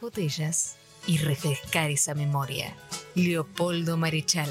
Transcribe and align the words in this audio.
botellas 0.00 0.76
y 1.06 1.18
refrescar 1.18 1.90
esa 1.90 2.14
memoria. 2.14 2.76
Leopoldo 3.14 3.96
Marichal. 3.96 4.50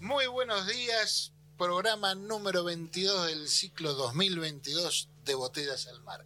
Muy 0.00 0.26
buenos 0.26 0.66
días, 0.66 1.32
programa 1.56 2.14
número 2.14 2.64
22 2.64 3.26
del 3.26 3.48
ciclo 3.48 3.94
2022 3.94 5.08
de 5.24 5.34
Botellas 5.34 5.86
al 5.86 6.00
Mar. 6.02 6.24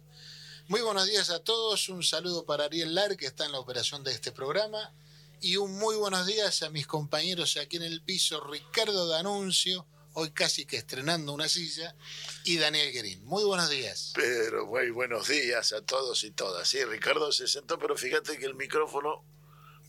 Muy 0.67 0.81
buenos 0.81 1.05
días 1.07 1.29
a 1.29 1.43
todos, 1.43 1.89
un 1.89 2.03
saludo 2.03 2.45
para 2.45 2.65
Ariel 2.65 2.95
Lar, 2.95 3.17
que 3.17 3.25
está 3.25 3.45
en 3.45 3.51
la 3.51 3.59
operación 3.59 4.03
de 4.03 4.11
este 4.11 4.31
programa, 4.31 4.93
y 5.41 5.57
un 5.57 5.77
muy 5.77 5.95
buenos 5.97 6.25
días 6.25 6.63
a 6.63 6.69
mis 6.69 6.87
compañeros 6.87 7.57
aquí 7.57 7.75
en 7.77 7.83
el 7.83 8.01
piso, 8.01 8.39
Ricardo 8.41 9.07
D'Anuncio, 9.07 9.85
hoy 10.13 10.31
casi 10.31 10.65
que 10.65 10.77
estrenando 10.77 11.33
una 11.33 11.47
silla, 11.47 11.95
y 12.43 12.57
Daniel 12.57 12.91
Guerín. 12.91 13.23
Muy 13.25 13.43
buenos 13.43 13.69
días. 13.69 14.11
Pero 14.15 14.65
muy 14.65 14.89
buenos 14.91 15.27
días 15.27 15.73
a 15.73 15.81
todos 15.81 16.23
y 16.23 16.31
todas. 16.31 16.67
Sí, 16.67 16.83
Ricardo 16.85 17.31
se 17.31 17.47
sentó, 17.47 17.77
pero 17.79 17.97
fíjate 17.97 18.37
que 18.37 18.45
el 18.45 18.55
micrófono 18.55 19.25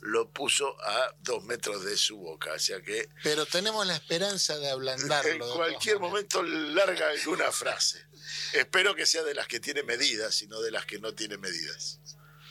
lo 0.01 0.29
puso 0.31 0.77
a 0.83 1.15
dos 1.23 1.43
metros 1.45 1.83
de 1.85 1.97
su 1.97 2.19
boca, 2.19 2.53
o 2.55 2.59
sea 2.59 2.81
que... 2.83 3.09
Pero 3.23 3.47
tenemos 3.47 3.87
la 3.87 3.95
esperanza 3.95 4.59
de 4.59 4.71
ablandarlo. 4.71 5.31
En 5.33 5.39
de 5.39 5.57
cualquier 5.57 5.99
momento 5.99 6.43
larga 6.43 7.09
alguna 7.09 7.51
frase. 7.51 8.05
Espero 8.53 8.95
que 8.95 9.07
sea 9.07 9.23
de 9.23 9.35
las 9.35 9.47
que 9.49 9.61
tiene 9.61 9.83
medidas 9.83 10.43
y 10.43 10.47
no 10.47 10.61
de 10.61 10.71
las 10.71 10.85
que 10.85 10.99
no 10.99 11.15
tiene 11.15 11.39
medidas. 11.39 12.01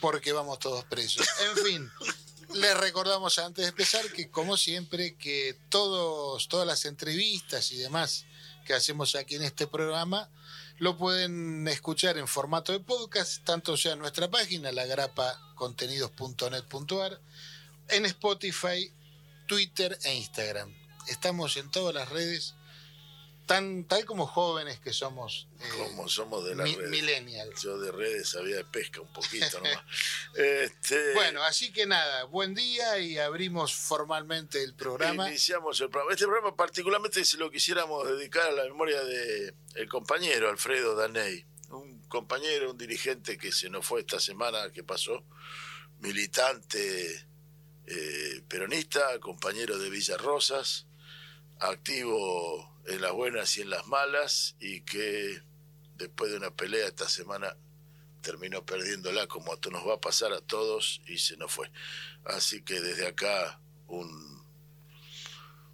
porque 0.00 0.32
vamos 0.32 0.58
todos 0.58 0.84
presos. 0.84 1.26
En 1.48 1.64
fin, 1.64 1.92
les 2.52 2.76
recordamos 2.76 3.38
antes 3.38 3.64
de 3.64 3.70
empezar 3.70 4.04
que 4.12 4.30
como 4.30 4.56
siempre 4.56 5.16
que 5.16 5.56
todos 5.68 6.48
todas 6.48 6.66
las 6.66 6.84
entrevistas 6.84 7.72
y 7.72 7.76
demás 7.76 8.26
que 8.66 8.74
hacemos 8.74 9.14
aquí 9.14 9.36
en 9.36 9.42
este 9.42 9.66
programa 9.66 10.30
lo 10.78 10.96
pueden 10.96 11.68
escuchar 11.68 12.16
en 12.18 12.26
formato 12.26 12.72
de 12.72 12.80
podcast, 12.80 13.44
tanto 13.44 13.76
sea 13.76 13.92
en 13.92 14.00
nuestra 14.00 14.28
página, 14.30 14.72
lagrapacontenidos.net.ar, 14.72 17.20
en 17.88 18.06
Spotify, 18.06 18.90
Twitter 19.46 19.96
e 20.02 20.14
Instagram. 20.14 20.74
Estamos 21.06 21.56
en 21.56 21.70
todas 21.70 21.94
las 21.94 22.08
redes, 22.08 22.56
tan, 23.46 23.84
tal 23.84 24.04
como 24.04 24.26
jóvenes 24.26 24.80
que 24.80 24.92
somos 24.92 25.48
eh, 25.60 25.64
Como 25.78 26.08
somos 26.08 26.44
de 26.44 26.54
las 26.54 26.66
mi- 26.68 26.74
redes. 26.76 26.90
millennials. 26.90 27.62
Yo 27.62 27.78
de 27.78 27.92
redes 27.92 28.30
sabía 28.30 28.56
de 28.56 28.64
pesca 28.64 29.00
un 29.00 29.12
poquito 29.12 29.60
nomás. 29.60 29.82
Este, 30.34 31.12
Bueno, 31.14 31.42
así 31.44 31.72
que 31.72 31.86
nada, 31.86 32.24
buen 32.24 32.54
día 32.54 32.98
y 32.98 33.18
abrimos 33.18 33.74
formalmente 33.74 34.62
el 34.62 34.74
programa. 34.74 35.28
Iniciamos 35.28 35.80
el 35.80 35.90
programa. 35.90 36.12
Este 36.12 36.24
programa 36.26 36.56
particularmente 36.56 37.24
se 37.24 37.36
lo 37.36 37.50
quisiéramos 37.50 38.06
dedicar 38.08 38.46
a 38.46 38.52
la 38.52 38.64
memoria 38.64 39.02
de 39.04 39.54
el 39.74 39.88
compañero 39.88 40.48
Alfredo 40.50 40.94
Daney, 40.96 41.44
un 41.70 42.00
compañero, 42.08 42.70
un 42.70 42.78
dirigente 42.78 43.36
que 43.38 43.52
se 43.52 43.68
nos 43.70 43.86
fue 43.86 44.00
esta 44.00 44.18
semana 44.20 44.70
que 44.72 44.82
pasó, 44.84 45.24
militante 46.00 47.26
eh, 47.86 48.42
peronista, 48.48 49.18
compañero 49.20 49.78
de 49.78 49.90
Villa 49.90 50.16
Rosas, 50.16 50.86
activo 51.60 52.73
en 52.86 53.00
las 53.00 53.12
buenas 53.12 53.56
y 53.56 53.62
en 53.62 53.70
las 53.70 53.86
malas 53.86 54.56
y 54.60 54.80
que 54.82 55.40
después 55.96 56.30
de 56.30 56.36
una 56.38 56.50
pelea 56.50 56.86
esta 56.86 57.08
semana 57.08 57.56
terminó 58.20 58.64
perdiéndola 58.64 59.26
como 59.26 59.54
nos 59.70 59.86
va 59.86 59.94
a 59.94 60.00
pasar 60.00 60.32
a 60.32 60.40
todos 60.40 61.00
y 61.06 61.18
se 61.18 61.36
nos 61.36 61.52
fue. 61.52 61.70
Así 62.24 62.62
que 62.62 62.80
desde 62.80 63.06
acá 63.06 63.60
un, 63.86 64.44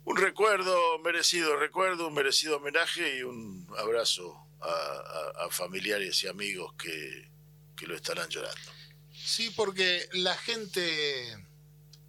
un 0.05 0.17
recuerdo 0.17 0.77
merecido, 1.01 1.57
recuerdo, 1.57 2.09
un 2.09 2.15
merecido 2.15 2.57
homenaje 2.57 3.19
y 3.19 3.23
un 3.23 3.67
abrazo 3.79 4.37
a, 4.61 4.67
a- 4.69 5.47
a 5.47 5.51
familiares 5.51 6.23
y 6.25 6.29
amigos 6.29 6.75
que, 6.75 7.31
que 7.77 7.87
lo 7.87 7.95
estarán 7.95 8.29
llorando. 8.29 8.71
Sí, 9.13 9.51
porque 9.51 10.09
la 10.13 10.37
gente 10.37 11.47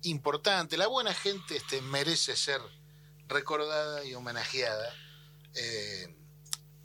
importante, 0.03 0.75
la 0.77 0.87
buena 0.87 1.13
gente 1.13 1.55
este, 1.57 1.81
merece 1.81 2.35
ser 2.35 2.59
recordada 3.31 4.03
y 4.05 4.13
homenajeada. 4.13 4.93
Eh, 5.55 6.15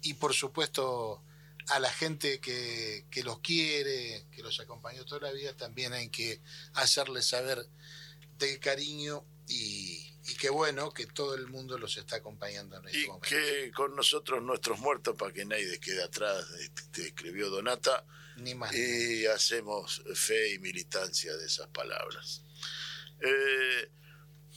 y 0.03 0.15
por 0.15 0.35
supuesto 0.35 1.23
a 1.69 1.81
la 1.81 1.93
gente 1.93 2.41
que, 2.41 3.07
que 3.11 3.25
los 3.25 3.41
quiere, 3.41 4.27
que 4.31 4.43
los 4.43 4.61
acompañó 4.61 5.05
toda 5.05 5.23
la 5.23 5.33
vida, 5.33 5.57
también 5.57 5.93
hay 5.93 6.09
que 6.11 6.41
hacerles 6.75 7.27
saber 7.27 7.59
del 8.39 8.61
cariño 8.61 9.25
y, 9.49 10.13
y 10.29 10.35
qué 10.37 10.49
bueno 10.51 10.93
que 10.93 11.07
todo 11.07 11.35
el 11.35 11.49
mundo 11.49 11.77
los 11.79 11.97
está 11.97 12.17
acompañando 12.17 12.77
en 12.77 12.87
este 12.87 13.01
Y 13.01 13.07
momento. 13.07 13.29
que 13.29 13.73
con 13.73 13.97
nosotros 13.97 14.43
nuestros 14.43 14.79
muertos 14.79 15.17
para 15.17 15.33
que 15.33 15.45
nadie 15.45 15.81
quede 15.81 16.03
atrás, 16.05 16.45
te 16.93 17.09
escribió 17.09 17.51
Donata, 17.51 18.05
Ni 18.37 18.55
más. 18.55 18.73
y 18.75 19.27
hacemos 19.27 20.03
fe 20.15 20.55
y 20.55 20.59
militancia 20.61 21.37
de 21.37 21.47
esas 21.47 21.69
palabras. 21.69 22.43
Eh, 23.21 23.91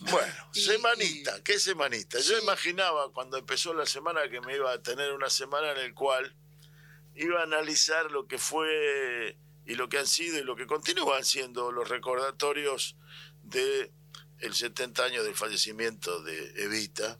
bueno, 0.02 0.34
Y- 0.54 0.62
semanita, 0.62 1.38
y- 1.38 1.42
¿qué 1.44 1.60
semanita? 1.60 2.20
Yo 2.20 2.38
imaginaba 2.40 3.12
cuando 3.12 3.38
empezó 3.38 3.74
la 3.74 3.86
semana 3.86 4.30
que 4.30 4.42
me 4.42 4.56
iba 4.56 4.72
a 4.72 4.82
tener 4.82 5.12
una 5.14 5.30
semana 5.30 5.72
en 5.72 5.78
el 5.80 5.94
cual 5.94 6.36
iba 7.16 7.40
a 7.40 7.44
analizar 7.44 8.09
lo 8.12 8.28
que 8.28 8.38
fue 8.38 9.38
y 9.66 9.76
lo 9.76 9.90
que 9.90 10.00
han 10.00 10.08
sido 10.08 10.38
y 10.38 10.44
lo 10.44 10.56
que 10.56 10.66
continúan 10.68 11.24
siendo 11.26 11.72
los 11.72 11.88
recordatorios 11.90 12.96
de 13.44 13.92
el 14.40 14.54
70 14.56 15.04
años 15.04 15.26
del 15.26 15.36
fallecimiento 15.36 16.24
de 16.24 16.64
Evita, 16.64 17.20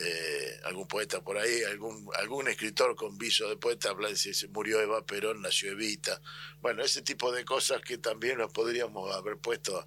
eh, 0.00 0.60
algún 0.64 0.88
poeta 0.88 1.22
por 1.22 1.38
ahí, 1.38 1.62
algún, 1.64 2.08
algún 2.16 2.48
escritor 2.48 2.96
con 2.96 3.16
viso 3.16 3.48
de 3.48 3.56
poeta 3.56 3.90
habla 3.90 4.08
de 4.08 4.16
si 4.16 4.48
murió 4.48 4.80
Eva 4.80 5.04
Perón, 5.06 5.42
nació 5.42 5.72
Evita. 5.72 6.20
Bueno, 6.60 6.82
ese 6.82 7.02
tipo 7.02 7.30
de 7.32 7.44
cosas 7.44 7.80
que 7.82 7.98
también 7.98 8.38
nos 8.38 8.52
podríamos 8.52 9.14
haber 9.14 9.38
puesto 9.38 9.78
a, 9.78 9.86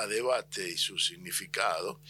a 0.00 0.06
debate 0.06 0.68
y 0.68 0.76
su 0.76 0.98
significado. 0.98 2.00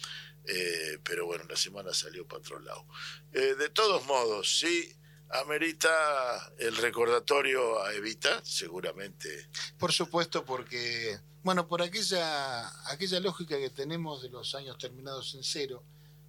eh, 0.47 0.99
pero 1.03 1.25
bueno, 1.25 1.43
la 1.49 1.55
semana 1.55 1.93
salió 1.93 2.27
para 2.27 2.39
otro 2.39 2.59
lado. 2.59 2.85
Eh, 3.33 3.55
de 3.55 3.69
todos 3.69 4.05
modos, 4.05 4.59
sí, 4.59 4.93
amerita 5.29 6.53
el 6.57 6.75
recordatorio 6.77 7.81
a 7.83 7.93
Evita, 7.93 8.43
seguramente. 8.43 9.49
Por 9.77 9.91
supuesto, 9.91 10.45
porque, 10.45 11.19
bueno, 11.43 11.67
por 11.67 11.81
aquella, 11.81 12.67
aquella 12.91 13.19
lógica 13.19 13.57
que 13.57 13.69
tenemos 13.69 14.21
de 14.21 14.29
los 14.29 14.53
años 14.55 14.77
terminados 14.77 15.33
en 15.35 15.43
cero, 15.43 15.83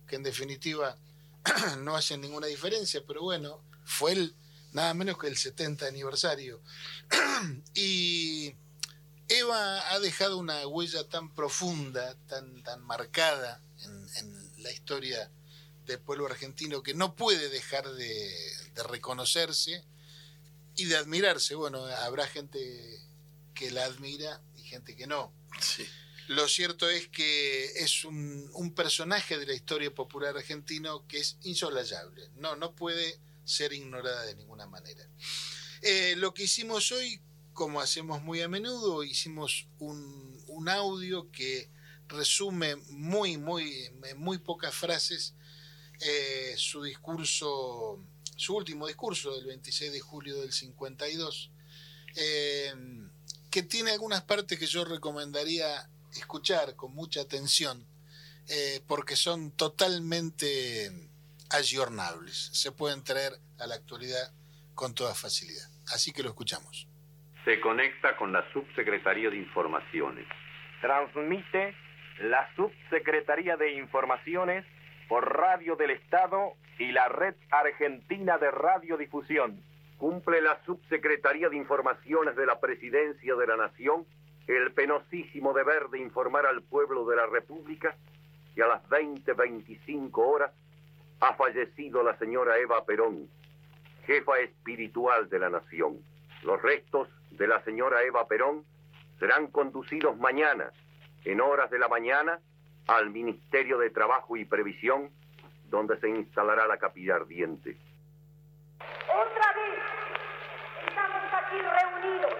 que 0.06 0.16
en 0.16 0.22
definitiva 0.22 0.96
no 1.78 1.96
hacen 1.96 2.20
ninguna 2.20 2.46
diferencia, 2.46 3.02
pero 3.06 3.22
bueno, 3.22 3.62
fue 3.84 4.12
el, 4.12 4.34
nada 4.72 4.94
menos 4.94 5.18
que 5.18 5.28
el 5.28 5.36
70 5.36 5.86
aniversario. 5.86 6.60
y 7.74 8.54
Eva 9.28 9.92
ha 9.92 9.98
dejado 10.00 10.38
una 10.38 10.66
huella 10.66 11.08
tan 11.08 11.34
profunda, 11.34 12.14
tan, 12.28 12.62
tan 12.62 12.82
marcada 12.82 13.60
en, 13.84 14.62
la 14.62 14.72
historia 14.72 15.30
del 15.84 16.00
pueblo 16.00 16.26
argentino 16.26 16.82
que 16.82 16.92
no 16.92 17.14
puede 17.14 17.48
dejar 17.48 17.88
de, 17.88 18.32
de 18.74 18.82
reconocerse 18.82 19.84
y 20.74 20.86
de 20.86 20.96
admirarse. 20.96 21.54
Bueno, 21.54 21.84
habrá 21.84 22.26
gente 22.26 23.00
que 23.54 23.70
la 23.70 23.84
admira 23.84 24.40
y 24.56 24.62
gente 24.62 24.96
que 24.96 25.06
no. 25.06 25.32
Sí. 25.60 25.86
Lo 26.28 26.48
cierto 26.48 26.90
es 26.90 27.06
que 27.08 27.66
es 27.76 28.04
un, 28.04 28.72
personaje 28.74 29.38
de 29.38 29.46
la 29.46 29.54
historia 29.54 29.94
popular 29.94 30.36
argentino 30.36 31.06
que 31.06 31.18
es 31.18 31.36
insolayable. 31.42 32.30
No, 32.36 32.56
no 32.56 32.74
puede 32.74 33.20
ser 33.44 33.72
ignorada 33.72 34.24
de 34.24 34.34
ninguna 34.34 34.66
manera. 34.66 35.08
Eh, 35.82 36.14
lo 36.16 36.34
que 36.34 36.44
hicimos 36.44 36.90
hoy, 36.90 37.20
como 37.52 37.80
hacemos 37.80 38.22
muy 38.22 38.40
a 38.42 38.48
menudo, 38.48 39.04
hicimos 39.04 39.68
un, 39.78 40.26
audio 40.68 41.30
que 41.30 41.70
resume 42.08 42.74
muy, 42.90 43.38
muy, 43.38 43.88
muy 44.16 44.38
pocas 44.38 44.74
frases 44.74 45.34
eh, 46.00 46.54
su 46.56 46.82
discurso, 46.82 48.02
su 48.34 48.56
último 48.56 48.88
discurso 48.88 49.32
del 49.32 49.46
26 49.46 49.92
de 49.92 50.00
julio 50.00 50.40
del 50.40 50.52
52, 50.52 51.52
eh, 52.16 52.74
que 53.48 53.62
tiene 53.62 53.92
algunas 53.92 54.24
partes 54.24 54.58
que 54.58 54.66
yo 54.66 54.84
recomendaría 54.84 55.88
escuchar 56.20 56.76
con 56.76 56.94
mucha 56.94 57.20
atención, 57.20 57.84
eh, 58.48 58.80
porque 58.86 59.16
son 59.16 59.50
totalmente 59.50 60.90
ayornables, 61.50 62.50
se 62.52 62.72
pueden 62.72 63.02
traer 63.04 63.32
a 63.58 63.66
la 63.66 63.74
actualidad 63.74 64.32
con 64.74 64.94
toda 64.94 65.14
facilidad. 65.14 65.68
Así 65.92 66.12
que 66.12 66.22
lo 66.22 66.28
escuchamos. 66.28 66.88
Se 67.44 67.60
conecta 67.60 68.16
con 68.16 68.32
la 68.32 68.44
Subsecretaría 68.52 69.30
de 69.30 69.36
Informaciones. 69.36 70.26
Transmite 70.80 71.74
la 72.20 72.48
Subsecretaría 72.56 73.56
de 73.56 73.74
Informaciones 73.74 74.64
por 75.08 75.36
Radio 75.36 75.76
del 75.76 75.90
Estado 75.90 76.54
y 76.78 76.92
la 76.92 77.08
Red 77.08 77.34
Argentina 77.50 78.38
de 78.38 78.50
Radiodifusión. 78.50 79.62
Cumple 79.96 80.40
la 80.42 80.60
Subsecretaría 80.64 81.48
de 81.48 81.56
Informaciones 81.56 82.36
de 82.36 82.46
la 82.46 82.60
Presidencia 82.60 83.34
de 83.34 83.46
la 83.46 83.56
Nación 83.56 84.04
el 84.46 84.72
penosísimo 84.72 85.52
deber 85.52 85.88
de 85.88 86.00
informar 86.00 86.46
al 86.46 86.62
pueblo 86.62 87.04
de 87.06 87.16
la 87.16 87.26
República 87.26 87.96
y 88.54 88.60
a 88.60 88.66
las 88.66 88.82
20.25 88.88 90.10
horas 90.14 90.52
ha 91.20 91.34
fallecido 91.34 92.02
la 92.02 92.16
señora 92.18 92.58
Eva 92.58 92.84
Perón, 92.84 93.28
jefa 94.06 94.38
espiritual 94.38 95.28
de 95.28 95.38
la 95.38 95.50
nación. 95.50 95.98
Los 96.42 96.60
restos 96.62 97.08
de 97.30 97.46
la 97.46 97.62
señora 97.64 98.02
Eva 98.02 98.26
Perón 98.28 98.64
serán 99.18 99.48
conducidos 99.48 100.16
mañana, 100.16 100.70
en 101.24 101.40
horas 101.40 101.70
de 101.70 101.78
la 101.78 101.88
mañana, 101.88 102.38
al 102.86 103.10
Ministerio 103.10 103.78
de 103.78 103.90
Trabajo 103.90 104.36
y 104.36 104.44
Previsión, 104.44 105.10
donde 105.68 105.98
se 105.98 106.08
instalará 106.08 106.66
la 106.66 106.76
capilla 106.76 107.16
ardiente. 107.16 107.76
Otra 108.78 109.52
vez 109.54 109.80
estamos 110.86 111.22
aquí 111.32 111.56
reunidos, 111.56 112.34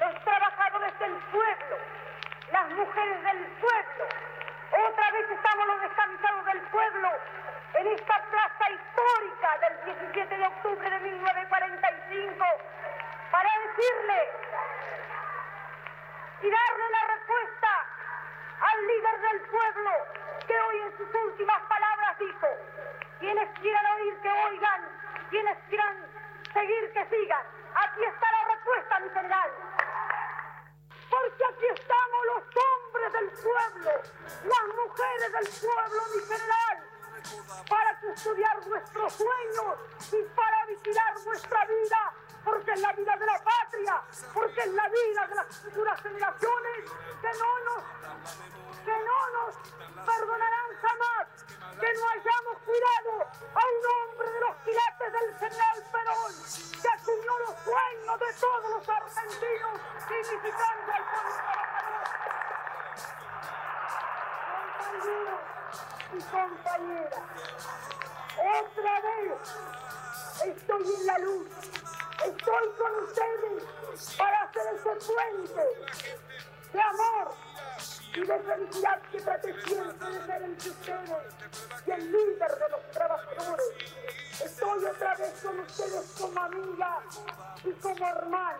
los 0.00 0.24
trabajadores 0.24 0.98
del 1.00 1.15
pueblo, 1.30 1.76
las 2.52 2.68
mujeres 2.70 3.22
del 3.22 3.46
pueblo. 3.60 4.04
Otra 4.88 5.10
vez 5.12 5.30
estamos 5.30 5.66
los 5.66 5.80
descansados 5.80 6.44
del 6.46 6.60
pueblo 6.62 7.10
en 7.74 7.86
esta 7.88 8.22
plaza 8.30 8.70
histórica 8.70 9.58
del 9.58 9.96
17 9.96 10.36
de 10.36 10.46
octubre 10.46 10.90
de 10.90 11.00
1945 11.00 12.44
para 13.30 13.50
decirle 13.66 14.28
y 16.42 16.50
darle 16.50 16.90
la 16.90 17.14
respuesta 17.14 17.86
al 18.60 18.86
líder 18.86 19.20
del 19.20 19.40
pueblo 19.42 19.90
que 20.46 20.60
hoy 20.60 20.80
en 20.80 20.96
sus 20.96 21.14
últimas 21.14 21.60
palabras 21.62 22.18
dijo, 22.18 22.46
quienes 23.18 23.48
quieran 23.60 23.86
oír 23.86 24.20
que 24.20 24.30
oigan, 24.30 24.80
quienes 25.30 25.58
quieran 25.68 25.96
seguir 26.52 26.92
que 26.92 27.06
sigan. 27.06 27.46
Aquí 27.74 28.04
está 28.04 28.32
la 28.32 28.54
respuesta, 28.54 29.00
mi 29.00 29.10
general. 29.10 29.50
Porque 31.10 31.44
aquí 31.44 31.66
estamos 31.74 32.20
los 32.26 32.44
hombres 32.66 33.12
del 33.12 33.30
pueblo, 33.30 33.90
las 34.44 34.66
mujeres 34.74 35.32
del 35.32 35.68
pueblo, 35.68 36.02
mi 36.14 36.22
general, 36.22 36.76
para 37.68 38.00
custodiar 38.00 38.66
nuestros 38.66 39.12
sueños 39.12 39.78
y 40.12 40.22
para 40.34 40.66
vigilar 40.66 41.14
nuestra 41.24 41.64
vida 41.66 42.14
porque 42.46 42.70
es 42.70 42.80
la 42.80 42.92
vida 42.92 43.16
de 43.16 43.26
la 43.26 43.42
patria, 43.42 44.02
porque 44.32 44.60
es 44.60 44.72
la 44.72 44.88
vida 44.88 45.26
de 45.26 45.34
las 45.34 45.56
futuras 45.58 46.00
generaciones 46.00 46.90
que 47.20 47.32
no 47.40 47.58
nos, 47.66 47.82
que 48.84 48.96
no 49.04 49.30
nos 49.34 49.56
perdonarán 50.06 50.70
jamás 50.80 51.26
que 51.80 51.92
no 51.92 52.08
hayamos 52.08 52.58
cuidado 52.64 53.26
a 53.52 53.60
un 53.66 53.82
hombre 53.92 54.30
de 54.30 54.40
los 54.40 54.56
quilates 54.64 55.12
del 55.12 55.36
general 55.38 55.84
Perón, 55.92 56.32
que 56.80 56.88
asumió 56.88 57.38
los 57.40 57.54
sueños 57.64 58.20
de 58.20 58.32
todos 58.40 58.70
los 58.70 58.88
argentinos, 58.88 59.80
significando 60.08 60.92
al 60.92 61.04
pueblo 61.10 61.46
y 66.12 66.22
compañeras, 66.22 67.22
otra 68.38 69.00
vez 69.00 69.40
estoy 70.46 70.94
en 70.94 71.06
la 71.06 71.18
luz 71.18 71.48
Estoy 72.24 72.68
con 72.78 73.04
ustedes 73.04 74.14
para 74.16 74.42
hacer 74.42 74.62
ese 74.74 75.06
puente 75.06 75.62
de 76.72 76.80
amor 76.80 77.34
y 78.14 78.20
de 78.20 78.38
felicidad 78.40 79.02
que 79.10 79.20
trate 79.20 79.62
siempre 79.62 80.10
de 80.10 80.26
ser 80.26 80.42
entre 80.42 80.70
ustedes 80.70 81.34
y 81.86 81.90
el 81.90 82.12
líder 82.12 82.58
de 82.58 82.68
los 82.70 82.90
trabajadores. 82.90 83.66
Estoy 84.42 84.84
otra 84.84 85.14
vez 85.16 85.40
con 85.42 85.60
ustedes 85.60 86.14
como 86.18 86.40
amiga 86.40 87.02
y 87.64 87.72
como 87.72 88.06
hermana. 88.06 88.58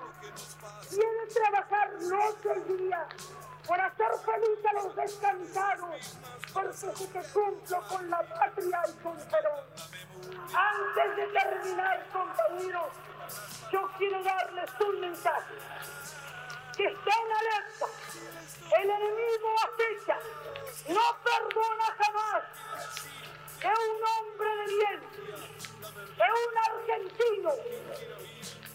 De 0.91 1.35
trabajar 1.35 1.93
noche 2.01 2.63
y 2.69 2.73
día 2.75 3.07
por 3.67 3.81
hacer 3.81 4.13
feliz 4.25 4.67
a 4.69 4.73
los 4.75 4.97
descansados, 4.97 6.19
porque 6.53 6.73
sé 6.73 6.93
que 7.13 7.23
cumplo 7.33 7.83
con 7.89 8.11
la 8.11 8.23
patria 8.23 8.83
y 8.89 9.03
con 9.03 9.17
Perón. 9.17 9.65
Antes 10.55 11.17
de 11.17 11.27
terminar, 11.27 12.07
compañeros, 12.13 12.93
yo 13.73 13.91
quiero 13.99 14.23
darles 14.23 14.71
un 14.81 15.01
mensaje. 15.01 15.55
Que 16.77 16.85
estén 16.85 17.33
alerta. 17.41 17.87
El 18.79 18.91
enemigo 18.91 19.55
acecha. 19.65 20.19
No 20.89 21.01
perdona 21.25 21.85
jamás 21.99 22.45
que 23.61 23.69
un 23.69 24.05
hombre 24.05 24.57
de 24.57 24.67
bien, 24.67 25.01
que 26.17 26.23
un 26.23 26.59
argentino 26.59 27.51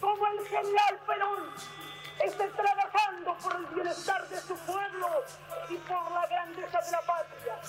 como 0.00 0.26
el 0.26 0.46
general 0.48 0.98
Perón 1.06 1.50
esté 2.24 2.48
trabajando 2.48 3.36
por 3.38 3.56
el 3.56 3.66
bienestar 3.66 4.28
de 4.28 4.40
su 4.40 4.56
pueblo 4.56 5.24
y 5.68 5.76
por 5.76 6.10
la 6.10 6.26
grandeza 6.26 6.80
de 6.80 6.90
la 6.90 7.00
patria. 7.02 7.60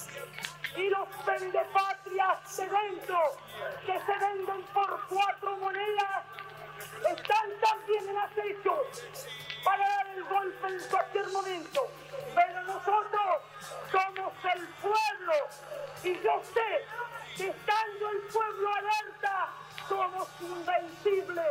Y 0.75 0.89
los 0.89 1.07
vendepatrias 1.25 2.57
de 2.57 2.67
dentro, 2.67 3.19
que 3.85 3.99
se 3.99 4.17
venden 4.17 4.63
por 4.73 5.07
cuatro 5.07 5.57
monedas, 5.57 6.23
están 7.09 7.49
también 7.61 8.09
en 8.09 8.17
acecho 8.17 8.81
para 9.63 9.87
dar 9.87 10.07
el 10.15 10.23
golpe 10.23 10.67
en 10.67 10.79
cualquier 10.89 11.27
momento. 11.29 11.87
Pero 12.35 12.63
nosotros 12.63 13.41
somos 13.91 14.33
el 14.55 14.67
pueblo 14.81 15.33
y 16.03 16.13
yo 16.21 16.41
sé 16.53 16.85
que 17.35 17.49
estando 17.49 18.09
el 18.09 18.21
pueblo 18.31 18.69
alerta, 18.73 19.49
somos 19.87 20.27
invencibles 20.41 21.47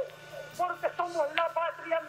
porque 0.57 0.89
somos 0.97 1.35
la 1.35 1.53
patria. 1.55 2.01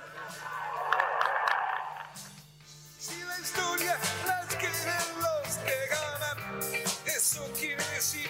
Si 2.97 3.23
la 3.23 3.39
historia 3.39 3.97
la 4.27 4.41
escriben 4.41 5.21
los 5.21 5.57
que 5.57 5.87
ganan, 5.87 6.92
eso 7.23 7.49
quiere 7.57 7.81
decir 7.95 8.27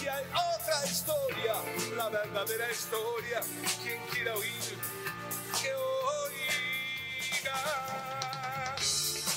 que 0.00 0.08
hay 0.08 0.24
otra 0.24 0.86
historia, 0.86 1.54
la 1.94 2.08
verdadera 2.08 2.72
historia. 2.72 3.42
Quien 3.82 4.00
quiera 4.06 4.34
oír, 4.34 4.78
que 5.60 5.74
oiga. 5.74 6.36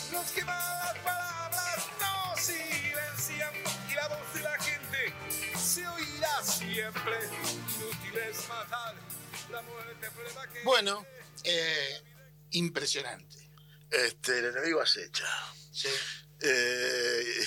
Los 0.10 0.32
que 0.32 0.46
malas 0.46 0.98
palabras 1.00 1.86
no 2.00 2.38
silencian 2.38 3.54
y 3.92 3.94
la 3.94 4.08
voz 4.08 4.34
de 4.36 4.42
la 4.42 4.58
gente 4.60 5.14
se 5.60 5.86
oirá 5.86 6.42
siempre. 6.42 7.30
Inútil 7.76 8.18
es 8.20 8.48
matar, 8.48 8.96
la 9.52 9.62
muerte 9.64 10.12
prueba 10.12 10.48
que. 10.48 10.64
Bueno, 10.64 11.06
eh, 11.44 12.02
impresionante. 12.52 13.50
Este, 13.92 14.40
el 14.40 14.46
enemigo 14.46 14.80
acecha. 14.80 15.28
Sí. 15.74 15.90
Eh, 16.44 17.46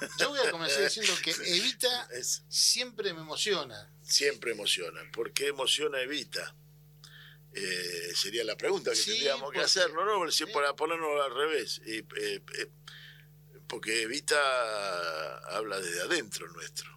Yo 0.18 0.28
voy 0.30 0.38
a 0.40 0.50
comenzar 0.50 0.82
diciendo 0.82 1.12
que 1.22 1.30
Evita 1.44 2.08
es- 2.12 2.42
siempre 2.48 3.12
me 3.12 3.20
emociona. 3.20 3.90
siempre 4.02 4.52
emociona. 4.52 5.00
¿Por 5.12 5.32
qué 5.32 5.48
emociona 5.48 6.00
Evita? 6.00 6.54
Eh, 7.52 8.12
sería 8.14 8.44
la 8.44 8.56
pregunta 8.56 8.90
que 8.90 8.96
Sí, 8.96 9.10
tendríamos 9.12 9.52
que 9.52 9.60
hacernos, 9.60 10.04
¿no? 10.04 10.30
Si. 10.30 10.46
Para 10.46 10.74
ponernos 10.76 11.24
al 11.24 11.34
revés. 11.34 11.80
Eh, 11.86 12.04
eh, 12.20 12.40
porque 13.66 14.02
Evita 14.02 14.38
habla 15.56 15.80
desde 15.80 16.00
adentro 16.02 16.48
nuestro. 16.52 16.96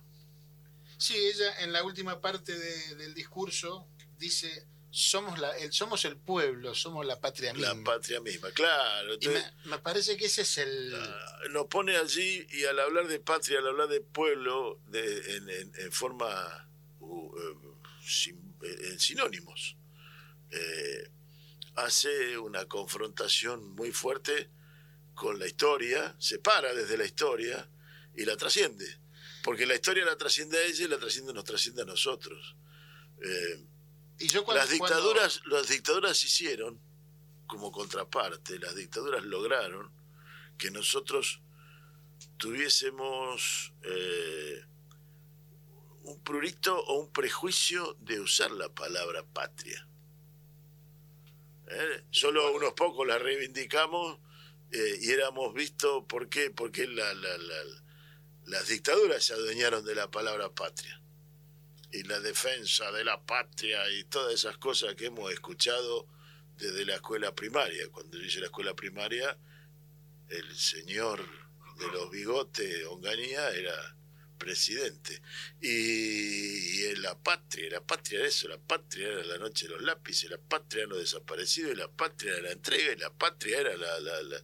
Sí, 0.97 1.15
ella 1.17 1.61
en 1.61 1.73
la 1.73 1.83
última 1.83 2.21
parte 2.21 2.57
de- 2.57 2.95
del 2.95 3.13
discurso 3.13 3.87
dice, 4.19 4.67
somos, 4.91 5.39
la, 5.39 5.57
el, 5.57 5.71
somos 5.71 6.03
el 6.05 6.17
pueblo, 6.17 6.75
somos 6.75 7.05
la 7.05 7.19
patria 7.19 7.53
La 7.53 7.73
misma. 7.73 7.93
patria 7.93 8.19
misma, 8.21 8.51
claro. 8.51 9.15
y 9.19 9.27
me, 9.29 9.41
me 9.65 9.79
parece 9.79 10.17
que 10.17 10.25
ese 10.25 10.41
es 10.43 10.57
el... 10.57 10.93
ah, 10.95 11.39
nos 11.51 11.67
pone 11.67 11.95
allí 11.97 12.45
y 12.51 12.65
al 12.65 12.77
hablar 12.79 13.07
de 13.07 13.19
patria, 13.19 13.59
al 13.59 13.67
hablar 13.67 13.87
de 13.87 14.01
pueblo, 14.01 14.79
de, 14.87 15.35
en, 15.37 15.49
en- 15.49 15.71
en 15.77 15.91
forma 15.91 16.69
uh, 16.99 17.31
sin- 18.05 18.55
eh, 18.63 18.89
en 18.91 18.99
sinónimos, 18.99 19.77
eh, 20.51 21.09
hace 21.75 22.37
una 22.37 22.65
confrontación 22.65 23.71
muy 23.71 23.91
fuerte 23.91 24.49
con 25.15 25.39
la 25.39 25.47
historia, 25.47 26.15
se 26.19 26.39
para 26.39 26.73
desde 26.73 26.97
la 26.97 27.05
historia 27.05 27.67
y 28.15 28.25
la 28.25 28.35
trasciende. 28.35 28.99
Porque 29.43 29.65
la 29.65 29.75
historia 29.75 30.03
la 30.05 30.17
trasciende 30.17 30.57
a 30.57 30.63
ella 30.65 30.85
y 30.85 30.87
la 30.87 30.99
trasciende, 30.99 31.33
nos 31.33 31.45
trasciende 31.45 31.81
a 31.81 31.85
nosotros. 31.85 32.55
Eh, 33.23 33.63
y 34.21 34.27
yo 34.27 34.43
cuando, 34.43 34.61
las 34.61 34.69
dictaduras, 34.69 35.41
las 35.45 35.67
dictaduras 35.67 36.23
hicieron, 36.23 36.79
como 37.47 37.71
contraparte, 37.71 38.59
las 38.59 38.75
dictaduras 38.75 39.23
lograron 39.23 39.91
que 40.57 40.71
nosotros 40.71 41.41
tuviésemos 42.37 43.73
eh, 43.83 44.63
un 46.03 46.19
prurito 46.23 46.79
o 46.79 46.99
un 46.99 47.11
prejuicio 47.11 47.95
de 47.99 48.19
usar 48.19 48.51
la 48.51 48.69
palabra 48.69 49.23
patria. 49.23 49.87
¿Eh? 51.67 52.03
Solo 52.11 52.53
unos 52.53 52.73
pocos 52.73 53.07
la 53.07 53.17
reivindicamos 53.17 54.19
eh, 54.71 54.97
y 55.01 55.11
éramos 55.11 55.53
vistos, 55.53 56.03
¿por 56.07 56.29
qué? 56.29 56.49
Porque 56.51 56.87
la- 56.87 57.13
la- 57.13 57.37
la- 57.37 57.83
las 58.45 58.67
dictaduras 58.67 59.23
se 59.23 59.33
adueñaron 59.33 59.83
de 59.85 59.95
la 59.95 60.09
palabra 60.09 60.49
patria 60.49 61.00
y 61.91 62.03
la 62.03 62.19
defensa 62.19 62.91
de 62.91 63.03
la 63.03 63.19
patria 63.21 63.89
y 63.91 64.03
todas 64.05 64.33
esas 64.33 64.57
cosas 64.57 64.95
que 64.95 65.07
hemos 65.07 65.31
escuchado 65.31 66.07
desde 66.57 66.85
la 66.85 66.95
escuela 66.95 67.33
primaria. 67.33 67.89
Cuando 67.89 68.17
yo 68.17 68.23
hice 68.23 68.39
la 68.39 68.45
escuela 68.45 68.73
primaria, 68.73 69.37
el 70.29 70.55
señor 70.55 71.25
de 71.77 71.87
los 71.87 72.09
bigotes, 72.11 72.85
Onganía, 72.85 73.49
era 73.51 73.95
presidente. 74.41 75.21
Y, 75.61 76.95
la 76.95 77.17
patria, 77.17 77.69
la 77.69 77.81
patria 77.81 78.19
era 78.19 78.27
eso, 78.27 78.47
la 78.47 78.57
patria 78.57 79.07
era 79.07 79.23
la 79.23 79.37
noche 79.37 79.67
de 79.67 79.73
los 79.73 79.81
lápices, 79.81 80.29
la 80.29 80.37
patria 80.37 80.83
era 80.83 80.89
lo 80.89 80.97
desaparecido, 80.97 81.71
y 81.71 81.75
la 81.75 81.89
patria 81.89 82.33
era 82.33 82.41
la 82.41 82.51
entrega, 82.51 82.91
y 82.91 82.97
la 82.97 83.13
patria 83.13 83.61
era 83.61 83.77
la, 83.77 83.99
la, 83.99 84.21
la, 84.23 84.41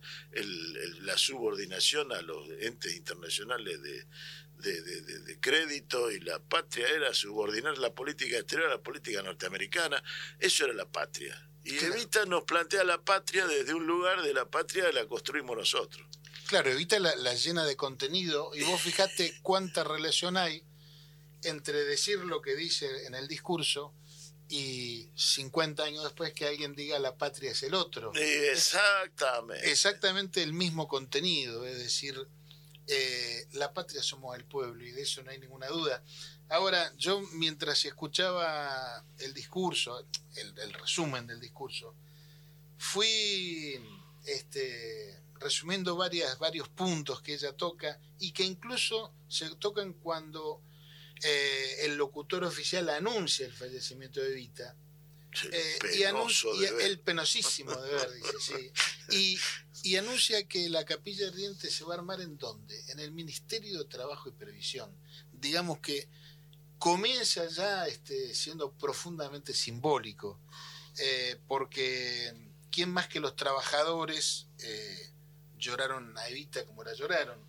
la 1.01 1.18
subordinación 1.18 2.12
a 2.12 2.22
los 2.22 2.50
entes 2.62 2.96
internacionales 2.96 3.82
de, 3.82 4.06
de, 4.60 4.82
de, 4.82 5.39
crédito 5.39 6.10
y 6.12 6.20
la 6.20 6.39
patria 6.39 6.88
era 6.88 7.13
subordinar 7.13 7.77
la 7.77 7.94
política 7.94 8.38
exterior 8.38 8.70
a 8.70 8.75
la 8.75 8.82
política 8.82 9.22
norteamericana. 9.22 10.04
Eso 10.39 10.66
era 10.66 10.74
la 10.74 10.89
patria. 10.89 11.48
Y 11.63 11.77
Evita 11.77 12.25
nos 12.25 12.44
plantea 12.46 12.84
la 12.84 13.01
patria 13.01 13.46
desde 13.46 13.74
un 13.74 13.86
lugar 13.86 14.22
de 14.22 14.34
la 14.34 14.50
patria 14.50 14.92
la 14.92 15.06
construimos 15.06 15.56
nosotros. 15.58 16.08
Claro, 16.48 16.72
Evita 16.72 17.00
la, 17.00 17.16
la 17.18 17.34
llena 17.34 17.66
de 17.66 17.75
contenido 17.75 18.51
y 18.56 18.63
vos 18.63 18.82
fijate 18.82 19.38
cuánta 19.42 19.84
relación 19.84 20.38
hay 20.38 20.63
entre 21.44 21.84
decir 21.86 22.20
lo 22.20 22.42
que 22.42 22.56
dice 22.56 23.06
en 23.06 23.16
el 23.16 23.27
discurso 23.27 23.94
y 24.50 25.10
50 25.16 25.84
años 25.84 26.04
después 26.04 26.34
que 26.34 26.48
alguien 26.48 26.75
diga 26.75 27.00
la 27.00 27.18
patria 27.18 27.51
es 27.51 27.63
el 27.63 27.74
otro. 27.74 28.13
Exactamente. 28.16 29.70
exactamente 29.70 30.42
el 30.42 30.54
mismo 30.54 30.88
contenido, 30.88 31.66
es 31.66 31.77
decir, 31.77 32.27
eh, 32.88 33.48
la 33.54 33.74
patria 33.74 34.01
somos 34.01 34.38
el 34.38 34.46
pueblo 34.46 34.86
y 34.86 34.92
de 34.92 35.01
eso 35.01 35.22
no 35.24 35.32
hay 35.32 35.39
ninguna 35.39 35.68
duda. 35.68 36.01
Ahora, 36.50 36.94
yo 36.98 37.22
mientras 37.34 37.84
escuchaba 37.84 39.04
el 39.20 39.34
discurso, 39.34 40.06
el, 40.36 40.74
resumen 40.74 41.27
del 41.27 41.42
discurso, 41.42 41.94
fui 42.77 43.77
este, 44.25 45.20
resumiendo 45.39 45.96
varias, 45.96 46.38
varios 46.39 46.70
puntos 46.70 47.22
que 47.22 47.34
ella 47.34 47.53
toca 47.53 48.00
y 48.20 48.32
que 48.32 48.44
incluso 48.44 49.13
se 49.27 49.50
tocan 49.56 49.94
cuando 49.94 50.62
eh, 51.24 51.86
el 51.86 51.98
locutor 51.98 52.44
oficial 52.44 52.89
anuncia 52.89 53.46
el 53.46 53.53
fallecimiento 53.53 54.20
de 54.20 54.32
Evita. 54.32 54.75
Eh, 55.51 55.79
y, 56.00 56.03
anuncia, 56.03 56.50
el 56.82 57.00
penosísimo 57.00 57.75
de 57.75 57.94
ver, 57.94 58.12
dice, 58.13 58.39
sí. 58.39 58.72
Y, 59.12 59.39
y 59.84 59.96
anuncia 59.98 60.48
que 60.48 60.67
la 60.70 60.84
capilla 60.84 61.27
ardiente 61.27 61.70
se 61.70 61.84
va 61.84 61.94
a 61.94 61.98
armar 61.98 62.22
en 62.22 62.38
dónde? 62.38 62.79
En 62.89 63.00
el 63.00 63.12
Ministerio 63.12 63.77
de 63.77 63.86
Trabajo 63.86 64.29
y 64.29 64.32
Previsión. 64.32 64.91
Digamos 65.34 65.79
que 65.79 66.10
comienza 66.79 67.48
ya 67.48 67.88
este, 67.88 68.34
siendo 68.34 68.72
profundamente 68.72 69.53
simbólico, 69.53 70.39
eh, 70.98 71.39
porque 71.48 72.34
¿quién 72.72 72.91
más 72.91 73.08
que 73.08 73.20
los 73.20 73.36
trabajadores 73.36 74.48
eh, 74.60 75.12
lloraron 75.57 76.17
a 76.17 76.27
Evita 76.27 76.65
como 76.65 76.83
la 76.83 76.93
lloraron? 76.93 77.39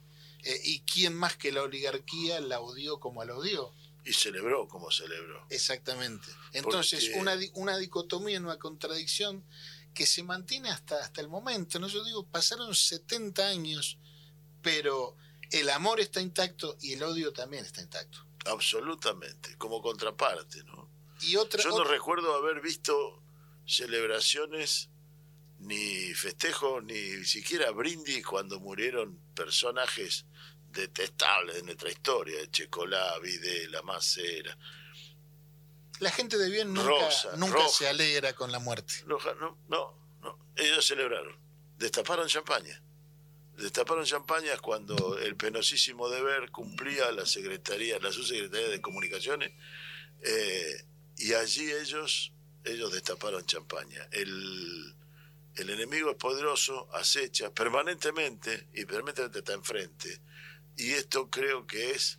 Eh, 0.42 0.60
¿Y 0.64 0.80
quién 0.80 1.14
más 1.14 1.36
que 1.36 1.52
la 1.52 1.62
oligarquía 1.62 2.40
la 2.40 2.60
odió 2.60 3.00
como 3.00 3.24
la 3.24 3.34
odió? 3.34 3.72
Y 4.04 4.12
celebró 4.12 4.68
como 4.68 4.90
celebró. 4.90 5.44
Exactamente. 5.50 6.28
Entonces, 6.52 7.10
una, 7.16 7.36
una 7.54 7.76
dicotomía, 7.76 8.40
una 8.40 8.58
contradicción 8.58 9.44
que 9.94 10.06
se 10.06 10.22
mantiene 10.22 10.70
hasta, 10.70 11.00
hasta 11.00 11.20
el 11.20 11.28
momento. 11.28 11.78
¿no? 11.78 11.88
Yo 11.88 12.04
digo, 12.04 12.24
pasaron 12.24 12.74
70 12.74 13.46
años, 13.46 13.98
pero 14.62 15.16
el 15.50 15.68
amor 15.70 16.00
está 16.00 16.20
intacto 16.20 16.76
y 16.80 16.92
el 16.92 17.02
odio 17.02 17.32
también 17.32 17.64
está 17.64 17.82
intacto. 17.82 18.24
Absolutamente, 18.46 19.56
como 19.58 19.82
contraparte, 19.82 20.62
¿no? 20.64 20.88
Y 21.22 21.36
otra, 21.36 21.62
Yo 21.62 21.70
no 21.70 21.84
recuerdo 21.84 22.34
haber 22.34 22.60
visto 22.60 23.20
celebraciones 23.66 24.88
ni 25.60 26.14
festejos 26.14 26.84
ni 26.84 27.24
siquiera 27.24 27.70
brindis 27.70 28.24
cuando 28.24 28.60
murieron 28.60 29.18
personajes 29.34 30.26
detestables 30.72 31.56
de 31.56 31.62
nuestra 31.62 31.90
historia, 31.90 32.38
Checolá, 32.50 33.18
Videla, 33.18 33.82
Macera, 33.82 34.56
la 36.00 36.10
gente 36.10 36.38
de 36.38 36.48
bien 36.48 36.72
nunca, 36.72 37.08
nunca 37.36 37.68
se 37.68 37.88
alegra 37.88 38.32
con 38.32 38.52
la 38.52 38.58
muerte. 38.60 38.94
no, 39.06 39.18
no, 39.40 39.58
no. 39.68 40.38
Ellos 40.56 40.86
celebraron. 40.86 41.36
Destaparon 41.76 42.28
champaña. 42.28 42.80
Destaparon 43.56 44.04
champañas 44.04 44.60
cuando 44.60 45.18
el 45.18 45.36
penosísimo 45.36 46.08
deber 46.08 46.50
cumplía 46.50 47.10
la 47.10 47.26
secretaría, 47.26 47.98
la 47.98 48.12
subsecretaría 48.12 48.68
de 48.68 48.80
comunicaciones, 48.80 49.52
eh, 50.22 50.84
y 51.16 51.34
allí 51.34 51.70
ellos, 51.72 52.32
ellos 52.64 52.92
destaparon 52.92 53.44
champaña. 53.46 54.08
El, 54.12 54.94
el 55.58 55.70
enemigo 55.70 56.10
es 56.10 56.16
poderoso, 56.16 56.88
acecha 56.94 57.50
permanentemente 57.50 58.68
y 58.74 58.84
permanentemente 58.84 59.40
está 59.40 59.52
enfrente. 59.54 60.20
Y 60.76 60.90
esto 60.92 61.28
creo 61.28 61.66
que 61.66 61.90
es 61.90 62.18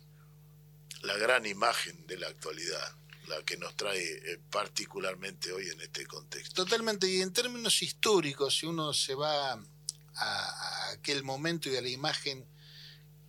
la 1.02 1.16
gran 1.16 1.46
imagen 1.46 2.06
de 2.06 2.18
la 2.18 2.28
actualidad 2.28 2.96
la 3.30 3.42
que 3.44 3.56
nos 3.56 3.74
trae 3.76 4.02
eh, 4.02 4.40
particularmente 4.50 5.52
hoy 5.52 5.68
en 5.68 5.80
este 5.80 6.04
contexto. 6.06 6.64
Totalmente, 6.64 7.08
y 7.08 7.22
en 7.22 7.32
términos 7.32 7.80
históricos, 7.80 8.58
si 8.58 8.66
uno 8.66 8.92
se 8.92 9.14
va 9.14 9.52
a, 9.52 10.90
aquel 10.92 11.22
momento 11.22 11.70
y 11.70 11.76
a 11.76 11.80
la 11.80 11.88
imagen 11.88 12.44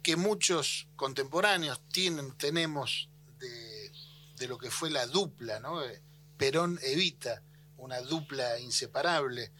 que 0.03 0.15
muchos 0.15 0.87
contemporáneos 0.95 1.79
tienen, 1.89 2.35
tenemos 2.35 3.09
de, 3.39 3.91
de 4.37 4.47
lo 4.47 4.57
que 4.57 4.71
fue 4.71 4.89
la 4.89 5.05
dupla, 5.05 5.59
¿no? 5.59 5.83
Eh, 5.85 6.01
Perón 6.37 6.79
Evita, 6.81 7.43
una 7.77 8.01
dupla 8.01 8.59
inseparable. 8.59 9.51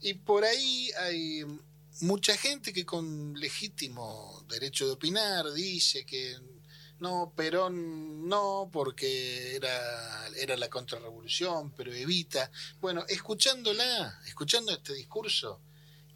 Y 0.00 0.14
por 0.14 0.44
ahí 0.44 0.90
hay 0.98 1.44
mucha 2.00 2.36
gente 2.36 2.72
que 2.72 2.86
con 2.86 3.34
legítimo 3.34 4.44
derecho 4.48 4.86
de 4.86 4.92
opinar 4.92 5.52
dice 5.52 6.06
que 6.06 6.36
no, 7.00 7.32
Perón 7.36 8.28
no, 8.28 8.68
porque 8.72 9.54
era, 9.54 10.28
era 10.36 10.56
la 10.56 10.68
contrarrevolución, 10.68 11.72
pero 11.72 11.94
Evita. 11.94 12.50
Bueno, 12.80 13.04
escuchándola, 13.08 14.20
escuchando 14.26 14.72
este 14.72 14.94
discurso, 14.94 15.60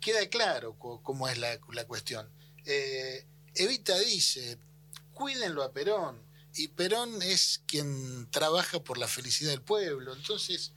queda 0.00 0.28
claro 0.28 0.76
cómo 0.78 1.28
es 1.28 1.38
la, 1.38 1.58
cuestión. 1.86 2.28
Eh, 2.64 3.24
Evita 3.54 3.98
dice, 3.98 4.58
cuídenlo 5.14 5.62
a 5.62 5.72
Perón, 5.72 6.20
y 6.54 6.68
Perón 6.68 7.22
es 7.22 7.62
quien 7.66 8.28
trabaja 8.30 8.82
por 8.82 8.98
la 8.98 9.08
felicidad 9.08 9.50
del 9.50 9.62
pueblo. 9.62 10.14
Entonces, 10.14 10.72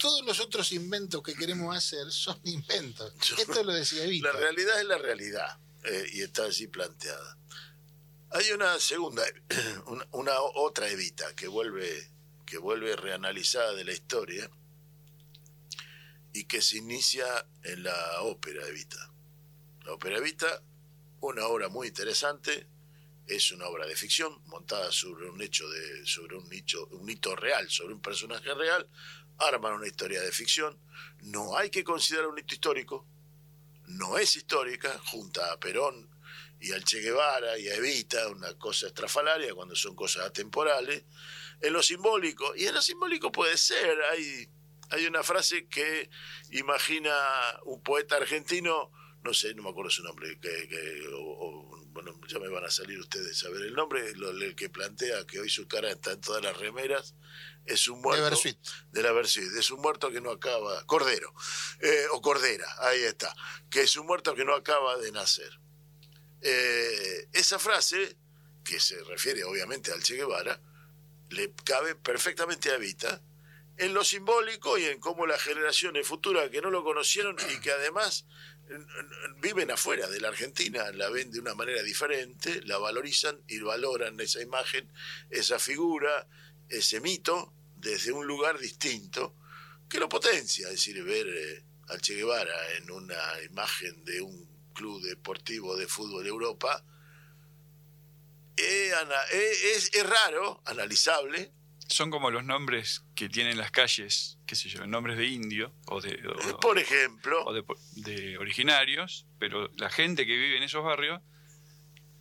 todos 0.00 0.24
los 0.24 0.40
otros 0.40 0.72
inventos 0.72 1.22
que 1.22 1.34
queremos 1.34 1.76
hacer 1.76 2.10
son 2.10 2.40
inventos. 2.44 3.12
Esto 3.38 3.62
lo 3.62 3.72
decía 3.72 4.04
Evita. 4.04 4.32
La 4.32 4.38
realidad 4.38 4.80
es 4.80 4.86
la 4.86 4.98
realidad, 4.98 5.58
eh, 5.84 6.06
y 6.12 6.22
está 6.22 6.46
así 6.46 6.66
planteada. 6.66 7.36
Hay 8.32 8.50
una 8.52 8.78
segunda, 8.80 9.22
una, 10.12 10.40
otra 10.40 10.88
Evita 10.88 11.34
que 11.36 11.48
vuelve, 11.48 12.10
que 12.46 12.58
vuelve 12.58 12.96
reanalizada 12.96 13.74
de 13.74 13.84
la 13.84 13.92
historia 13.92 14.50
y 16.32 16.44
que 16.44 16.62
se 16.62 16.78
inicia 16.78 17.26
en 17.64 17.82
la 17.82 18.22
ópera 18.22 18.66
Evita. 18.66 19.12
La 19.84 19.92
ópera 19.92 20.18
Evita, 20.18 20.62
una 21.20 21.46
obra 21.46 21.68
muy 21.68 21.88
interesante, 21.88 22.66
es 23.26 23.52
una 23.52 23.66
obra 23.66 23.86
de 23.86 23.94
ficción 23.94 24.40
montada 24.46 24.90
sobre 24.90 25.28
un 25.28 25.40
hecho 25.42 25.68
de, 25.68 26.06
sobre 26.06 26.36
un 26.36 26.48
nicho, 26.48 26.86
un 26.92 27.08
hito 27.08 27.36
real, 27.36 27.68
sobre 27.70 27.94
un 27.94 28.00
personaje 28.00 28.52
real, 28.54 28.88
arman 29.40 29.74
una 29.74 29.86
historia 29.86 30.20
de 30.20 30.32
ficción. 30.32 30.78
No 31.22 31.56
hay 31.56 31.70
que 31.70 31.84
considerar 31.84 32.28
un 32.28 32.38
hito 32.38 32.54
histórico, 32.54 33.06
no 33.86 34.18
es 34.18 34.36
histórica, 34.36 34.98
junta 35.06 35.52
a 35.52 35.58
Perón 35.58 36.08
y 36.60 36.72
al 36.72 36.84
Che 36.84 37.00
Guevara 37.00 37.58
y 37.58 37.68
a 37.68 37.74
Evita, 37.74 38.28
una 38.28 38.54
cosa 38.54 38.86
estrafalaria 38.86 39.54
cuando 39.54 39.74
son 39.74 39.94
cosas 39.96 40.26
atemporales. 40.26 41.04
En 41.60 41.72
lo 41.72 41.82
simbólico, 41.82 42.54
y 42.54 42.66
en 42.66 42.74
lo 42.74 42.82
simbólico 42.82 43.32
puede 43.32 43.56
ser, 43.56 44.00
hay, 44.12 44.48
hay 44.90 45.06
una 45.06 45.22
frase 45.22 45.66
que 45.66 46.08
imagina 46.50 47.12
un 47.64 47.82
poeta 47.82 48.16
argentino, 48.16 48.90
no 49.22 49.34
sé, 49.34 49.54
no 49.54 49.62
me 49.62 49.70
acuerdo 49.70 49.90
su 49.90 50.02
nombre, 50.02 50.38
que, 50.40 50.68
bueno, 51.92 52.18
ya 52.28 52.38
me 52.38 52.48
van 52.48 52.64
a 52.64 52.70
salir 52.70 52.98
ustedes 52.98 53.44
a 53.44 53.48
ver 53.50 53.62
el 53.62 53.74
nombre, 53.74 54.08
el 54.08 54.54
que 54.54 54.68
plantea 54.68 55.26
que 55.26 55.40
hoy 55.40 55.50
su 55.50 55.66
cara 55.66 55.90
está 55.90 56.12
en 56.12 56.20
todas 56.20 56.42
las 56.42 56.56
remeras, 56.56 57.14
es 57.66 57.88
un 57.88 58.00
muerto 58.00 58.38
de 58.92 59.02
la 59.02 59.12
Versuit, 59.12 59.50
es 59.58 59.70
un 59.70 59.80
muerto 59.80 60.10
que 60.10 60.20
no 60.20 60.30
acaba, 60.30 60.84
Cordero, 60.86 61.32
eh, 61.80 62.06
o 62.12 62.20
Cordera, 62.20 62.66
ahí 62.78 63.02
está, 63.02 63.34
que 63.70 63.82
es 63.82 63.96
un 63.96 64.06
muerto 64.06 64.34
que 64.34 64.44
no 64.44 64.54
acaba 64.54 64.96
de 64.98 65.12
nacer. 65.12 65.50
Eh, 66.42 67.28
esa 67.32 67.58
frase, 67.58 68.16
que 68.64 68.80
se 68.80 69.02
refiere 69.04 69.44
obviamente 69.44 69.92
al 69.92 70.02
Che 70.02 70.14
Guevara, 70.14 70.60
le 71.30 71.52
cabe 71.64 71.94
perfectamente 71.94 72.70
a 72.72 72.76
Vita 72.76 73.20
en 73.76 73.94
lo 73.94 74.04
simbólico 74.04 74.76
y 74.78 74.84
en 74.84 75.00
cómo 75.00 75.26
las 75.26 75.42
generaciones 75.42 76.06
futuras 76.06 76.50
que 76.50 76.60
no 76.60 76.70
lo 76.70 76.84
conocieron 76.84 77.36
y 77.50 77.60
que 77.60 77.72
además 77.72 78.26
viven 79.40 79.70
afuera 79.70 80.08
de 80.08 80.20
la 80.20 80.28
Argentina, 80.28 80.90
la 80.92 81.08
ven 81.10 81.30
de 81.30 81.40
una 81.40 81.54
manera 81.54 81.82
diferente, 81.82 82.62
la 82.62 82.78
valorizan 82.78 83.40
y 83.48 83.58
valoran 83.58 84.18
esa 84.20 84.40
imagen, 84.40 84.92
esa 85.30 85.58
figura, 85.58 86.28
ese 86.68 87.00
mito 87.00 87.52
desde 87.76 88.12
un 88.12 88.26
lugar 88.26 88.58
distinto 88.58 89.34
que 89.88 89.98
lo 89.98 90.08
potencia, 90.08 90.66
es 90.68 90.74
decir, 90.74 91.02
ver 91.02 91.26
eh, 91.26 91.64
al 91.88 92.00
Che 92.00 92.14
Guevara 92.14 92.76
en 92.76 92.90
una 92.90 93.42
imagen 93.50 94.04
de 94.04 94.20
un 94.20 94.48
club 94.72 95.02
deportivo 95.02 95.76
de 95.76 95.88
fútbol 95.88 96.26
Europa, 96.26 96.84
eh, 98.56 98.92
eh, 99.32 99.52
es 99.74 99.90
raro, 100.08 100.62
analizable. 100.66 101.52
Son 101.90 102.08
como 102.10 102.30
los 102.30 102.44
nombres 102.44 103.02
que 103.16 103.28
tienen 103.28 103.58
las 103.58 103.72
calles, 103.72 104.38
qué 104.46 104.54
sé 104.54 104.68
yo, 104.68 104.86
nombres 104.86 105.18
de 105.18 105.26
indio 105.26 105.74
o 105.86 106.00
de, 106.00 106.12
o- 106.26 106.50
Eh, 106.50 106.54
Por 106.62 106.78
ejemplo, 106.78 107.44
o 107.44 107.52
de, 107.52 107.64
de 107.96 108.38
originarios, 108.38 109.26
pero 109.40 109.68
la 109.76 109.90
gente 109.90 110.24
que 110.24 110.36
vive 110.36 110.56
en 110.56 110.62
esos 110.62 110.84
barrios 110.84 111.20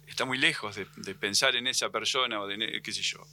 está 0.07 0.25
muy 0.25 0.39
lejos 0.39 0.75
de, 0.75 0.87
de 0.97 1.13
pensar 1.13 1.55
en 1.55 1.67
esa 1.67 1.91
persona 1.91 2.41
o 2.41 2.47
de, 2.47 2.81
qué 2.81 2.91
sé 2.91 3.03
yo, 3.03 3.23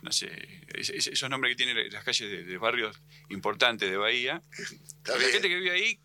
no 0.00 0.10
sé, 0.10 0.64
es- 0.74 0.88
es- 0.88 1.06
esos 1.08 1.28
nombres 1.28 1.52
que 1.54 1.64
tienen 1.64 1.92
las 1.92 2.02
calles 2.02 2.30
de, 2.30 2.44
de 2.44 2.56
barrios 2.58 2.98
importantes 3.28 3.90
de 3.90 3.96
Bahía. 3.98 4.42
está 4.50 5.12
la 5.12 5.18
bien. 5.18 5.32
gente 5.32 5.48
que 5.50 5.56
vive 5.56 5.70
ahí, 5.70 6.00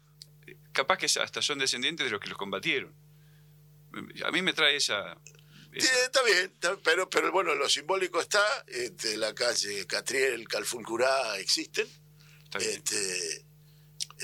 capaz 0.73 0.97
que 0.97 1.05
hasta 1.05 1.41
son 1.41 1.59
descendientes 1.59 2.05
de 2.05 2.11
los 2.11 2.19
que 2.19 2.27
los 2.27 2.37
combatieron. 2.37 2.93
A 4.25 4.31
mí 4.31 4.41
me 4.41 4.51
trae 4.51 4.75
esa... 4.75 5.15
Sí, 5.81 5.87
está 6.03 6.21
bien, 6.23 6.51
está- 6.53 6.77
pero, 6.83 7.09
pero 7.09 7.31
bueno, 7.31 7.55
lo 7.55 7.67
simbólico 7.69 8.21
está, 8.21 8.43
este, 8.67 9.17
la 9.17 9.33
calle 9.33 9.85
Catriel, 9.87 10.47
Calfulcurá 10.47 11.37
existen, 11.39 11.87
este, 12.59 13.45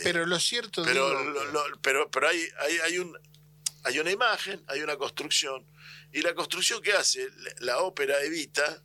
Pero 0.03 0.25
lo 0.25 0.39
cierto 0.39 0.83
pero, 0.83 1.09
digo, 1.09 1.23
lo- 1.31 1.45
lo- 1.69 1.81
pero, 1.81 2.09
pero 2.11 2.27
hay, 2.29 2.41
hay, 2.59 2.77
hay, 2.79 2.97
un, 2.99 3.17
hay 3.83 3.99
una 3.99 4.11
imagen, 4.11 4.63
hay 4.67 4.81
una 4.81 4.97
construcción, 4.97 5.65
y 6.13 6.21
la 6.21 6.33
construcción 6.35 6.81
que 6.81 6.93
hace 6.93 7.27
la, 7.37 7.51
la 7.59 7.77
ópera 7.79 8.21
Evita, 8.21 8.83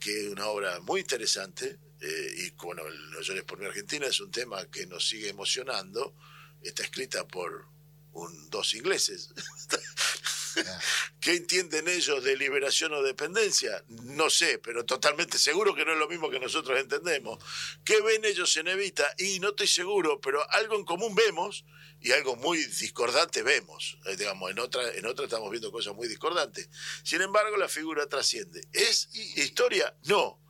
que 0.00 0.26
es 0.26 0.32
una 0.32 0.46
obra 0.48 0.80
muy 0.80 1.00
interesante, 1.00 1.78
eh, 2.00 2.34
y 2.36 2.50
bueno, 2.50 2.86
el 2.86 3.10
No 3.10 3.20
llores 3.20 3.42
por 3.44 3.58
mi 3.58 3.66
Argentina 3.66 4.06
es 4.06 4.20
un 4.20 4.30
tema 4.30 4.64
que 4.70 4.86
nos 4.86 5.08
sigue 5.08 5.28
emocionando, 5.28 6.14
está 6.62 6.82
escrita 6.84 7.26
por 7.26 7.66
un, 8.12 8.50
dos 8.50 8.74
ingleses. 8.74 9.30
¿Qué 11.20 11.36
entienden 11.36 11.88
ellos 11.88 12.22
de 12.22 12.36
liberación 12.36 12.92
o 12.94 13.02
dependencia? 13.02 13.84
No 13.88 14.30
sé, 14.30 14.58
pero 14.58 14.84
totalmente 14.84 15.38
seguro 15.38 15.74
que 15.74 15.84
no 15.84 15.92
es 15.92 15.98
lo 15.98 16.08
mismo 16.08 16.30
que 16.30 16.40
nosotros 16.40 16.78
entendemos. 16.78 17.42
¿Qué 17.84 18.00
ven 18.00 18.24
ellos 18.24 18.56
en 18.56 18.68
Evita? 18.68 19.06
Y 19.18 19.40
no 19.40 19.50
estoy 19.50 19.66
seguro, 19.66 20.20
pero 20.20 20.48
algo 20.50 20.76
en 20.76 20.84
común 20.84 21.14
vemos 21.14 21.64
y 22.00 22.12
algo 22.12 22.36
muy 22.36 22.58
discordante 22.58 23.42
vemos. 23.42 23.98
Eh, 24.06 24.16
digamos, 24.16 24.50
en 24.50 24.58
otra, 24.58 24.92
en 24.94 25.06
otra 25.06 25.24
estamos 25.24 25.50
viendo 25.50 25.72
cosas 25.72 25.94
muy 25.94 26.08
discordantes. 26.08 26.68
Sin 27.02 27.20
embargo, 27.22 27.56
la 27.56 27.68
figura 27.68 28.06
trasciende. 28.06 28.66
¿Es 28.72 29.08
historia? 29.36 29.96
No. 30.04 30.40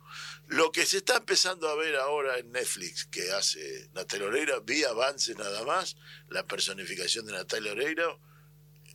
Lo 0.47 0.71
que 0.71 0.85
se 0.85 0.97
está 0.97 1.17
empezando 1.17 1.69
a 1.69 1.75
ver 1.75 1.95
ahora 1.95 2.39
en 2.39 2.51
Netflix, 2.51 3.05
que 3.05 3.31
hace 3.31 3.89
Natalia 3.93 4.27
Oreira, 4.27 4.59
vi 4.59 4.83
avance 4.83 5.35
nada 5.35 5.63
más, 5.63 5.95
la 6.27 6.47
personificación 6.47 7.27
de 7.27 7.33
Natalia 7.33 7.71
Oreira, 7.71 8.17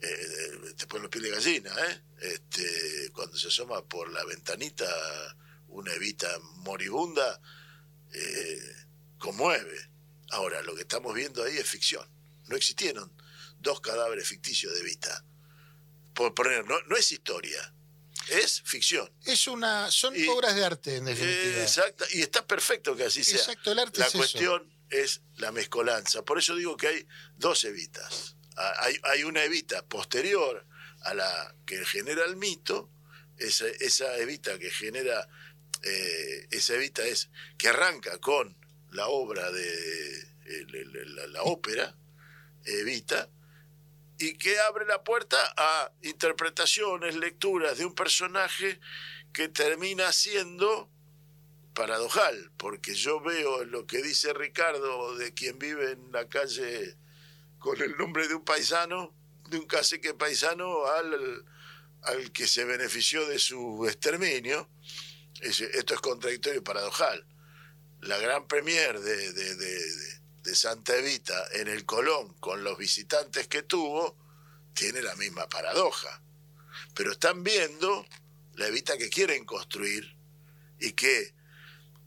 eh, 0.00 0.74
te 0.76 0.86
pone 0.86 1.02
los 1.02 1.10
pies 1.10 1.24
de 1.24 1.30
gallina, 1.30 1.72
¿eh? 1.88 2.00
Este, 2.20 3.10
cuando 3.12 3.36
se 3.36 3.48
asoma 3.48 3.84
por 3.84 4.10
la 4.12 4.24
ventanita 4.24 4.86
una 5.68 5.92
evita 5.92 6.28
moribunda, 6.56 7.40
eh, 8.12 8.76
conmueve. 9.18 9.90
Ahora, 10.30 10.62
lo 10.62 10.74
que 10.74 10.82
estamos 10.82 11.14
viendo 11.14 11.42
ahí 11.42 11.56
es 11.58 11.68
ficción. 11.68 12.08
No 12.46 12.56
existieron 12.56 13.12
dos 13.60 13.80
cadáveres 13.80 14.28
ficticios 14.28 14.72
de 14.74 14.80
Evita. 14.80 15.24
Por 16.14 16.34
poner, 16.34 16.64
no, 16.66 16.80
no 16.82 16.96
es 16.96 17.10
historia, 17.12 17.72
es 18.28 18.62
ficción. 18.62 19.10
es 19.24 19.46
una, 19.48 19.90
son 19.90 20.14
Y- 20.14 20.26
obras 20.28 20.54
de 20.54 20.64
arte, 20.64 20.96
en 20.96 21.06
definitiva. 21.06 21.58
Eh, 21.58 21.62
exacto, 21.62 22.04
y 22.12 22.20
está 22.22 22.46
perfecto 22.46 22.94
que 22.96 23.04
así 23.04 23.24
sea. 23.24 23.38
Exacto, 23.38 23.72
el 23.72 23.78
arte 23.80 23.98
La 23.98 24.06
es 24.06 24.10
eso. 24.10 24.18
cuestión 24.18 24.72
es 24.90 25.22
la 25.36 25.50
mezcolanza. 25.52 26.22
Por 26.24 26.38
eso 26.38 26.54
digo 26.54 26.76
que 26.76 26.86
hay 26.88 27.08
dos 27.36 27.64
evitas. 27.64 28.36
Hay, 28.56 29.24
una 29.24 29.42
evita 29.44 29.84
posterior 29.84 30.64
a 31.02 31.14
la 31.14 31.54
que 31.66 31.84
genera 31.84 32.24
el 32.24 32.36
mito, 32.36 32.90
esa, 33.36 34.16
evita 34.18 34.58
que 34.58 34.70
genera, 34.70 35.28
eh, 35.82 36.46
esa 36.50 36.74
evita 36.74 37.04
es 37.04 37.30
que 37.58 37.68
arranca 37.68 38.18
con 38.18 38.56
la 38.92 39.08
obra 39.08 39.50
de 39.50 40.28
la, 40.46 41.26
la 41.26 41.42
ópera, 41.42 41.94
Evita, 42.66 43.28
y 44.18 44.38
que 44.38 44.58
abre 44.60 44.86
la 44.86 45.02
puerta 45.02 45.36
a 45.56 45.92
interpretaciones, 46.02 47.16
lecturas 47.16 47.78
de 47.78 47.84
un 47.84 47.94
personaje 47.94 48.80
que 49.32 49.48
termina 49.48 50.12
siendo 50.12 50.88
paradojal, 51.74 52.52
porque 52.56 52.94
yo 52.94 53.20
veo 53.20 53.64
lo 53.64 53.86
que 53.86 54.00
dice 54.02 54.32
Ricardo 54.32 55.16
de 55.16 55.34
quien 55.34 55.58
vive 55.58 55.92
en 55.92 56.12
la 56.12 56.28
calle 56.28 56.96
con 57.64 57.80
el 57.80 57.96
nombre 57.96 58.28
de 58.28 58.34
un 58.34 58.44
paisano, 58.44 59.10
de 59.48 59.56
un 59.56 59.66
cacique 59.66 60.12
paisano, 60.12 60.84
al, 60.84 61.42
al 62.02 62.30
que 62.30 62.46
se 62.46 62.66
benefició 62.66 63.26
de 63.26 63.38
su 63.38 63.86
exterminio. 63.88 64.68
Es- 65.40 65.62
esto 65.62 65.94
es 65.94 66.00
contradictorio 66.02 66.60
y 66.60 66.62
paradojal. 66.62 67.26
La 68.02 68.18
gran 68.18 68.46
premier 68.48 69.00
de, 69.00 69.32
de- 69.32 69.54
de- 69.56 69.96
de- 70.42 70.54
Santa 70.54 70.94
Evita 70.94 71.42
en 71.52 71.68
el 71.68 71.86
Colón, 71.86 72.34
con 72.34 72.62
los 72.64 72.76
visitantes 72.76 73.48
que 73.48 73.62
tuvo, 73.62 74.14
tiene 74.74 75.00
la 75.00 75.16
misma 75.16 75.48
paradoja. 75.48 76.20
Pero 76.94 77.12
están 77.12 77.42
viendo 77.42 78.04
la 78.56 78.66
Evita 78.66 78.98
que 78.98 79.08
quieren 79.08 79.46
construir 79.46 80.14
y 80.78 80.92
que 80.92 81.32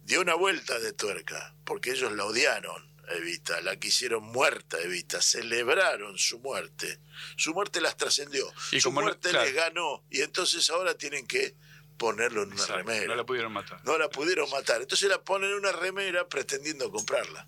dio 0.06 0.22
una 0.22 0.36
vuelta 0.36 0.78
de 0.80 0.93
tuerca, 0.93 1.56
porque 1.65 1.89
ellos 1.93 2.12
la 2.12 2.26
odiaron, 2.26 2.87
Evita, 3.10 3.62
la 3.62 3.78
quisieron 3.78 4.24
muerta, 4.24 4.80
Evita, 4.82 5.22
celebraron 5.22 6.17
su 6.17 6.39
muerte. 6.39 7.00
Su 7.36 7.54
muerte 7.54 7.80
las 7.82 7.96
trascendió, 7.98 8.52
Y 8.72 8.82
su 8.82 8.89
no- 8.91 9.02
muerte 9.02 9.30
claro. 9.30 9.46
les 9.46 9.54
ganó, 9.56 10.04
y 10.10 10.22
entonces 10.22 10.70
ahora 10.70 10.98
tienen 10.98 11.26
que 11.26 11.56
ponerlo 11.98 12.43
en 12.43 12.50
una 12.52 12.56
Exacto, 12.62 12.78
remera. 12.78 13.08
no 13.08 13.15
la 13.15 13.26
pudieron 13.26 13.54
matar. 13.54 13.84
No 13.86 13.98
la 13.98 14.10
pudieron 14.10 14.50
matar. 14.52 14.82
Entonces 14.82 15.10
la 15.10 15.24
ponen 15.24 15.50
en 15.52 15.56
una 15.58 15.72
remera 15.72 16.28
pretendiendo 16.28 16.91
comprarla. 16.91 17.48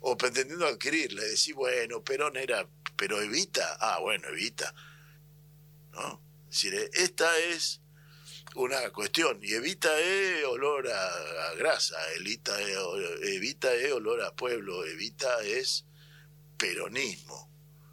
O 0.00 0.16
pretendiendo 0.16 0.66
adquirirla. 0.66 1.22
Y 1.24 1.30
decir, 1.30 1.54
bueno, 1.54 2.02
Perón 2.04 2.36
era. 2.36 2.68
Pero 2.96 3.20
Evita. 3.22 3.78
Ah, 3.80 3.98
bueno, 4.00 4.28
Evita. 4.28 4.74
¿No? 5.92 6.20
Es 6.50 6.62
decir, 6.62 6.90
esta 6.92 7.38
es 7.38 7.80
una 8.62 8.90
cuestión. 8.90 9.38
Y 9.42 9.54
Evita 9.54 9.98
es 10.00 10.44
olor 10.44 10.88
a, 10.88 11.06
a 11.50 11.54
grasa. 11.54 11.96
Evita 12.16 12.60
es, 12.60 12.76
Evita 13.22 13.72
es 13.74 13.92
olor 13.92 14.22
a 14.22 14.34
pueblo. 14.34 14.84
Evita 14.84 15.40
es 15.42 15.84
peronismo. 16.56 17.48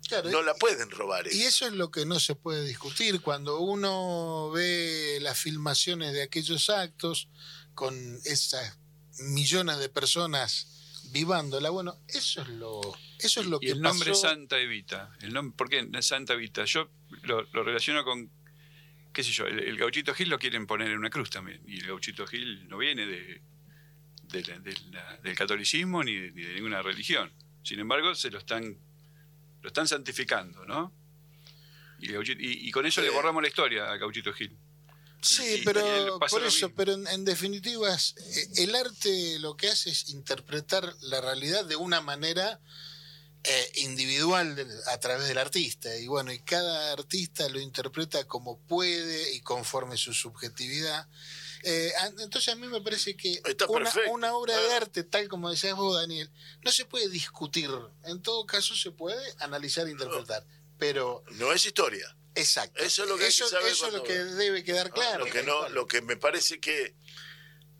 Claro, 0.08 0.30
No 0.30 0.41
la 0.43 0.54
pueden 0.54 0.89
robar. 0.91 1.25
Y 1.32 1.43
eso 1.43 1.65
es 1.65 1.73
lo 1.73 1.89
que 1.89 2.06
no 2.06 2.19
se 2.19 2.36
puede 2.36 2.65
discutir. 2.65 3.21
Cuando 3.21 3.60
uno 3.60 4.51
ve 4.51 5.17
las 5.21 5.39
filmaciones 5.39 6.13
de 6.13 6.21
aquellos 6.21 6.69
actos 6.69 7.30
con 7.73 8.19
esas 8.25 8.78
millones 9.19 9.80
de 9.80 9.89
personas 9.89 11.01
vivándola, 11.12 11.69
bueno, 11.69 11.97
eso 12.08 12.41
es 12.41 12.49
lo, 12.49 12.82
eso 13.19 13.41
es 13.41 13.47
lo 13.47 13.58
y 13.62 13.67
que 13.67 13.71
el 13.71 13.82
nombre 13.82 14.12
pasó. 14.12 14.28
Santa 14.28 14.60
Evita. 14.60 15.12
El 15.21 15.34
nombre, 15.34 15.56
¿Por 15.58 15.69
qué 15.69 15.88
Santa 16.01 16.34
Evita? 16.34 16.65
Yo 16.65 16.89
lo, 17.23 17.41
lo 17.41 17.63
relaciono 17.63 18.04
con, 18.04 18.30
qué 19.15 19.23
sé 19.23 19.32
yo, 19.32 19.47
el, 19.47 19.60
el 19.60 19.78
gauchito 19.78 20.13
Gil 20.13 20.30
lo 20.30 20.38
quieren 20.38 20.67
poner 20.67 20.91
en 20.91 20.97
una 20.99 21.10
cruz 21.10 21.30
también. 21.32 21.62
Y 21.65 21.80
el 21.80 21.88
gauchito 21.88 22.28
Gil 22.28 22.67
no 22.67 22.78
viene 22.78 23.06
de, 23.08 23.41
de 24.32 24.43
la- 24.43 24.60
de 24.60 24.73
la- 24.91 25.17
del 25.23 25.36
catolicismo 25.36 26.04
ni 26.04 26.13
de, 26.15 26.32
ni 26.34 26.41
de 26.43 26.54
ninguna 26.56 26.82
religión. 26.82 27.32
Sin 27.63 27.80
embargo, 27.80 28.13
se 28.13 28.30
lo 28.30 28.38
están, 28.38 28.78
lo 29.62 29.67
están 29.67 29.88
santificando, 29.88 30.65
¿no? 30.65 30.91
Y, 31.99 32.08
el 32.10 32.15
Gauchito- 32.15 32.41
y- 32.41 32.67
y 32.67 32.71
con 32.71 32.86
eso 32.86 33.01
le 33.01 33.10
borramos 33.10 33.41
la 33.41 33.47
historia 33.47 33.89
a 33.91 33.97
Gauchito 33.97 34.34
Gil. 34.34 34.51
Sí, 35.21 35.62
Y- 35.62 35.63
pero 35.63 36.19
por 36.19 36.43
eso, 36.43 36.69
pero 36.75 36.93
en, 36.93 37.08
en 37.08 37.25
definitiva 37.25 37.95
es, 37.95 38.15
eh, 38.17 38.63
el 38.63 38.75
arte 38.75 39.39
lo 39.39 39.56
que 39.58 39.69
hace 39.69 39.89
es 39.89 40.10
interpretar 40.10 40.93
la 41.01 41.21
realidad 41.21 41.65
de 41.65 41.75
una 41.78 42.01
manera 42.01 42.60
eh, 43.47 43.71
individual 43.75 44.55
de- 44.55 44.65
a 44.88 44.99
través 44.99 45.27
del 45.27 45.38
artista. 45.38 45.95
Y 45.97 46.08
bueno, 46.08 46.31
y 46.31 46.39
cada 46.39 46.91
artista 46.93 47.47
lo 47.49 47.60
interpreta 47.60 48.25
como 48.25 48.60
puede 48.60 49.34
y 49.34 49.41
conforme 49.41 49.97
su 49.97 50.13
subjetividad. 50.13 51.08
Eh, 51.63 51.91
entonces 52.19 52.53
a 52.53 52.55
mí 52.55 52.67
me 52.67 52.79
parece 52.81 53.15
que 53.15 53.41
una, 54.10 54.34
obra 54.36 54.55
de 54.60 54.73
Ah. 54.73 54.77
arte, 54.77 55.03
tal 55.03 55.27
como 55.27 55.49
decías 55.49 55.75
vos, 55.75 55.95
Daniel, 55.95 56.29
no 56.63 56.71
se 56.71 56.86
puede 56.86 57.10
discutir. 57.10 57.69
En 58.03 58.21
todo 58.21 58.45
caso 58.45 58.75
se 58.75 58.91
puede 58.91 59.19
analizar 59.39 59.88
e 59.88 59.91
interpretar. 59.91 60.45
Pero, 60.77 61.23
No 61.31 61.53
es 61.53 61.65
historia. 61.65 62.15
exacto. 62.36 62.84
Eso 62.84 63.03
es 63.03 63.10
lo 63.10 63.15
que 63.17 63.23
hay 63.23 63.29
que 63.29 63.34
eso, 63.36 63.47
saber 63.49 63.71
eso 63.71 63.88
es 63.88 63.93
lo 63.93 64.03
que 64.03 64.13
debe 64.13 64.63
quedar 64.63 64.89
¿no? 64.89 64.93
claro. 64.93 65.25
Lo 65.25 65.31
que 65.31 65.41
no, 65.43 65.69
lo 65.69 65.88
que 65.88 66.01
me 66.01 66.17
parece 66.17 66.60
que 66.60 66.93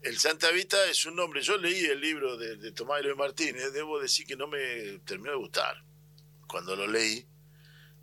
el 0.06 0.18
Santa 0.18 0.50
Vita 0.50 0.76
es 0.90 1.04
un 1.06 1.16
nombre. 1.16 1.42
Yo 1.42 1.56
leí 1.56 1.84
el 1.86 2.00
libro 2.00 2.36
de, 2.36 2.56
de 2.56 2.72
Tomás 2.72 3.00
Eloy 3.00 3.14
Martínez, 3.16 3.72
debo 3.72 3.98
decir 4.00 4.26
que 4.26 4.36
no 4.36 4.46
me 4.46 4.98
terminó 5.04 5.32
de 5.32 5.36
gustar 5.38 5.82
cuando 6.46 6.76
lo 6.76 6.86
leí. 6.86 7.26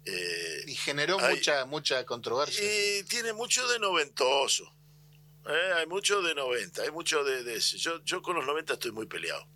Eh, 0.05 0.63
y 0.67 0.75
generó 0.75 1.17
Hay- 1.19 1.35
mucha 1.35 1.65
mucha 1.65 2.05
controversia. 2.05 2.61
y 2.99 3.03
tiene 3.03 3.31
mucho 3.33 3.65
de 3.69 3.79
noventoso. 3.79 4.73
¿eh? 5.47 5.73
Hay 5.77 5.87
mucho 5.87 6.21
de 6.21 6.35
90, 6.35 6.81
hay 6.83 6.91
mucho 6.91 7.23
de, 7.23 7.43
de 7.43 7.59
yo 7.59 8.21
con 8.21 8.35
los 8.35 8.45
90 8.45 8.73
estoy 8.73 8.91
muy 8.91 9.05
peleado. 9.05 9.47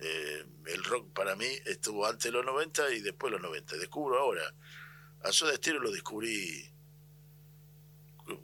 Eh, 0.00 0.44
el 0.66 0.84
rock 0.84 1.12
para 1.12 1.34
mí 1.36 1.46
estuvo 1.66 2.06
antes 2.06 2.24
de 2.24 2.32
los 2.32 2.44
90 2.44 2.92
y 2.94 3.00
después 3.00 3.30
de 3.32 3.38
los 3.38 3.42
90. 3.48 3.76
Descubro 3.78 4.18
ahora. 4.18 4.42
A 5.22 5.32
Soda 5.32 5.54
Stereo 5.56 5.80
lo 5.80 5.90
descubrí 5.90 6.70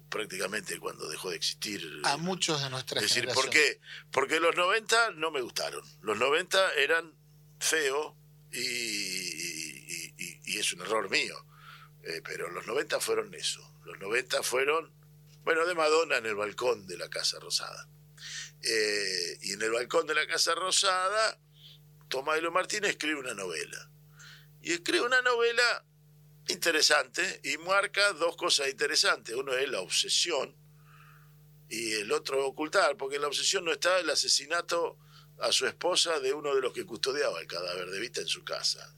prácticamente 0.09 0.79
cuando 0.79 1.09
dejó 1.09 1.31
de 1.31 1.37
existir. 1.37 1.83
A 2.05 2.17
muchos 2.17 2.63
de 2.63 2.71
nuestra 2.71 2.99
Es 3.01 3.05
decir, 3.09 3.23
generación. 3.23 3.45
¿por 3.47 3.53
qué? 3.55 3.81
Porque 4.13 4.41
los 4.41 4.55
90 4.57 5.13
no 5.13 5.31
me 5.31 5.41
gustaron. 5.41 5.83
Los 6.03 6.19
90 6.19 6.75
eran 6.75 7.15
feos 7.59 8.15
y, 8.53 8.59
y- 8.61 10.15
y- 10.19 10.41
y 10.45 10.59
es 10.59 10.73
un 10.73 10.81
error 10.81 11.09
mío. 11.11 11.37
Eh, 12.03 12.23
pero 12.25 12.51
los 12.51 12.67
90 12.67 12.99
fueron 13.01 13.33
eso. 13.35 13.61
Los 13.85 13.99
90 13.99 14.43
fueron, 14.43 14.91
bueno, 15.45 15.67
de 15.67 15.75
Madonna 15.75 16.17
en 16.17 16.27
el 16.27 16.35
balcón 16.35 16.87
de 16.87 16.97
la 16.97 17.09
Casa 17.09 17.39
Rosada. 17.39 17.89
Eh, 18.63 19.39
y 19.43 19.53
en 19.53 19.63
el 19.63 19.71
balcón 19.71 20.07
de 20.07 20.15
la 20.15 20.27
Casa 20.27 20.55
Rosada, 20.55 21.39
Tomás 22.09 22.37
de 22.37 22.43
los 22.43 22.53
Martínez 22.53 22.91
escribe 22.91 23.21
una 23.21 23.35
novela. 23.35 23.89
Y 24.63 24.73
escribe 24.73 25.03
una 25.03 25.23
novela 25.23 25.85
interesante 26.49 27.41
y 27.45 27.57
marca 27.59 28.13
dos 28.15 28.37
cosas 28.37 28.69
interesantes. 28.69 29.35
Uno 29.35 29.53
es 29.55 29.69
la 29.69 29.81
obsesión 29.81 30.55
y 31.69 31.93
el 31.93 32.11
otro 32.13 32.45
ocultar, 32.47 32.97
porque 32.97 33.17
en 33.17 33.23
la 33.23 33.29
obsesión 33.29 33.65
no 33.65 33.73
está 33.73 33.99
el 34.01 34.11
asesinato 34.11 34.99
a 35.39 35.53
su 35.53 35.67
esposa 35.67 36.19
de 36.21 36.33
uno 36.33 36.55
de 36.55 36.61
los 36.61 36.73
que 36.73 36.85
custodiaba 36.85 37.41
el 37.41 37.47
cadáver 37.47 37.89
de 37.91 38.01
Vita 38.01 38.21
en 38.21 38.27
su 38.27 38.45
casa, 38.45 38.95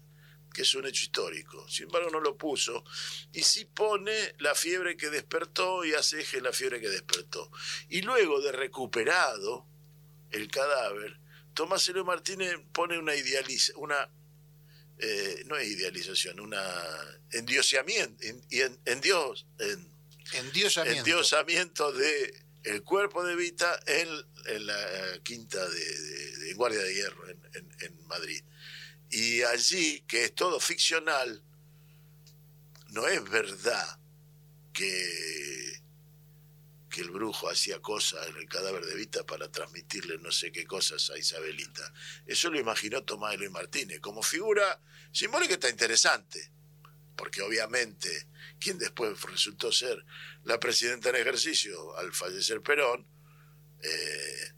que 0.53 0.63
es 0.63 0.75
un 0.75 0.87
hecho 0.87 1.05
histórico. 1.05 1.69
Sin 1.69 1.85
embargo, 1.85 2.11
no 2.11 2.21
lo 2.21 2.37
puso. 2.37 2.83
Y 3.33 3.43
sí 3.43 3.67
pone 3.67 4.35
la 4.39 4.55
fiebre 4.55 4.97
que 4.97 5.11
despertó 5.11 5.85
y 5.85 5.95
hace 5.95 6.21
eje 6.21 6.41
la 6.41 6.53
fiebre 6.53 6.81
que 6.81 6.89
despertó. 6.89 7.51
Y 7.89 8.03
luego 8.03 8.41
de 8.41 8.53
recuperado 8.53 9.67
el 10.31 10.51
cadáver, 10.51 11.21
Tomás 11.55 11.87
Eloy 11.89 12.05
Martínez 12.05 12.57
pone 12.73 12.99
una 12.99 13.15
idealiza, 13.15 13.75
una 13.77 14.11
eh, 15.05 15.43
no 15.47 15.57
es 15.57 15.69
idealización, 15.69 16.39
una 16.41 16.63
endiosamiento, 17.33 18.23
en, 18.25 18.41
en- 18.51 18.79
en 18.85 19.01
Dios, 19.01 19.47
en, 19.59 19.91
Endiosamiento. 20.35 20.99
endiosamiento 21.01 21.93
de 21.93 22.41
el 22.65 22.83
cuerpo 22.85 23.25
de 23.25 23.35
Vita 23.35 23.79
en, 23.87 24.09
en 24.47 24.67
la 24.67 25.19
quinta 25.25 25.69
de, 25.69 25.99
de- 26.01 26.37
de 26.39 26.55
Guardia 26.55 26.81
de 26.81 26.95
Hierro 26.95 27.29
en, 27.29 27.39
en- 27.55 27.77
en 27.81 28.07
Madrid. 28.07 28.43
Y 29.11 29.43
allí, 29.43 30.03
que 30.07 30.25
es 30.25 30.35
todo 30.35 30.59
ficcional, 30.61 31.43
no 32.91 33.09
es 33.09 33.29
verdad 33.29 33.99
que, 34.73 35.81
que 36.89 37.01
el 37.01 37.11
brujo 37.11 37.49
hacía 37.51 37.81
cosas 37.81 38.27
en 38.29 38.37
el 38.37 38.49
cadáver 38.49 38.85
de 38.87 38.95
Vita 38.95 39.25
para 39.25 39.51
transmitirle 39.51 40.19
no 40.19 40.31
sé 40.31 40.53
qué 40.53 40.65
cosas 40.65 41.11
a 41.11 41.19
Isabelita. 41.19 41.93
Eso 42.27 42.49
lo 42.51 42.59
imaginó 42.61 43.03
Tomás 43.03 43.35
Eloy 43.35 43.49
Martínez. 43.51 44.01
Como 44.01 44.23
figura 44.23 44.81
simbólica 45.13 45.55
está 45.55 45.69
interesante, 45.69 46.51
porque 47.17 47.43
obviamente 47.43 48.27
quien 48.59 48.79
después 48.79 49.21
resultó 49.23 49.73
ser 49.73 50.05
la 50.45 50.59
presidenta 50.59 51.11
en 51.11 51.17
ejercicio 51.17 51.97
al 51.97 52.13
fallecer 52.13 52.63
Perón, 52.63 53.07
eh, 53.83 54.53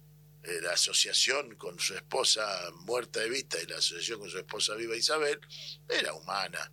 eh, 0.45 0.61
la 0.61 0.73
asociación 0.73 1.55
con 1.57 1.79
su 1.79 1.95
esposa 1.95 2.47
muerta 2.83 3.23
Evita 3.25 3.61
y 3.62 3.67
la 3.67 3.79
asociación 3.79 4.21
con 4.21 4.29
su 4.29 4.38
esposa 4.38 4.75
viva 4.75 4.95
Isabel 4.95 5.40
era 5.88 6.12
humana, 6.12 6.71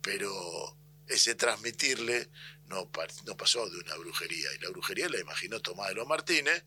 pero 0.00 0.78
ese 1.06 1.34
transmitirle 1.34 2.30
no, 2.68 2.90
no 3.26 3.36
pasó 3.36 3.68
de 3.68 3.78
una 3.78 3.96
brujería, 3.96 4.48
y 4.54 4.58
la 4.60 4.70
brujería 4.70 5.10
la 5.10 5.20
imaginó 5.20 5.60
Tomás 5.60 5.88
de 5.88 5.94
los 5.96 6.06
Martínez, 6.06 6.64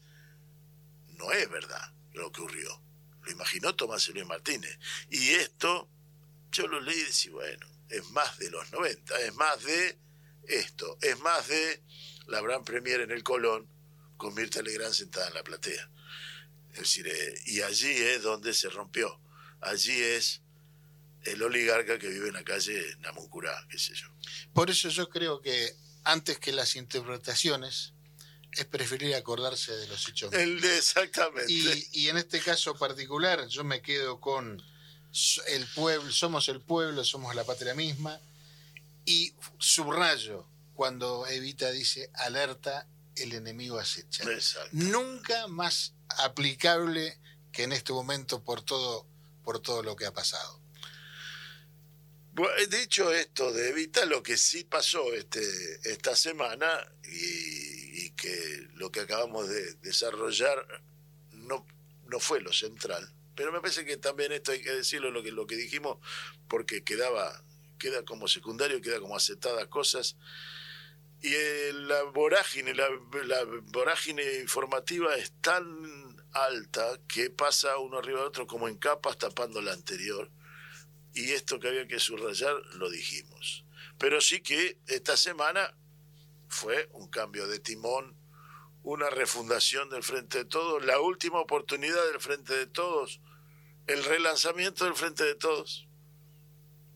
no 1.17 1.31
es 1.31 1.49
verdad 1.49 1.93
lo 2.13 2.31
que 2.31 2.41
ocurrió, 2.41 2.81
lo 3.23 3.31
imaginó 3.31 3.75
Tomás 3.75 4.07
Eloy 4.07 4.25
Martínez, 4.25 4.77
y 5.09 5.29
esto 5.29 5.89
yo 6.55 6.67
lo 6.67 6.79
leí 6.79 6.97
y 6.97 7.03
decía, 7.03 7.31
bueno, 7.31 7.67
es 7.89 8.09
más 8.11 8.37
de 8.39 8.49
los 8.49 8.71
90, 8.71 9.19
es 9.21 9.33
más 9.35 9.63
de 9.63 9.97
esto, 10.47 10.97
es 11.01 11.19
más 11.19 11.47
de 11.47 11.83
la 12.27 12.41
gran 12.41 12.63
premier 12.63 13.01
en 13.01 13.11
el 13.11 13.23
Colón 13.23 13.67
con 14.17 14.33
Mirta 14.33 14.61
Legrand 14.61 14.93
sentada 14.93 15.27
en 15.27 15.33
la 15.33 15.43
platea. 15.43 15.89
Es 16.73 16.79
decir, 16.79 17.07
eh, 17.07 17.41
y 17.47 17.61
allí 17.61 17.89
es 17.89 18.23
donde 18.23 18.53
se 18.53 18.69
rompió. 18.69 19.19
Allí 19.61 20.01
es 20.01 20.41
el 21.23 21.41
oligarca 21.41 21.97
que 21.97 22.07
vive 22.07 22.27
en 22.27 22.33
la 22.33 22.43
calle 22.43 22.95
Namuncurá, 22.99 23.65
qué 23.69 23.77
sé 23.77 23.93
yo. 23.93 24.07
Por 24.53 24.69
eso 24.69 24.89
yo 24.89 25.09
creo 25.09 25.41
que 25.41 25.75
antes 26.03 26.37
que 26.39 26.51
las 26.51 26.75
interpretaciones 26.75 27.93
es 28.51 28.65
preferible 28.65 29.15
acordarse 29.15 29.73
de 29.73 29.87
los 29.87 30.07
hechos. 30.07 30.31
El 30.33 30.63
exactamente. 30.63 31.51
Y, 31.51 31.87
y 31.91 32.09
en 32.09 32.17
este 32.17 32.39
caso 32.39 32.75
particular 32.75 33.47
yo 33.47 33.63
me 33.63 33.81
quedo 33.81 34.19
con 34.19 34.61
el 35.47 35.65
pueblo, 35.67 36.11
somos 36.11 36.49
el 36.49 36.61
pueblo, 36.61 37.03
somos 37.03 37.35
la 37.35 37.43
patria 37.43 37.73
misma 37.73 38.19
y 39.05 39.33
subrayo 39.57 40.47
cuando 40.73 41.25
Evita 41.27 41.71
dice 41.71 42.09
alerta, 42.15 42.87
el 43.15 43.33
enemigo 43.33 43.79
acecha. 43.79 44.23
Exacto. 44.23 44.69
Nunca 44.73 45.47
más 45.47 45.93
aplicable 46.09 47.17
que 47.51 47.63
en 47.63 47.71
este 47.71 47.93
momento 47.93 48.43
por 48.43 48.61
todo 48.61 49.05
por 49.45 49.59
todo 49.59 49.83
lo 49.83 49.95
que 49.95 50.05
ha 50.05 50.13
pasado. 50.13 50.59
Bueno, 52.33 52.53
dicho 52.69 53.13
esto 53.13 53.53
de 53.53 53.69
Evita, 53.69 54.05
lo 54.05 54.21
que 54.21 54.35
sí 54.35 54.65
pasó 54.65 55.13
este, 55.13 55.39
esta 55.89 56.15
semana 56.17 56.67
y, 57.05 58.05
y 58.05 58.09
que 58.09 58.67
lo 58.73 58.91
que 58.91 59.01
acabamos 59.01 59.47
de 59.47 59.75
desarrollar 59.75 60.83
no, 61.31 61.65
no 62.07 62.19
fue 62.19 62.41
lo 62.41 62.51
central, 62.51 63.09
pero 63.35 63.51
me 63.51 63.61
parece 63.61 63.85
que 63.85 63.97
también 63.97 64.31
esto 64.31 64.51
hay 64.51 64.61
que 64.61 64.71
decirlo 64.71 65.11
lo 65.11 65.23
que, 65.23 65.31
lo 65.31 65.47
que 65.47 65.55
dijimos 65.55 65.97
porque 66.47 66.83
quedaba 66.83 67.43
queda 67.77 68.03
como 68.05 68.27
secundario, 68.27 68.81
queda 68.81 68.99
como 68.99 69.15
aceptadas 69.15 69.67
cosas 69.67 70.15
y 71.21 71.33
eh, 71.33 71.73
la 71.73 72.03
vorágine, 72.03 72.73
la, 72.73 72.87
vorágine 73.63 74.21
informativa 74.41 75.15
es 75.15 75.33
tan 75.41 75.65
alta 76.31 76.99
que 77.07 77.29
pasa 77.29 77.77
uno 77.77 77.97
arriba 77.97 78.19
de 78.19 78.27
otro 78.27 78.47
como 78.47 78.67
en 78.67 78.77
capas 78.77 79.17
tapando 79.17 79.61
la 79.61 79.73
anterior 79.73 80.29
y 81.13 81.31
esto 81.31 81.59
que 81.59 81.69
había 81.69 81.87
que 81.87 81.99
subrayar 81.99 82.53
lo 82.75 82.89
dijimos. 82.89 83.65
Pero 83.97 84.19
sí 84.19 84.41
que 84.41 84.77
esta 84.87 85.15
semana 85.15 85.73
fue 86.49 86.89
un 86.91 87.07
cambio 87.07 87.47
de 87.47 87.59
timón, 87.59 88.15
una 88.83 89.09
refundación 89.09 89.89
del 89.89 90.03
Frente 90.03 90.39
de 90.39 90.45
Todos, 90.45 90.85
la 90.85 90.99
última 90.99 91.39
oportunidad 91.39 92.05
del 92.11 92.19
Frente 92.19 92.53
de 92.55 92.67
Todos, 92.67 93.21
el 93.87 94.03
relanzamiento 94.03 94.85
del 94.85 94.95
Frente 94.95 95.23
de 95.23 95.35
Todos. 95.35 95.87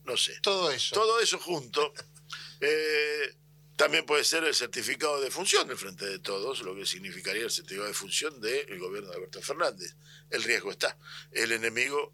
No 0.06 0.18
sé. 0.18 0.40
Todo 0.42 0.72
eso. 0.72 0.96
Todo 0.96 1.20
eso 1.20 1.40
junto. 1.40 1.94
eh, 2.62 3.36
también 3.76 4.06
puede 4.06 4.26
ser 4.26 4.44
el 4.44 4.54
certificado 4.54 5.22
de 5.22 5.32
función 5.32 5.68
del 5.68 5.78
Frente 5.78 6.06
de 6.06 6.20
Todos, 6.20 6.62
lo 6.64 6.76
que 6.76 6.86
significaría 6.86 7.44
el 7.44 7.52
certificado 7.52 7.88
de 7.88 7.94
función 7.94 8.42
del 8.42 8.78
gobierno 8.78 9.10
de 9.10 9.16
Alberto 9.16 9.42
Fernández. 9.42 9.96
El 10.30 10.44
riesgo 10.44 10.72
está. 10.72 10.98
El 11.32 11.54
enemigo 11.54 12.14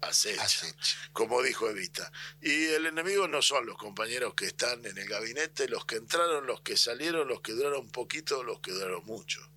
acecha, 0.00 0.42
Acecha. 0.42 0.76
como 1.12 1.42
dijo 1.42 1.68
Evita. 1.70 2.10
Y 2.40 2.66
el 2.66 2.86
enemigo 2.86 3.28
no 3.28 3.42
son 3.42 3.66
los 3.66 3.76
compañeros 3.76 4.34
que 4.34 4.46
están 4.46 4.84
en 4.84 4.98
el 4.98 5.08
gabinete, 5.08 5.68
los 5.68 5.84
que 5.84 5.96
entraron, 5.96 6.46
los 6.46 6.60
que 6.62 6.76
salieron, 6.76 7.28
los 7.28 7.40
que 7.40 7.52
duraron 7.52 7.88
poquito, 7.90 8.42
los 8.42 8.60
que 8.60 8.72
duraron 8.72 9.04
mucho. 9.04 9.48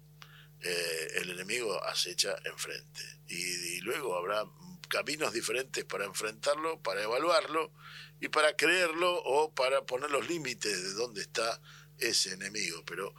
Eh, 0.62 1.12
el 1.22 1.30
enemigo 1.32 1.82
acecha 1.86 2.36
enfrente. 2.45 3.02
Y, 3.28 3.36
y 3.78 3.82
luego 3.82 4.15
habrá 4.17 4.43
caminos 4.89 5.32
diferentes 5.34 5.86
para 5.86 6.06
enfrentarlo, 6.06 6.82
para 6.82 7.04
evaluarlo 7.04 7.72
y 8.19 8.28
para 8.28 8.56
creerlo 8.56 9.15
o 9.24 9.54
para 9.54 9.86
poner 9.86 10.10
los 10.12 10.28
límites 10.28 10.84
de 10.84 10.93
dónde 10.93 11.22
está 11.22 11.62
ese 11.98 12.34
enemigo. 12.34 12.84
Pero 12.86 13.13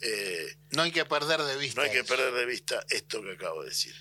eh, 0.00 0.56
No 0.70 0.82
hay 0.82 0.92
que 0.92 1.04
perder 1.04 1.42
de 1.42 1.56
vista. 1.56 1.80
no 1.80 1.84
hay 1.84 1.92
que 1.92 2.00
eso. 2.00 2.08
perder 2.14 2.32
de 2.32 2.46
vista 2.46 2.84
esto 2.88 3.22
que 3.22 3.32
acabo 3.32 3.62
de 3.62 3.68
decir. 3.68 3.94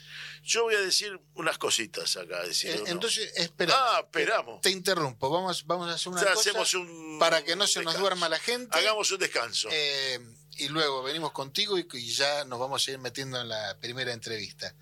Yo 0.43 0.63
voy 0.63 0.73
a 0.75 0.81
decir 0.81 1.19
unas 1.35 1.57
cositas 1.59 2.15
acá. 2.17 2.41
Decir, 2.43 2.71
Eh. 2.71 2.83
Entonces, 2.87 3.31
espera. 3.35 3.73
Ah, 3.75 3.99
esperamos. 4.03 4.61
Te 4.61 4.71
interrumpo. 4.71 5.29
Vamos, 5.29 5.65
vamos 5.67 5.89
a 5.89 5.93
hacer 5.95 6.11
una 6.11 6.21
O 6.21 6.23
sea, 6.23 6.33
cosa 6.33 6.49
hacemos 6.49 6.73
un 6.73 7.19
para 7.19 7.43
que 7.43 7.55
no 7.55 7.67
se 7.67 7.83
nos 7.83 7.97
duerma 7.99 8.27
la 8.29 8.39
gente. 8.39 8.75
Hagamos 8.77 9.11
un 9.11 9.19
descanso. 9.19 9.69
Eh, 9.71 10.19
y 10.61 10.67
luego 10.67 11.01
venimos 11.01 11.31
contigo 11.31 11.79
y, 11.79 11.87
y 11.91 12.11
ya 12.11 12.45
nos 12.45 12.59
vamos 12.59 12.87
a 12.87 12.91
ir 12.91 12.99
metiendo 12.99 13.41
en 13.41 13.49
la 13.49 13.75
primera 13.79 14.13
entrevista. 14.13 14.75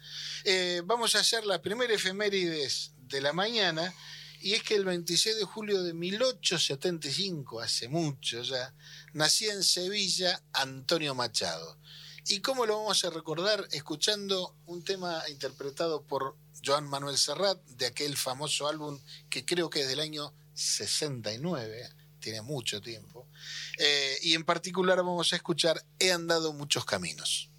Eh, 0.43 0.81
vamos 0.83 1.15
a 1.15 1.19
hacer 1.19 1.45
la 1.45 1.61
primera 1.61 1.93
efemérides 1.93 2.91
de 3.07 3.21
la 3.21 3.31
mañana 3.31 3.93
y 4.41 4.55
es 4.55 4.63
que 4.63 4.75
el 4.75 4.83
26 4.83 5.37
de 5.37 5.45
julio 5.45 5.81
de 5.81 5.93
1875, 5.93 7.61
hace 7.61 7.87
mucho 7.87 8.43
ya, 8.43 8.73
nacía 9.13 9.53
en 9.53 9.63
Sevilla 9.63 10.43
Antonio 10.51 11.15
Machado. 11.15 11.77
¿Y 12.27 12.41
cómo 12.41 12.65
lo 12.65 12.79
vamos 12.79 13.05
a 13.05 13.09
recordar? 13.09 13.65
Escuchando 13.71 14.57
un 14.65 14.83
tema 14.83 15.23
interpretado 15.29 16.05
por 16.05 16.35
Joan 16.63 16.89
Manuel 16.89 17.17
Serrat 17.17 17.57
de 17.65 17.85
aquel 17.85 18.17
famoso 18.17 18.67
álbum 18.67 18.99
que 19.29 19.45
creo 19.45 19.69
que 19.69 19.81
es 19.81 19.87
del 19.87 20.01
año 20.01 20.33
69, 20.55 21.89
tiene 22.19 22.41
mucho 22.41 22.81
tiempo. 22.81 23.27
Eh, 23.77 24.17
y 24.23 24.33
en 24.33 24.43
particular 24.43 24.97
vamos 24.97 25.33
a 25.33 25.35
escuchar 25.35 25.83
He 25.99 26.11
andado 26.11 26.53
muchos 26.53 26.85
caminos. 26.85 27.49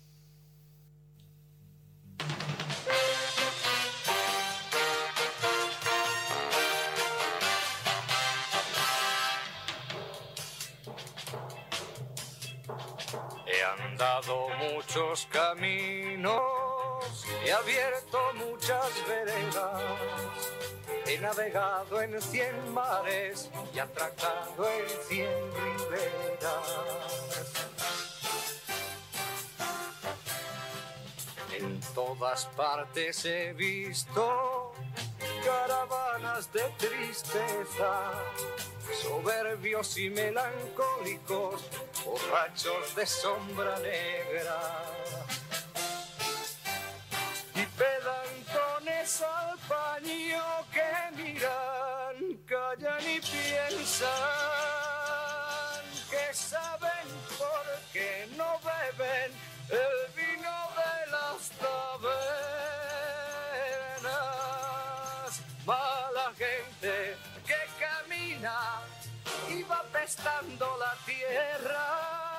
andado 14.00 14.48
muchos 14.58 15.26
caminos, 15.26 16.40
he 17.44 17.52
abierto 17.52 18.18
muchas 18.34 19.06
veredas, 19.06 19.82
he 21.06 21.18
navegado 21.18 22.02
en 22.02 22.20
cien 22.20 22.72
mares 22.72 23.50
y 23.74 23.78
atracado 23.78 24.68
en 24.68 24.88
cien 25.08 25.54
riberas. 25.54 27.00
En 31.52 31.80
todas 31.94 32.46
partes 32.56 33.24
he 33.24 33.52
visto 33.52 34.72
caravanas 35.44 36.52
de 36.52 36.62
tristeza, 36.78 38.12
soberbios 39.02 39.96
y 39.98 40.10
melancólicos, 40.10 41.62
borrachos 42.04 42.94
de 42.94 43.06
sombra 43.06 43.78
negra. 43.78 44.84
Pedantones 47.80 49.22
al 49.22 49.56
paño 49.66 50.44
que 50.70 50.92
miran, 51.16 52.16
callan 52.46 53.00
y 53.08 53.18
piensan 53.20 54.10
que 56.10 56.34
saben 56.34 57.08
por 57.38 57.64
qué 57.90 58.28
no 58.36 58.60
beben 58.60 59.32
el 59.70 60.12
vino 60.14 60.56
de 60.76 60.94
las 61.10 61.40
tabernas. 61.58 62.10
Mala 65.64 66.34
gente 66.36 67.16
que 67.46 67.60
camina 67.80 68.58
y 69.48 69.62
va 69.62 69.82
pestando 69.90 70.76
la 70.76 70.94
tierra. 71.06 72.29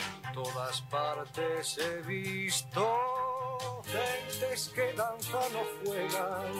En 0.00 0.32
todas 0.32 0.82
partes 0.82 1.78
he 1.78 2.02
visto 2.02 2.86
gentes 3.84 4.70
que 4.74 4.92
danzan 4.94 5.56
o 5.56 5.84
juegan 5.84 6.52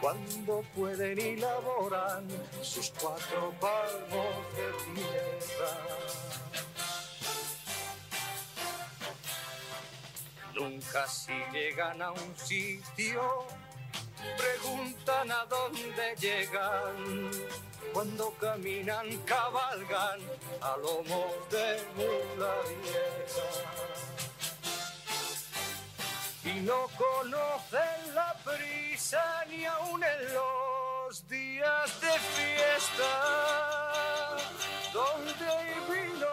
cuando 0.00 0.62
pueden 0.74 1.18
y 1.20 1.36
laboran 1.36 2.26
sus 2.62 2.90
cuatro 3.00 3.52
palmos 3.60 4.34
de 4.56 4.94
tierra. 4.94 5.76
Nunca 10.54 11.06
si 11.06 11.32
llegan 11.52 12.02
a 12.02 12.12
un 12.12 12.36
sitio, 12.36 13.46
preguntan 14.36 15.30
a 15.30 15.44
dónde 15.46 16.16
llegan. 16.18 17.30
Cuando 17.92 18.32
caminan, 18.40 19.18
cabalgan 19.24 20.20
a 20.60 20.76
lomos 20.76 21.50
de 21.50 21.82
mula 21.96 22.54
vieja 22.82 23.90
y 26.44 26.60
no 26.60 26.86
conocen 26.96 28.14
la 28.14 28.34
prisa 28.44 29.44
ni 29.48 29.64
aun 29.64 30.02
en 30.02 30.34
los 30.34 31.28
días 31.28 32.00
de 32.00 32.18
fiesta. 32.36 33.10
Donde 34.92 35.44
hay 35.44 35.74
vino, 35.88 36.26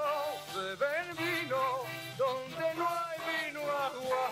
beben 0.56 1.16
vino, 1.18 1.84
donde 2.18 2.74
no 2.76 2.88
hay 2.88 3.20
vino, 3.46 3.62
agua 3.62 4.32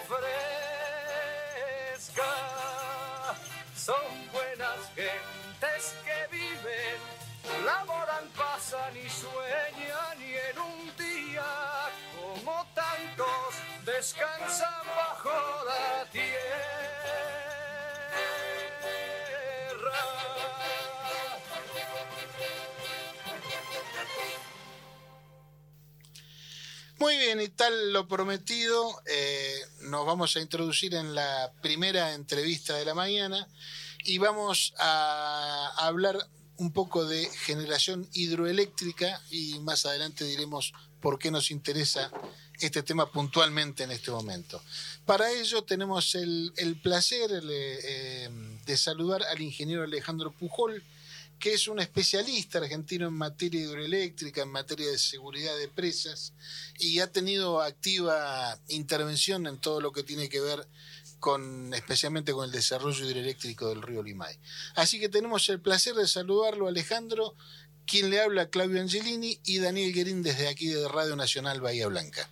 fresca. 1.97 2.74
Son 3.86 3.95
buenas 4.34 4.80
gentes 4.95 5.93
que 6.04 6.36
viven, 6.36 6.98
laboran, 7.63 8.28
pasan 8.36 8.98
y 8.98 9.08
sueñan 9.08 10.19
y 10.19 10.34
en 10.34 10.58
un 10.58 10.98
día 10.98 11.91
como 12.19 12.65
tantos 12.74 13.54
descansan 13.86 14.88
bajo 14.88 15.65
la 15.65 16.10
tierra. 16.12 16.26
Muy 26.98 27.17
bien, 27.17 27.39
y 27.39 27.50
tal 27.50 27.93
lo 27.93 28.08
prometido, 28.08 29.00
eh, 29.06 29.63
nos 29.95 30.05
vamos 30.05 30.36
a 30.36 30.41
introducir 30.41 30.93
en 30.93 31.15
la 31.15 31.53
primera 31.62 32.15
entrevista 32.15 32.75
de 32.75 32.84
la 32.84 32.93
mañana 32.93 33.47
y 34.03 34.17
vamos 34.17 34.73
a 34.77 35.71
hablar 35.77 36.17
un 36.58 36.73
poco 36.73 37.05
de 37.05 37.25
generación 37.45 38.05
hidroeléctrica 38.12 39.21
y 39.31 39.58
más 39.60 39.86
adelante 39.86 40.25
diremos 40.25 40.73
por 40.99 41.17
qué 41.17 41.31
nos 41.31 41.49
interesa 41.49 42.12
este 42.60 42.84
tema 42.84 43.10
puntualmente 43.10 43.84
en 43.84 43.91
este 43.91 44.12
momento. 44.12 44.62
Para 45.05 45.31
ello 45.31 45.63
tenemos 45.63 46.13
el, 46.15 46.51
placer 46.84 47.31
el, 47.31 47.49
eh, 47.49 48.29
de 48.65 48.77
saludar 48.77 49.23
al 49.23 49.41
ingeniero 49.41 49.84
Alejandro 49.84 50.34
Pujol, 50.34 50.84
que 51.39 51.54
es 51.54 51.67
un 51.67 51.80
especialista 51.80 52.60
argentino 52.60 53.08
en 53.08 53.13
materia 53.13 53.62
hidroeléctrica, 53.62 54.41
en 54.41 54.52
materia 54.52 54.89
de 54.89 54.98
seguridad 54.98 55.56
de 55.58 55.67
presas, 55.67 56.34
y 56.80 57.00
ha 57.00 57.12
tenido 57.12 57.62
activa 57.62 58.58
intervención 58.67 59.48
en 59.48 59.60
todo 59.60 59.82
lo 59.82 59.91
que 59.91 60.04
tiene 60.04 60.30
que 60.30 60.39
ver 60.39 60.65
con, 61.19 61.74
especialmente 61.74 62.34
con 62.34 62.45
el 62.45 62.52
desarrollo 62.52 63.06
hidroeléctrico 63.06 63.69
del 63.69 63.82
río 63.82 64.04
Limay. 64.04 64.38
Así 64.76 65.00
que 65.00 65.10
tenemos 65.10 65.50
el 65.50 65.60
placer 65.60 65.93
de 65.95 66.08
saludarlo, 66.08 66.67
Alejandro, 66.67 67.36
quien 67.88 68.10
le 68.10 68.21
habla 68.21 68.50
Claudio 68.50 68.82
Angelini 68.82 69.39
y 69.43 69.60
Daniel 69.60 69.93
Guerín 69.93 70.24
desde 70.24 70.48
aquí 70.48 70.67
de 70.67 70.88
Radio 70.88 71.15
Nacional 71.15 71.62
Bahía 71.62 71.88
Blanca. 71.88 72.30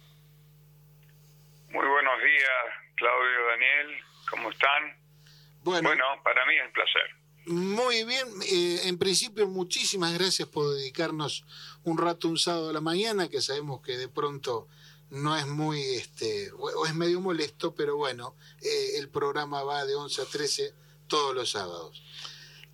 Muy 1.70 1.88
buenos 1.88 2.20
días, 2.22 2.96
Claudio, 2.96 3.46
Daniel, 3.48 4.02
¿cómo 4.30 4.52
están? 4.52 4.98
Bueno, 5.64 5.90
Bueno, 5.90 6.06
para 6.24 6.46
mí 6.46 6.56
es 6.56 6.66
un 6.66 6.74
placer. 6.74 7.23
Muy 7.46 8.06
bien, 8.06 8.28
eh, 8.50 8.82
en 8.86 8.98
principio 8.98 9.48
muchísimas 9.48 10.14
gracias 10.14 10.48
por 10.48 10.74
dedicarnos 10.74 11.44
un 11.84 11.98
rato 11.98 12.30
un 12.30 12.38
sábado 12.38 12.70
a 12.70 12.74
la 12.74 12.80
mañana, 12.80 13.28
que 13.28 13.42
sabemos 13.42 13.82
que 13.82 13.98
de 13.98 14.08
pronto 14.08 14.70
no 15.10 15.36
es 15.36 15.46
muy, 15.46 15.82
este, 15.82 16.52
o 16.54 16.68
o 16.68 16.86
es 16.86 16.96
medio 16.96 17.20
molesto, 17.20 17.76
pero 17.76 17.98
bueno, 17.98 18.36
eh, 18.62 18.98
el 18.98 19.10
programa 19.10 19.62
va 19.64 19.86
de 19.86 19.94
11 19.94 20.22
a 20.22 20.26
13 20.26 20.74
todos 21.08 21.36
los 21.36 21.52
sábados. 21.52 22.02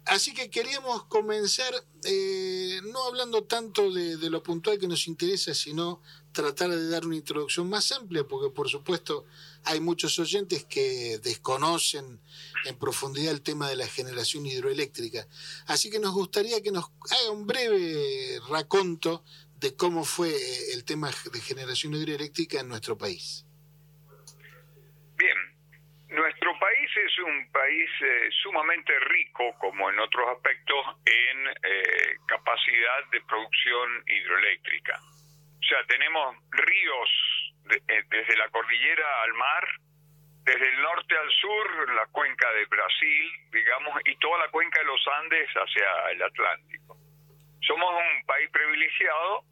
Así 0.05 0.34
que 0.36 0.51
queríamos 0.51 1.03
comenzar 1.05 1.73
eh, 2.03 2.79
no 2.84 3.03
hablando 3.05 3.43
tanto 3.43 3.91
de, 3.91 4.17
de 4.17 4.29
lo 4.29 4.43
puntual 4.43 4.77
que 4.77 4.88
nos 4.88 5.08
interesa, 5.08 5.53
sino 5.55 5.99
tratar 6.32 6.69
de 6.69 6.89
dar 6.89 7.08
una 7.08 7.15
introducción 7.15 7.67
más 7.69 7.91
amplia, 7.91 8.23
porque 8.27 8.53
por 8.53 8.69
supuesto 8.69 9.25
hay 9.65 9.80
muchos 9.80 10.17
oyentes 10.19 10.65
que 10.65 11.19
desconocen 11.24 12.19
en 12.65 12.78
profundidad 12.78 13.34
el 13.34 13.41
tema 13.41 13.69
de 13.69 13.76
la 13.76 13.88
generación 13.88 14.45
hidroeléctrica. 14.45 15.26
Así 15.67 15.89
que 15.89 16.00
nos 16.00 16.13
gustaría 16.13 16.62
que 16.62 16.72
nos 16.72 16.86
haga 17.12 17.32
un 17.32 17.45
breve 17.45 18.39
raconto 18.50 19.24
de 19.60 19.76
cómo 19.76 20.06
fue 20.06 20.30
eh, 20.30 20.74
el 20.74 20.86
tema 20.86 21.10
de 21.10 21.39
generación 21.41 21.93
hidroeléctrica 21.93 22.62
en 22.62 22.69
nuestro 22.69 22.98
país. 22.98 23.45
Bien, 25.17 25.38
nuestro 26.10 26.58
país 26.60 26.89
es 26.95 27.19
un 27.19 27.52
país 27.52 27.89
eh, 28.02 28.30
sumamente 28.41 28.98
rico, 29.00 29.54
como 29.60 29.89
en 29.89 30.00
otros 30.00 30.28
aspectos, 30.36 30.78
en 31.06 31.48
eh, 31.48 32.15
capacidad 32.28 33.10
de 33.12 33.22
producción 33.22 34.04
hidroeléctrica. 34.08 35.00
O 35.00 35.63
sea, 35.63 35.86
tenemos 35.88 36.38
ríos 36.52 37.10
de- 37.69 37.82
eh, 37.88 38.03
desde 38.10 38.36
la 38.38 38.49
cordillera 38.49 39.23
al 39.23 39.34
mar, 39.36 39.67
desde 40.43 40.67
el 40.69 40.82
norte 40.82 41.15
al 41.17 41.32
sur, 41.32 41.93
la 41.93 42.05
cuenca 42.08 42.51
de 42.53 42.65
Brasil, 42.65 43.32
digamos, 43.51 44.01
y 44.05 44.15
toda 44.17 44.39
la 44.39 44.47
cuenca 44.49 44.79
de 44.79 44.86
los 44.86 45.08
Andes 45.21 45.49
hacia 45.53 46.12
el 46.12 46.21
Atlántico. 46.23 46.97
Somos 47.62 47.89
un 47.93 48.25
país 48.25 48.49
privilegiado 48.51 49.43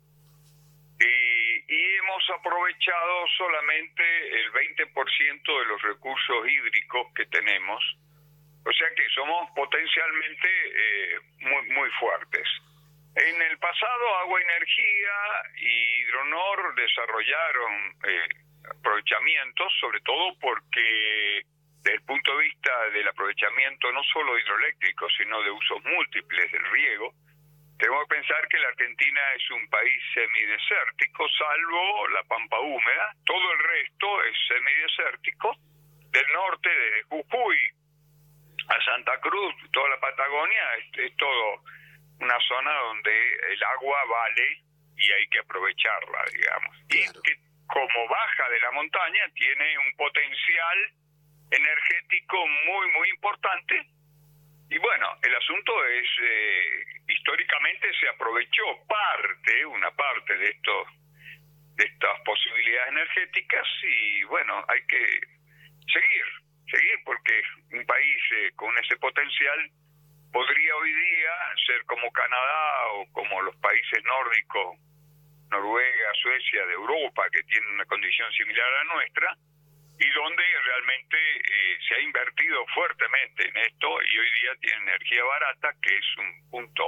y, 0.99 1.73
y 1.73 1.95
hemos 1.97 2.29
aprovechado 2.31 3.27
solamente 3.37 4.03
el 4.41 4.51
20% 4.51 5.59
de 5.59 5.65
los 5.65 5.81
recursos 5.83 6.47
hídricos 6.49 7.13
que 7.13 7.25
tenemos. 7.27 7.83
O 8.65 8.71
sea 8.73 8.87
que 8.95 9.07
somos 9.13 9.49
potencialmente 9.55 10.49
eh, 10.49 11.19
muy, 11.41 11.69
muy 11.69 11.89
fuertes. 11.99 12.47
En 13.17 13.41
el 13.41 13.57
pasado, 13.57 14.17
Agua 14.19 14.39
Energía 14.39 15.15
y 15.55 16.01
Hidronor 16.01 16.75
desarrollaron 16.75 17.73
eh, 18.07 18.29
aprovechamientos, 18.69 19.73
sobre 19.81 19.99
todo 20.01 20.37
porque 20.39 21.41
desde 21.81 21.95
el 21.95 22.03
punto 22.03 22.37
de 22.37 22.43
vista 22.43 22.89
del 22.91 23.07
aprovechamiento 23.07 23.91
no 23.91 24.03
solo 24.03 24.37
hidroeléctrico, 24.37 25.09
sino 25.17 25.41
de 25.41 25.49
usos 25.49 25.83
múltiples 25.83 26.51
del 26.51 26.63
riego, 26.69 27.11
tenemos 27.79 28.03
que 28.07 28.15
pensar 28.17 28.47
que 28.49 28.59
la 28.59 28.67
Argentina 28.67 29.21
es 29.33 29.49
un 29.49 29.67
país 29.69 30.03
semidesértico, 30.13 31.27
salvo 31.29 32.07
la 32.09 32.23
pampa 32.23 32.59
húmeda. 32.59 33.15
Todo 33.25 33.51
el 33.51 33.59
resto 33.59 34.23
es 34.25 34.37
semidesértico. 34.47 35.55
Del 36.11 36.27
norte, 36.33 36.69
desde 36.69 37.03
Jujuy 37.09 37.57
a 38.69 38.85
Santa 38.85 39.19
Cruz, 39.21 39.55
toda 39.71 39.89
la 39.89 39.99
Patagonia, 39.99 40.75
es, 40.75 40.99
es 40.99 41.15
todo 41.17 41.61
una 42.19 42.39
zona 42.47 42.73
donde 42.73 43.33
el 43.51 43.63
agua 43.63 43.99
vale 44.05 44.61
y 44.97 45.11
hay 45.11 45.27
que 45.27 45.39
aprovecharla, 45.39 46.25
digamos. 46.33 46.75
Claro. 46.87 47.19
Y 47.19 47.21
que 47.21 47.39
como 47.67 48.07
baja 48.07 48.49
de 48.49 48.59
la 48.59 48.71
montaña 48.71 49.23
tiene 49.35 49.77
un 49.77 49.95
potencial 49.95 50.91
energético 51.51 52.47
muy, 52.65 52.91
muy 52.91 53.09
importante. 53.09 53.85
Y 54.69 54.77
bueno, 54.79 55.15
el 55.21 55.35
asunto 55.35 55.85
es, 55.85 56.07
eh, 56.21 56.83
históricamente 57.07 57.87
se 57.99 58.09
aprovechó 58.09 58.63
parte, 58.87 59.65
una 59.65 59.91
parte 59.91 60.37
de 60.37 60.49
estos 60.49 60.87
de 61.77 61.83
estas 61.85 62.19
posibilidades 62.21 62.89
energéticas 62.89 63.67
y 63.83 64.23
bueno, 64.23 64.65
hay 64.67 64.81
que 64.87 65.21
seguir, 65.85 66.25
seguir 66.71 66.95
porque 67.05 67.41
un 67.71 67.85
país 67.85 68.21
eh, 68.35 68.51
con 68.55 68.75
ese 68.79 68.97
potencial 68.97 69.71
podría 70.31 70.75
hoy 70.75 70.93
día 70.93 71.31
ser 71.65 71.83
como 71.85 72.11
Canadá 72.11 72.91
o 72.93 73.11
como 73.11 73.41
los 73.41 73.55
países 73.57 74.03
nórdicos, 74.03 74.77
Noruega, 75.49 76.09
Suecia, 76.21 76.65
de 76.65 76.73
Europa, 76.73 77.23
que 77.31 77.43
tienen 77.43 77.69
una 77.71 77.85
condición 77.85 78.31
similar 78.33 78.67
a 78.67 78.83
la 78.83 78.93
nuestra, 78.93 79.37
y 79.99 80.09
donde 80.13 80.43
realmente 80.65 81.17
eh, 81.17 81.77
se 81.87 81.95
ha 81.95 82.01
invertido 82.01 82.65
fuertemente 82.73 83.47
en 83.47 83.57
esto 83.57 83.87
y 83.87 84.17
hoy 84.19 84.29
día 84.41 84.51
tiene 84.61 84.91
energía 84.91 85.23
barata, 85.23 85.73
que 85.81 85.97
es 85.97 86.05
un 86.19 86.49
punto 86.51 86.83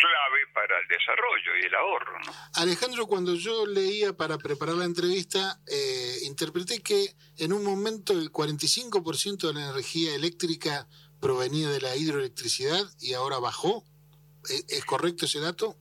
clave 0.00 0.46
para 0.54 0.78
el 0.78 0.88
desarrollo 0.88 1.56
y 1.60 1.66
el 1.66 1.74
ahorro. 1.74 2.18
Alejandro, 2.54 3.06
cuando 3.06 3.34
yo 3.34 3.66
leía 3.66 4.14
para 4.14 4.38
preparar 4.38 4.76
la 4.76 4.86
entrevista, 4.86 5.58
eh, 5.70 6.24
interpreté 6.24 6.82
que 6.82 7.12
en 7.36 7.52
un 7.52 7.62
momento 7.62 8.14
el 8.14 8.32
45% 8.32 9.48
de 9.48 9.54
la 9.54 9.70
energía 9.70 10.14
eléctrica 10.14 10.86
provenía 11.20 11.68
de 11.68 11.80
la 11.80 11.96
hidroelectricidad 11.96 12.82
y 13.00 13.14
ahora 13.14 13.38
bajó. 13.38 13.84
¿E- 14.48 14.76
¿Es 14.76 14.84
correcto 14.84 15.26
ese 15.26 15.40
dato? 15.40 15.76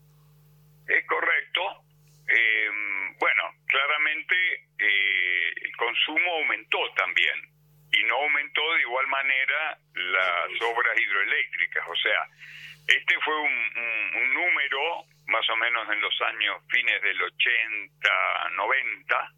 Es 0.87 1.05
correcto. 1.07 1.61
Eh, 2.27 2.67
bueno, 3.19 3.43
claramente 3.65 4.35
eh, 4.77 5.53
el 5.65 5.75
consumo 5.77 6.31
aumentó 6.39 6.77
también 6.95 7.35
y 7.91 8.03
no 8.03 8.15
aumentó 8.15 8.61
de 8.75 8.81
igual 8.81 9.07
manera 9.07 9.79
las 9.93 10.61
obras 10.61 10.99
hidroeléctricas. 10.99 11.85
O 11.89 11.95
sea, 11.95 12.27
este 12.87 13.15
fue 13.23 13.35
un, 13.39 13.51
un- 13.53 14.21
un 14.23 14.33
número 14.33 15.05
más 15.27 15.47
o 15.49 15.55
menos 15.57 15.87
en 15.91 16.01
los 16.01 16.13
años 16.21 16.57
fines 16.69 17.01
del 17.01 17.21
80, 17.21 18.09
90, 18.55 19.33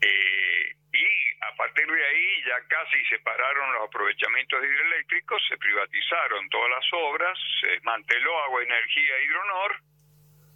eh, 0.00 0.74
y 0.92 1.06
a 1.40 1.54
partir 1.54 1.86
de 1.86 2.06
ahí 2.06 2.44
ya 2.46 2.60
casi 2.68 3.04
se 3.06 3.18
pararon 3.20 3.72
los 3.74 3.88
aprovechamientos 3.88 4.64
hidroeléctricos, 4.64 5.42
se 5.48 5.56
privatizaron 5.58 6.48
todas 6.48 6.70
las 6.70 6.92
obras, 6.92 7.38
se 7.60 7.66
desmanteló 7.68 8.42
Agua 8.44 8.62
Energía 8.62 9.20
Hidronor 9.20 9.76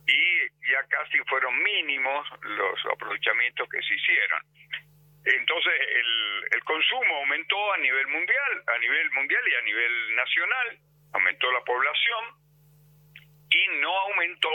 y 0.06 0.70
ya 0.70 0.82
casi 0.88 1.18
fueron 1.28 1.62
mínimos 1.62 2.26
los 2.42 2.80
aprovechamientos 2.92 3.68
que 3.68 3.82
se 3.82 3.94
hicieron. 3.94 4.42
Entonces 5.24 5.72
el, 5.88 6.44
el 6.52 6.64
consumo 6.64 7.16
aumentó 7.16 7.72
a 7.72 7.78
nivel 7.78 8.06
mundial, 8.08 8.64
a 8.66 8.78
nivel 8.78 9.10
mundial 9.12 9.42
y 9.48 9.54
a 9.54 9.62
nivel 9.62 10.16
nacional, 10.16 10.78
aumentó 11.12 11.52
la 11.52 11.60
población 11.60 12.24
y 13.50 13.80
no 13.80 13.98
aumentó 13.98 14.50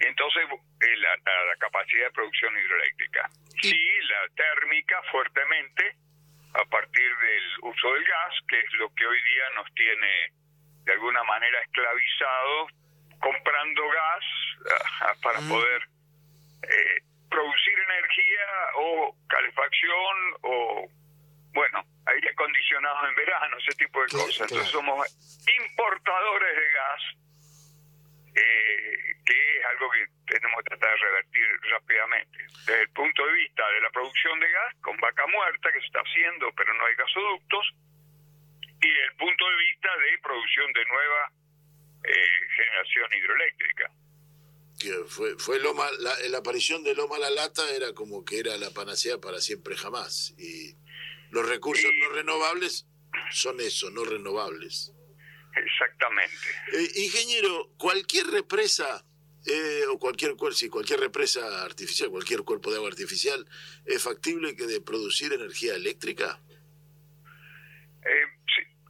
entonces 0.00 0.44
la, 0.96 1.16
la- 1.24 1.44
la 1.44 1.56
capacidad 1.58 2.06
de 2.06 2.10
producción 2.12 2.56
hidroeléctrica. 2.58 3.30
Sí, 3.62 3.80
la 4.08 4.28
térmica 4.34 5.02
fuertemente 5.10 5.96
a 6.54 6.64
partir 6.66 7.16
del 7.18 7.44
uso 7.62 7.92
del 7.94 8.04
gas, 8.04 8.34
que 8.48 8.58
es 8.60 8.72
lo 8.74 8.88
que 8.94 9.06
hoy 9.06 9.22
día 9.22 9.44
nos 9.56 9.74
tiene 9.74 10.32
de 10.84 10.92
alguna 10.92 11.22
manera 11.24 11.60
esclavizados, 11.62 12.70
comprando 13.20 13.88
gas 13.88 14.24
ah, 15.02 15.14
para 15.22 15.40
poder 15.40 15.82
eh, 16.62 17.00
producir 17.28 17.78
energía 17.78 18.46
o 18.76 19.16
calefacción 19.28 20.16
o, 20.42 20.88
bueno, 21.52 21.84
aire 22.06 22.30
acondicionado 22.30 23.08
en 23.08 23.14
verano, 23.16 23.56
ese 23.58 23.74
tipo 23.76 24.00
de 24.02 24.06
cosas. 24.08 24.40
Entonces 24.42 24.68
somos 24.68 25.06
importadores 25.60 26.56
de 26.56 26.72
gas, 26.72 27.02
eh, 28.34 29.14
que 29.24 29.58
es 29.58 29.64
algo 29.66 29.90
que 29.90 30.06
tenemos 30.26 30.58
que 30.62 30.70
tratar 30.70 30.90
de 30.90 30.96
revertir 31.06 31.46
rápidamente. 31.70 32.38
Desde 32.66 32.82
el 32.82 32.90
punto 32.90 33.26
de 33.26 33.32
vista 33.34 33.62
de 33.70 33.80
la 33.80 33.90
producción 33.90 34.40
de 34.40 34.50
gas, 34.50 34.74
con 34.82 34.96
vaca 34.98 35.26
muerta, 35.26 35.72
que 35.72 35.80
se 35.80 35.86
está 35.86 36.00
haciendo, 36.00 36.52
pero 36.56 36.74
no 36.74 36.84
hay 36.86 36.94
gasoductos, 36.96 37.66
y 38.82 38.88
desde 38.88 39.04
el 39.06 39.16
punto 39.16 39.48
de 39.48 39.56
vista 39.56 39.88
de 39.96 40.18
producción 40.22 40.72
de 40.72 40.84
nueva 40.86 41.32
eh, 42.04 42.30
generación 42.56 43.08
hidroeléctrica. 43.14 43.90
Que 44.78 44.92
fue, 45.08 45.38
fue 45.38 45.58
Loma, 45.60 45.88
la, 46.00 46.12
la 46.28 46.38
aparición 46.38 46.84
de 46.84 46.94
Loma 46.94 47.18
La 47.18 47.30
Lata 47.30 47.62
era 47.74 47.94
como 47.94 48.24
que 48.24 48.40
era 48.40 48.56
la 48.58 48.70
panacea 48.70 49.18
para 49.18 49.38
siempre 49.40 49.74
jamás. 49.76 50.34
Y 50.38 50.76
los 51.30 51.48
recursos 51.48 51.90
Y- 51.90 52.00
no 52.00 52.10
renovables 52.10 52.86
son 53.30 53.58
eso, 53.60 53.90
no 53.90 54.04
renovables. 54.04 54.92
Exactamente. 55.54 56.36
Eh, 56.74 56.88
ingeniero, 56.96 57.70
cualquier 57.78 58.26
represa 58.26 59.02
eh, 59.46 59.84
o 59.88 59.98
cualquier 59.98 60.34
sí, 60.52 60.68
cualquier 60.68 61.00
represa 61.00 61.64
artificial, 61.64 62.10
cualquier 62.10 62.42
cuerpo 62.42 62.70
de 62.70 62.76
agua 62.76 62.88
artificial, 62.88 63.46
¿es 63.84 64.02
factible 64.02 64.56
que 64.56 64.66
de 64.66 64.80
producir 64.80 65.32
energía 65.32 65.74
eléctrica? 65.74 66.38
Eh, 68.04 68.26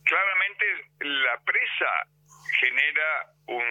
claramente 0.05 0.65
la 1.01 1.41
presa 1.41 2.09
genera 2.61 3.33
un, 3.47 3.65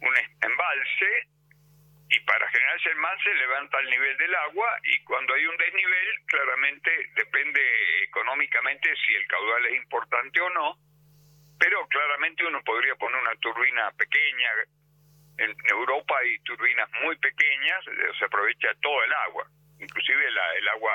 un 0.00 0.14
embalse 0.42 1.28
y 2.08 2.20
para 2.20 2.48
generar 2.48 2.76
ese 2.76 2.90
embalse 2.90 3.34
levanta 3.34 3.80
el 3.80 3.90
nivel 3.90 4.16
del 4.16 4.34
agua 4.34 4.78
y 4.84 5.02
cuando 5.02 5.34
hay 5.34 5.44
un 5.44 5.56
desnivel 5.56 6.24
claramente 6.26 6.90
depende 7.16 7.60
económicamente 8.04 8.94
si 9.04 9.14
el 9.14 9.26
caudal 9.26 9.66
es 9.66 9.74
importante 9.74 10.40
o 10.40 10.50
no, 10.50 10.78
pero 11.58 11.86
claramente 11.88 12.46
uno 12.46 12.62
podría 12.62 12.94
poner 12.94 13.20
una 13.20 13.34
turbina 13.36 13.90
pequeña. 13.92 14.50
En 15.38 15.54
Europa 15.70 16.14
hay 16.22 16.38
turbinas 16.40 16.88
muy 17.02 17.16
pequeñas, 17.18 17.86
eh, 17.88 18.12
se 18.18 18.24
aprovecha 18.24 18.68
todo 18.80 19.04
el 19.04 19.12
agua, 19.28 19.50
inclusive 19.80 20.26
el 20.28 20.68
agua 20.68 20.92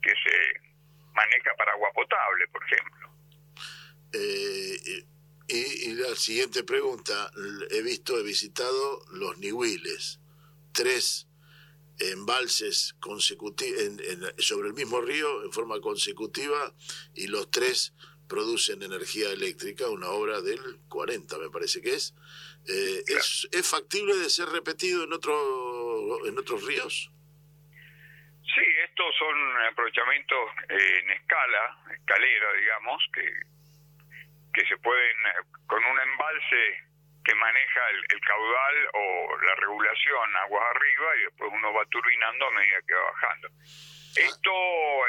que 0.00 0.10
se 0.10 0.72
maneja 1.12 1.54
para 1.56 1.72
agua 1.72 1.90
potable, 1.92 2.46
por 2.48 2.62
ejemplo. 2.64 3.10
Eh, 4.12 5.04
y, 5.48 5.90
y 5.90 5.94
la 5.94 6.14
siguiente 6.16 6.64
pregunta, 6.64 7.30
he 7.70 7.82
visto, 7.82 8.18
he 8.18 8.22
visitado 8.22 9.04
los 9.12 9.38
Nihuiles, 9.38 10.20
tres 10.72 11.28
embalses 11.98 12.94
consecutivos 13.00 13.82
sobre 14.38 14.68
el 14.68 14.74
mismo 14.74 15.00
río 15.00 15.44
en 15.44 15.52
forma 15.52 15.80
consecutiva 15.80 16.74
y 17.14 17.28
los 17.28 17.50
tres 17.50 17.92
producen 18.28 18.82
energía 18.82 19.30
eléctrica, 19.30 19.88
una 19.88 20.08
obra 20.08 20.40
del 20.40 20.78
40 20.88 21.38
me 21.38 21.50
parece 21.50 21.82
que 21.82 21.94
es. 21.94 22.14
Eh, 22.68 23.02
¿es, 23.06 23.48
¿Es 23.52 23.70
factible 23.70 24.14
de 24.16 24.30
ser 24.30 24.48
repetido 24.48 25.04
en, 25.04 25.12
otro, 25.12 26.26
en 26.26 26.38
otros 26.38 26.64
ríos? 26.66 27.10
Sí, 28.54 28.64
estos 28.84 29.16
son 29.18 29.62
aprovechamientos 29.66 30.50
en 30.68 31.10
escala, 31.10 31.76
escalera, 31.98 32.52
digamos, 32.52 33.02
que, 33.14 33.24
que 34.52 34.66
se 34.66 34.76
pueden, 34.78 35.16
con 35.66 35.82
un 35.82 36.00
embalse 36.00 36.84
que 37.24 37.34
maneja 37.36 37.90
el, 37.90 38.04
el 38.10 38.20
caudal 38.20 38.76
o 38.94 39.36
la 39.42 39.54
regulación 39.54 40.36
aguas 40.36 40.64
arriba 40.76 41.16
y 41.16 41.22
después 41.24 41.50
uno 41.54 41.72
va 41.72 41.86
turbinando 41.86 42.46
a 42.46 42.50
medida 42.50 42.78
que 42.86 42.94
va 42.94 43.10
bajando. 43.12 43.48
Esto 44.16 44.52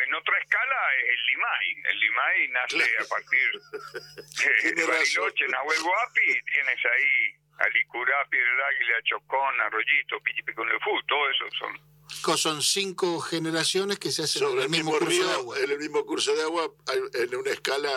en 0.08 0.14
otra 0.14 0.38
escala 0.40 0.96
es 0.96 1.10
el 1.10 1.26
Limay. 1.26 1.76
El 1.92 2.00
Limay 2.00 2.48
nace 2.50 2.78
Claro. 2.78 3.04
a 3.04 3.08
partir 3.10 3.52
de. 4.76 4.86
Bariloche, 4.86 5.48
Nahuel 5.50 5.82
Guapi, 5.82 6.22
y 6.22 6.42
tienes 6.44 6.86
ahí 6.86 7.36
Alicurá, 7.60 8.16
Piedra 8.30 8.50
del 8.50 8.62
Águila, 8.62 8.94
Chocón, 9.04 9.62
Arroyito, 9.62 10.20
Pichipicunlefú, 10.24 10.90
todo 11.08 11.30
eso 11.30 11.46
son 11.58 11.94
Co- 12.24 12.38
Son 12.38 12.62
cinco 12.62 13.20
generaciones 13.22 13.98
que 14.00 14.12
se 14.12 14.24
hacen 14.24 14.44
en 14.50 14.60
el 14.60 14.70
mismo 14.70 14.92
curso 14.92 15.06
río, 15.06 15.26
de 15.28 15.34
agua. 15.34 15.60
en 15.60 15.72
el 15.72 15.78
mismo 15.80 16.06
curso 16.06 16.36
de 16.36 16.42
agua, 16.44 16.70
en 17.14 17.36
una 17.36 17.52
escala 17.52 17.90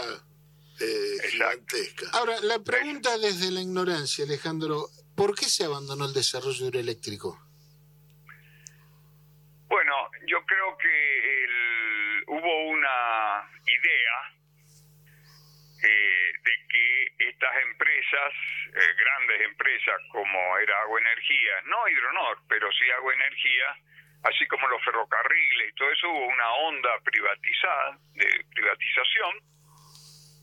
eh, 0.80 1.28
gigantesca. 1.30 2.06
Ahora, 2.12 2.38
la 2.40 2.58
pregunta 2.62 3.16
desde 3.18 3.50
la 3.50 3.60
ignorancia, 3.60 4.24
Alejandro, 4.24 4.86
¿por 5.16 5.34
qué 5.34 5.46
se 5.46 5.64
abandonó 5.64 6.04
el 6.06 6.12
desarrollo 6.12 6.66
hidroeléctrico? 6.66 7.40
Bueno, 9.68 9.92
yo 10.26 10.38
creo 10.46 10.76
que 10.78 11.44
el- 11.44 12.24
hubo 12.28 12.68
una 12.70 13.50
idea 13.66 14.35
eh, 15.82 16.32
de 16.42 16.66
que 16.68 17.28
estas 17.28 17.56
empresas, 17.62 18.32
eh, 18.74 18.94
grandes 18.96 19.40
empresas 19.42 20.00
como 20.10 20.58
era 20.58 20.80
Agua 20.82 21.00
Energía, 21.00 21.52
no 21.64 21.88
Hidronor, 21.88 22.38
pero 22.48 22.70
sí 22.72 22.90
Agua 22.90 23.14
Energía, 23.14 23.76
así 24.24 24.46
como 24.46 24.66
los 24.68 24.82
ferrocarriles 24.84 25.68
y 25.68 25.74
todo 25.74 25.92
eso, 25.92 26.08
hubo 26.08 26.26
una 26.26 26.50
onda 26.52 26.98
privatizada, 27.04 27.98
de 28.14 28.44
privatización, 28.54 29.34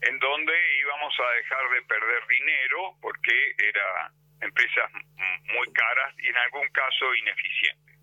en 0.01 0.19
donde 0.19 0.77
íbamos 0.79 1.13
a 1.19 1.31
dejar 1.31 1.69
de 1.69 1.81
perder 1.83 2.27
dinero 2.27 2.97
porque 3.01 3.55
era 3.57 4.11
empresas 4.41 4.91
muy 4.91 5.73
caras 5.73 6.13
y 6.19 6.27
en 6.27 6.37
algún 6.37 6.67
caso 6.69 7.15
ineficientes. 7.15 7.95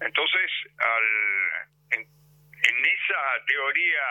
Entonces, 0.00 0.50
al, 0.78 1.04
en, 1.92 2.00
en 2.00 2.84
esa 2.84 3.44
teoría 3.46 4.04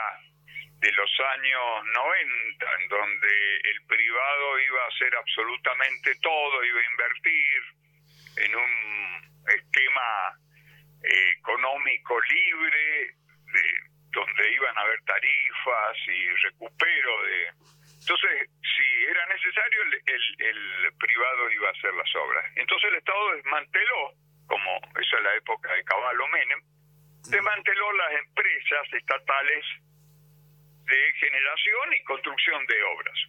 de 0.84 0.92
los 0.92 1.12
años 1.34 1.86
90, 1.94 2.66
en 2.82 2.88
donde 2.90 3.56
el 3.72 3.86
privado 3.88 4.60
iba 4.60 4.84
a 4.84 4.88
hacer 4.90 5.16
absolutamente 5.16 6.14
todo, 6.22 6.64
iba 6.66 6.80
a 6.82 6.92
invertir 6.92 7.64
en 8.38 8.56
un 8.56 9.44
esquema 9.48 10.38
eh, 11.04 11.32
económico 11.40 12.20
libre, 12.22 13.16
de, 13.54 13.64
donde 14.12 14.52
iban 14.52 14.78
a 14.78 14.82
haber 14.82 15.02
tarifas 15.06 15.98
y 16.08 16.30
recupero 16.48 17.24
de... 17.24 17.48
Entonces, 18.02 18.50
si 18.76 19.04
era 19.10 19.26
necesario, 19.28 19.82
el, 19.84 19.94
el- 20.08 20.86
el 20.86 20.94
privado 21.00 21.50
iba 21.52 21.68
a 21.70 21.72
hacer 21.72 21.94
las 21.94 22.16
obras. 22.16 22.46
Entonces 22.58 22.90
el 22.92 22.96
Estado 22.98 23.36
desmanteló, 23.38 24.12
como 24.48 24.78
esa 25.00 25.18
es 25.18 25.24
la 25.24 25.36
época 25.36 25.74
de 25.74 25.84
Caballo 25.86 26.28
Menem, 26.28 26.62
desmanteló 27.30 27.94
las 27.94 28.12
empresas 28.20 28.94
estatales 28.94 29.66
de 30.86 31.14
generación 31.14 31.94
y 31.94 32.04
construcción 32.04 32.66
de 32.68 32.84
obras. 32.84 33.20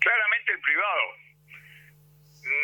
Claramente 0.00 0.52
el 0.52 0.60
privado 0.60 1.16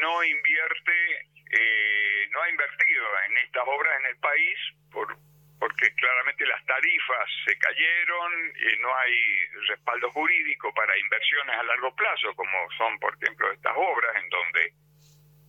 no 0.02 0.24
invierte, 0.24 1.26
eh, 1.50 2.28
no 2.30 2.42
ha 2.42 2.50
invertido 2.50 3.04
en 3.28 3.38
estas 3.38 3.64
obras 3.66 4.00
en 4.00 4.06
el 4.06 4.16
país 4.18 4.58
por, 4.92 5.16
porque 5.58 5.94
claramente 5.94 6.46
las 6.46 6.64
tarifas 6.64 7.28
se 7.44 7.56
cayeron, 7.58 8.32
eh, 8.56 8.76
no 8.80 8.96
hay 8.96 9.46
respaldo 9.68 10.10
jurídico 10.10 10.72
para 10.74 10.96
inversiones 10.98 11.54
a 11.56 11.62
largo 11.62 11.94
plazo, 11.94 12.34
como 12.34 12.70
son, 12.76 12.98
por 12.98 13.14
ejemplo, 13.14 13.52
estas 13.52 13.74
obras 13.76 14.16
en 14.16 14.28
donde 14.30 14.72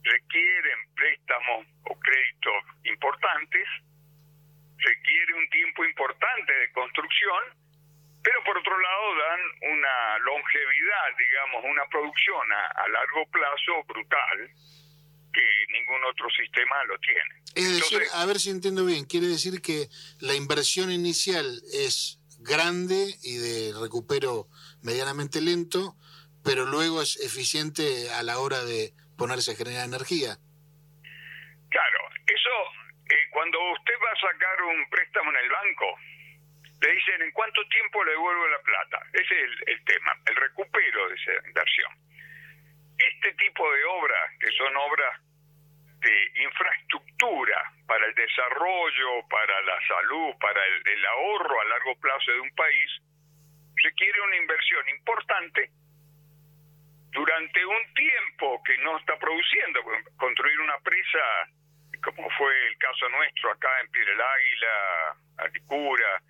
requieren 0.03 0.93
préstamos 0.95 1.67
o 1.85 1.99
créditos 1.99 2.63
importantes, 2.83 3.67
requiere 4.77 5.33
un 5.33 5.49
tiempo 5.49 5.85
importante 5.85 6.53
de 6.53 6.71
construcción, 6.71 7.60
pero 8.23 8.43
por 8.43 8.57
otro 8.57 8.79
lado 8.79 9.15
dan 9.15 9.39
una 9.73 10.19
longevidad, 10.19 11.07
digamos, 11.17 11.63
una 11.65 11.85
producción 11.87 12.51
a, 12.53 12.67
a 12.83 12.87
largo 12.89 13.25
plazo 13.31 13.83
brutal 13.87 14.49
que 15.33 15.41
ningún 15.71 16.03
otro 16.05 16.29
sistema 16.29 16.83
lo 16.85 16.97
tiene. 16.99 17.41
Es 17.55 17.75
decir, 17.79 17.97
Entonces- 18.03 18.13
a 18.15 18.25
ver 18.25 18.39
si 18.39 18.49
entiendo 18.49 18.85
bien, 18.85 19.05
quiere 19.05 19.27
decir 19.27 19.61
que 19.61 19.87
la 20.19 20.35
inversión 20.35 20.91
inicial 20.91 21.45
es 21.73 22.19
grande 22.39 23.15
y 23.23 23.37
de 23.37 23.73
recupero 23.79 24.47
medianamente 24.81 25.39
lento, 25.41 25.95
pero 26.43 26.65
luego 26.65 27.01
es 27.01 27.17
eficiente 27.21 28.09
a 28.11 28.23
la 28.23 28.39
hora 28.39 28.63
de 28.65 28.93
ponerse 29.17 29.51
a 29.51 29.55
generar 29.55 29.85
energía. 29.85 30.37
Claro, 31.69 31.99
eso, 32.25 32.53
eh, 33.09 33.29
cuando 33.31 33.57
usted 33.73 33.93
va 34.03 34.11
a 34.11 34.19
sacar 34.33 34.61
un 34.63 34.89
préstamo 34.89 35.29
en 35.29 35.37
el 35.37 35.49
banco, 35.49 35.85
le 36.81 36.91
dicen 36.93 37.21
en 37.21 37.31
cuánto 37.31 37.65
tiempo 37.67 38.03
le 38.03 38.11
devuelvo 38.11 38.47
la 38.47 38.59
plata. 38.59 39.05
Ese 39.13 39.23
es 39.23 39.43
el, 39.43 39.63
el 39.67 39.83
tema, 39.85 40.15
el 40.25 40.35
recupero 40.35 41.09
de 41.09 41.15
esa 41.15 41.47
inversión. 41.47 41.91
Este 42.97 43.33
tipo 43.33 43.71
de 43.71 43.83
obras, 43.85 44.31
que 44.39 44.51
son 44.51 44.75
obras 44.75 45.21
de 45.99 46.43
infraestructura 46.43 47.71
para 47.85 48.05
el 48.05 48.15
desarrollo, 48.15 49.27
para 49.29 49.61
la 49.61 49.87
salud, 49.87 50.33
para 50.39 50.65
el, 50.65 50.87
el 50.87 51.05
ahorro 51.05 51.61
a 51.61 51.65
largo 51.65 51.95
plazo 51.99 52.31
de 52.31 52.39
un 52.39 52.55
país, 52.55 52.91
requiere 53.83 54.21
una 54.21 54.37
inversión 54.37 54.89
importante 54.89 55.69
durante 57.11 57.65
un 57.65 57.93
tiempo 57.93 58.61
que 58.63 58.77
no 58.79 58.97
está 58.97 59.17
produciendo. 59.19 59.81
Construir 60.17 60.59
una 60.61 60.79
presa, 60.79 61.19
como 62.03 62.27
fue 62.31 62.67
el 62.67 62.77
caso 62.77 63.07
nuestro 63.09 63.51
acá 63.51 63.79
en 63.81 63.91
Piedra 63.91 64.11
del 64.11 64.21
Águila, 64.21 65.15
Alicura, 65.37 66.21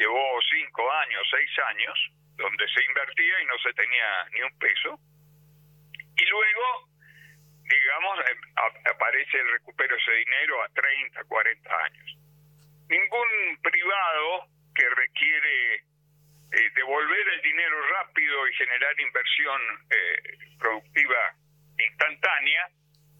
llevó 0.00 0.40
cinco 0.50 0.90
años, 0.92 1.22
seis 1.30 1.50
años, 1.68 2.10
donde 2.36 2.66
se 2.68 2.84
invertía 2.84 3.40
y 3.42 3.44
no 3.44 3.58
se 3.58 3.72
tenía 3.74 4.24
ni 4.32 4.42
un 4.42 4.58
peso. 4.58 4.98
Y 6.16 6.24
luego, 6.26 6.88
digamos, 7.64 8.18
ap- 8.56 8.86
aparece 8.94 9.38
el 9.38 9.50
recupero 9.52 9.94
ese 9.96 10.12
dinero 10.12 10.62
a 10.62 10.68
30, 10.70 11.24
40 11.24 11.84
años. 11.84 12.16
Ningún 12.88 13.58
privado 13.62 14.46
que 14.74 14.88
requiere 14.88 15.74
eh, 15.76 16.70
devolver 16.74 17.28
el 17.28 17.42
dinero 17.42 17.76
rápido 17.90 18.48
y 18.48 18.54
generar 18.54 18.98
inversión 19.00 19.60
eh, 19.90 20.38
productiva 20.58 21.34
instantánea 21.78 22.68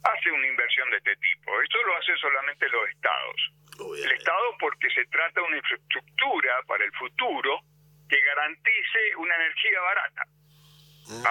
hace 0.02 0.30
una 0.32 0.46
inversión 0.46 0.90
de 0.90 0.96
este 0.96 1.16
tipo. 1.16 1.60
Esto 1.62 1.82
lo 1.84 1.96
hace 1.96 2.16
solamente 2.16 2.68
los 2.70 2.88
estados. 2.88 3.52
El 3.80 4.12
Estado 4.12 4.56
porque 4.58 4.90
se 4.90 5.04
trata 5.06 5.40
de 5.40 5.46
una 5.46 5.56
infraestructura 5.56 6.62
para 6.66 6.84
el 6.84 6.92
futuro 6.92 7.60
que 8.08 8.20
garantice 8.20 9.16
una 9.16 9.34
energía 9.36 9.80
barata, 9.80 10.22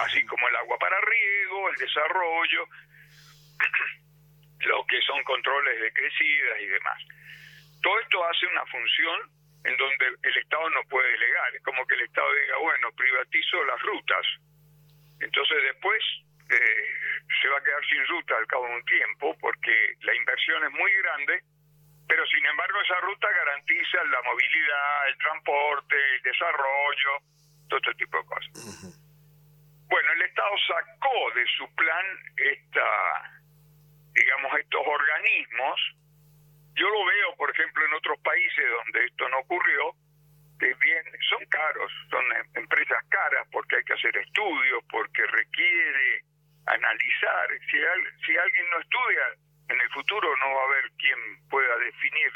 así 0.04 0.24
como 0.26 0.48
el 0.48 0.56
agua 0.56 0.78
para 0.78 1.00
riego, 1.00 1.68
el 1.70 1.76
desarrollo, 1.76 2.66
lo 4.60 4.86
que 4.86 5.00
son 5.02 5.22
controles 5.24 5.80
de 5.80 5.92
crecidas 5.92 6.60
y 6.60 6.66
demás. 6.66 7.02
Todo 7.82 8.00
esto 8.00 8.24
hace 8.24 8.46
una 8.46 8.66
función 8.66 9.30
en 9.64 9.76
donde 9.76 10.06
el 10.22 10.36
Estado 10.38 10.70
no 10.70 10.82
puede 10.84 11.10
delegar. 11.12 11.54
Es 11.54 11.62
como 11.62 11.86
que 11.86 11.94
el 11.94 12.02
Estado 12.02 12.28
diga, 12.32 12.56
bueno, 12.58 12.92
privatizo 12.92 13.64
las 13.64 13.80
rutas. 13.82 14.26
Entonces 15.20 15.62
después 15.64 16.02
eh, 16.50 16.94
se 17.40 17.48
va 17.48 17.58
a 17.58 17.62
quedar 17.62 17.84
sin 17.86 18.06
ruta 18.06 18.36
al 18.36 18.46
cabo 18.46 18.66
de 18.66 18.74
un 18.74 18.84
tiempo 18.84 19.36
porque 19.40 19.94
la 20.00 20.14
inversión 20.14 20.64
es 20.64 20.70
muy 20.72 20.92
grande, 20.94 21.42
pero 22.10 22.26
sin 22.26 22.44
embargo 22.44 22.80
esa 22.82 22.98
ruta 23.02 23.28
garantiza 23.30 24.02
la 24.02 24.20
movilidad, 24.22 25.08
el 25.08 25.18
transporte, 25.18 25.94
el 26.16 26.22
desarrollo, 26.22 27.10
todo 27.68 27.78
este 27.78 27.94
tipo 27.94 28.18
de 28.18 28.24
cosas. 28.26 28.96
Bueno, 29.88 30.12
el 30.12 30.22
Estado 30.22 30.50
sacó 30.66 31.30
de 31.36 31.44
su 31.56 31.72
plan 31.76 32.06
esta, 32.36 33.40
digamos, 34.12 34.58
estos 34.58 34.82
organismos. 34.84 35.80
Yo 36.74 36.88
lo 36.88 37.04
veo, 37.04 37.36
por 37.36 37.50
ejemplo, 37.50 37.84
en 37.84 37.94
otros 37.94 38.18
países 38.20 38.64
donde 38.70 39.04
esto 39.04 39.28
no 39.28 39.38
ocurrió, 39.38 39.94
que 40.58 40.74
bien 40.74 41.04
son 41.28 41.44
caros, 41.46 41.92
son 42.10 42.24
em- 42.36 42.50
empresas 42.54 43.04
caras 43.08 43.46
porque 43.52 43.76
hay 43.76 43.84
que 43.84 43.94
hacer 43.94 44.16
estudios, 44.16 44.82
porque 44.90 45.26
requiere 45.26 46.24
analizar. 46.66 47.48
Si, 47.70 47.78
al- 47.82 48.12
si 48.26 48.36
alguien 48.36 48.70
no 48.70 48.78
estudia, 48.80 49.22
en 49.70 49.80
el 49.80 49.90
futuro 49.90 50.28
no 50.36 50.54
va 50.54 50.62
a 50.62 50.66
haber 50.66 50.90
quien 50.98 51.48
pueda 51.48 51.76
definir 51.78 52.30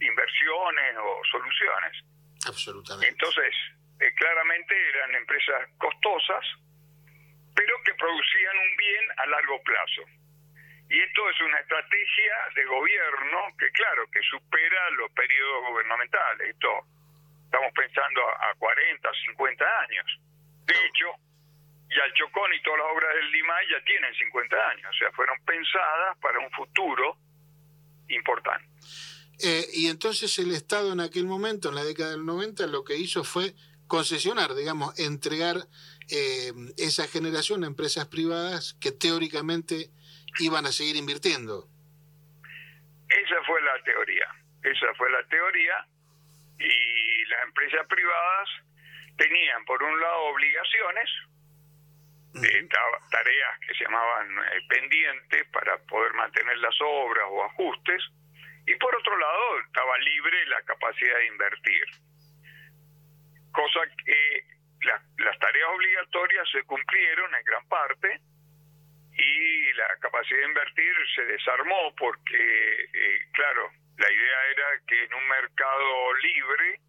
inversiones 0.00 0.96
o 0.98 1.20
soluciones. 1.30 2.04
Absolutamente. 2.46 3.08
Entonces, 3.08 3.54
eh, 4.00 4.12
claramente 4.14 4.74
eran 4.90 5.14
empresas 5.14 5.68
costosas, 5.78 6.44
pero 7.54 7.74
que 7.84 7.94
producían 7.94 8.58
un 8.58 8.76
bien 8.76 9.04
a 9.16 9.26
largo 9.26 9.62
plazo. 9.62 10.02
Y 10.90 11.00
esto 11.00 11.30
es 11.30 11.40
una 11.40 11.58
estrategia 11.58 12.34
de 12.54 12.64
gobierno 12.66 13.38
que, 13.58 13.70
claro, 13.70 14.06
que 14.12 14.20
supera 14.22 14.90
los 14.90 15.10
periodos 15.12 15.70
gubernamentales. 15.70 16.50
Esto 16.50 16.86
estamos 17.46 17.72
pensando 17.74 18.20
a, 18.28 18.50
a 18.50 18.54
40, 18.54 19.10
50 19.26 19.64
años. 19.80 20.20
De 20.66 20.74
hecho, 20.86 21.14
ya 21.90 22.04
el 22.04 22.12
Chocón 22.14 22.52
y 22.54 22.62
todas 22.62 22.80
las 22.80 22.88
obras 22.92 23.14
del 23.14 23.30
Limay 23.30 23.66
ya 23.70 23.84
tienen 23.84 24.14
50 24.14 24.56
años, 24.70 24.90
o 24.90 24.98
sea, 24.98 25.12
fueron 25.12 25.38
pensadas 25.44 26.18
para 26.20 26.38
un 26.38 26.50
futuro 26.50 27.16
importante. 28.08 28.66
Eh, 29.42 29.66
y 29.72 29.88
entonces 29.88 30.38
el 30.38 30.52
Estado 30.52 30.92
en 30.92 31.00
aquel 31.00 31.26
momento, 31.26 31.68
en 31.68 31.74
la 31.74 31.84
década 31.84 32.12
del 32.12 32.24
90, 32.24 32.66
lo 32.68 32.84
que 32.84 32.96
hizo 32.96 33.24
fue 33.24 33.54
concesionar, 33.86 34.54
digamos, 34.54 34.98
entregar 34.98 35.56
eh, 36.10 36.52
esa 36.78 37.06
generación 37.06 37.64
a 37.64 37.66
empresas 37.66 38.06
privadas 38.06 38.76
que 38.80 38.92
teóricamente 38.92 39.90
iban 40.40 40.66
a 40.66 40.72
seguir 40.72 40.96
invirtiendo. 40.96 41.68
Esa 43.08 43.42
fue 43.46 43.60
la 43.62 43.82
teoría, 43.84 44.28
esa 44.62 44.94
fue 44.94 45.10
la 45.10 45.22
teoría 45.28 45.86
y 46.58 47.24
las 47.26 47.44
empresas 47.44 47.86
privadas 47.88 48.48
tenían 49.16 49.64
por 49.64 49.82
un 49.82 50.00
lado 50.00 50.24
obligaciones, 50.24 51.10
eh, 52.42 52.68
ta- 52.70 53.08
tareas 53.10 53.58
que 53.60 53.74
se 53.74 53.84
llamaban 53.84 54.38
eh, 54.38 54.60
pendientes 54.68 55.46
para 55.52 55.78
poder 55.84 56.12
mantener 56.14 56.56
las 56.58 56.74
obras 56.80 57.26
o 57.28 57.44
ajustes, 57.44 58.02
y 58.66 58.74
por 58.76 58.94
otro 58.96 59.16
lado 59.18 59.60
estaba 59.66 59.98
libre 59.98 60.46
la 60.46 60.62
capacidad 60.62 61.16
de 61.18 61.26
invertir. 61.26 61.84
Cosa 63.52 63.80
que 64.04 64.44
la- 64.82 65.02
las 65.18 65.38
tareas 65.38 65.68
obligatorias 65.70 66.48
se 66.50 66.62
cumplieron 66.64 67.34
en 67.34 67.44
gran 67.44 67.68
parte 67.68 68.20
y 69.16 69.72
la 69.74 69.96
capacidad 70.00 70.40
de 70.40 70.46
invertir 70.46 70.94
se 71.14 71.24
desarmó 71.26 71.94
porque, 71.96 72.88
eh, 72.92 73.18
claro, 73.32 73.70
la 73.98 74.10
idea 74.10 74.46
era 74.50 74.66
que 74.88 75.04
en 75.04 75.14
un 75.14 75.28
mercado 75.28 76.14
libre 76.14 76.80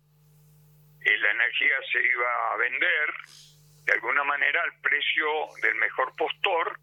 eh, 1.06 1.18
la 1.20 1.32
energía 1.32 1.76
se 1.92 2.02
iba 2.02 2.54
a 2.54 2.58
vender 2.58 3.14
de 3.86 3.94
alguna 3.94 4.24
manera 4.24 4.62
al 4.64 4.80
precio 4.82 5.28
del 5.62 5.76
mejor 5.76 6.16
postor 6.16 6.80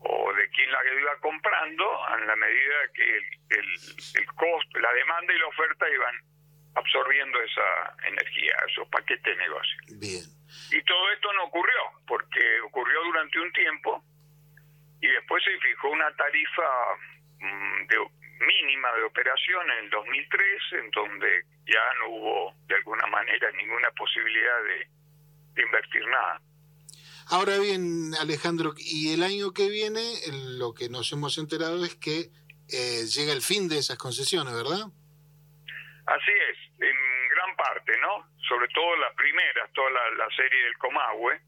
o 0.00 0.32
de 0.34 0.48
quien 0.50 0.70
la 0.72 0.78
iba 1.00 1.16
comprando 1.20 1.84
en 2.18 2.26
la 2.26 2.36
medida 2.36 2.74
que 2.94 3.16
el, 3.16 3.24
el, 3.50 3.66
el 4.14 4.26
costo, 4.34 4.78
la 4.80 4.92
demanda 4.92 5.32
y 5.32 5.38
la 5.38 5.46
oferta 5.46 5.88
iban 5.88 6.16
absorbiendo 6.74 7.40
esa 7.42 8.06
energía, 8.08 8.54
esos 8.68 8.88
paquetes 8.88 9.24
de 9.24 9.36
negocio. 9.36 9.76
Bien. 10.00 10.24
Y 10.72 10.82
todo 10.84 11.12
esto 11.12 11.32
no 11.34 11.44
ocurrió, 11.44 11.80
porque 12.06 12.60
ocurrió 12.62 13.04
durante 13.04 13.38
un 13.40 13.52
tiempo 13.52 14.02
y 15.00 15.08
después 15.08 15.44
se 15.44 15.58
fijó 15.58 15.90
una 15.90 16.10
tarifa 16.16 16.96
mm, 17.38 17.86
de, 17.86 17.98
mínima 18.42 18.92
de 18.92 19.02
operación 19.04 19.70
en 19.70 19.78
el 19.84 19.90
2003, 19.90 20.62
en 20.72 20.90
donde 20.90 21.44
ya 21.66 21.94
no 21.98 22.08
hubo 22.08 22.54
de 22.66 22.74
alguna 22.76 23.06
manera 23.06 23.50
ninguna 23.52 23.90
posibilidad 23.92 24.62
de 24.64 24.88
invertir 25.56 26.02
nada. 26.08 26.40
Ahora 27.28 27.58
bien, 27.58 28.14
Alejandro, 28.20 28.74
y 28.76 29.12
el 29.12 29.22
año 29.22 29.52
que 29.52 29.68
viene, 29.68 30.02
lo 30.58 30.74
que 30.74 30.88
nos 30.88 31.10
hemos 31.12 31.38
enterado 31.38 31.84
es 31.84 31.94
que 31.94 32.30
eh, 32.68 33.04
llega 33.06 33.32
el 33.32 33.42
fin 33.42 33.68
de 33.68 33.78
esas 33.78 33.96
concesiones, 33.98 34.54
¿verdad? 34.54 34.86
Así 36.06 36.32
es, 36.50 36.58
en 36.80 36.96
gran 37.30 37.56
parte, 37.56 37.92
¿no? 38.00 38.26
Sobre 38.48 38.66
todo 38.74 38.96
las 38.96 39.14
primeras, 39.14 39.72
toda 39.72 39.90
la, 39.90 40.10
la 40.16 40.28
serie 40.36 40.64
del 40.64 40.76
Comahue, 40.78 41.40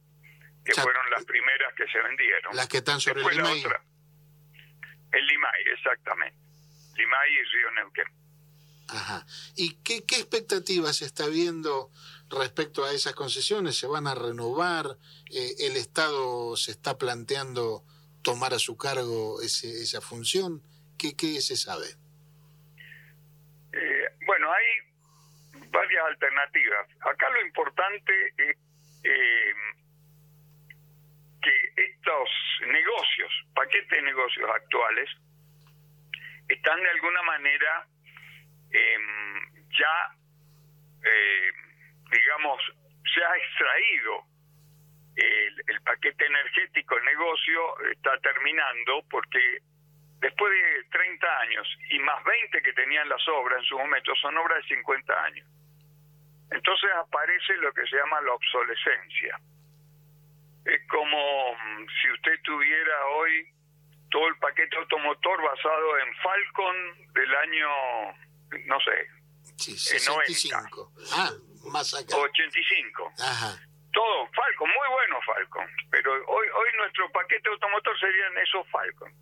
que 0.64 0.72
O 0.72 0.74
sea, 0.74 0.84
fueron 0.84 1.10
las 1.10 1.24
primeras 1.24 1.74
que 1.74 1.86
se 1.88 1.98
vendieron. 2.00 2.56
Las 2.56 2.68
que 2.68 2.78
están 2.78 3.00
sobre 3.00 3.16
Después 3.16 3.36
el 3.36 3.42
la 3.42 3.48
Limay. 3.50 3.64
otra. 3.66 3.84
El 5.12 5.26
Limay, 5.26 5.62
exactamente. 5.76 6.38
Limay 6.96 7.30
y 7.32 7.42
Río 7.42 7.70
Neuquén. 7.72 8.06
Ajá. 8.88 9.26
¿Y 9.56 9.74
qué, 9.82 10.04
qué 10.04 10.16
expectativas 10.16 10.96
se 10.96 11.04
está 11.06 11.26
viendo 11.26 11.90
respecto 12.34 12.84
a 12.84 12.92
esas 12.92 13.14
concesiones? 13.14 13.76
¿Se 13.76 13.86
van 13.86 14.06
a 14.06 14.14
renovar? 14.14 14.86
Eh, 15.30 15.54
¿El 15.60 15.76
Estado 15.76 16.56
se 16.56 16.72
está 16.72 16.98
planteando 16.98 17.84
tomar 18.22 18.54
a 18.54 18.58
su 18.58 18.76
cargo 18.76 19.40
esa 19.42 20.00
función? 20.00 20.62
¿Qué, 20.98 21.16
¿Qué 21.16 21.40
se 21.40 21.56
sabe? 21.56 21.86
Eh, 23.72 24.08
bueno, 24.26 24.52
hay 24.52 25.66
varias 25.70 26.04
alternativas. 26.06 26.88
Acá 27.00 27.30
lo 27.30 27.46
importante 27.46 28.12
es 28.38 28.56
eh, 29.04 29.54
que 31.42 31.82
estos 31.90 32.28
negocios, 32.66 33.32
paquetes 33.54 33.90
de 33.90 34.02
negocios 34.02 34.50
actuales, 34.54 35.10
están 36.48 36.80
de 36.80 36.90
alguna 36.90 37.22
manera 37.22 37.86
em, 38.70 39.66
ya, 39.70 40.16
digamos, 42.14 42.60
se 43.12 43.24
ha 43.24 43.36
extraído 43.36 44.24
el, 45.16 45.62
el 45.66 45.80
paquete 45.82 46.26
energético, 46.26 46.96
el 46.96 47.04
negocio 47.04 47.80
está 47.92 48.18
terminando 48.18 49.04
porque 49.10 49.58
después 50.20 50.52
de 50.52 50.84
30 50.90 51.38
años 51.40 51.66
y 51.90 51.98
más 52.00 52.22
20 52.24 52.62
que 52.62 52.72
tenían 52.72 53.08
las 53.08 53.26
obras 53.28 53.58
en 53.60 53.66
su 53.66 53.78
momento, 53.78 54.14
son 54.16 54.36
obras 54.38 54.62
de 54.62 54.76
50 54.76 55.24
años. 55.24 55.48
Entonces 56.50 56.90
aparece 56.96 57.56
lo 57.56 57.72
que 57.72 57.86
se 57.86 57.96
llama 57.96 58.20
la 58.22 58.32
obsolescencia. 58.32 59.40
Es 60.64 60.88
como 60.88 61.52
mm, 61.54 61.86
si 62.00 62.10
usted 62.10 62.40
tuviera 62.42 63.06
hoy 63.06 63.48
todo 64.10 64.28
el 64.28 64.36
paquete 64.36 64.76
automotor 64.76 65.42
basado 65.42 65.98
en 65.98 66.14
Falcon 66.16 67.12
del 67.12 67.34
año, 67.34 67.68
no 68.66 68.80
sé, 68.80 69.08
Sí, 69.56 69.72
Eh, 69.72 70.00
90. 70.06 70.26
65. 70.26 70.92
Ah, 71.12 71.30
más 71.70 71.94
acá. 71.94 72.16
85. 72.16 73.12
Ajá. 73.18 73.58
Todo, 73.92 74.26
Falcon, 74.34 74.68
muy 74.68 74.88
bueno 74.90 75.20
Falcon, 75.24 75.68
pero 75.90 76.12
hoy 76.12 76.46
hoy 76.48 76.68
nuestro 76.78 77.10
paquete 77.12 77.48
automotor 77.48 77.98
serían 78.00 78.36
esos 78.38 78.68
Falcon. 78.68 79.12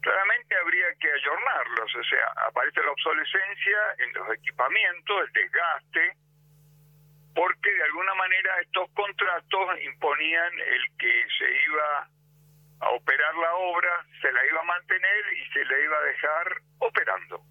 Claramente 0.00 0.56
habría 0.56 0.86
que 1.00 1.12
ayornarlos, 1.12 1.94
o 1.94 2.04
sea, 2.04 2.46
aparece 2.46 2.82
la 2.82 2.90
obsolescencia 2.90 3.78
en 3.98 4.12
los 4.14 4.34
equipamientos, 4.34 5.22
el 5.22 5.32
desgaste, 5.32 6.16
porque 7.34 7.70
de 7.70 7.82
alguna 7.84 8.14
manera 8.14 8.60
estos 8.62 8.90
contratos 8.90 9.80
imponían 9.82 10.52
el 10.58 10.96
que 10.98 11.26
se 11.38 11.50
iba 11.66 12.08
a 12.80 12.90
operar 12.90 13.34
la 13.36 13.54
obra, 13.54 14.06
se 14.20 14.32
la 14.32 14.46
iba 14.46 14.60
a 14.60 14.64
mantener 14.64 15.32
y 15.34 15.52
se 15.52 15.64
la 15.64 15.78
iba 15.78 15.98
a 15.98 16.02
dejar 16.02 16.62
operando. 16.78 17.42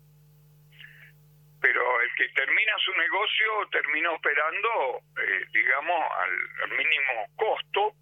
Pero 1.60 2.02
el 2.02 2.14
que 2.16 2.30
termina 2.30 2.74
su 2.78 2.94
negocio 2.94 3.68
termina 3.72 4.12
operando, 4.12 5.02
eh, 5.18 5.46
digamos, 5.52 6.12
al, 6.12 6.78
mínimo 6.78 7.28
costo 7.36 7.94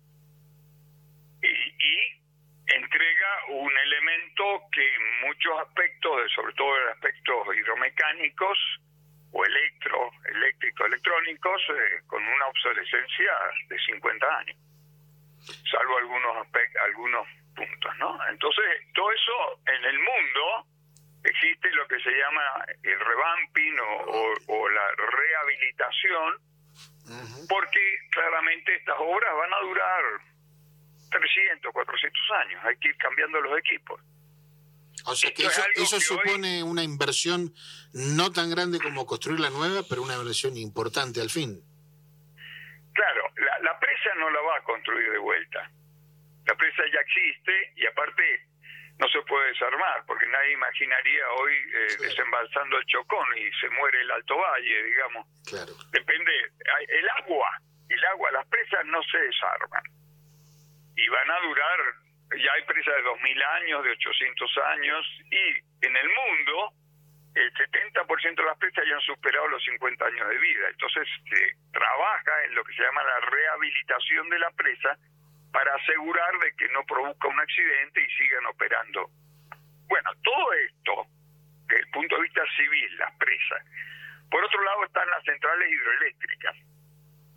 y, 1.41 1.47
y 1.47 2.25
entrega 2.67 3.45
un 3.49 3.71
elemento 3.77 4.61
que 4.71 4.97
muchos 5.21 5.59
aspectos, 5.61 6.31
sobre 6.33 6.53
todo 6.53 6.75
en 6.81 6.89
aspectos 6.89 7.47
hidromecánicos 7.55 8.57
o 9.31 9.45
electro, 9.45 10.11
eléctrico 10.25 10.85
electrónicos, 10.85 11.61
eh, 11.69 12.01
con 12.07 12.23
una 12.25 12.47
obsolescencia 12.47 13.31
de 13.67 13.79
50 13.79 14.37
años, 14.37 14.57
salvo 15.69 15.97
algunos 15.97 16.37
aspectos, 16.37 16.81
algunos 16.83 17.27
puntos, 17.55 17.97
¿no? 17.97 18.17
Entonces, 18.29 18.65
todo 18.93 19.11
eso 19.11 19.59
en 19.67 19.85
el 19.85 19.99
mundo 19.99 20.65
existe 21.29 21.71
lo 21.71 21.87
que 21.87 21.99
se 21.99 22.11
llama 22.11 22.41
el 22.83 22.99
revamping 22.99 23.79
o, 23.79 23.95
o- 24.05 24.35
o 24.47 24.69
la 24.69 24.87
rehabilitación, 24.95 26.33
porque 27.49 27.97
claramente 28.11 28.75
estas 28.75 28.95
obras 28.99 29.31
van 29.35 29.53
a 29.53 29.59
durar 29.61 30.03
300, 31.11 31.71
400 31.71 32.21
años, 32.45 32.63
hay 32.65 32.77
que 32.77 32.89
ir 32.89 32.97
cambiando 32.97 33.39
los 33.41 33.57
equipos. 33.59 34.01
O 35.05 35.15
sea 35.15 35.31
que 35.33 35.43
Esto 35.45 35.51
eso, 35.61 35.63
algo 35.63 35.83
eso 35.83 35.97
que 35.97 36.13
hoy- 36.13 36.19
supone 36.29 36.63
una 36.63 36.83
inversión 36.83 37.53
no 37.93 38.31
tan 38.31 38.49
grande 38.49 38.79
como 38.79 39.05
construir 39.05 39.39
la 39.39 39.49
nueva, 39.51 39.81
pero 39.87 40.01
una 40.01 40.15
inversión 40.15 40.57
importante 40.57 41.21
al 41.21 41.29
fin. 41.29 41.61
Claro, 42.93 43.23
la, 43.35 43.59
la 43.59 43.79
presa 43.79 44.15
no 44.17 44.29
la 44.29 44.41
va 44.41 44.57
a 44.57 44.63
construir 44.63 45.11
de 45.11 45.17
vuelta. 45.19 45.69
La 46.47 46.55
presa 46.55 46.83
ya 46.91 46.99
existe 47.01 47.73
y 47.75 47.85
aparte 47.85 48.47
no 48.97 49.07
se 49.09 49.21
puede 49.23 49.49
desarmar, 49.49 50.03
porque 50.07 50.25
nadie 50.27 50.53
imaginaría 50.53 51.29
hoy 51.31 51.53
eh, 51.53 51.87
Claro. 51.97 52.01
desembalsando 52.09 52.77
el 52.77 52.85
Chocón 52.85 53.27
y 53.37 53.51
se 53.59 53.69
muere 53.71 54.01
el 54.01 54.11
Alto 54.11 54.37
Valle, 54.37 54.83
digamos. 54.83 55.27
Claro. 55.49 55.73
Depende, 55.91 56.31
hay- 56.77 56.85
el 56.89 57.09
agua, 57.09 57.59
el 57.89 58.05
agua, 58.05 58.31
las 58.31 58.47
presas 58.47 58.85
no 58.85 59.01
se 59.03 59.17
desarman. 59.17 59.83
Y 60.95 61.07
van 61.09 61.29
a 61.29 61.39
durar, 61.41 61.79
ya 62.37 62.53
hay 62.53 62.63
presas 62.63 62.95
de 62.95 63.01
2000 63.01 63.43
años, 63.43 63.83
de 63.83 63.91
800 63.91 64.57
años, 64.73 65.05
y 65.29 65.85
en 65.85 65.95
el 65.97 66.09
mundo 66.09 66.71
el 67.35 67.51
70% 67.53 68.41
de 68.43 68.47
las 68.47 68.57
presas 68.57 68.85
ya 68.87 68.95
han 68.95 69.01
superado 69.01 69.49
los 69.49 69.61
50 69.65 70.05
años 70.05 70.29
de 70.29 70.37
vida. 70.37 70.69
Entonces 70.69 71.05
se 71.29 71.51
trabaja 71.73 72.43
en 72.45 72.55
lo 72.55 72.63
que 72.63 72.73
se 72.73 72.81
llama 72.81 73.03
la 73.03 73.19
rehabilitación 73.19 74.29
de 74.29 74.39
la 74.39 74.51
presa 74.51 74.97
para 75.55 75.73
asegurar 75.73 76.37
de 76.39 76.53
que 76.57 76.67
no 76.67 76.83
produzca 76.83 77.29
un 77.29 77.39
accidente 77.39 78.01
y 78.03 78.09
sigan 78.17 78.45
operando. 78.47 79.09
Bueno, 79.87 80.09
todo 80.21 80.51
esto, 80.53 81.07
desde 81.69 81.81
el 81.81 81.89
punto 81.91 82.17
de 82.17 82.23
vista 82.23 82.41
civil, 82.57 82.97
las 82.97 83.15
presas. 83.15 83.63
Por 84.29 84.43
otro 84.43 84.61
lado 84.65 84.83
están 84.83 85.09
las 85.09 85.23
centrales 85.23 85.71
hidroeléctricas, 85.71 86.55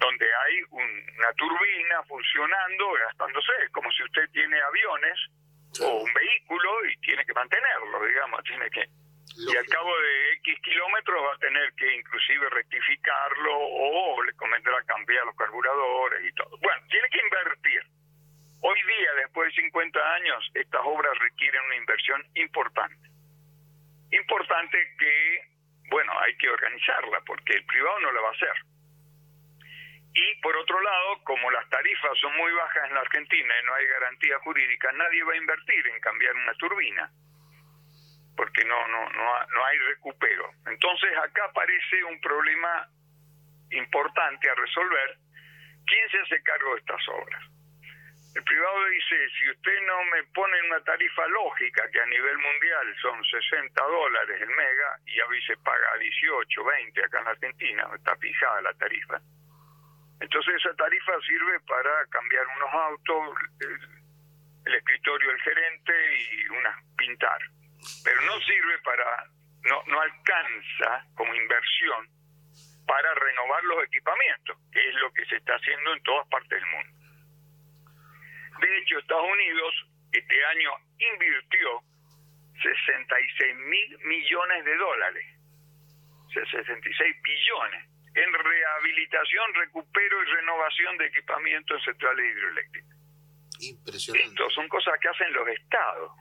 donde 0.01 0.27
hay 0.35 0.63
un- 0.71 1.07
una 1.17 1.33
turbina 1.35 2.03
funcionando, 2.09 2.91
gastándose, 3.07 3.53
es 3.65 3.71
como 3.71 3.89
si 3.93 4.03
usted 4.03 4.29
tiene 4.33 4.61
aviones 4.63 5.19
o 5.81 6.03
un 6.03 6.13
vehículo 6.13 6.87
y 6.87 6.97
tiene 6.99 7.25
que 7.25 7.35
mantenerlo, 7.35 8.05
digamos, 8.05 8.43
tiene 8.43 8.69
que... 8.71 8.85
Y 9.47 9.57
al 9.57 9.67
cabo 9.67 9.97
de 9.97 10.33
X 10.43 10.59
kilómetros 10.63 11.23
va 11.25 11.35
a 11.35 11.39
tener 11.39 11.73
que 11.75 11.95
inclusive 11.95 12.51
rectificarlo 12.51 13.57
o 13.57 14.23
le 14.25 14.33
convendrá 14.33 14.83
cambiar 14.87 15.25
los 15.27 15.37
carburadores 15.37 16.25
y 16.25 16.33
todo. 16.33 16.59
Bueno, 16.59 16.83
tiene 16.91 17.09
que 17.11 17.21
invertir. 17.21 17.83
Hoy 18.61 18.79
día, 18.83 19.15
después 19.23 19.55
de 19.55 19.63
50 19.63 20.15
años, 20.15 20.51
estas 20.55 20.81
obras 20.85 21.17
requieren 21.19 21.63
una 21.63 21.77
inversión 21.77 22.25
importante. 22.35 23.09
Importante 24.11 24.79
que, 24.99 25.49
bueno, 25.91 26.13
hay 26.21 26.37
que 26.37 26.49
organizarla 26.49 27.21
porque 27.27 27.53
el 27.53 27.65
privado 27.67 28.01
no 28.01 28.13
la 28.13 28.21
va 28.21 28.29
a 28.29 28.33
hacer. 28.33 28.57
Y 30.15 30.41
por 30.41 30.57
otro 30.57 30.81
lado, 30.81 31.23
como 31.25 31.51
las 31.51 31.69
tarifas 31.69 32.19
son 32.21 32.37
muy 32.37 32.51
bajas 32.53 32.89
en 32.89 32.95
la 32.95 33.01
Argentina 33.01 33.55
y 33.61 33.67
no 33.67 33.75
hay 33.75 33.87
garantía 33.87 34.39
jurídica, 34.41 34.91
nadie 34.93 35.23
va 35.23 35.35
a 35.35 35.37
invertir 35.37 35.87
en 35.87 36.01
cambiar 36.01 36.35
una 36.35 36.55
turbina 36.55 37.11
porque 38.39 38.65
no 38.65 38.87
no 38.87 39.11
no, 39.11 39.47
no 39.47 39.65
hay 39.67 39.79
recupero. 39.79 40.53
Entonces 40.67 41.11
acá 41.19 41.45
aparece 41.45 42.05
un 42.05 42.21
problema 42.21 42.89
importante 43.73 44.49
a 44.49 44.55
resolver. 44.55 45.19
¿Quién 45.85 46.11
se 46.11 46.19
hace 46.21 46.43
cargo 46.45 46.75
de 46.75 46.81
estas 46.81 47.09
obras? 47.09 47.58
El 48.39 48.45
privado 48.45 48.85
dice, 48.85 49.29
si 49.37 49.51
usted 49.51 49.83
no 49.83 50.05
me 50.05 50.23
pone 50.33 50.63
una 50.63 50.81
tarifa 50.85 51.27
lógica, 51.27 51.91
que 51.91 52.01
a 52.01 52.07
nivel 52.07 52.39
mundial 52.39 52.95
son 53.03 53.25
60 53.25 53.83
dólares 53.83 54.41
el 54.41 54.49
mega, 54.51 54.97
y 55.07 55.21
hoy 55.23 55.43
se 55.43 55.57
paga 55.57 55.99
18, 55.99 56.65
20 56.65 57.05
acá 57.05 57.19
en 57.19 57.25
la 57.25 57.31
Argentina, 57.33 57.89
está 57.97 58.15
fijada 58.15 58.63
la 58.63 58.75
tarifa. 58.75 59.21
Entonces 60.21 60.55
esa 60.55 60.73
tarifa 60.77 61.21
sirve 61.27 61.59
para 61.67 62.07
cambiar 62.07 62.47
unos 62.47 62.75
autos, 62.75 63.39
eh, 63.61 63.79
el 64.67 64.75
escritorio 64.77 65.31
del 65.31 65.41
gerente 65.41 65.93
y 66.31 66.49
unas 66.51 66.85
pintar. 66.97 67.41
Pero 68.05 68.23
no 68.23 68.39
sirve 68.43 68.79
para, 68.85 69.27
no, 69.65 69.83
no 69.89 70.01
alcanza 70.01 71.05
como 71.17 71.35
inversión 71.35 72.07
para 72.87 73.15
renovar 73.15 73.65
los 73.65 73.83
equipamientos, 73.83 74.57
que 74.71 74.89
es 74.89 74.95
lo 74.95 75.13
que 75.13 75.27
se 75.27 75.39
está 75.39 75.57
haciendo 75.57 75.93
en 75.93 76.03
todas 76.05 76.29
partes 76.29 76.51
del 76.51 76.71
mundo. 76.71 76.98
De 78.61 78.79
hecho, 78.79 78.99
Estados 78.99 79.27
Unidos 79.31 79.75
este 80.13 80.45
año 80.47 80.71
invirtió 80.99 81.83
66 82.63 83.57
mil 83.57 83.99
millones 84.05 84.65
de 84.65 84.77
dólares, 84.77 85.27
66 86.33 87.17
billones, 87.23 87.89
en 88.15 88.33
rehabilitación, 88.33 89.55
recupero 89.55 90.23
y 90.23 90.27
renovación 90.27 90.99
de 90.99 91.07
equipamientos 91.07 91.79
en 91.79 91.85
centrales 91.85 92.37
hidroeléctricas. 92.37 92.99
Impresionante. 93.61 94.29
Esto 94.29 94.51
son 94.51 94.69
cosas 94.69 94.95
que 95.01 95.09
hacen 95.09 95.33
los 95.33 95.49
estados. 95.49 96.13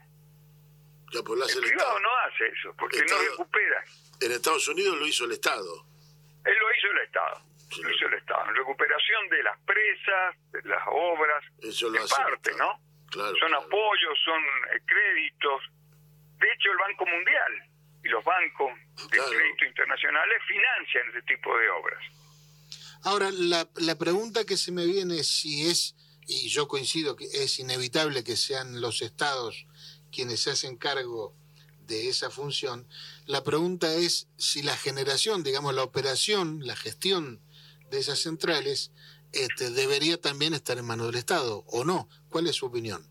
El 1.12 1.22
privado 1.22 2.00
no 2.00 2.16
hace 2.26 2.46
eso, 2.48 2.74
porque 2.78 2.98
no 3.08 3.18
recupera. 3.30 3.82
En 4.20 4.32
Estados 4.32 4.68
Unidos 4.68 4.98
lo 4.98 5.06
hizo 5.06 5.24
el 5.24 5.32
Estado. 5.32 5.86
Él 6.44 6.54
lo 6.58 6.74
hizo 6.74 6.90
el 6.92 6.98
Estado. 6.98 7.42
Sí, 7.70 7.82
Lo 7.82 7.90
hizo 7.94 8.06
el 8.06 8.14
Estado. 8.14 8.48
En 8.48 8.56
recuperación 8.56 9.28
de 9.28 9.42
las 9.42 9.58
presas, 9.60 10.36
de 10.52 10.62
las 10.68 10.82
obras, 10.90 11.44
Eso 11.62 11.88
lo 11.90 12.02
el 12.02 12.08
parte. 12.08 12.52
¿no? 12.58 12.80
Claro. 13.10 13.34
son 13.38 13.48
claro. 13.48 13.64
apoyos, 13.64 14.18
son 14.24 14.40
eh, 14.74 14.80
créditos. 14.86 15.62
De 16.38 16.46
hecho, 16.52 16.70
el 16.72 16.78
Banco 16.78 17.06
Mundial 17.06 17.52
y 18.04 18.08
los 18.08 18.24
bancos 18.24 18.72
de 19.10 19.16
Claro. 19.18 19.30
crédito 19.30 19.64
internacionales 19.64 20.38
financian 20.46 21.08
ese 21.10 21.22
tipo 21.22 21.56
de 21.58 21.70
obras. 21.70 22.02
Ahora, 23.04 23.30
la, 23.32 23.68
la 23.76 23.96
pregunta 23.96 24.44
que 24.44 24.56
se 24.56 24.72
me 24.72 24.84
viene 24.86 25.18
es 25.20 25.28
si 25.28 25.68
es, 25.68 25.94
y 26.26 26.48
yo 26.48 26.68
coincido 26.68 27.16
que 27.16 27.24
es 27.24 27.58
inevitable 27.58 28.24
que 28.24 28.36
sean 28.36 28.80
los 28.80 29.02
estados 29.02 29.66
quienes 30.10 30.40
se 30.40 30.50
hacen 30.50 30.76
cargo 30.76 31.34
de 31.86 32.08
esa 32.08 32.30
función, 32.30 32.86
la 33.26 33.42
pregunta 33.44 33.94
es 33.94 34.28
si 34.36 34.62
la 34.62 34.76
generación, 34.76 35.42
digamos, 35.42 35.74
la 35.74 35.82
operación, 35.82 36.60
la 36.66 36.76
gestión 36.76 37.40
de 37.90 37.98
esas 37.98 38.18
centrales, 38.20 38.92
este, 39.32 39.70
debería 39.70 40.20
también 40.20 40.54
estar 40.54 40.78
en 40.78 40.86
manos 40.86 41.06
del 41.06 41.16
Estado, 41.16 41.64
¿o 41.68 41.84
no? 41.84 42.08
¿Cuál 42.30 42.46
es 42.46 42.56
su 42.56 42.66
opinión? 42.66 43.02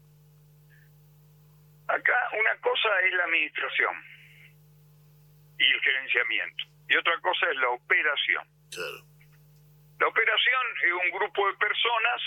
Acá 1.87 2.17
una 2.33 2.61
cosa 2.61 2.89
es 3.05 3.13
la 3.13 3.23
administración 3.23 3.95
y 5.59 5.65
el 5.65 5.81
gerenciamiento, 5.81 6.63
y 6.89 6.95
otra 6.97 7.19
cosa 7.21 7.49
es 7.49 7.57
la 7.57 7.69
operación. 7.69 8.43
Claro. 8.71 9.07
La 9.99 10.07
operación 10.07 10.63
es 10.85 10.93
un 10.93 11.19
grupo 11.19 11.47
de 11.47 11.53
personas 11.57 12.21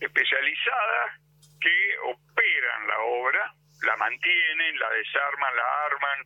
especializadas 0.00 1.20
que 1.60 1.98
operan 2.04 2.88
la 2.88 2.98
obra, 3.00 3.54
la 3.82 3.96
mantienen, 3.96 4.78
la 4.78 4.90
desarman, 4.90 5.56
la 5.56 5.84
arman. 5.86 6.18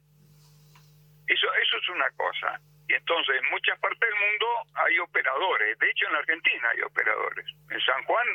Eso, 1.27 1.47
eso 1.55 1.77
es 1.77 1.89
una 1.91 2.11
cosa. 2.13 2.61
Y 2.89 2.95
entonces 2.95 3.37
en 3.43 3.51
muchas 3.51 3.79
partes 3.81 4.01
del 4.01 4.19
mundo 4.19 4.47
hay 4.75 4.99
operadores. 4.99 5.79
De 5.79 5.91
hecho 5.91 6.07
en 6.07 6.13
la 6.13 6.19
Argentina 6.19 6.69
hay 6.71 6.81
operadores. 6.83 7.47
En 7.71 7.81
San 7.81 8.03
Juan 8.05 8.27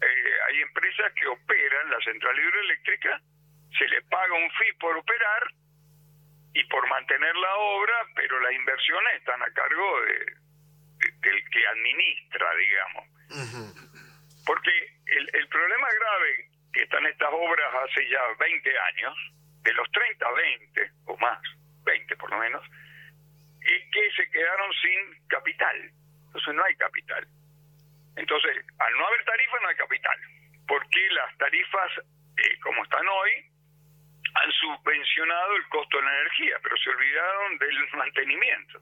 eh, 0.00 0.34
hay 0.48 0.60
empresas 0.62 1.12
que 1.14 1.26
operan 1.26 1.90
la 1.90 2.00
central 2.00 2.38
hidroeléctrica, 2.38 3.20
se 3.78 3.88
le 3.88 4.02
paga 4.02 4.32
un 4.34 4.50
fee 4.52 4.72
por 4.80 4.96
operar 4.96 5.42
y 6.54 6.64
por 6.64 6.86
mantener 6.88 7.34
la 7.36 7.54
obra, 7.56 7.94
pero 8.14 8.40
las 8.40 8.52
inversiones 8.52 9.14
están 9.16 9.42
a 9.42 9.50
cargo 9.52 10.00
de, 10.02 10.12
de- 10.98 11.12
del 11.20 11.50
que 11.50 11.66
administra, 11.66 12.54
digamos. 12.56 13.04
Porque 14.44 14.70
el, 15.06 15.30
el 15.34 15.48
problema 15.48 15.88
grave 16.00 16.48
que 16.72 16.82
están 16.82 17.06
estas 17.06 17.28
obras 17.32 17.74
hace 17.88 18.08
ya 18.08 18.20
20 18.38 18.78
años, 18.78 19.14
de 19.62 19.72
los 19.74 19.90
30 19.92 20.26
a 20.26 20.32
20 20.32 20.90
o 21.06 21.16
más, 21.18 21.38
20 21.84 22.16
por 22.16 22.30
lo 22.30 22.38
menos, 22.38 22.62
es 23.64 23.90
que 23.90 24.10
se 24.16 24.30
quedaron 24.30 24.72
sin 24.74 25.28
capital. 25.28 25.90
Entonces 26.26 26.54
no 26.54 26.64
hay 26.64 26.74
capital. 26.76 27.26
Entonces, 28.16 28.64
al 28.78 28.92
no 28.94 29.06
haber 29.06 29.24
tarifa 29.24 29.60
no 29.60 29.68
hay 29.68 29.76
capital. 29.76 30.18
Porque 30.66 31.10
las 31.10 31.36
tarifas, 31.38 31.92
eh, 32.36 32.58
como 32.60 32.82
están 32.82 33.06
hoy, 33.06 33.30
han 34.34 34.52
subvencionado 34.52 35.56
el 35.56 35.68
costo 35.68 35.98
de 35.98 36.04
la 36.04 36.20
energía, 36.20 36.56
pero 36.62 36.76
se 36.76 36.90
olvidaron 36.90 37.58
del 37.58 37.88
mantenimiento. 37.94 38.80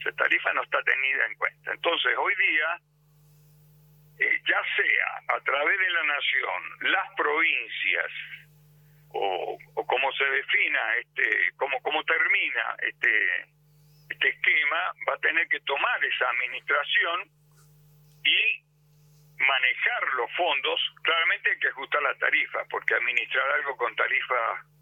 Esa 0.00 0.12
tarifa 0.12 0.52
no 0.54 0.62
está 0.62 0.82
tenida 0.82 1.26
en 1.26 1.34
cuenta. 1.34 1.72
Entonces, 1.72 2.16
hoy 2.16 2.34
día, 2.36 2.80
eh, 4.20 4.40
ya 4.46 4.62
sea 4.76 5.36
a 5.36 5.40
través 5.40 5.78
de 5.78 5.90
la 5.90 6.02
nación, 6.04 6.92
las 6.92 7.14
provincias, 7.14 8.12
o, 9.10 9.58
o 9.74 9.86
cómo 9.86 10.12
se 10.12 10.24
defina, 10.24 10.96
este, 10.96 11.52
cómo, 11.56 11.80
cómo 11.82 12.04
termina 12.04 12.76
este, 12.82 13.46
este 14.08 14.28
esquema, 14.28 14.92
va 15.08 15.14
a 15.14 15.18
tener 15.18 15.46
que 15.48 15.60
tomar 15.60 16.02
esa 16.04 16.28
administración 16.30 17.30
y 18.24 18.64
manejar 19.38 20.02
los 20.16 20.30
fondos. 20.36 20.80
Claramente 21.02 21.50
hay 21.50 21.58
que 21.58 21.68
ajustar 21.68 22.02
la 22.02 22.14
tarifa, 22.18 22.64
porque 22.70 22.94
administrar 22.94 23.48
algo 23.52 23.76
con 23.76 23.94
tarifa 23.96 24.34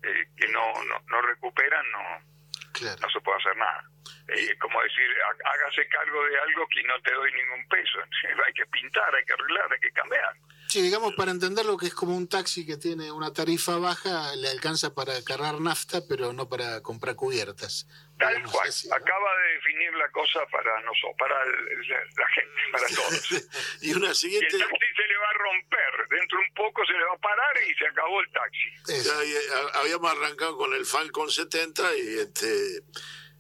eh, 0.03 0.27
que 0.37 0.49
no, 0.49 0.73
no, 0.85 1.01
no 1.09 1.23
recuperan 1.23 1.85
no, 1.91 2.37
Claro. 2.73 2.99
no 3.01 3.11
se 3.11 3.21
puede 3.21 3.39
hacer 3.39 3.57
nada. 3.57 3.85
Eh, 4.29 4.53
Es 4.53 4.59
como 4.59 4.81
decir, 4.83 5.09
há- 5.25 5.51
hágase 5.51 5.89
cargo 5.89 6.25
de 6.27 6.39
algo 6.41 6.67
que 6.69 6.83
no 6.85 7.01
te 7.03 7.13
doy 7.13 7.33
ningún 7.33 7.69
peso. 7.69 7.99
Hay 8.47 8.53
que 8.53 8.67
pintar, 8.67 9.15
hay 9.15 9.25
que 9.25 9.33
arreglar, 9.33 9.73
hay 9.73 9.81
que 9.81 9.91
cambiar. 9.93 10.35
Sí, 10.69 10.83
digamos, 10.83 11.15
para 11.15 11.31
entender 11.31 11.65
lo 11.65 11.77
que 11.77 11.87
es 11.87 11.95
como 11.95 12.17
un 12.17 12.29
taxi 12.29 12.67
que 12.67 12.77
tiene 12.77 13.11
una 13.13 13.33
tarifa 13.33 13.79
baja, 13.79 14.35
le 14.37 14.49
alcanza 14.49 14.95
para 14.95 15.13
cargar 15.25 15.61
nafta, 15.61 16.01
pero 16.09 16.33
no 16.33 16.49
para 16.49 16.83
comprar 16.83 17.15
cubiertas. 17.17 17.87
Tal 18.19 18.43
cual. 18.45 18.71
Acaba 18.93 19.37
de 19.39 19.53
definir 19.55 19.93
la 19.95 20.09
cosa 20.11 20.41
para 20.51 20.81
nosotros, 20.83 21.17
para 21.19 21.43
el- 21.45 21.89
la, 21.89 21.99
la 22.17 22.29
gente, 22.29 22.63
para 22.73 22.87
todos. 22.97 23.49
Y 23.83 23.93
una 23.93 24.07
Y 24.07 24.09
el 24.11 24.15
siguiente. 24.17 24.59
taxi 24.59 24.87
se 24.97 25.07
le 25.07 25.17
va 25.19 25.29
a 25.31 25.33
romper. 25.35 26.09
Dentro 26.09 26.39
de 26.39 26.45
un 26.49 26.55
poco 26.55 26.87
se 26.87 26.93
le 26.95 27.05
va 27.05 27.13
a 27.13 27.19
parar 27.19 27.55
y 27.69 27.75
se 27.75 27.87
acabó 27.87 28.21
el 28.21 28.31
taxi. 28.33 28.69
Eso. 28.89 29.23
ya, 29.23 29.31
ya, 29.33 29.79
habíamos 29.81 30.11
arrancado 30.11 30.57
con 30.57 30.73
el 30.75 30.87
Falcon 30.87 31.31
70 31.31 31.97
y 31.97 32.19
este 32.21 32.81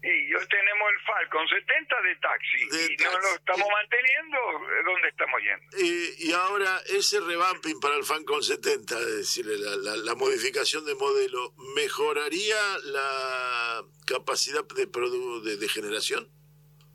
Y 0.08 0.34
hoy 0.34 0.46
tenemos 0.46 0.88
el 0.92 1.00
Falcon 1.04 1.48
70 1.48 2.00
de 2.02 2.16
taxi. 2.16 2.68
De 2.70 2.92
y 2.92 2.96
no 2.96 3.10
taxi. 3.10 3.28
lo 3.28 3.34
estamos 3.34 3.68
manteniendo. 3.72 4.38
¿Dónde 4.84 5.08
estamos 5.08 5.40
yendo? 5.42 5.76
y, 5.78 6.28
y 6.28 6.32
ahora 6.32 6.80
ese 6.86 7.18
revamping 7.20 7.80
para 7.80 7.96
el 7.96 8.04
Falcon 8.04 8.40
70, 8.42 8.98
es 9.00 9.16
decir, 9.16 9.46
la, 9.46 9.76
la- 9.76 9.96
la 9.96 10.14
modificación 10.14 10.84
de 10.86 10.94
modelo, 10.94 11.52
¿mejoraría 11.74 12.56
la 12.84 13.82
capacidad 14.06 14.64
de, 14.64 14.86
produ- 14.88 15.42
de, 15.42 15.56
de 15.56 15.68
generación? 15.68 16.28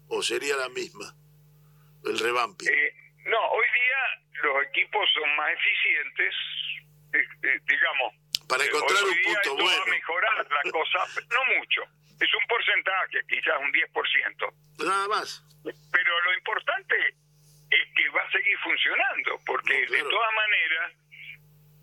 ¿O 0.07 0.21
sería 0.23 0.55
la 0.55 0.69
misma? 0.69 1.13
El 2.05 2.17
revamping. 2.17 2.67
Eh, 2.69 2.93
no, 3.25 3.39
hoy 3.51 3.65
día 3.73 4.41
los 4.43 4.65
equipos 4.67 5.09
son 5.13 5.35
más 5.35 5.49
eficientes, 5.51 6.33
eh, 7.13 7.19
eh, 7.43 7.59
digamos. 7.67 8.13
Para 8.47 8.63
encontrar 8.65 9.03
hoy 9.03 9.09
un 9.09 9.15
día 9.15 9.23
punto 9.25 9.39
esto 9.41 9.55
va 9.57 9.63
bueno. 9.63 9.83
a 9.83 9.85
mejorar 9.87 10.47
la 10.49 10.71
cosa, 10.71 10.99
no 11.29 11.57
mucho. 11.57 11.81
Es 12.21 12.33
un 12.35 12.45
porcentaje, 12.47 13.17
quizás 13.27 13.57
un 13.59 13.71
10%. 13.73 14.53
Nada 14.85 15.07
más. 15.07 15.43
Pero 15.91 16.21
lo 16.21 16.33
importante 16.35 16.95
es 17.69 17.87
que 17.95 18.09
va 18.09 18.21
a 18.21 18.31
seguir 18.31 18.57
funcionando, 18.59 19.39
porque 19.45 19.81
No, 19.81 19.87
claro. 19.87 20.03
de 20.05 20.09
todas 20.09 20.33
maneras, 20.35 20.91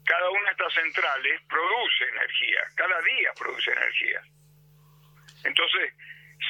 cada 0.06 0.30
una 0.30 0.44
de 0.44 0.50
estas 0.52 0.74
centrales 0.74 1.42
produce 1.48 2.04
energía, 2.04 2.60
cada 2.76 3.00
día 3.02 3.30
produce 3.38 3.70
energía. 3.72 4.22
Entonces, 5.44 5.92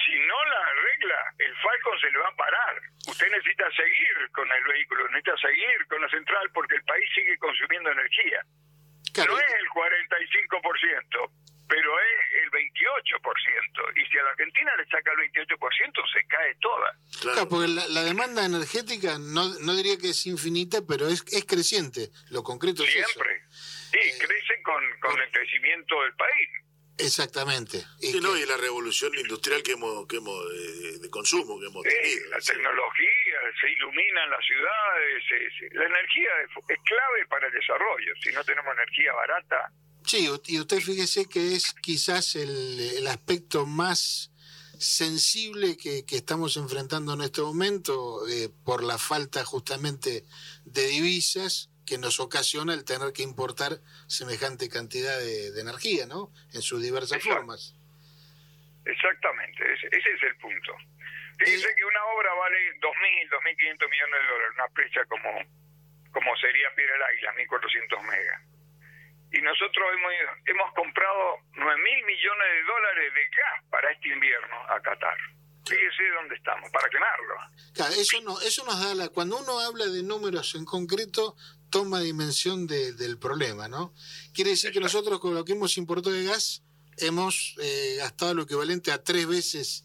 si 0.07 0.18
no 0.20 0.45
la 0.45 0.61
arregla, 0.66 1.34
el 1.39 1.57
Falcon 1.57 1.99
se 2.01 2.11
le 2.11 2.18
va 2.18 2.28
a 2.28 2.36
parar. 2.36 2.82
Usted 3.09 3.30
necesita 3.30 3.70
seguir 3.72 4.30
con 4.32 4.51
el 4.53 4.64
vehículo, 4.64 5.09
necesita 5.09 5.36
seguir 5.39 5.86
con 5.89 6.03
la 6.03 6.09
central 6.11 6.51
porque 6.53 6.74
el 6.76 6.82
país 6.84 7.09
sigue 7.14 7.39
consumiendo 7.39 7.91
energía. 7.91 8.43
Claro, 9.14 9.32
No 9.32 9.41
es 9.41 9.53
el 9.55 9.68
45%, 9.68 11.30
pero 11.69 11.93
es 12.01 12.43
el 12.45 12.51
28%. 12.51 13.93
Y 13.97 14.07
si 14.11 14.19
a 14.19 14.23
la 14.23 14.31
Argentina 14.31 14.73
le 14.77 14.85
saca 14.87 15.12
el 15.12 15.31
28%, 15.31 16.12
se 16.12 16.27
cae 16.27 16.55
toda. 16.61 16.93
Claro. 17.21 17.33
claro, 17.35 17.49
porque 17.49 17.69
la, 17.69 17.87
la 17.89 18.03
demanda 18.05 18.45
energética 18.45 19.19
no, 19.19 19.49
no 19.61 19.77
diría 19.77 19.99
que 19.99 20.11
es 20.11 20.27
infinita, 20.27 20.79
pero 20.89 21.09
es, 21.09 21.25
es 21.33 21.45
creciente. 21.45 22.09
Lo 22.31 22.43
concreto 22.43 22.83
es 22.85 22.97
eso. 22.97 23.07
Siempre. 23.11 23.43
Sí, 23.51 24.19
crece 24.19 24.62
con, 24.62 24.83
con 25.01 25.21
el 25.21 25.31
crecimiento 25.31 26.03
del 26.03 26.14
país. 26.14 26.49
Exactamente. 26.99 27.79
Y 28.01 28.12
Sí, 28.12 28.21
no, 28.21 28.35
que- 28.35 28.41
y 28.41 28.47
la 28.47 28.57
revolución 28.57 29.14
industrial 29.16 29.62
que 29.62 29.73
hemos, 29.73 30.07
que 30.09 30.16
hemos 30.16 30.35
de, 30.53 30.99
de 30.99 31.11
consumo 31.11 31.59
que 31.61 31.66
hemos 31.66 31.83
Sí, 31.85 31.91
tenido. 31.91 32.31
la 32.31 32.41
sí. 32.41 32.53
tecnología, 32.53 33.39
se 33.61 33.71
iluminan 33.71 34.31
las 34.31 34.45
ciudades. 34.45 35.23
la 35.73 35.85
energía 35.87 36.31
es, 36.43 36.51
es 36.69 36.79
clave 36.85 37.27
para 37.29 37.47
el 37.47 37.53
desarrollo. 37.53 38.12
Si 38.23 38.33
no 38.33 38.43
tenemos 38.45 38.75
energía 38.75 39.12
barata, 39.12 39.71
Sí, 40.09 40.26
y 40.46 40.59
usted 40.59 40.80
fíjese 40.80 41.28
que 41.28 41.54
es 41.54 41.74
quizás 41.74 42.34
el, 42.34 42.80
el 42.96 43.06
aspecto 43.06 43.66
más 43.66 44.32
sensible 44.78 45.76
que, 45.76 46.06
que 46.06 46.16
estamos 46.16 46.56
enfrentando 46.56 47.12
en 47.12 47.20
este 47.20 47.42
momento 47.42 48.26
eh, 48.26 48.48
por 48.64 48.82
la 48.82 48.96
falta 48.96 49.44
justamente 49.44 50.24
de 50.64 50.86
divisas 50.86 51.68
que 51.84 51.98
nos 51.98 52.20
ocasiona 52.20 52.72
el 52.72 52.84
tener 52.84 53.12
que 53.12 53.22
importar 53.22 53.80
semejante 54.06 54.70
cantidad 54.70 55.18
de, 55.18 55.50
de 55.52 55.61
energía, 55.61 56.06
¿no? 56.06 56.32
En 56.54 56.62
sus 56.62 56.82
diversas 56.82 57.18
Exacto. 57.18 57.36
formas. 57.36 57.74
Exactamente, 58.86 59.61
ese, 59.74 59.86
ese 59.88 60.11
es 60.16 60.22
el 60.22 60.36
punto. 60.36 60.72
Fíjense 61.38 61.66
Eh. 61.68 61.74
que 61.76 61.84
una 61.84 62.04
obra 62.16 62.32
vale 62.34 62.56
2.000, 62.80 63.28
2.500 63.28 63.90
millones 63.90 64.20
de 64.22 64.28
dólares, 64.32 64.54
una 64.54 64.68
presa 64.72 65.04
como, 65.04 65.28
como 66.12 66.36
sería 66.36 66.68
Piedra 66.74 66.94
del 66.94 67.02
Águila, 67.02 67.34
1.400 67.36 68.02
megas. 68.09 68.42
Y 69.33 69.41
nosotros 69.43 69.85
hemos, 69.95 70.12
hemos 70.47 70.72
comprado 70.74 71.37
9.000 71.53 72.07
millones 72.07 72.49
de 72.55 72.62
dólares 72.64 73.14
de 73.14 73.24
gas 73.29 73.64
para 73.70 73.93
este 73.93 74.09
invierno 74.09 74.57
a 74.68 74.81
Qatar. 74.81 75.16
Fíjese 75.66 76.09
dónde 76.14 76.35
estamos, 76.35 76.70
para 76.70 76.89
quemarlo. 76.89 77.35
Claro, 77.74 77.93
eso, 77.93 78.20
no, 78.22 78.41
eso 78.41 78.64
nos 78.64 78.81
da 78.81 78.95
la... 78.95 79.09
Cuando 79.11 79.37
uno 79.39 79.59
habla 79.61 79.85
de 79.87 80.03
números 80.03 80.55
en 80.55 80.64
concreto, 80.64 81.37
toma 81.70 82.01
dimensión 82.01 82.66
de- 82.66 82.95
del 82.95 83.18
problema, 83.18 83.68
¿no? 83.68 83.93
Quiere 84.33 84.51
decir 84.51 84.72
que 84.72 84.81
nosotros 84.81 85.20
con 85.20 85.35
lo 85.35 85.45
que 85.45 85.53
hemos 85.53 85.76
importado 85.76 86.16
de 86.16 86.24
gas 86.24 86.62
hemos 86.97 87.55
eh, 87.61 87.97
gastado 87.99 88.33
lo 88.35 88.43
equivalente 88.45 88.91
a 88.93 89.03
tres 89.05 89.26
veces... 89.29 89.85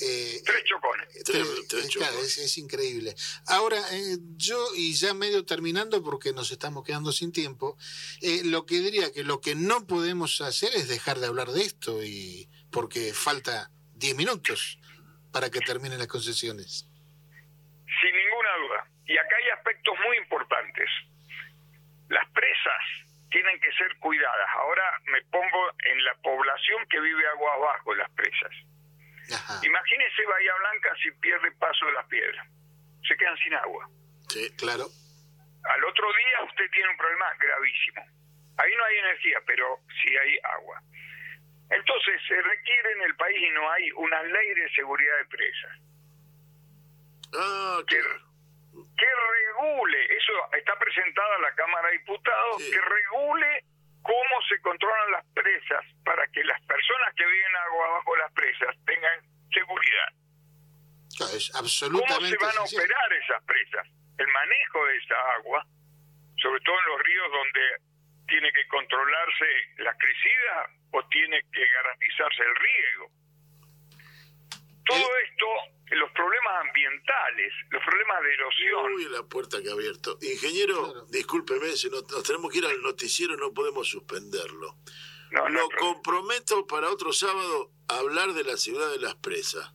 eh, 0.00 0.42
Tres 0.44 0.64
chocones. 0.64 1.08
Tres- 1.24 1.66
Tres- 1.68 1.96
eh, 1.96 2.20
es, 2.22 2.38
es 2.38 2.58
increíble. 2.58 3.14
Ahora, 3.46 3.78
eh, 3.92 4.18
yo, 4.36 4.58
y 4.76 4.94
ya 4.94 5.14
medio 5.14 5.44
terminando 5.44 6.02
porque 6.02 6.32
nos 6.32 6.50
estamos 6.50 6.84
quedando 6.84 7.12
sin 7.12 7.32
tiempo, 7.32 7.76
eh, 8.20 8.42
lo 8.44 8.66
que 8.66 8.76
diría 8.80 9.12
que 9.12 9.24
lo 9.24 9.40
que 9.40 9.54
no 9.54 9.86
podemos 9.86 10.40
hacer 10.40 10.74
es 10.74 10.88
dejar 10.88 11.18
de 11.18 11.26
hablar 11.26 11.48
de 11.50 11.62
esto, 11.62 12.02
y 12.04 12.48
porque 12.70 13.12
falta 13.14 13.70
10 13.94 14.16
minutos 14.16 14.78
para 15.32 15.50
que 15.50 15.60
terminen 15.60 15.98
las 15.98 16.08
concesiones. 16.08 16.86
Sin 18.00 18.14
ninguna 18.14 18.50
duda. 18.66 18.90
Y 19.06 19.16
acá 19.16 19.36
hay 19.42 19.50
aspectos 19.56 19.94
muy 20.06 20.16
importantes. 20.18 20.88
Las 22.08 22.28
presas 22.32 22.82
tienen 23.30 23.58
que 23.60 23.72
ser 23.72 23.96
cuidadas. 23.98 24.48
Ahora 24.58 24.82
me 25.12 25.22
pongo 25.30 25.70
en 25.92 26.04
la 26.04 26.14
población 26.22 26.86
que 26.90 27.00
vive 27.00 27.26
agua 27.28 27.54
abajo 27.54 27.92
de 27.92 27.98
las 27.98 28.10
presas. 28.12 28.52
Ajá, 29.34 29.60
Imagínese 29.64 30.24
Bahía 30.26 30.54
Blanca 30.60 30.94
si 31.02 31.10
pierde 31.12 31.50
paso 31.52 31.86
de 31.86 31.92
las 31.92 32.06
piedras. 32.06 32.46
Se 33.06 33.16
quedan 33.16 33.36
sin 33.38 33.54
agua. 33.54 33.88
Sí. 34.28 34.50
claro. 34.56 34.86
Al 35.64 35.84
otro 35.84 36.06
día 36.12 36.44
usted 36.44 36.70
tiene 36.70 36.88
un 36.90 36.96
problema 36.96 37.34
gravísimo. 37.38 38.02
Ahí 38.58 38.72
no 38.76 38.84
hay 38.84 38.96
energía, 38.98 39.38
pero 39.46 39.80
sí 40.02 40.16
hay 40.16 40.38
agua. 40.54 40.80
Entonces 41.70 42.20
se 42.28 42.40
requiere 42.40 42.92
en 42.92 43.02
el 43.02 43.16
país 43.16 43.36
y 43.38 43.50
no 43.50 43.70
hay 43.70 43.90
una 43.92 44.22
ley 44.22 44.54
de 44.54 44.70
seguridad 44.70 45.16
de 45.18 45.24
presas. 45.26 45.78
Ah, 47.34 47.78
que, 47.88 47.98
claro. 47.98 48.20
que 48.96 49.06
regule, 49.32 50.16
eso 50.16 50.32
está 50.56 50.78
presentada 50.78 51.34
a 51.36 51.40
la 51.40 51.54
Cámara 51.54 51.88
de 51.88 51.98
Diputados, 51.98 52.62
Sí. 52.62 52.70
que 52.70 52.80
regule 52.80 53.64
cómo 54.06 54.36
se 54.48 54.60
controlan 54.60 55.10
las 55.10 55.26
presas 55.34 55.84
para 56.04 56.26
que 56.28 56.44
las 56.44 56.60
personas 56.62 57.14
que 57.16 57.26
viven 57.26 57.56
agua 57.66 57.86
abajo 57.86 58.14
de 58.14 58.18
las 58.22 58.32
presas 58.32 58.76
tengan 58.86 59.18
seguridad. 59.50 60.10
¿Cómo 61.18 62.20
se 62.20 62.36
van 62.36 62.46
a 62.46 62.64
esencial. 62.64 62.84
operar 62.84 63.12
esas 63.12 63.42
presas? 63.44 63.86
El 64.18 64.28
manejo 64.28 64.86
de 64.86 64.96
esa 64.96 65.18
agua, 65.34 65.66
sobre 66.38 66.60
todo 66.60 66.76
en 66.78 66.86
los 66.86 67.02
ríos 67.02 67.32
donde 67.32 67.62
tiene 68.28 68.52
que 68.52 68.68
controlarse 68.68 69.46
la 69.78 69.94
crecida 69.98 70.70
o 70.92 71.02
tiene 71.08 71.40
que 71.52 71.66
garantizarse 71.66 72.42
el 72.42 72.54
riego. 72.54 73.10
Todo 74.86 75.08
esto, 75.24 75.46
los 75.96 76.10
problemas 76.12 76.66
ambientales, 76.66 77.52
los 77.70 77.82
problemas 77.84 78.22
de 78.22 78.34
erosión, 78.34 78.92
Uy, 78.94 79.04
la 79.10 79.22
puerta 79.24 79.62
que 79.62 79.68
ha 79.68 79.72
abierto. 79.72 80.18
Ingeniero, 80.22 80.84
Claro. 80.84 81.06
discúlpeme, 81.10 81.68
si 81.76 81.88
no- 81.90 82.00
nos 82.02 82.22
tenemos 82.22 82.50
que 82.52 82.58
ir 82.58 82.66
al 82.66 82.80
noticiero, 82.82 83.36
no 83.36 83.52
podemos 83.52 83.88
suspenderlo. 83.88 84.76
no, 85.32 85.48
no 85.48 85.60
Lo 85.62 85.68
comprometo 85.76 86.66
para 86.68 86.88
otro 86.88 87.12
sábado 87.12 87.72
a 87.88 87.98
hablar 87.98 88.32
de 88.32 88.44
la 88.44 88.56
ciudad 88.56 88.88
de 88.92 88.98
las 89.00 89.16
presas. 89.16 89.72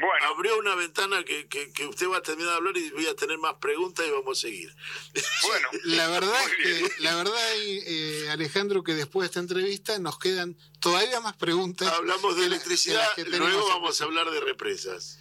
Bueno, 0.00 0.26
Abrió 0.34 0.58
una 0.58 0.74
ventana 0.74 1.22
que, 1.24 1.46
que, 1.48 1.72
que 1.72 1.86
usted 1.86 2.08
va 2.08 2.18
a 2.18 2.22
terminar 2.22 2.52
de 2.52 2.56
hablar 2.56 2.76
y 2.76 2.90
voy 2.90 3.06
a 3.06 3.14
tener 3.14 3.38
más 3.38 3.54
preguntas 3.60 4.06
y 4.06 4.10
vamos 4.10 4.38
a 4.38 4.40
seguir. 4.40 4.74
bueno. 5.46 5.68
La 5.84 6.08
verdad 6.08 6.40
es 6.44 6.56
que, 6.88 7.02
la 7.02 7.16
verdad, 7.16 7.34
eh, 7.56 8.28
Alejandro, 8.30 8.82
que 8.82 8.94
después 8.94 9.24
de 9.24 9.26
esta 9.26 9.40
entrevista 9.40 9.98
nos 9.98 10.18
quedan 10.18 10.56
todavía 10.80 11.20
más 11.20 11.36
preguntas. 11.36 11.88
Hablamos 11.92 12.36
de 12.36 12.42
que 12.42 12.48
la- 12.48 12.54
electricidad, 12.56 13.08
luego 13.26 13.66
vamos 13.68 14.00
a 14.00 14.04
hablar 14.04 14.30
de 14.30 14.40
represas. 14.40 15.18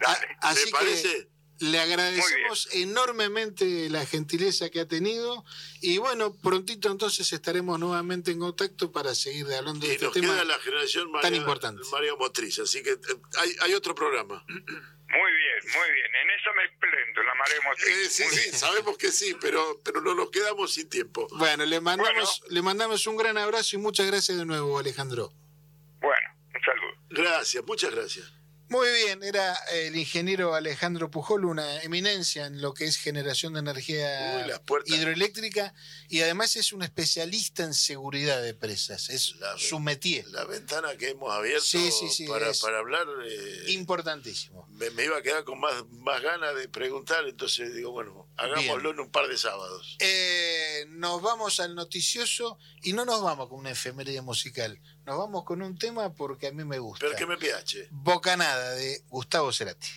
Dale. 0.00 0.26
A- 0.40 0.50
así 0.50 0.60
¿Le 0.60 0.64
que 0.66 0.70
parece? 0.72 1.28
Le 1.58 1.78
agradecemos 1.78 2.68
enormemente 2.72 3.88
la 3.90 4.04
gentileza 4.06 4.70
que 4.70 4.80
ha 4.80 4.86
tenido 4.88 5.44
y 5.80 5.98
bueno, 5.98 6.34
prontito 6.34 6.90
entonces 6.90 7.32
estaremos 7.32 7.78
nuevamente 7.78 8.30
en 8.30 8.40
contacto 8.40 8.92
para 8.92 9.14
seguir 9.14 9.46
hablando 9.52 9.86
de 9.86 9.92
Y 9.92 9.94
este 9.96 10.04
nos 10.06 10.14
tema. 10.14 10.34
queda 10.34 10.44
la 10.44 10.58
generación 10.58 11.10
María, 11.10 11.30
tan 11.30 11.34
importante. 11.34 11.82
María 11.90 12.14
Motriz, 12.16 12.58
así 12.58 12.82
que 12.82 12.90
eh, 12.90 12.98
hay, 13.38 13.56
hay 13.60 13.74
otro 13.74 13.94
programa. 13.94 14.44
Muy 14.48 15.32
bien, 15.32 15.78
muy 15.78 15.92
bien. 15.92 16.14
En 16.16 16.30
eso 16.30 16.50
me 16.56 16.68
prendo, 16.80 17.22
la 17.22 17.34
marea 17.36 17.60
motriz. 17.62 17.86
Eh, 17.88 18.08
sí, 18.10 18.24
sí, 18.24 18.50
sabemos 18.56 18.98
que 18.98 19.12
sí, 19.12 19.36
pero, 19.40 19.80
pero 19.84 20.00
no 20.00 20.14
nos 20.14 20.30
quedamos 20.30 20.74
sin 20.74 20.88
tiempo. 20.88 21.28
Bueno, 21.38 21.64
le 21.64 21.80
mandamos, 21.80 22.42
le 22.50 22.60
mandamos 22.60 23.06
un 23.06 23.16
gran 23.16 23.38
abrazo 23.38 23.76
y 23.76 23.78
muchas 23.78 24.06
gracias 24.08 24.36
de 24.36 24.44
nuevo, 24.44 24.78
Alejandro. 24.78 25.32
Bueno, 26.00 26.28
un 26.54 26.60
saludo. 26.60 26.96
Gracias, 27.10 27.64
muchas 27.64 27.94
gracias. 27.94 28.32
Muy 28.68 28.88
bien, 29.04 29.22
era 29.22 29.54
el 29.72 29.94
ingeniero 29.94 30.54
Alejandro 30.54 31.08
Pujol, 31.08 31.44
una 31.44 31.82
eminencia 31.82 32.46
en 32.46 32.60
lo 32.60 32.74
que 32.74 32.84
es 32.84 32.96
generación 32.96 33.52
de 33.52 33.60
energía 33.60 34.42
Uy, 34.44 34.82
hidroeléctrica 34.86 35.72
y 36.08 36.20
además 36.22 36.56
es 36.56 36.72
un 36.72 36.82
especialista 36.82 37.62
en 37.62 37.74
seguridad 37.74 38.42
de 38.42 38.54
presas, 38.54 39.08
es 39.10 39.36
La- 39.36 39.56
su 39.56 39.78
métier, 39.78 40.26
La 40.28 40.44
ventana 40.44 40.96
que 40.96 41.10
hemos 41.10 41.32
abierto 41.32 41.64
Sí, 41.64 41.90
sí, 41.92 42.08
sí, 42.10 42.26
para, 42.26 42.50
es- 42.50 42.60
para 42.60 42.78
hablar, 42.80 43.06
eh, 43.24 43.64
importantísimo. 43.68 44.66
me, 44.72 44.90
me 44.90 45.04
iba 45.04 45.16
a 45.16 45.22
quedar 45.22 45.44
con 45.44 45.60
más, 45.60 45.84
más 45.90 46.20
ganas 46.20 46.56
de 46.56 46.68
preguntar, 46.68 47.24
entonces 47.28 47.72
digo, 47.72 47.92
bueno, 47.92 48.25
hagámoslo 48.36 48.90
en 48.90 49.00
un 49.00 49.10
par 49.10 49.28
de 49.28 49.36
sábados. 49.36 49.96
Eh, 50.00 50.86
nos 50.88 51.22
vamos 51.22 51.60
al 51.60 51.74
noticioso 51.74 52.58
y 52.82 52.92
no 52.92 53.04
nos 53.04 53.22
vamos 53.22 53.48
con 53.48 53.58
una 53.60 53.70
efeméride 53.70 54.22
musical, 54.22 54.80
nos 55.04 55.18
vamos 55.18 55.44
con 55.44 55.62
un 55.62 55.78
tema 55.78 56.12
porque 56.14 56.48
a 56.48 56.52
mí 56.52 56.64
me 56.64 56.78
gusta. 56.78 57.06
Pero 57.06 57.16
que 57.16 57.26
me 57.26 57.36
piache. 57.36 57.88
Bocanada 57.90 58.72
de 58.72 59.02
Gustavo 59.08 59.52
Cerati. 59.52 59.88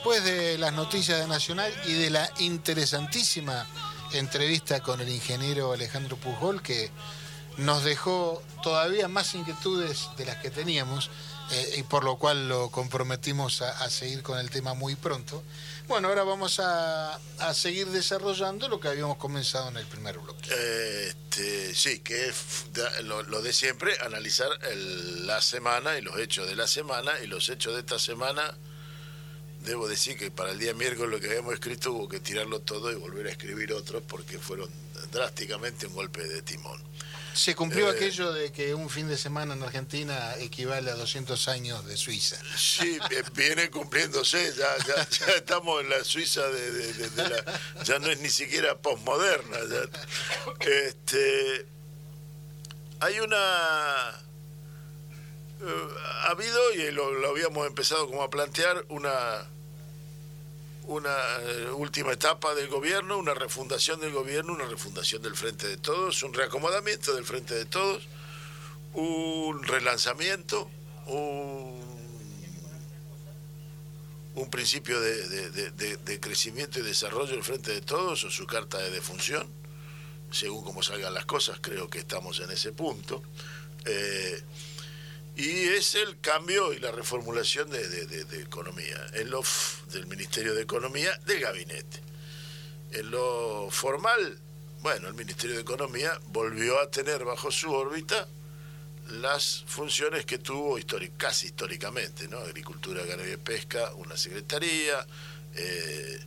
Después 0.00 0.24
de 0.24 0.56
las 0.56 0.72
noticias 0.72 1.20
de 1.20 1.26
Nacional 1.26 1.70
y 1.84 1.92
de 1.92 2.08
la 2.08 2.32
interesantísima 2.38 3.66
entrevista 4.14 4.80
con 4.80 5.02
el 5.02 5.10
ingeniero 5.10 5.74
Alejandro 5.74 6.16
Pujol, 6.16 6.62
que 6.62 6.90
nos 7.58 7.84
dejó 7.84 8.42
todavía 8.62 9.08
más 9.08 9.34
inquietudes 9.34 10.08
de 10.16 10.24
las 10.24 10.36
que 10.36 10.48
teníamos, 10.48 11.10
eh, 11.50 11.74
y 11.76 11.82
por 11.82 12.04
lo 12.04 12.16
cual 12.16 12.48
lo 12.48 12.70
comprometimos 12.70 13.60
a, 13.60 13.90
seguir 13.90 14.22
con 14.22 14.38
el 14.38 14.48
tema 14.48 14.72
muy 14.72 14.94
pronto. 14.94 15.42
Bueno, 15.86 16.08
ahora 16.08 16.24
vamos 16.24 16.60
a, 16.60 17.16
a 17.38 17.52
seguir 17.52 17.88
desarrollando 17.88 18.70
lo 18.70 18.80
que 18.80 18.88
habíamos 18.88 19.18
comenzado 19.18 19.68
en 19.68 19.76
el 19.76 19.86
primer 19.86 20.16
bloque. 20.18 20.48
Este, 21.08 21.74
sí, 21.74 21.98
que 21.98 22.30
es 22.30 22.64
lo, 23.02 23.42
de 23.42 23.52
siempre, 23.52 23.98
analizar 24.00 24.48
la 25.26 25.42
semana 25.42 25.98
y 25.98 26.00
los 26.00 26.18
hechos 26.18 26.48
de 26.48 26.56
la 26.56 26.66
semana 26.66 27.12
y 27.22 27.26
los 27.26 27.50
hechos 27.50 27.74
de 27.74 27.80
esta 27.80 27.98
semana. 27.98 28.56
Debo 29.64 29.86
decir 29.88 30.16
que 30.16 30.30
para 30.30 30.52
el 30.52 30.58
día 30.58 30.72
miércoles 30.74 31.10
lo 31.10 31.20
que 31.20 31.28
habíamos 31.28 31.54
escrito 31.54 31.92
hubo 31.92 32.08
que 32.08 32.18
tirarlo 32.20 32.60
todo 32.60 32.90
y 32.90 32.94
volver 32.94 33.26
a 33.26 33.30
escribir 33.30 33.72
otros 33.72 34.02
porque 34.06 34.38
fueron 34.38 34.70
drásticamente 35.12 35.86
un 35.86 35.94
golpe 35.94 36.22
de 36.26 36.42
timón. 36.42 36.82
Se 37.34 37.54
cumplió 37.54 37.88
Eh. 37.92 37.96
aquello 37.96 38.32
de 38.32 38.50
que 38.52 38.74
un 38.74 38.90
fin 38.90 39.06
de 39.06 39.16
semana 39.16 39.54
en 39.54 39.62
Argentina 39.62 40.34
equivale 40.38 40.90
a 40.90 40.94
200 40.96 41.46
años 41.48 41.86
de 41.86 41.96
Suiza. 41.96 42.36
Sí, 42.56 42.98
viene 43.34 43.70
cumpliéndose, 43.70 44.52
ya, 44.56 44.76
ya, 44.86 45.08
ya 45.08 45.26
estamos 45.36 45.80
en 45.82 45.90
la 45.90 46.02
Suiza 46.04 46.42
de, 46.48 46.70
de- 46.72 46.92
de- 46.94 47.10
de 47.10 47.28
la, 47.28 47.60
ya 47.84 47.98
no 48.00 48.08
es 48.10 48.18
ni 48.20 48.30
siquiera 48.30 48.76
posmoderna. 48.78 49.58
Este, 50.60 51.66
hay 53.00 53.20
una, 53.20 54.20
ha 55.62 56.30
habido, 56.30 56.72
y 56.74 56.90
lo, 56.92 57.28
habíamos 57.28 57.66
empezado 57.66 58.06
como 58.06 58.22
a 58.22 58.30
plantear, 58.30 58.84
una, 58.88 59.46
una 60.86 61.16
eh, 61.42 61.70
última 61.72 62.12
etapa 62.12 62.54
del 62.54 62.68
gobierno, 62.68 63.18
una 63.18 63.34
refundación 63.34 64.00
del 64.00 64.12
gobierno, 64.12 64.52
una 64.52 64.66
refundación 64.66 65.22
del 65.22 65.36
Frente 65.36 65.68
de 65.68 65.76
Todos, 65.76 66.22
un 66.22 66.32
reacomodamiento 66.34 67.14
del 67.14 67.24
Frente 67.24 67.54
de 67.54 67.66
Todos, 67.66 68.06
un 68.94 69.62
relanzamiento, 69.62 70.70
un, 71.06 71.80
un 74.34 74.50
principio 74.50 75.00
de 75.00 76.18
crecimiento 76.20 76.80
y 76.80 76.82
desarrollo 76.82 77.32
del 77.32 77.44
Frente 77.44 77.72
de 77.72 77.80
Todos 77.80 78.24
o 78.24 78.30
su 78.30 78.46
carta 78.46 78.78
de 78.78 78.90
defunción, 78.90 79.46
según 80.30 80.64
como 80.64 80.82
salgan 80.82 81.14
las 81.14 81.26
cosas, 81.26 81.58
creo 81.60 81.88
que 81.88 81.98
estamos 81.98 82.40
en 82.40 82.50
ese 82.50 82.72
punto. 82.72 83.22
Eh, 83.84 84.42
y 85.40 85.68
es 85.68 85.94
el 85.94 86.20
cambio 86.20 86.72
y 86.72 86.78
la 86.78 86.90
reformulación 86.92 87.70
de, 87.70 87.86
de- 87.88 88.06
de- 88.06 88.24
de 88.24 88.42
economía, 88.42 89.06
en 89.14 89.30
lo 89.30 89.40
f- 89.40 89.82
del 89.92 90.06
Ministerio 90.06 90.54
de 90.54 90.62
Economía, 90.62 91.16
del 91.26 91.40
gabinete. 91.40 92.00
En 92.92 93.10
lo 93.10 93.68
formal, 93.70 94.38
bueno, 94.80 95.08
el 95.08 95.14
Ministerio 95.14 95.56
de 95.56 95.62
Economía 95.62 96.18
volvió 96.28 96.80
a 96.80 96.90
tener 96.90 97.24
bajo 97.24 97.50
su 97.50 97.72
órbita 97.72 98.26
las 99.20 99.64
funciones 99.66 100.24
que 100.24 100.38
tuvo 100.38 100.78
históric- 100.78 101.16
casi 101.16 101.46
históricamente, 101.46 102.28
¿no? 102.28 102.38
Agricultura, 102.38 103.02
ganadería 103.04 103.34
y 103.34 103.38
pesca, 103.38 103.92
una 103.94 104.16
secretaría, 104.16 105.04
eh, 105.56 106.20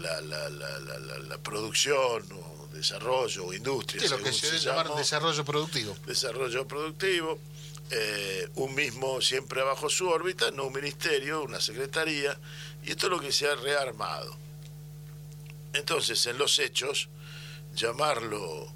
la, 0.00 0.20
la- 0.20 0.48
la- 0.48 0.78
la- 0.80 0.98
la- 0.98 1.18
la 1.18 1.38
producción 1.38 2.22
o 2.32 2.68
desarrollo 2.72 3.46
o 3.46 3.52
industria. 3.52 4.00
Sí, 4.02 4.08
lo 4.08 4.18
que 4.22 4.32
se 4.32 4.58
llamar 4.60 4.94
desarrollo 4.94 5.44
productivo. 5.44 5.96
desarrollo 6.06 6.68
productivo, 6.68 7.40
eh, 7.90 8.48
un 8.56 8.74
mismo 8.74 9.20
siempre 9.20 9.62
bajo 9.62 9.88
su 9.88 10.08
órbita, 10.08 10.50
no 10.50 10.64
un 10.66 10.72
ministerio, 10.74 11.42
una 11.42 11.60
secretaría, 11.60 12.38
y 12.84 12.90
esto 12.90 13.06
es 13.06 13.10
lo 13.12 13.20
que 13.20 13.32
se 13.32 13.48
ha 13.48 13.54
rearmado. 13.56 14.36
Entonces, 15.72 16.24
en 16.26 16.38
los 16.38 16.58
hechos, 16.58 17.08
llamarlo 17.74 18.66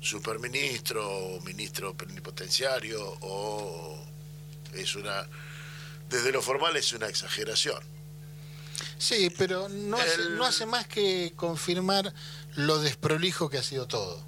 superministro 0.00 1.08
o 1.08 1.40
ministro 1.40 1.94
plenipotenciario 1.94 3.00
o 3.20 3.98
es 4.74 4.94
una 4.96 5.26
desde 6.10 6.30
lo 6.32 6.42
formal 6.42 6.76
es 6.76 6.92
una 6.92 7.08
exageración. 7.08 7.82
Sí, 8.98 9.30
pero 9.38 9.68
no 9.68 9.96
hace, 9.96 10.14
El- 10.14 10.36
no 10.36 10.44
hace 10.44 10.66
más 10.66 10.86
que 10.86 11.32
confirmar 11.36 12.12
lo 12.54 12.78
desprolijo 12.80 13.48
que 13.48 13.58
ha 13.58 13.62
sido 13.62 13.86
todo. 13.88 14.22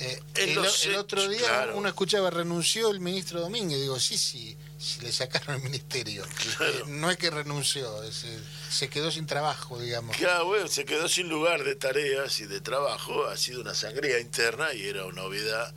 Eh, 0.00 0.22
el, 0.36 0.54
los 0.54 0.86
el 0.86 0.94
otro 0.94 1.26
día 1.28 1.40
claro. 1.40 1.76
uno 1.76 1.88
escuchaba 1.88 2.30
renunció 2.30 2.90
el 2.90 3.00
ministro 3.00 3.40
Domínguez. 3.40 3.80
Digo, 3.80 3.98
sí, 3.98 4.16
sí, 4.16 4.56
sí 4.78 5.00
le 5.00 5.10
sacaron 5.10 5.56
el 5.56 5.62
ministerio. 5.62 6.24
Claro. 6.56 6.72
Eh, 6.72 6.82
no 6.86 7.10
es 7.10 7.16
que 7.16 7.30
renunció, 7.30 8.02
es, 8.04 8.22
eh, 8.24 8.38
se 8.70 8.88
quedó 8.88 9.10
sin 9.10 9.26
trabajo, 9.26 9.78
digamos. 9.80 10.16
Claro, 10.16 10.46
bueno, 10.46 10.68
se 10.68 10.84
quedó 10.84 11.08
sin 11.08 11.28
lugar 11.28 11.64
de 11.64 11.74
tareas 11.74 12.38
y 12.38 12.46
de 12.46 12.60
trabajo, 12.60 13.26
ha 13.26 13.36
sido 13.36 13.60
una 13.60 13.74
sangría 13.74 14.20
interna 14.20 14.72
y 14.72 14.86
era 14.86 15.04
una 15.04 15.22
novedad. 15.22 15.74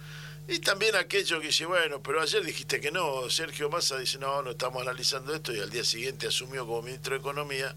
Y 0.47 0.59
también 0.59 0.95
aquello 0.95 1.39
que 1.39 1.47
dice, 1.47 1.65
bueno, 1.65 2.01
pero 2.03 2.21
ayer 2.21 2.43
dijiste 2.43 2.79
que 2.81 2.91
no, 2.91 3.29
Sergio 3.29 3.69
Massa 3.69 3.97
dice, 3.97 4.17
no, 4.19 4.41
no 4.43 4.51
estamos 4.51 4.81
analizando 4.81 5.33
esto 5.33 5.53
y 5.53 5.59
al 5.59 5.69
día 5.69 5.83
siguiente 5.83 6.27
asumió 6.27 6.65
como 6.67 6.81
ministro 6.83 7.13
de 7.13 7.19
Economía. 7.19 7.73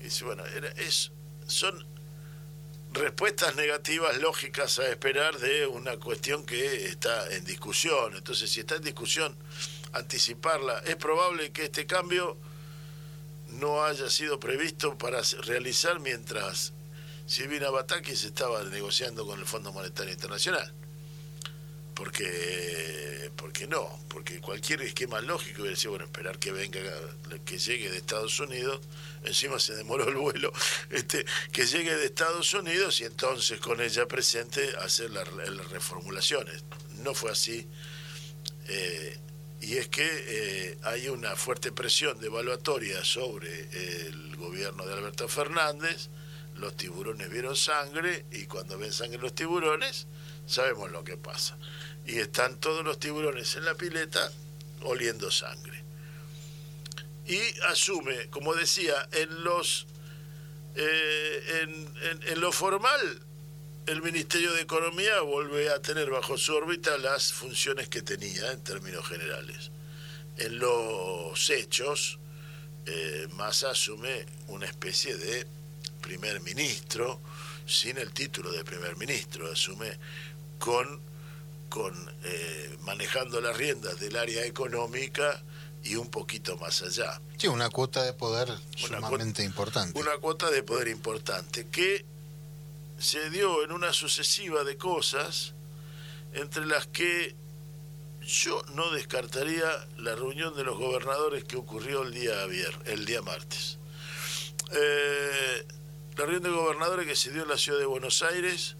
Y 0.00 0.04
dice, 0.04 0.24
bueno, 0.24 0.44
era- 0.44 0.70
es, 0.72 1.10
son 1.46 1.86
respuestas 2.98 3.54
negativas 3.56 4.18
lógicas 4.18 4.78
a 4.78 4.88
esperar 4.88 5.38
de 5.38 5.66
una 5.66 5.96
cuestión 5.96 6.44
que 6.44 6.86
está 6.86 7.32
en 7.34 7.44
discusión. 7.44 8.16
Entonces, 8.16 8.50
si 8.50 8.60
está 8.60 8.76
en 8.76 8.82
discusión, 8.82 9.34
anticiparla, 9.92 10.80
es 10.80 10.96
probable 10.96 11.50
que 11.52 11.64
este 11.64 11.86
cambio 11.86 12.36
no 13.48 13.84
haya 13.84 14.10
sido 14.10 14.38
previsto 14.38 14.98
para 14.98 15.22
realizar 15.46 16.00
mientras 16.00 16.72
Silvina 17.26 17.70
Batakis 17.70 18.24
estaba 18.24 18.62
negociando 18.64 19.26
con 19.26 19.38
el 19.38 19.46
Fondo 19.46 19.72
Monetario 19.72 20.12
Internacional. 20.12 20.72
Porque, 21.98 23.28
porque 23.34 23.66
no, 23.66 23.88
porque 24.08 24.40
cualquier 24.40 24.82
esquema 24.82 25.20
lógico 25.20 25.62
hubiera 25.62 25.76
sido, 25.76 25.90
bueno, 25.90 26.04
esperar 26.04 26.38
que 26.38 26.52
venga, 26.52 26.80
que 27.44 27.58
llegue 27.58 27.90
de 27.90 27.96
Estados 27.96 28.38
Unidos, 28.38 28.80
encima 29.24 29.58
se 29.58 29.74
demoró 29.74 30.08
el 30.08 30.14
vuelo, 30.14 30.52
este, 30.90 31.26
que 31.50 31.66
llegue 31.66 31.96
de 31.96 32.04
Estados 32.06 32.54
Unidos 32.54 33.00
y 33.00 33.04
entonces 33.04 33.58
con 33.58 33.80
ella 33.80 34.06
presente 34.06 34.76
hacer 34.78 35.10
la- 35.10 35.24
las 35.24 35.70
reformulaciones. 35.70 36.62
No 37.02 37.14
fue 37.14 37.32
así. 37.32 37.66
Eh, 38.68 39.18
y 39.60 39.76
es 39.78 39.88
que 39.88 40.06
eh, 40.08 40.78
hay 40.84 41.08
una 41.08 41.34
fuerte 41.34 41.72
presión 41.72 42.20
devaluatoria 42.20 43.04
sobre 43.04 44.06
el 44.06 44.36
gobierno 44.36 44.86
de 44.86 44.92
Alberto 44.94 45.28
Fernández, 45.28 46.10
los 46.54 46.76
tiburones 46.76 47.28
vieron 47.28 47.56
sangre 47.56 48.24
y 48.30 48.46
cuando 48.46 48.78
ven 48.78 48.92
sangre 48.92 49.18
los 49.18 49.34
tiburones 49.34 50.06
sabemos 50.46 50.90
lo 50.90 51.02
que 51.04 51.16
pasa. 51.16 51.58
Y 52.08 52.18
están 52.18 52.58
todos 52.58 52.84
los 52.84 52.98
tiburones 52.98 53.54
en 53.54 53.64
la 53.64 53.76
pileta 53.76 54.32
oliendo 54.82 55.30
sangre. 55.30 55.84
Y 57.26 57.38
asume, 57.68 58.28
como 58.30 58.54
decía, 58.54 59.08
en 59.12 59.44
los 59.44 59.86
eh, 60.74 61.66
en, 62.26 62.40
lo 62.40 62.52
formal 62.52 63.20
el 63.86 64.00
Ministerio 64.00 64.52
de 64.52 64.62
Economía 64.62 65.20
vuelve 65.20 65.70
a 65.70 65.82
tener 65.82 66.08
bajo 66.08 66.38
su 66.38 66.54
órbita 66.54 66.96
las 66.98 67.32
funciones 67.32 67.88
que 67.88 68.02
tenía 68.02 68.52
en 68.52 68.62
términos 68.62 69.06
generales. 69.06 69.70
En 70.38 70.58
los 70.58 71.50
hechos, 71.50 72.18
eh, 72.86 73.28
Massa 73.32 73.70
asume 73.70 74.24
una 74.46 74.66
especie 74.66 75.16
de 75.16 75.46
primer 76.00 76.40
ministro 76.40 77.20
sin 77.66 77.98
el 77.98 78.12
título 78.12 78.50
de 78.50 78.64
primer 78.64 78.96
ministro, 78.96 79.50
asume 79.50 79.98
con, 80.58 81.00
con 81.68 81.94
eh, 82.24 82.76
manejando 82.82 83.40
las 83.40 83.56
riendas 83.56 84.00
del 84.00 84.16
área 84.16 84.44
económica 84.44 85.42
y 85.82 85.96
un 85.96 86.10
poquito 86.10 86.56
más 86.56 86.82
allá. 86.82 87.20
Sí, 87.36 87.48
una 87.48 87.70
cuota 87.70 88.02
de 88.02 88.12
poder 88.12 88.48
Una 88.48 88.98
sumamente 88.98 89.44
importante. 89.44 89.98
Una 89.98 90.16
cuota 90.18 90.50
de 90.50 90.62
poder 90.62 90.88
importante 90.88 91.66
que 91.68 92.04
se 92.98 93.30
dio 93.30 93.64
en 93.64 93.72
una 93.72 93.92
sucesiva 93.92 94.64
de 94.64 94.76
cosas 94.76 95.54
entre 96.32 96.66
las 96.66 96.86
que 96.88 97.34
yo 98.22 98.62
no 98.74 98.90
descartaría 98.90 99.66
la 99.96 100.14
reunión 100.14 100.54
de 100.54 100.64
los 100.64 100.76
gobernadores 100.76 101.44
que 101.44 101.56
ocurrió 101.56 102.02
el 102.02 102.12
día 102.12 102.42
ayer, 102.42 102.76
el 102.84 103.06
día 103.06 103.22
martes. 103.22 103.78
Eh, 104.72 105.66
la 106.16 106.24
reunión 106.24 106.42
de 106.42 106.50
gobernadores 106.50 107.06
que 107.06 107.16
se 107.16 107.32
dio 107.32 107.42
en 107.42 107.48
la 107.48 107.56
ciudad 107.56 107.78
de 107.78 107.86
Buenos 107.86 108.22
Aires 108.22 108.76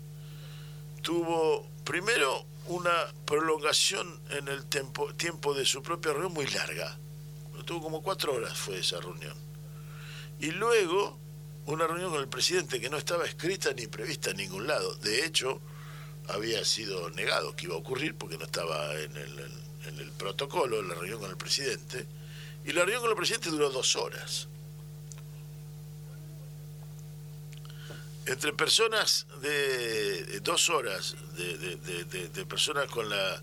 tuvo 1.03 1.67
primero 1.85 2.45
una 2.69 3.13
prolongación 3.25 4.21
en 4.31 4.49
el 4.49 4.65
tempo- 4.67 5.13
tiempo 5.15 5.55
de 5.55 5.65
su 5.65 5.83
propia 5.83 6.13
reunión 6.13 6.33
muy 6.33 6.47
larga. 6.47 6.99
Tuvo 7.65 7.83
como 7.83 8.03
cuatro 8.03 8.35
horas 8.35 8.57
fue 8.57 8.79
esa 8.79 9.01
reunión. 9.01 9.37
Y 10.41 10.53
luego 10.53 11.19
una 11.67 11.87
reunión 11.87 12.11
con 12.11 12.21
el 12.21 12.29
presidente 12.29 12.81
que 12.81 12.89
no 12.89 12.97
estaba 12.97 13.27
escrita 13.27 13.73
ni 13.73 13.87
prevista 13.87 14.31
en 14.31 14.39
ningún 14.39 14.67
lado. 14.67 14.95
De 14.97 15.25
hecho, 15.27 15.61
había 16.29 16.65
sido 16.65 17.11
negado 17.11 17.55
que 17.57 17.67
iba 17.67 17.75
a 17.75 17.79
ocurrir 17.79 18.15
porque 18.15 18.39
no 18.39 18.45
estaba 18.45 18.95
en 18.95 19.17
el, 19.17 19.39
en 19.87 19.99
el 19.99 20.11
protocolo 20.13 20.81
la 20.83 20.95
reunión 20.95 21.21
con 21.21 21.31
el 21.31 21.37
presidente. 21.37 22.07
Y 22.65 22.73
la 22.73 22.83
reunión 22.83 23.03
con 23.03 23.11
el 23.11 23.17
presidente 23.17 23.51
duró 23.51 23.71
dos 23.71 23.97
horas. 23.97 24.49
Entre 28.29 28.53
personas 28.53 29.27
de, 29.41 30.41
dos 30.41 30.69
horas, 30.69 31.17
de, 31.39 32.45
personas 32.47 32.87
con 32.91 33.09
la 33.09 33.43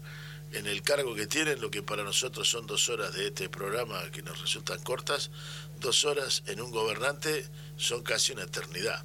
en 0.52 0.68
el 0.68 0.84
cargo 0.84 1.16
que 1.16 1.26
tienen, 1.26 1.60
lo 1.60 1.72
que 1.72 1.82
para 1.82 2.04
nosotros 2.04 2.48
son 2.48 2.68
dos 2.68 2.88
horas 2.90 3.12
de 3.16 3.28
este 3.28 3.50
programa 3.50 4.12
que 4.12 4.22
nos 4.22 4.40
resultan 4.40 4.80
cortas, 4.84 5.32
dos 5.80 6.06
horas 6.06 6.44
en 6.46 6.62
un 6.62 6.70
gobernante 6.70 7.48
son 7.78 8.04
casi 8.04 8.32
una 8.34 8.44
eternidad. 8.44 9.04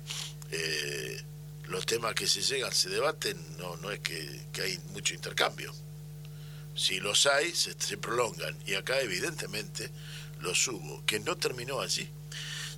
Eh, 0.53 1.25
los 1.65 1.87
temas 1.87 2.15
que 2.15 2.27
se 2.27 2.43
llegan, 2.43 2.73
se 2.73 2.91
debaten, 2.91 3.39
no, 3.57 3.77
no 3.79 3.91
es 3.91 4.01
que, 4.01 4.43
que 4.53 4.61
hay 4.61 4.79
mucho 4.93 5.15
intercambio. 5.15 5.73
Si 6.75 7.01
los 7.01 7.25
hay, 7.25 7.55
se, 7.55 7.73
se 7.81 7.97
prolongan. 7.97 8.55
Y 8.67 8.75
acá 8.75 9.01
evidentemente 9.01 9.91
los 10.41 10.69
hubo, 10.69 11.03
que 11.07 11.21
no 11.21 11.39
terminó 11.39 11.81
allí, 11.81 12.07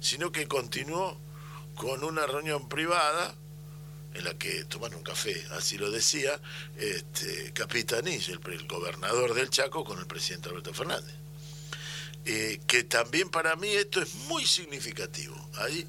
sino 0.00 0.30
que 0.30 0.46
continuó 0.46 1.18
con 1.77 2.05
una 2.05 2.27
reunión 2.27 2.68
privada 2.68 3.35
en 4.14 4.25
la 4.25 4.35
que 4.35 4.64
toman 4.64 4.95
un 4.95 5.03
café, 5.03 5.43
así 5.53 5.79
lo 5.79 5.91
decía, 5.91 6.39
este, 6.77 7.53
el 7.55 8.66
gobernador 8.68 9.35
del 9.35 9.49
Chaco, 9.49 9.85
con 9.85 9.99
el 9.99 10.07
presidente 10.07 10.49
Alberto 10.49 10.75
Fernández. 10.75 11.14
Eh, 12.25 12.61
que 12.66 12.85
también 12.85 13.31
para 13.31 13.57
mí 13.57 13.68
esto 13.68 14.01
es 14.01 14.14
muy 14.14 14.47
significativo. 14.47 15.35
Ahí 15.59 15.89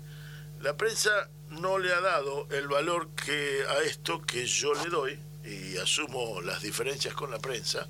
la 0.61 0.75
prensa 0.75 1.29
no 1.49 1.77
le 1.77 1.93
ha 1.93 2.01
dado 2.01 2.47
el 2.51 2.67
valor 2.67 3.09
que 3.09 3.63
a 3.69 3.83
esto 3.83 4.21
que 4.21 4.45
yo 4.45 4.73
le 4.73 4.89
doy 4.89 5.19
y 5.45 5.77
asumo 5.77 6.41
las 6.41 6.61
diferencias 6.61 7.13
con 7.13 7.29
la 7.29 7.39
prensa, 7.39 7.87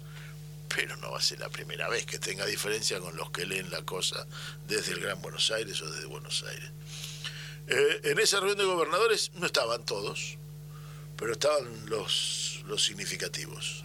pero 0.75 0.97
no 0.97 1.11
va 1.11 1.19
a 1.19 1.21
ser 1.21 1.39
la 1.39 1.49
primera 1.49 1.87
vez 1.87 2.05
que 2.05 2.19
tenga 2.19 2.45
diferencia 2.45 2.99
con 2.99 3.15
los 3.15 3.29
que 3.29 3.45
leen 3.45 3.69
la 3.69 3.83
cosa 3.83 4.25
desde 4.67 4.93
el 4.93 4.99
Gran 4.99 5.21
Buenos 5.21 5.51
Aires 5.51 5.81
o 5.81 5.89
desde 5.89 6.07
Buenos 6.07 6.43
Aires. 6.43 6.71
Eh, 7.67 8.01
en 8.03 8.19
esa 8.19 8.37
reunión 8.39 8.57
de 8.57 8.65
gobernadores 8.65 9.31
no 9.35 9.45
estaban 9.45 9.85
todos, 9.85 10.37
pero 11.17 11.33
estaban 11.33 11.89
los, 11.89 12.61
los 12.67 12.83
significativos. 12.83 13.83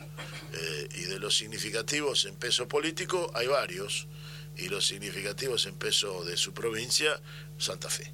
Eh, 0.52 0.88
y 0.96 1.00
de 1.02 1.18
los 1.18 1.36
significativos 1.36 2.24
en 2.24 2.34
peso 2.36 2.66
político 2.66 3.30
hay 3.34 3.46
varios, 3.46 4.08
y 4.56 4.68
los 4.68 4.86
significativos 4.86 5.66
en 5.66 5.76
peso 5.76 6.24
de 6.24 6.36
su 6.36 6.52
provincia, 6.52 7.20
Santa 7.58 7.88
Fe. 7.88 8.12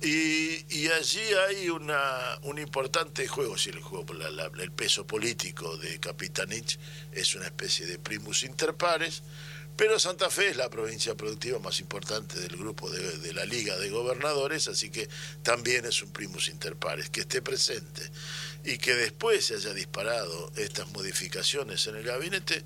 Y, 0.00 0.64
y 0.74 0.88
allí 0.88 1.20
hay 1.48 1.68
una, 1.68 2.38
un 2.42 2.58
importante 2.58 3.26
juego, 3.26 3.58
si 3.58 3.70
el, 3.70 3.80
juego, 3.80 4.14
la- 4.14 4.30
la- 4.30 4.50
el 4.62 4.70
peso 4.70 5.06
político 5.06 5.76
de 5.76 5.98
Capitanich 5.98 6.78
es 7.12 7.34
una 7.34 7.46
especie 7.46 7.84
de 7.84 7.98
primus 7.98 8.44
inter 8.44 8.74
pares, 8.74 9.22
pero 9.78 9.98
Santa 9.98 10.28
Fe 10.28 10.48
es 10.48 10.56
la 10.56 10.68
provincia 10.68 11.14
productiva 11.14 11.58
más 11.60 11.80
importante 11.80 12.38
del 12.40 12.56
grupo 12.58 12.90
de, 12.90 13.18
de 13.18 13.32
la 13.32 13.46
Liga 13.46 13.76
de 13.78 13.88
Gobernadores, 13.88 14.68
así 14.68 14.90
que 14.90 15.08
también 15.42 15.86
es 15.86 16.02
un 16.02 16.10
primus 16.12 16.48
inter 16.48 16.76
pares. 16.76 17.08
Que 17.08 17.20
esté 17.20 17.40
presente 17.40 18.02
y 18.64 18.76
que 18.76 18.94
después 18.94 19.46
se 19.46 19.54
haya 19.54 19.72
disparado 19.72 20.52
estas 20.56 20.88
modificaciones 20.90 21.86
en 21.86 21.94
el 21.96 22.02
gabinete, 22.02 22.62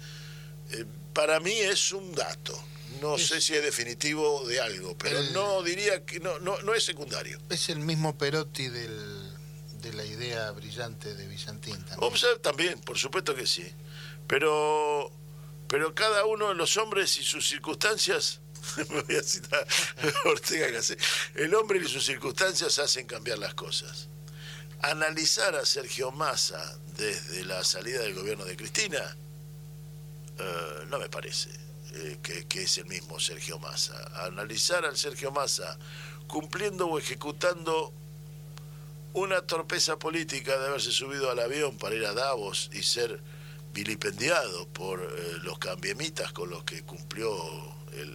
eh, 0.72 0.84
para 1.12 1.38
mí 1.38 1.52
es 1.52 1.92
un 1.92 2.12
dato. 2.14 2.58
No 3.00 3.18
sé 3.18 3.40
si 3.40 3.54
es 3.54 3.62
definitivo 3.62 4.46
de 4.46 4.60
algo, 4.60 4.96
pero 4.98 5.18
El- 5.18 5.32
no 5.32 5.62
diría 5.62 6.04
que 6.04 6.18
no, 6.20 6.38
no, 6.40 6.60
no 6.62 6.74
es 6.74 6.82
secundario. 6.84 7.38
Es 7.50 7.68
el 7.68 7.78
mismo 7.80 8.16
Perotti 8.16 8.68
del, 8.68 9.30
de 9.82 9.92
la 9.92 10.04
idea 10.04 10.50
brillante 10.52 11.14
de 11.14 11.26
Bizantín 11.26 11.76
también. 11.76 11.98
Observe 12.00 12.38
también, 12.40 12.80
por 12.80 12.96
supuesto 12.98 13.34
que 13.34 13.46
sí. 13.46 13.64
Pero, 14.26 15.10
pero 15.72 15.94
cada 15.94 16.26
uno 16.26 16.50
de 16.50 16.54
los 16.54 16.76
hombres 16.76 17.16
y 17.16 17.24
sus 17.24 17.48
circunstancias, 17.48 18.40
voy 18.90 19.16
a 19.16 19.22
citar 19.22 19.66
Ortega 20.26 20.68
Gasset, 20.68 21.00
el 21.34 21.54
hombre 21.54 21.80
y 21.82 21.88
sus 21.88 22.04
circunstancias 22.04 22.78
hacen 22.78 23.06
cambiar 23.06 23.38
las 23.38 23.54
cosas. 23.54 24.10
Analizar 24.82 25.54
a 25.54 25.64
Sergio 25.64 26.12
Massa 26.12 26.78
desde 26.98 27.46
la 27.46 27.64
salida 27.64 28.00
del 28.00 28.12
gobierno 28.12 28.44
de 28.44 28.54
Cristina, 28.54 29.16
eh, 30.38 30.84
no 30.90 30.98
me 30.98 31.08
parece 31.08 31.48
eh, 31.94 32.18
que, 32.22 32.46
que 32.46 32.64
es 32.64 32.76
el 32.76 32.84
mismo 32.84 33.18
Sergio 33.18 33.58
Massa. 33.58 34.26
Analizar 34.26 34.84
al 34.84 34.98
Sergio 34.98 35.32
Massa 35.32 35.78
cumpliendo 36.26 36.86
o 36.86 36.98
ejecutando 36.98 37.94
una 39.14 39.40
torpeza 39.40 39.98
política 39.98 40.58
de 40.58 40.66
haberse 40.66 40.92
subido 40.92 41.30
al 41.30 41.38
avión 41.38 41.78
para 41.78 41.94
ir 41.94 42.04
a 42.04 42.12
Davos 42.12 42.68
y 42.74 42.82
ser 42.82 43.22
vilipendiado 43.72 44.68
por 44.68 45.00
eh, 45.00 45.38
los 45.42 45.58
cambiemitas 45.58 46.32
con 46.32 46.50
los 46.50 46.64
que 46.64 46.82
cumplió 46.82 47.34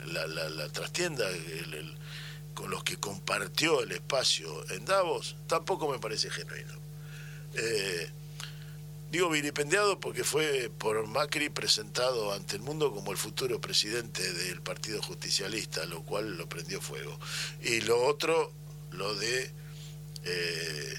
la, 0.08 0.70
trastienda, 0.70 1.26
con 2.54 2.70
los 2.72 2.84
que 2.84 2.98
compartió 2.98 3.82
el 3.82 3.92
espacio 3.92 4.48
en 4.72 4.86
Davos, 4.86 5.36
tampoco 5.48 5.90
me 5.90 6.00
parece 6.00 6.30
genuino. 6.30 6.74
Eh, 7.54 8.10
digo 9.12 9.30
vilipendiado 9.30 10.00
porque 10.00 10.24
fue 10.24 10.72
por 10.78 11.06
Macri 11.08 11.50
presentado 11.50 12.34
ante 12.34 12.56
el 12.56 12.62
mundo 12.62 12.94
como 12.94 13.12
el 13.12 13.18
futuro 13.18 13.62
presidente 13.62 14.34
del 14.34 14.62
Partido 14.62 15.02
Justicialista, 15.02 15.86
lo 15.86 16.02
cual 16.04 16.38
lo 16.38 16.48
prendió 16.50 16.82
fuego. 16.82 17.20
Y 17.62 17.82
lo 17.82 18.04
otro, 18.06 18.52
lo 18.92 19.16
de 19.16 19.52
eh, 20.24 20.98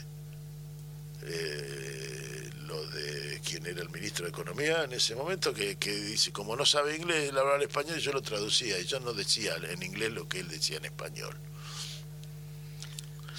lo 2.69 2.87
de 2.91 3.41
quien 3.45 3.67
era 3.67 3.81
el 3.83 3.89
ministro 3.91 4.25
de 4.27 4.31
Economía 4.31 4.85
en 4.85 4.93
ese 4.93 5.17
momento, 5.17 5.53
que, 5.53 5.77
que 5.77 5.91
dice, 5.93 6.31
como 6.33 6.55
no 6.55 6.65
sabe 6.67 6.95
inglés, 6.97 7.31
él 7.31 7.39
hablaba 7.39 7.61
español 7.63 7.99
y 7.99 8.01
yo 8.01 8.13
lo 8.13 8.23
traducía, 8.23 8.79
y 8.79 8.85
yo 8.85 9.01
no 9.01 9.13
decía 9.15 9.57
en 9.71 9.83
inglés 9.83 10.13
lo 10.13 10.29
que 10.29 10.41
él 10.41 10.49
decía 10.49 10.77
en 10.77 10.85
español. 10.85 11.35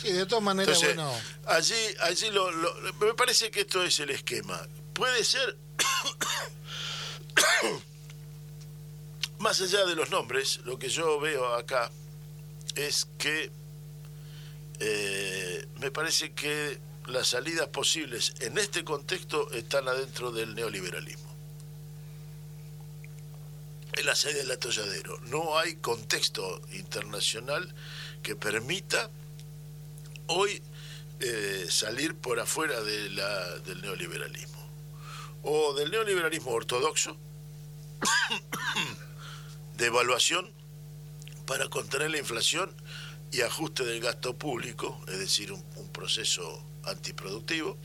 Sí, 0.01 0.11
de 0.11 0.25
todas 0.25 0.43
maneras, 0.43 0.75
Entonces, 0.81 0.95
bueno, 0.95 1.13
allí, 1.45 1.75
allí 2.01 2.29
lo, 2.31 2.51
lo- 2.51 2.93
me 2.99 3.13
parece 3.13 3.51
que 3.51 3.61
esto 3.61 3.83
es 3.83 3.99
el 3.99 4.09
esquema. 4.09 4.59
Puede 4.93 5.23
ser, 5.23 5.55
más 9.39 9.61
allá 9.61 9.85
de 9.85 9.95
los 9.95 10.09
nombres, 10.09 10.59
lo 10.65 10.77
que 10.79 10.89
yo 10.89 11.19
veo 11.19 11.53
acá 11.53 11.91
es 12.75 13.07
que 13.17 13.51
eh, 14.79 15.65
me 15.79 15.91
parece 15.91 16.31
que 16.33 16.79
las 17.09 17.29
salidas 17.29 17.67
posibles 17.67 18.33
en 18.39 18.57
este 18.57 18.83
contexto 18.83 19.51
están 19.51 19.87
adentro 19.87 20.31
del 20.31 20.55
neoliberalismo. 20.55 21.29
En 23.93 24.05
la 24.05 24.15
salida 24.15 24.39
del 24.39 24.51
atolladero. 24.51 25.19
No 25.21 25.57
hay 25.57 25.75
contexto 25.77 26.61
internacional 26.73 27.73
que 28.23 28.35
permita 28.35 29.09
hoy 30.27 30.61
eh, 31.21 31.67
salir 31.69 32.15
por 32.15 32.39
afuera 32.39 32.81
de 32.81 33.09
la- 33.09 33.59
del 33.59 33.81
neoliberalismo. 33.81 34.57
O 35.43 35.73
del 35.73 35.91
neoliberalismo 35.91 36.51
ortodoxo, 36.51 37.17
de 39.75 39.85
evaluación 39.85 40.49
para 41.45 41.67
contener 41.69 42.11
la 42.11 42.19
inflación 42.19 42.71
y 43.31 43.41
ajuste 43.41 43.83
del 43.83 43.99
gasto 44.01 44.37
público, 44.37 45.01
es 45.07 45.19
decir, 45.19 45.51
un 45.51 45.89
proceso 45.91 46.63
antiproductivo, 46.85 47.77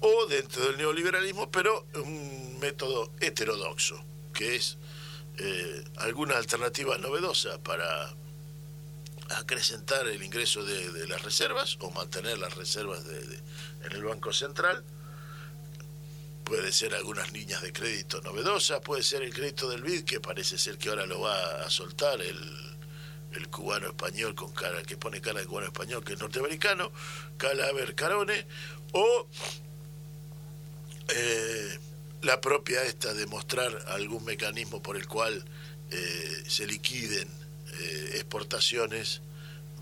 o 0.00 0.26
dentro 0.26 0.64
del 0.66 0.76
neoliberalismo, 0.76 1.50
pero 1.50 1.86
un 1.94 2.58
método 2.60 3.10
heterodoxo, 3.20 4.02
que 4.34 4.56
es 4.56 4.76
eh, 5.38 5.84
alguna 5.96 6.36
alternativa 6.36 6.98
novedosa 6.98 7.58
para 7.62 8.14
acrecentar 9.30 10.06
el 10.06 10.22
ingreso 10.22 10.62
de, 10.64 11.08
las 11.08 11.22
reservas 11.22 11.76
o 11.80 11.90
mantener 11.90 12.38
las 12.38 12.54
reservas 12.54 13.04
de- 13.04 13.26
de- 13.26 13.40
en 13.84 13.92
el 13.92 14.04
Banco 14.04 14.32
Central. 14.32 14.84
Puede 16.44 16.72
ser 16.72 16.94
algunas 16.94 17.32
líneas 17.32 17.62
de 17.62 17.72
crédito 17.72 18.20
novedosas, 18.20 18.80
puede 18.80 19.02
ser 19.02 19.22
el 19.22 19.32
crédito 19.32 19.68
del 19.70 19.82
BID, 19.82 20.04
que 20.04 20.20
parece 20.20 20.58
ser 20.58 20.76
que 20.76 20.90
ahora 20.90 21.06
lo 21.06 21.20
va 21.20 21.64
a 21.64 21.70
soltar 21.70 22.20
el, 22.20 22.73
el 23.34 23.48
cubano 23.48 23.88
español 23.88 24.34
con 24.34 24.52
cara, 24.52 24.82
que 24.82 24.96
pone 24.96 25.20
cara 25.20 25.40
de 25.40 25.46
cubano 25.46 25.66
español, 25.66 26.04
que 26.04 26.14
es 26.14 26.20
norteamericano, 26.20 26.92
Calaver 27.36 27.94
Carone, 27.94 28.46
o 28.92 29.26
eh, 31.08 31.78
la 32.22 32.40
propia 32.40 32.82
esta 32.84 33.12
de 33.12 33.26
mostrar 33.26 33.84
algún 33.88 34.24
mecanismo 34.24 34.82
por 34.82 34.96
el 34.96 35.06
cual 35.06 35.44
eh, 35.90 36.42
se 36.46 36.66
liquiden 36.66 37.28
eh, 37.80 38.10
exportaciones 38.14 39.20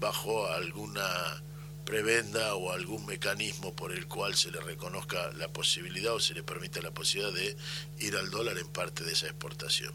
bajo 0.01 0.49
alguna 0.49 1.43
prebenda 1.85 2.55
o 2.55 2.73
algún 2.73 3.07
mecanismo 3.07 3.75
por 3.75 3.93
el 3.93 4.07
cual 4.07 4.35
se 4.35 4.51
le 4.51 4.61
reconozca 4.61 5.33
la 5.33 5.49
posibilidad 5.49 6.15
o 6.15 6.21
se 6.21 6.35
le 6.35 6.43
permita 6.43 6.81
la 6.81 6.91
posibilidad 6.91 7.33
de 7.33 7.57
ir 8.01 8.17
al 8.17 8.31
dólar 8.31 8.59
en 8.59 8.69
parte 8.69 9.05
de 9.05 9.13
esa 9.13 9.27
exportación. 9.27 9.93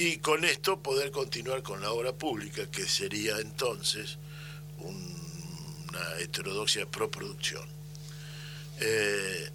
Y 0.00 0.16
con 0.16 0.46
esto 0.46 0.80
poder 0.82 1.10
continuar 1.10 1.62
con 1.62 1.82
la 1.82 1.92
obra 1.92 2.14
pública, 2.14 2.70
que 2.70 2.86
sería 2.88 3.38
entonces 3.38 4.16
un- 4.78 5.84
una 5.90 6.18
heterodoxia 6.20 6.86
pro 6.86 7.10
producción. 7.10 7.68
Eh, 8.80 9.50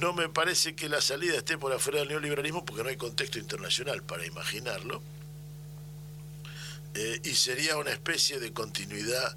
no 0.00 0.14
me 0.14 0.30
parece 0.30 0.74
que 0.74 0.88
la 0.88 1.02
salida 1.02 1.36
esté 1.36 1.58
por 1.58 1.70
afuera 1.70 1.98
del 1.98 2.08
neoliberalismo 2.08 2.64
porque 2.64 2.82
no 2.82 2.88
hay 2.88 2.96
contexto 2.96 3.38
internacional 3.38 4.02
para 4.02 4.24
imaginarlo. 4.24 5.02
Eh, 6.94 7.20
y 7.24 7.34
sería 7.34 7.76
una 7.76 7.90
especie 7.90 8.40
de 8.40 8.54
continuidad 8.54 9.36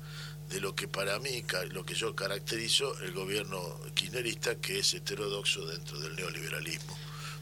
de 0.49 0.61
lo 0.61 0.73
que 0.75 0.87
para 0.87 1.19
mí, 1.19 1.43
lo 1.71 1.85
que 1.85 1.93
yo 1.93 2.15
caracterizo 2.15 2.97
el 3.01 3.11
gobierno 3.11 3.59
kirchnerista, 3.95 4.55
que 4.55 4.79
es 4.79 4.93
heterodoxo 4.93 5.65
dentro 5.65 5.99
del 5.99 6.15
neoliberalismo, 6.15 6.97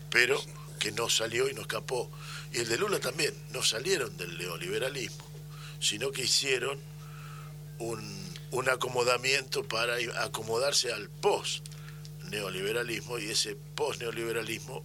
pero 0.10 0.42
que 0.80 0.92
no 0.92 1.10
salió 1.10 1.50
y 1.50 1.54
no 1.54 1.62
escapó. 1.62 2.10
Y 2.52 2.60
el 2.60 2.70
de 2.70 2.78
Lula 2.78 3.00
también, 3.00 3.34
no 3.52 3.62
salieron 3.62 4.16
del 4.18 4.38
neoliberalismo, 4.38 5.26
sino 5.80 6.12
que 6.12 6.24
hicieron 6.24 6.80
un, 7.78 8.30
un 8.52 8.70
acomodamiento 8.70 9.64
para 9.64 9.96
acomodarse 10.24 10.92
al 10.92 11.10
post-neoliberalismo 11.10 13.20
y 13.20 13.30
ese 13.30 13.56
post-neoliberalismo, 13.76 14.84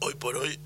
hoy 0.00 0.14
por 0.14 0.36
hoy, 0.36 0.58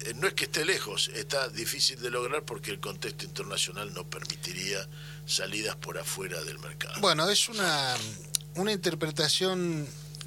eh, 0.00 0.14
no 0.14 0.26
es 0.26 0.34
que 0.34 0.44
esté 0.44 0.64
lejos, 0.64 1.10
está 1.14 1.48
difícil 1.48 2.00
de 2.00 2.10
lograr 2.10 2.44
porque 2.44 2.70
el 2.70 2.80
contexto 2.80 3.24
internacional 3.24 3.92
no 3.94 4.08
permitiría 4.08 4.86
salidas 5.24 5.76
por 5.76 5.98
afuera 5.98 6.42
del 6.44 6.58
mercado. 6.58 7.00
bueno, 7.00 7.28
es 7.30 7.48
una, 7.48 7.96
una 8.56 8.72
interpretación, 8.72 9.86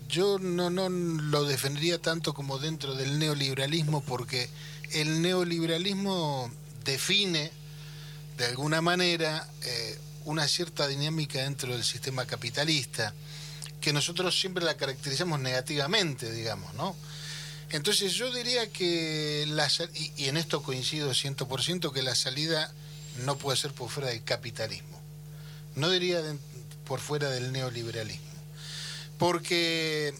yo 0.09 0.39
no, 0.39 0.69
no 0.69 0.89
lo 0.89 1.45
defendería 1.45 2.01
tanto 2.01 2.33
como 2.33 2.57
dentro 2.57 2.95
del 2.95 3.19
neoliberalismo 3.19 4.01
porque 4.01 4.49
el 4.91 5.21
neoliberalismo 5.21 6.51
define 6.83 7.51
de 8.37 8.45
alguna 8.45 8.81
manera 8.81 9.47
eh, 9.61 9.99
una 10.25 10.47
cierta 10.47 10.87
dinámica 10.87 11.43
dentro 11.43 11.73
del 11.73 11.83
sistema 11.83 12.25
capitalista 12.25 13.13
que 13.79 13.93
nosotros 13.93 14.37
siempre 14.39 14.65
la 14.65 14.75
caracterizamos 14.75 15.39
negativamente, 15.39 16.31
digamos, 16.31 16.73
¿no? 16.73 16.95
Entonces 17.69 18.13
yo 18.13 18.33
diría 18.33 18.69
que, 18.71 19.45
la, 19.47 19.69
y, 19.93 20.11
y 20.17 20.27
en 20.27 20.37
esto 20.37 20.63
coincido 20.63 21.11
100%, 21.11 21.93
que 21.93 22.01
la 22.01 22.15
salida 22.15 22.73
no 23.25 23.37
puede 23.37 23.57
ser 23.57 23.73
por 23.73 23.89
fuera 23.89 24.09
del 24.09 24.23
capitalismo. 24.23 24.99
No 25.75 25.89
diría 25.89 26.21
por 26.85 26.99
fuera 26.99 27.29
del 27.29 27.51
neoliberalismo. 27.51 28.28
Porque, 29.19 30.13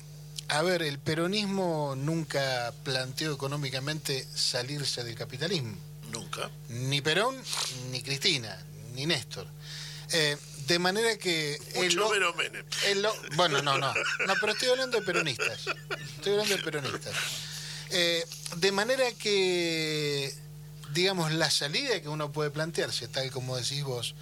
a 0.49 0.61
ver, 0.61 0.83
el 0.83 0.99
peronismo 0.99 1.95
nunca 1.97 2.71
planteó 2.83 3.33
económicamente 3.33 4.27
salirse 4.35 5.03
del 5.03 5.15
capitalismo. 5.15 5.75
Nunca. 6.11 6.51
Ni 6.69 7.01
Perón, 7.01 7.35
ni 7.91 8.01
Cristina, 8.03 8.61
ni 8.93 9.05
Néstor. 9.05 9.47
Eh, 10.11 10.37
de 10.67 10.79
manera 10.79 11.17
que... 11.17 11.55
el 11.75 11.85
Mucho 11.85 11.99
lo- 11.99 12.09
menos 12.35 12.65
el 12.85 13.07
bueno, 13.35 13.61
no, 13.61 13.77
no. 13.77 13.93
No, 14.27 14.33
pero 14.41 14.51
estoy 14.53 14.69
hablando 14.69 14.99
de 14.99 15.05
peronistas. 15.05 15.65
Estoy 16.15 16.33
hablando 16.33 16.57
de 16.57 16.63
peronistas. 16.63 17.13
Eh, 17.91 18.23
de 18.57 18.71
manera 18.71 19.11
que, 19.13 20.33
digamos, 20.93 21.31
la 21.31 21.49
salida 21.49 22.01
que 22.01 22.09
uno 22.09 22.31
puede 22.31 22.51
plantearse, 22.51 23.07
tal 23.07 23.31
como 23.31 23.55
decís 23.55 23.83
vos, 23.83 24.13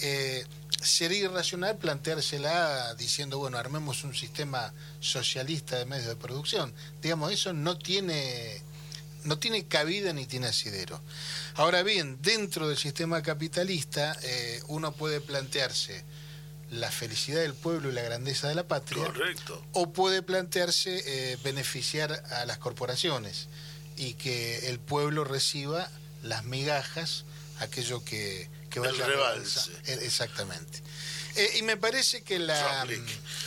eh, 0.00 0.44
sería 0.86 1.24
irracional 1.24 1.76
planteársela 1.76 2.94
diciendo, 2.94 3.38
bueno, 3.38 3.58
armemos 3.58 4.04
un 4.04 4.14
sistema 4.14 4.72
socialista 5.00 5.76
de 5.76 5.84
medios 5.84 6.06
de 6.08 6.16
producción. 6.16 6.72
Digamos, 7.02 7.32
eso 7.32 7.52
no 7.52 7.76
tiene, 7.78 8.62
no 9.24 9.38
tiene 9.38 9.66
cabida 9.66 10.12
ni 10.12 10.26
tiene 10.26 10.48
asidero. 10.48 11.00
Ahora 11.54 11.82
bien, 11.82 12.18
dentro 12.22 12.68
del 12.68 12.76
sistema 12.76 13.22
capitalista, 13.22 14.16
eh, 14.22 14.62
uno 14.68 14.92
puede 14.92 15.20
plantearse 15.20 16.04
la 16.70 16.90
felicidad 16.90 17.40
del 17.40 17.54
pueblo 17.54 17.90
y 17.90 17.92
la 17.92 18.02
grandeza 18.02 18.48
de 18.48 18.54
la 18.54 18.66
patria, 18.66 19.04
Correcto. 19.04 19.62
o 19.72 19.92
puede 19.92 20.22
plantearse 20.22 21.02
eh, 21.06 21.38
beneficiar 21.44 22.24
a 22.32 22.44
las 22.44 22.58
corporaciones 22.58 23.48
y 23.96 24.14
que 24.14 24.68
el 24.68 24.80
pueblo 24.80 25.24
reciba 25.24 25.88
las 26.22 26.44
migajas, 26.44 27.24
aquello 27.60 28.04
que, 28.04 28.48
que 28.82 28.88
El 28.88 28.94
vaya 28.94 29.04
a 29.04 29.08
rebalse. 29.08 29.60
rebalsa- 29.60 29.70
eh, 29.86 29.98
Exactamente. 30.02 30.82
Eh, 31.36 31.58
y 31.58 31.62
me 31.62 31.76
parece 31.76 32.22
que 32.22 32.38
la, 32.38 32.86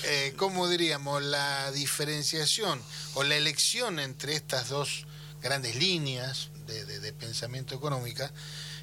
eh, 0.03 0.33
¿cómo 0.37 0.67
diríamos? 0.69 1.23
La 1.23 1.71
diferenciación 1.71 2.81
o 3.15 3.23
la 3.23 3.35
elección 3.35 3.99
entre 3.99 4.35
estas 4.35 4.69
dos 4.69 5.05
grandes 5.41 5.75
líneas 5.75 6.49
de, 6.67 6.85
de- 6.85 6.99
de 6.99 7.13
pensamiento 7.13 7.73
económica, 7.73 8.31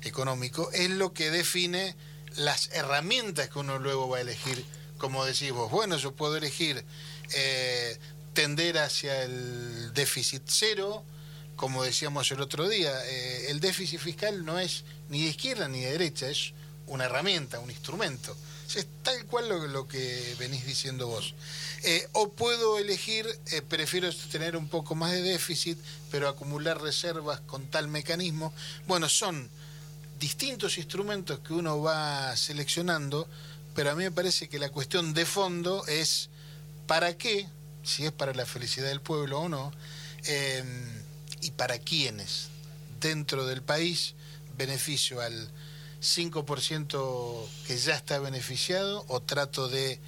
económico 0.03 0.71
es 0.73 0.91
lo 0.91 1.13
que 1.13 1.31
define 1.31 1.95
las 2.37 2.69
herramientas 2.73 3.49
que 3.49 3.59
uno 3.61 3.79
luego 3.79 4.09
va 4.09 4.19
a 4.19 4.21
elegir. 4.23 4.65
Como 4.99 5.25
decís 5.25 5.53
vos, 5.53 5.71
bueno, 5.71 5.97
yo 5.99 6.13
puedo 6.17 6.37
elegir 6.37 6.85
eh, 7.33 7.99
tender 8.35 8.79
hacia 8.79 9.23
el 9.23 9.93
déficit 9.95 10.43
cero, 10.47 11.05
como 11.57 11.83
decíamos 11.83 12.31
el 12.31 12.41
otro 12.41 12.69
día, 12.69 12.93
eh, 13.07 13.47
el 13.51 13.61
déficit 13.61 13.99
fiscal 13.99 14.45
no 14.45 14.59
es 14.59 14.85
ni 15.09 15.23
de 15.23 15.31
izquierda 15.31 15.69
ni 15.69 15.81
de 15.81 15.93
derecha, 15.93 16.29
es 16.29 16.53
una 16.87 17.05
herramienta, 17.05 17.59
un 17.59 17.71
instrumento. 17.71 18.37
Es 18.75 18.87
tal 19.03 19.25
cual 19.27 19.49
lo, 19.49 19.67
lo 19.69 19.89
que 19.89 20.35
venís 20.39 20.67
diciendo 20.67 21.07
vos. 21.07 21.35
Eh, 21.83 22.07
o 22.13 22.31
puedo 22.31 22.79
elegir, 22.79 23.27
eh, 23.53 23.63
prefiero 23.63 24.13
tener 24.31 24.57
un 24.57 24.69
poco 24.69 24.95
más 24.95 25.13
de 25.13 25.23
déficit, 25.23 25.79
pero 26.11 26.29
acumular 26.29 26.81
reservas 26.81 27.41
con 27.41 27.67
tal 27.69 27.89
mecanismo. 27.89 28.53
Bueno, 28.87 29.09
son 29.09 29.49
distintos 30.19 30.79
instrumentos 30.79 31.39
que 31.41 31.55
uno 31.55 31.81
va 31.81 32.37
seleccionando, 32.37 33.29
pero 33.75 33.93
a 33.93 33.95
mí 33.95 34.05
me 34.05 34.11
parece 34.11 34.49
que 34.49 34.59
la 34.59 34.71
cuestión 34.71 35.15
de 35.15 35.25
fondo 35.25 35.87
es 35.87 36.29
para 36.87 37.17
qué, 37.17 37.49
si 37.83 38.05
es 38.05 38.13
para 38.13 38.35
la 38.35 38.47
felicidad 38.47 38.89
del 38.89 39.01
pueblo 39.01 39.41
o 39.41 39.49
no, 39.49 39.73
y 41.47 41.51
para 41.53 41.79
quiénes 41.79 42.49
dentro 43.01 43.47
del 43.47 43.63
país 43.63 44.15
beneficio 44.57 45.21
al 45.21 45.51
5% 46.01 47.47
que 47.67 47.77
ya 47.79 47.95
está 47.95 48.19
beneficiado 48.19 49.05
o 49.09 49.21
trato 49.23 49.69
de 49.69 50.01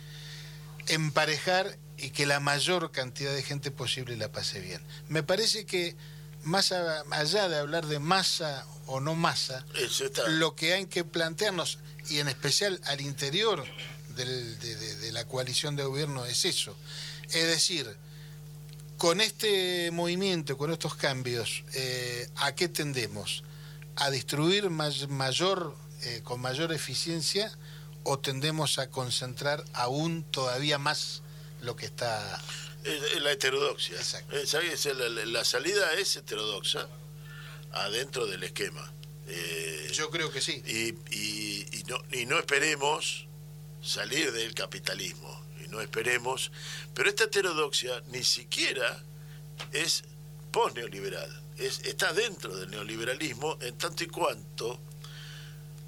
emparejar 0.89 1.77
y 1.97 2.11
que 2.11 2.27
la 2.27 2.41
mayor 2.41 2.91
cantidad 2.91 3.33
de 3.35 3.43
gente 3.43 3.71
posible 3.71 4.17
la 4.17 4.31
pase 4.31 4.61
bien. 4.61 4.81
Me 5.09 5.23
parece 5.23 5.67
que 5.67 5.97
más 6.45 6.73
allá 6.73 7.49
de 7.49 7.59
hablar 7.59 7.87
de 7.87 7.99
masa 7.99 8.67
o 8.87 9.01
no 9.01 9.15
masa, 9.15 9.65
lo 10.39 10.55
que 10.55 10.73
hay 10.75 10.87
que 10.87 11.05
plantearnos, 11.05 11.79
y 12.09 12.19
en 12.21 12.29
especial 12.29 12.81
al 12.85 13.01
interior 13.01 13.65
del- 14.17 14.59
de, 14.61 14.77
de- 14.77 14.97
de 14.97 15.13
la 15.13 15.25
coalición 15.27 15.77
de 15.77 15.85
gobierno, 15.85 16.25
es 16.25 16.45
eso. 16.45 16.75
Es 17.31 17.47
decir, 17.47 17.97
con 18.99 19.21
este 19.21 19.91
movimiento, 19.93 20.59
con 20.59 20.71
estos 20.73 20.95
cambios, 20.97 21.65
eh, 21.75 22.29
¿a 22.37 22.55
qué 22.55 22.69
tendemos? 22.69 23.45
¿A 23.97 24.11
distribuir 24.11 24.71
más- 24.71 25.09
mayor, 25.09 25.75
eh, 26.03 26.21
con 26.25 26.41
mayor 26.41 26.73
eficiencia 26.73 27.57
o 28.03 28.19
tendemos 28.19 28.79
a 28.79 28.91
concentrar 28.91 29.65
aún 29.73 30.25
todavía 30.25 30.79
más 30.79 31.23
lo 31.63 31.77
que 31.77 31.87
está... 31.87 32.43
Es, 32.85 33.03
es 33.17 33.23
la 33.23 33.33
heterodoxia. 33.33 33.97
Exacto. 33.97 34.37
Esa 34.37 34.61
es 34.63 34.85
la, 34.87 35.09
la- 35.09 35.27
la 35.27 35.45
salida 35.45 35.93
es 35.95 36.17
heterodoxa 36.17 36.89
adentro 37.73 38.27
del 38.27 38.43
esquema. 38.45 38.93
Eh, 39.27 39.91
Yo 39.93 40.11
creo 40.11 40.31
que 40.31 40.41
sí. 40.41 40.63
y, 40.67 40.95
y- 41.15 41.67
y 41.73 41.85
no, 41.87 41.99
y 42.13 42.27
no 42.27 42.39
esperemos 42.39 43.27
salir 43.83 44.33
del 44.33 44.55
capitalismo, 44.55 45.38
no 45.71 45.81
esperemos, 45.81 46.51
pero 46.95 47.09
esta 47.09 47.25
heterodoxia 47.25 48.03
ni 48.09 48.23
siquiera 48.23 49.03
es 49.73 50.05
post-neoliberal, 50.51 51.43
es, 51.57 51.81
está 51.81 52.13
dentro 52.13 52.57
del 52.57 52.71
neoliberalismo 52.71 53.59
en 53.61 53.77
tanto 53.77 54.05
y 54.05 54.07
cuanto 54.09 54.81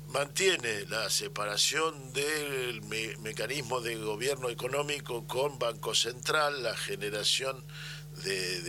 mantiene 0.09 0.87
la 0.87 1.09
separación 1.09 2.12
del 2.12 2.83
me- 2.83 3.16
mecanismo 3.18 3.81
de 3.81 3.97
gobierno 3.97 4.49
económico 4.51 5.26
con 5.26 5.59
Banco 5.59 5.95
Central, 5.95 6.62
la 6.64 6.76
generación 6.76 7.64
de- 8.24 8.61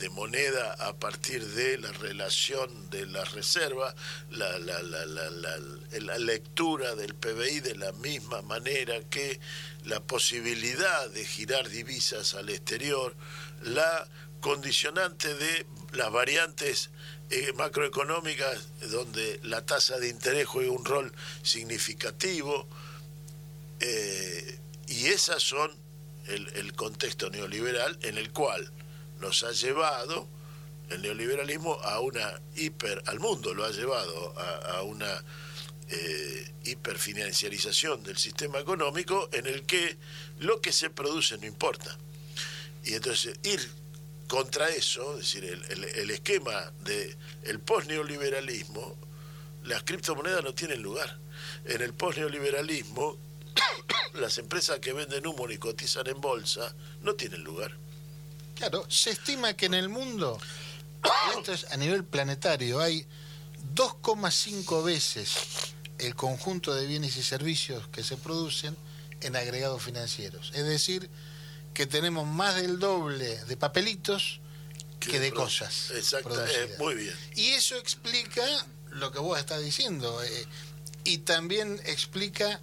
de- 0.00 0.08
moneda 0.10 0.72
a 0.88 0.96
partir 0.96 1.46
de 1.46 1.78
la 1.78 1.92
relación 1.92 2.90
de 2.90 3.06
las 3.06 3.32
reservas, 3.32 3.94
la, 4.30 4.58
la- 4.58 4.82
la- 4.82 5.06
la- 5.06 6.18
lectura 6.18 6.94
del 6.96 7.14
PBI 7.14 7.60
de 7.60 7.76
la 7.76 7.92
misma 7.92 8.42
manera 8.42 9.00
que 9.08 9.38
la 9.84 10.00
posibilidad 10.00 11.08
de 11.10 11.24
girar 11.24 11.68
divisas 11.68 12.34
al 12.34 12.48
exterior, 12.50 13.14
la 13.62 14.08
condicionante 14.40 15.34
de 15.34 15.66
las 15.92 16.10
variantes 16.10 16.90
eh, 17.30 17.52
macroeconómicas 17.54 18.68
donde 18.90 19.38
la 19.44 19.64
tasa 19.64 19.98
de 19.98 20.08
interés 20.08 20.46
juega 20.46 20.72
un 20.72 20.84
rol 20.84 21.12
significativo 21.42 22.66
eh, 23.80 24.58
y 24.88 25.06
esas 25.06 25.42
son 25.42 25.70
el 26.26 26.72
contexto 26.74 27.28
neoliberal 27.30 27.98
en 28.02 28.16
el 28.18 28.30
cual 28.32 28.70
nos 29.20 29.42
ha 29.42 29.52
llevado 29.52 30.28
el 30.90 31.02
neoliberalismo 31.02 31.74
a 31.82 32.00
una 32.00 32.40
hiper, 32.56 33.02
al 33.06 33.20
mundo 33.20 33.54
lo 33.54 33.64
ha 33.64 33.70
llevado 33.70 34.34
a, 34.38 34.82
una 34.82 35.24
eh, 35.88 36.52
hiperfinanciarización 36.64 38.02
del 38.02 38.18
sistema 38.18 38.58
económico 38.58 39.28
en 39.32 39.46
el 39.46 39.62
que 39.62 39.96
lo 40.40 40.60
que 40.60 40.72
se 40.72 40.90
produce 40.90 41.38
no 41.38 41.46
importa. 41.46 41.96
Y 42.84 42.94
entonces 42.94 43.38
ir 43.44 43.60
contra 44.26 44.68
eso, 44.68 45.14
es 45.14 45.32
decir, 45.32 45.44
el, 45.44 46.10
esquema 46.10 46.72
del 46.80 47.16
el 47.44 47.60
post-neoliberalismo, 47.60 48.96
las 49.64 49.82
criptomonedas 49.82 50.42
no 50.42 50.54
tienen 50.54 50.82
lugar. 50.82 51.18
En 51.64 51.82
el 51.82 51.94
post-neoliberalismo, 51.94 53.18
las 54.14 54.38
empresas 54.38 54.78
que 54.80 54.92
venden 54.92 55.26
humo 55.26 55.48
y 55.50 55.58
cotizan 55.58 56.06
en 56.06 56.20
bolsa 56.20 56.74
no 57.02 57.14
tienen 57.14 57.44
lugar. 57.44 57.76
Claro, 58.60 58.84
se 58.90 59.10
estima 59.10 59.54
que 59.54 59.64
en 59.64 59.72
el 59.72 59.88
mundo, 59.88 60.38
y 61.02 61.38
esto 61.38 61.54
es 61.54 61.64
a 61.72 61.78
nivel 61.78 62.04
planetario, 62.04 62.78
hay 62.78 63.06
2,5 63.74 64.84
veces 64.84 65.32
el 65.96 66.14
conjunto 66.14 66.74
de 66.74 66.86
bienes 66.86 67.16
y 67.16 67.22
servicios 67.22 67.88
que 67.88 68.04
se 68.04 68.18
producen 68.18 68.76
en 69.22 69.34
agregados 69.34 69.82
financieros. 69.82 70.52
Es 70.54 70.64
decir, 70.64 71.08
que 71.72 71.86
tenemos 71.86 72.26
más 72.26 72.56
del 72.56 72.78
doble 72.78 73.42
de 73.46 73.56
papelitos 73.56 74.40
que 74.98 75.18
de 75.18 75.32
cosas. 75.32 75.90
Exacto, 75.92 76.44
eh, 76.44 76.74
muy 76.78 76.96
bien. 76.96 77.14
Y 77.36 77.52
eso 77.52 77.76
explica 77.76 78.44
lo 78.90 79.10
que 79.10 79.20
vos 79.20 79.38
estás 79.38 79.62
diciendo. 79.62 80.22
eh, 80.22 80.46
y 81.04 81.18
también 81.18 81.80
explica 81.86 82.60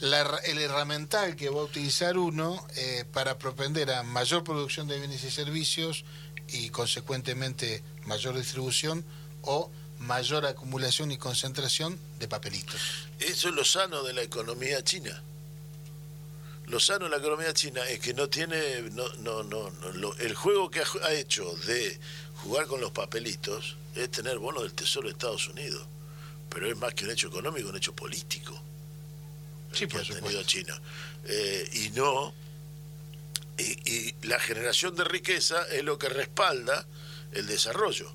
la 0.00 0.36
el 0.44 0.58
herramental 0.58 1.36
que 1.36 1.48
va 1.48 1.60
a 1.60 1.64
utilizar 1.64 2.18
uno 2.18 2.66
eh, 2.76 3.04
para 3.12 3.38
propender 3.38 3.90
a 3.90 4.02
mayor 4.02 4.44
producción 4.44 4.88
de 4.88 4.98
bienes 4.98 5.24
y 5.24 5.30
servicios 5.30 6.04
y 6.48 6.68
consecuentemente 6.70 7.82
mayor 8.04 8.36
distribución 8.36 9.04
o 9.42 9.70
mayor 9.98 10.44
acumulación 10.44 11.10
y 11.10 11.16
concentración 11.16 11.98
de 12.18 12.28
papelitos. 12.28 12.80
Eso 13.18 13.48
es 13.48 13.54
lo 13.54 13.64
sano 13.64 14.02
de 14.02 14.12
la 14.12 14.22
economía 14.22 14.82
china. 14.84 15.22
Lo 16.66 16.80
sano 16.80 17.06
en 17.06 17.12
la 17.12 17.18
economía 17.18 17.54
china 17.54 17.82
es 17.88 18.00
que 18.00 18.12
no 18.12 18.28
tiene, 18.28 18.82
no, 18.90 19.08
no, 19.20 19.42
no, 19.44 19.70
no, 19.70 20.12
el 20.14 20.34
juego 20.34 20.70
que 20.70 20.80
ha, 20.80 20.86
ha 21.04 21.12
hecho 21.12 21.54
de 21.66 21.98
jugar 22.42 22.66
con 22.66 22.80
los 22.80 22.90
papelitos 22.90 23.76
es 23.94 24.10
tener 24.10 24.38
bonos 24.38 24.64
del 24.64 24.74
Tesoro 24.74 25.06
de 25.06 25.12
Estados 25.12 25.48
Unidos, 25.48 25.86
pero 26.50 26.68
es 26.68 26.76
más 26.76 26.92
que 26.92 27.04
un 27.04 27.12
hecho 27.12 27.28
económico, 27.28 27.68
un 27.68 27.76
hecho 27.76 27.94
político 27.94 28.60
que 29.76 29.86
tenido. 30.28 30.42
China. 30.44 30.80
Eh, 31.24 31.68
y 31.72 31.90
no, 31.90 32.34
y, 33.58 33.90
y 33.90 34.14
la 34.22 34.38
generación 34.40 34.94
de 34.96 35.04
riqueza 35.04 35.66
es 35.72 35.82
lo 35.84 35.98
que 35.98 36.08
respalda 36.08 36.86
el 37.32 37.46
desarrollo. 37.46 38.12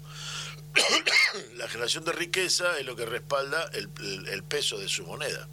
la 1.58 1.68
generación 1.68 2.06
de 2.06 2.12
riqueza 2.14 2.78
es 2.80 2.86
lo 2.86 2.96
que 2.96 3.06
respalda 3.06 3.70
el, 3.74 3.90
el- 4.00 4.28
el 4.28 4.44
peso 4.44 4.78
de 4.78 4.88
su 4.88 5.06
moneda. 5.06 5.48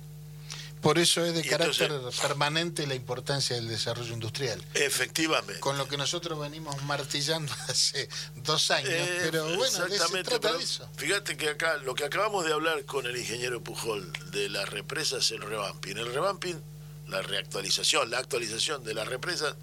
Por 0.81 0.99
eso 0.99 1.25
es 1.25 1.35
de 1.35 1.41
Y 1.41 1.45
carácter 1.45 1.91
entonces- 1.91 2.21
permanente 2.21 2.87
la 2.87 2.95
importancia 2.95 3.57
del 3.57 3.67
desarrollo 3.69 4.13
industrial. 4.13 4.65
Efectivamente. 4.75 5.59
Con 5.61 5.77
lo 5.77 5.89
que 5.89 5.97
nosotros 5.97 6.39
venimos 6.39 6.81
martillando 6.85 7.53
hace 7.69 8.09
dos 8.37 8.71
años. 8.71 8.91
Eh, 8.91 9.19
pero 9.31 9.45
bueno, 9.45 9.63
de- 9.63 9.71
se 9.71 9.83
exactamente, 9.95 10.31
trata 10.31 10.49
pero 10.49 10.59
de 10.59 10.65
eso. 10.65 10.89
Fíjate 10.97 11.37
que 11.37 11.49
acá 11.51 11.77
lo 11.79 11.95
que 11.95 12.05
acabamos 12.05 12.45
de 12.45 12.53
hablar 12.53 12.85
con 12.85 13.07
el 13.07 13.17
ingeniero 13.17 13.61
Pujol 13.63 14.13
de 14.31 14.49
las 14.49 14.69
represas, 14.69 15.31
el 15.33 15.43
revamping. 15.43 15.99
El 15.99 16.13
revamping, 16.13 16.61
la 17.09 17.23
reactualización, 17.23 18.11
la 18.11 18.19
actualización 18.19 18.85
de 18.85 18.95
las 18.95 19.09
represas 19.09 19.55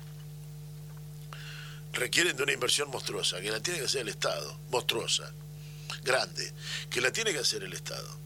requieren 1.94 2.36
de 2.36 2.44
una 2.44 2.52
inversión 2.52 2.90
monstruosa, 2.90 3.40
que 3.40 3.52
la 3.52 3.62
tiene 3.62 3.80
que 3.80 3.86
hacer 3.86 4.02
el 4.02 4.10
Estado, 4.10 4.60
monstruosa, 4.70 5.32
grande, 6.04 6.52
que 6.90 7.00
la 7.00 7.12
tiene 7.12 7.32
que 7.32 7.40
hacer 7.40 7.64
el 7.64 7.72
Estado. 7.72 8.24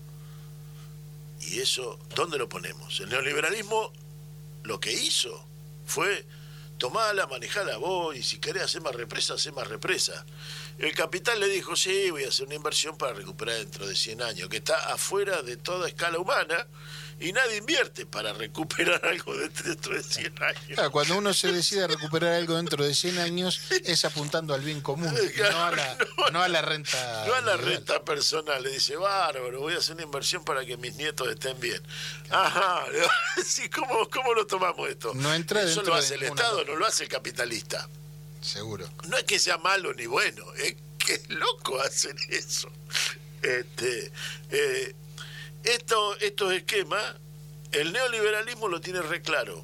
Y 1.41 1.59
eso, 1.59 1.99
¿dónde 2.15 2.37
lo 2.37 2.49
ponemos? 2.49 2.99
El 2.99 3.09
neoliberalismo 3.09 3.91
lo 4.63 4.79
que 4.79 4.91
hizo 4.91 5.45
fue 5.85 6.25
tomala, 6.77 7.27
manejala 7.27 7.77
vos, 7.77 8.15
y 8.15 8.23
si 8.23 8.39
querés 8.39 8.63
hacer 8.63 8.81
más 8.81 8.95
represa, 8.95 9.35
hacer 9.35 9.53
más 9.53 9.67
represa. 9.67 10.25
El 10.79 10.93
capital 10.95 11.39
le 11.39 11.47
dijo, 11.47 11.75
sí, 11.75 12.09
voy 12.09 12.23
a 12.23 12.29
hacer 12.29 12.47
una 12.47 12.55
inversión 12.55 12.97
para 12.97 13.13
recuperar 13.13 13.57
dentro 13.57 13.85
de 13.85 13.95
100 13.95 14.21
años, 14.23 14.49
que 14.49 14.57
está 14.57 14.93
afuera 14.93 15.41
de 15.43 15.57
toda 15.57 15.87
escala 15.87 16.17
humana, 16.17 16.67
y 17.19 17.33
nadie 17.33 17.57
invierte 17.57 18.05
para 18.05 18.33
recuperar 18.33 19.05
algo 19.05 19.35
de- 19.35 19.49
dentro 19.49 19.93
de 19.93 20.03
100 20.03 20.41
años. 20.43 20.63
Claro, 20.73 20.91
cuando 20.91 21.17
uno 21.17 21.33
se 21.33 21.51
decide 21.51 21.83
a 21.83 21.87
recuperar 21.87 22.33
algo 22.33 22.55
dentro 22.55 22.83
de 22.85 22.93
100 22.93 23.19
años 23.19 23.61
es 23.83 24.05
apuntando 24.05 24.53
al 24.53 24.61
bien 24.61 24.81
común, 24.81 25.13
no 25.51 25.63
a 25.65 25.71
la, 25.71 25.97
no 26.31 26.41
a 26.41 26.47
la 26.47 26.61
renta. 26.61 27.25
No 27.27 27.33
a 27.33 27.41
la 27.41 27.57
renta 27.57 28.03
personal, 28.03 28.63
le 28.63 28.69
dice, 28.71 28.95
bárbaro, 28.95 29.59
voy 29.59 29.73
a 29.73 29.77
hacer 29.77 29.95
una 29.95 30.03
inversión 30.03 30.43
para 30.45 30.65
que 30.65 30.77
mis 30.77 30.95
nietos 30.95 31.27
estén 31.29 31.59
bien. 31.59 31.81
Ajá, 32.29 32.85
sí, 33.45 33.69
¿cómo, 33.69 34.09
¿cómo 34.09 34.33
lo 34.33 34.45
tomamos 34.47 34.87
esto? 34.89 35.13
No 35.15 35.33
entra 35.33 35.61
Eso 35.63 35.81
lo 35.83 35.93
hace 35.95 36.15
el 36.15 36.23
Estado, 36.23 36.63
no 36.65 36.75
lo 36.75 36.85
hace 36.85 37.03
el 37.03 37.09
capitalista. 37.09 37.87
Seguro. 38.41 38.89
no 39.09 39.17
es 39.17 39.25
que 39.25 39.37
sea 39.37 39.57
malo 39.57 39.93
ni 39.93 40.05
bueno, 40.05 40.45
es 40.55 40.75
que 40.97 41.21
loco 41.33 41.81
hacen 41.81 42.15
eso. 42.29 42.69
Este, 43.41 44.11
eh, 44.51 44.95
esto, 45.63 46.17
estos 46.19 46.53
esquemas, 46.53 47.15
el 47.71 47.91
neoliberalismo 47.93 48.67
lo 48.67 48.81
tiene 48.81 49.01
re 49.01 49.21
claro. 49.21 49.63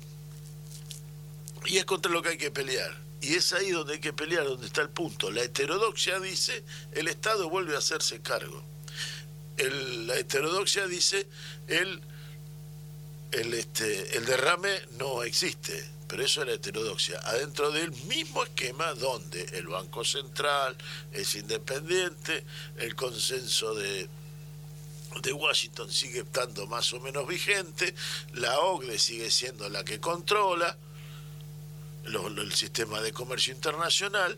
Y 1.65 1.77
es 1.77 1.85
contra 1.85 2.11
lo 2.11 2.21
que 2.21 2.29
hay 2.29 2.37
que 2.37 2.51
pelear. 2.51 2.95
Y 3.21 3.35
es 3.35 3.53
ahí 3.53 3.71
donde 3.71 3.93
hay 3.93 3.99
que 3.99 4.13
pelear, 4.13 4.45
donde 4.45 4.67
está 4.67 4.81
el 4.81 4.89
punto. 4.89 5.31
La 5.31 5.41
heterodoxia 5.41 6.19
dice, 6.19 6.63
el 6.91 7.07
Estado 7.07 7.49
vuelve 7.49 7.75
a 7.75 7.79
hacerse 7.79 8.21
cargo. 8.21 8.63
La 9.57 10.15
heterodoxia 10.17 10.85
dice, 10.85 11.27
el, 11.67 12.01
el, 13.31 13.53
este, 13.53 14.17
el 14.17 14.25
derrame 14.25 14.81
no 14.99 15.23
existe. 15.23 15.95
Pero 16.07 16.23
eso 16.23 16.41
es 16.41 16.47
la 16.47 16.53
heterodoxia. 16.53 17.19
Adentro 17.23 17.71
del 17.71 17.91
mismo 18.03 18.43
esquema 18.43 18.93
donde 18.93 19.41
el 19.53 19.67
Banco 19.67 20.05
Central 20.05 20.77
es 21.11 21.33
independiente, 21.33 22.43
el 22.77 22.95
consenso 22.95 23.73
de, 23.73 24.07
de 25.21 25.33
Washington 25.33 25.91
sigue 25.91 26.19
estando 26.21 26.67
más 26.67 26.91
o 26.93 26.99
menos 26.99 27.27
vigente, 27.27 27.93
la 28.33 28.59
OCDE 28.59 28.99
sigue 28.99 29.31
siendo 29.31 29.69
la 29.69 29.83
que 29.83 29.99
controla 29.99 30.77
lo- 32.05 32.29
lo- 32.29 32.41
el 32.41 32.53
sistema 32.53 33.01
de 33.01 33.11
comercio 33.13 33.53
internacional 33.53 34.37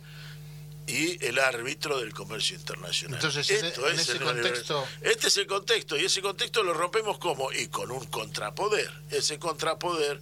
y 0.85 1.23
el 1.25 1.37
árbitro 1.39 1.99
del 1.99 2.13
comercio 2.13 2.55
internacional. 2.55 3.15
Entonces, 3.15 3.49
en- 3.49 3.65
Esto 3.65 3.87
en 3.89 3.95
es 3.95 4.01
ese 4.01 4.11
el 4.13 4.19
contexto- 4.19 4.87
Este 5.01 5.27
es 5.27 5.37
el 5.37 5.47
contexto 5.47 5.97
y 5.97 6.05
ese 6.05 6.21
contexto 6.21 6.63
lo 6.63 6.73
rompemos 6.73 7.17
como 7.17 7.51
y 7.51 7.67
con 7.67 7.91
un 7.91 8.05
contrapoder. 8.05 8.89
Ese 9.11 9.37
contrapoder 9.39 10.21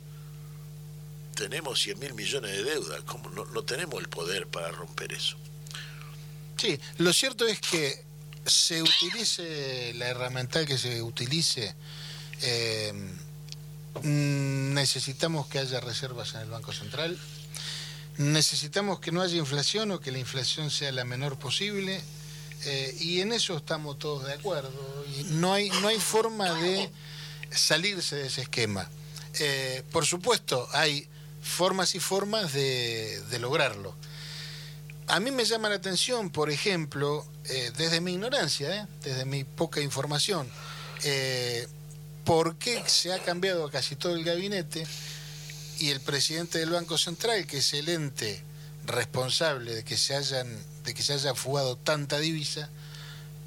tenemos 1.35 1.79
100 1.81 1.99
mil 1.99 2.13
millones 2.13 2.51
de 2.51 2.63
deuda, 2.63 3.01
como 3.05 3.29
no, 3.29 3.45
no 3.45 3.63
tenemos 3.63 3.99
el 4.01 4.07
poder 4.09 4.47
para 4.47 4.71
romper 4.71 5.11
eso. 5.13 5.35
Sí, 6.57 6.79
lo 6.97 7.11
cierto 7.11 7.45
es 7.45 7.59
que 7.59 8.04
se 8.45 8.81
utilice 8.81 9.93
la 9.95 10.07
herramienta 10.07 10.65
que 10.65 10.77
se 10.77 11.01
utilice, 11.01 11.73
eh, 12.41 12.93
mm, 14.03 14.73
necesitamos 14.73 15.47
que 15.47 15.59
haya 15.59 15.79
reservas 15.79 16.35
en 16.35 16.41
el 16.41 16.49
Banco 16.49 16.71
Central, 16.71 17.17
necesitamos 18.17 18.99
que 18.99 19.11
no 19.11 19.21
haya 19.21 19.37
inflación 19.37 19.91
o 19.91 19.99
que 19.99 20.11
la 20.11 20.19
inflación 20.19 20.69
sea 20.69 20.91
la 20.91 21.05
menor 21.05 21.39
posible, 21.39 22.01
eh, 22.65 22.95
y 22.99 23.21
en 23.21 23.33
eso 23.33 23.57
estamos 23.57 23.99
todos 23.99 24.25
de 24.25 24.33
acuerdo. 24.33 24.71
No 25.31 25.53
hay, 25.53 25.69
no 25.81 25.87
hay 25.87 25.99
forma 25.99 26.53
de 26.53 26.89
salirse 27.51 28.15
de 28.15 28.27
ese 28.27 28.43
esquema. 28.43 28.89
Eh, 29.39 29.83
por 29.91 30.05
supuesto, 30.05 30.67
hay 30.71 31.07
formas 31.41 31.93
y 31.95 31.99
formas 31.99 32.53
de 32.53 33.37
lograrlo. 33.39 33.95
A 35.07 35.19
mí 35.19 35.29
me 35.31 35.45
llama 35.45 35.69
la 35.69 35.75
atención, 35.75 36.29
por 36.31 36.49
ejemplo, 36.49 37.25
eh, 37.45 37.71
desde 37.77 38.01
mi 38.01 38.13
ignorancia, 38.13 38.75
eh, 38.83 38.87
desde 39.03 39.25
mi 39.25 39.43
poca 39.43 39.79
información, 39.81 40.49
eh, 41.03 41.67
por 42.23 42.55
qué 42.57 42.83
se 42.87 43.13
ha 43.13 43.19
cambiado 43.19 43.69
casi 43.69 43.95
todo 43.95 44.15
el 44.15 44.23
gabinete 44.23 44.85
y 45.77 45.91
el 45.91 46.01
presidente 46.01 46.57
del 46.57 46.71
Banco 46.71 46.97
Central, 46.97 47.45
que 47.45 47.57
es 47.59 47.73
el 47.73 47.87
ente 47.89 48.43
responsable 48.85 49.75
de 49.75 49.83
que 49.83 49.95
se 49.97 50.15
hayan, 50.15 50.47
de 50.83 50.93
que 50.95 51.03
se 51.03 51.13
haya 51.13 51.35
fugado 51.35 51.75
tanta 51.77 52.17
divisa, 52.17 52.69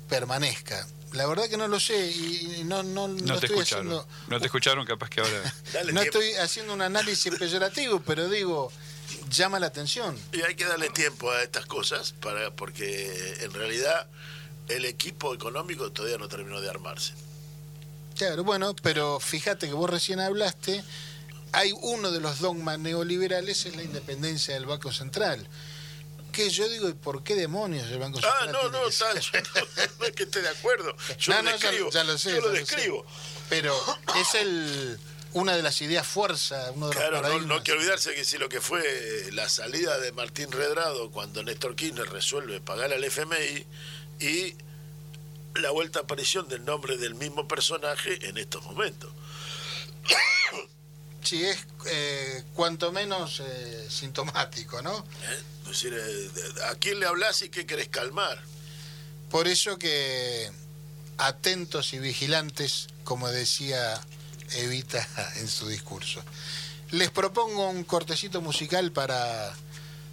permanezca. 0.09 0.87
La 1.13 1.27
verdad 1.27 1.49
que 1.49 1.57
no 1.57 1.69
lo 1.69 1.81
sé 1.81 2.11
y 2.13 2.63
no, 2.65 2.83
no, 2.83 3.09
no 3.09 3.15
No 3.15 3.39
te 3.41 3.47
estoy 3.47 3.59
escucharon. 3.61 3.87
haciendo 3.89 4.09
No 4.29 4.39
te 4.41 4.47
escucharon, 4.47 4.87
capaz 4.87 5.09
que 5.11 5.21
ahora. 5.23 5.55
Dale 5.73 5.93
no 5.93 6.03
tiempo. 6.03 6.19
estoy 6.21 6.35
haciendo 6.41 6.75
un 6.75 6.83
análisis 6.83 7.35
peyorativo, 7.37 8.01
pero 8.01 8.29
digo, 8.29 8.71
llama 9.31 9.59
la 9.61 9.67
atención. 9.69 10.19
Y 10.33 10.43
hay 10.43 10.55
que 10.55 10.65
darle 10.65 10.91
tiempo 10.91 11.31
a 11.31 11.43
estas 11.43 11.67
cosas 11.67 12.13
para 12.21 12.51
porque 12.51 13.39
en 13.41 13.53
realidad 13.53 14.07
el 14.69 14.85
equipo 14.85 15.35
económico 15.35 15.91
todavía 15.93 16.19
no 16.19 16.29
terminó 16.29 16.61
de 16.61 16.69
armarse. 16.71 17.15
Claro, 18.17 18.43
bueno, 18.45 18.75
pero 18.83 19.21
fíjate 19.21 19.67
que 19.69 19.73
vos 19.75 19.89
recién 19.89 20.19
hablaste, 20.21 20.83
hay 21.53 21.73
uno 21.81 22.11
de 22.11 22.21
los 22.21 22.41
dogmas 22.41 22.79
neoliberales 22.79 23.65
es 23.67 23.77
la 23.77 23.83
independencia 23.85 24.55
del 24.55 24.67
Banco 24.67 24.93
Central. 24.93 25.47
Que 26.33 26.51
yo 26.51 26.69
digo, 26.69 26.89
¿y 26.89 26.93
por 26.93 27.23
qué 27.25 27.35
demonios 27.35 27.89
el 27.91 27.99
Banco 27.99 28.19
Ah, 28.23 28.41
Central? 28.45 28.53
no, 28.53 28.61
tiene 28.61 28.85
no, 28.85 28.91
que 28.91 29.43
tal, 29.43 29.65
no, 29.77 29.99
no 29.99 30.05
es 30.07 30.13
que 30.13 30.23
esté 30.25 30.43
de 30.43 30.49
acuerdo. 30.49 30.95
Yo 31.19 31.33
No, 31.33 31.39
lo 31.43 31.51
no, 31.51 31.59
describo. 31.59 31.91
ya 31.91 32.05
lo 32.05 32.19
sé, 32.19 32.31
yo 32.33 32.41
lo 32.43 32.53
sé. 32.53 32.59
describo. 32.61 33.07
Pero 33.49 33.75
es 34.21 34.35
el 34.35 34.99
una 35.39 35.57
de 35.57 35.63
las 35.63 35.81
ideas 35.83 36.07
fuerza, 36.07 36.71
uno 36.75 36.89
de 36.89 36.95
los 36.95 37.03
Claro, 37.03 37.41
no, 37.41 37.55
hay 37.55 37.63
que 37.63 37.73
olvidarse 37.73 38.15
que 38.15 38.25
si 38.25 38.39
lo 38.39 38.49
que 38.49 38.61
fue 38.61 38.83
la 39.33 39.49
salida 39.49 39.99
de 39.99 40.13
Martín 40.13 40.51
Redrado 40.51 41.11
cuando 41.11 41.43
Néstor 41.45 41.77
Kirchner 41.77 42.09
resuelve 42.09 42.61
pagar 42.61 42.93
al 42.93 43.05
FMI 43.05 43.67
y 44.21 44.57
la 45.55 45.71
vuelta 45.71 46.01
aparición 46.01 46.49
del 46.49 46.65
nombre 46.65 46.97
del 46.97 47.15
mismo 47.15 47.47
personaje 47.47 48.29
en 48.29 48.39
estos 48.39 48.65
momentos. 48.65 49.11
Sí, 51.21 51.45
es 51.45 51.59
eh, 51.91 52.45
cuanto 52.55 52.91
menos 52.91 53.41
eh, 53.41 53.87
sintomático, 53.91 54.81
¿no? 54.81 54.99
¿eh? 54.99 55.43
Es 55.65 55.69
decir, 55.69 55.95
¿a 56.71 56.75
quién 56.77 57.01
le 57.01 57.07
hablas 57.07 57.43
y 57.43 57.51
qué 57.51 57.67
querés 57.67 57.89
calmar? 57.89 58.41
Por 59.29 59.47
eso 59.47 59.79
que 59.79 60.51
atentos 61.19 61.93
y 61.93 61.99
vigilantes, 61.99 62.87
como 63.05 63.29
decía 63.29 64.01
Evita 64.55 65.07
en 65.37 65.49
su 65.49 65.69
discurso. 65.69 66.23
Les 66.91 67.11
propongo 67.11 67.69
un 67.69 67.85
cortecito 67.85 68.41
musical 68.41 68.93
para 68.93 69.53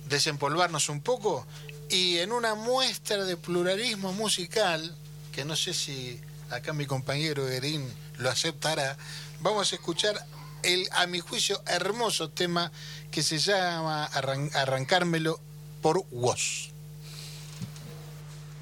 desempolvarnos 0.08 0.90
un 0.90 1.02
poco 1.02 1.46
y 1.90 2.18
en 2.18 2.32
una 2.32 2.56
muestra 2.56 3.24
de 3.24 3.38
pluralismo 3.38 4.12
musical, 4.14 4.96
que 5.32 5.46
no 5.46 5.56
sé 5.56 5.74
si 5.74 6.20
acá 6.52 6.74
mi 6.74 6.86
compañero 6.86 7.48
Erín 7.48 7.92
lo 8.18 8.30
aceptará, 8.30 8.98
vamos 9.40 9.72
a 9.72 9.76
escuchar 9.76 10.26
el, 10.64 10.88
a 10.92 11.06
mi 11.08 11.20
juicio, 11.20 11.62
hermoso 11.68 12.30
tema 12.30 12.72
que 13.12 13.24
se 13.24 13.38
llama 13.40 14.10
Arran- 14.14 14.54
Arrancármelo 14.56 15.40
por 15.82 16.04
Woz. 16.12 16.70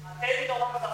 Atento, 0.04 0.54
vamos 0.60 0.82
a 0.82 0.93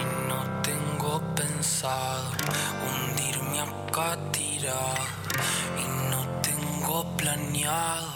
Y 0.00 0.28
no 0.28 0.62
tengo 0.62 1.20
pensado 1.34 2.30
hundirme 2.84 3.60
acá 3.60 4.16
tirado. 4.32 5.04
Y 5.78 5.84
no 6.10 6.20
tengo 6.42 7.16
planeado 7.16 8.12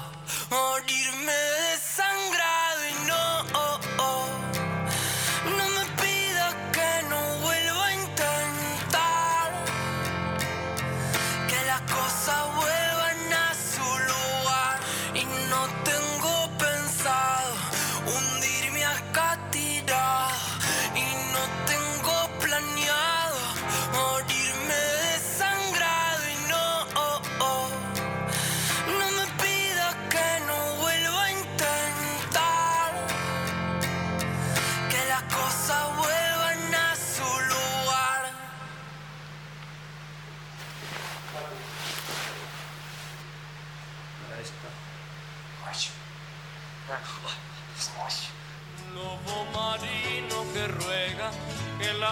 morirme. 0.51 1.33
Y 1.79 2.66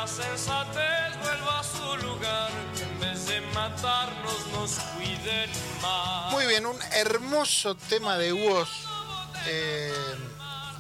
la 0.05 0.09
sensatez 0.09 1.18
vuelva 1.22 1.60
a 1.60 1.64
su 1.64 2.06
lugar, 2.06 2.51
que 2.76 2.82
en 2.82 3.01
vez 3.01 3.26
de 3.26 3.40
matarnos 3.55 4.47
nos 4.52 4.72
cuiden 4.94 5.51
más. 5.81 6.31
Muy 6.31 6.47
bien, 6.47 6.66
un 6.66 6.76
hermoso 6.93 7.74
tema 7.74 8.18
de 8.18 8.32
voz. 8.32 8.68
Eh, 9.47 9.94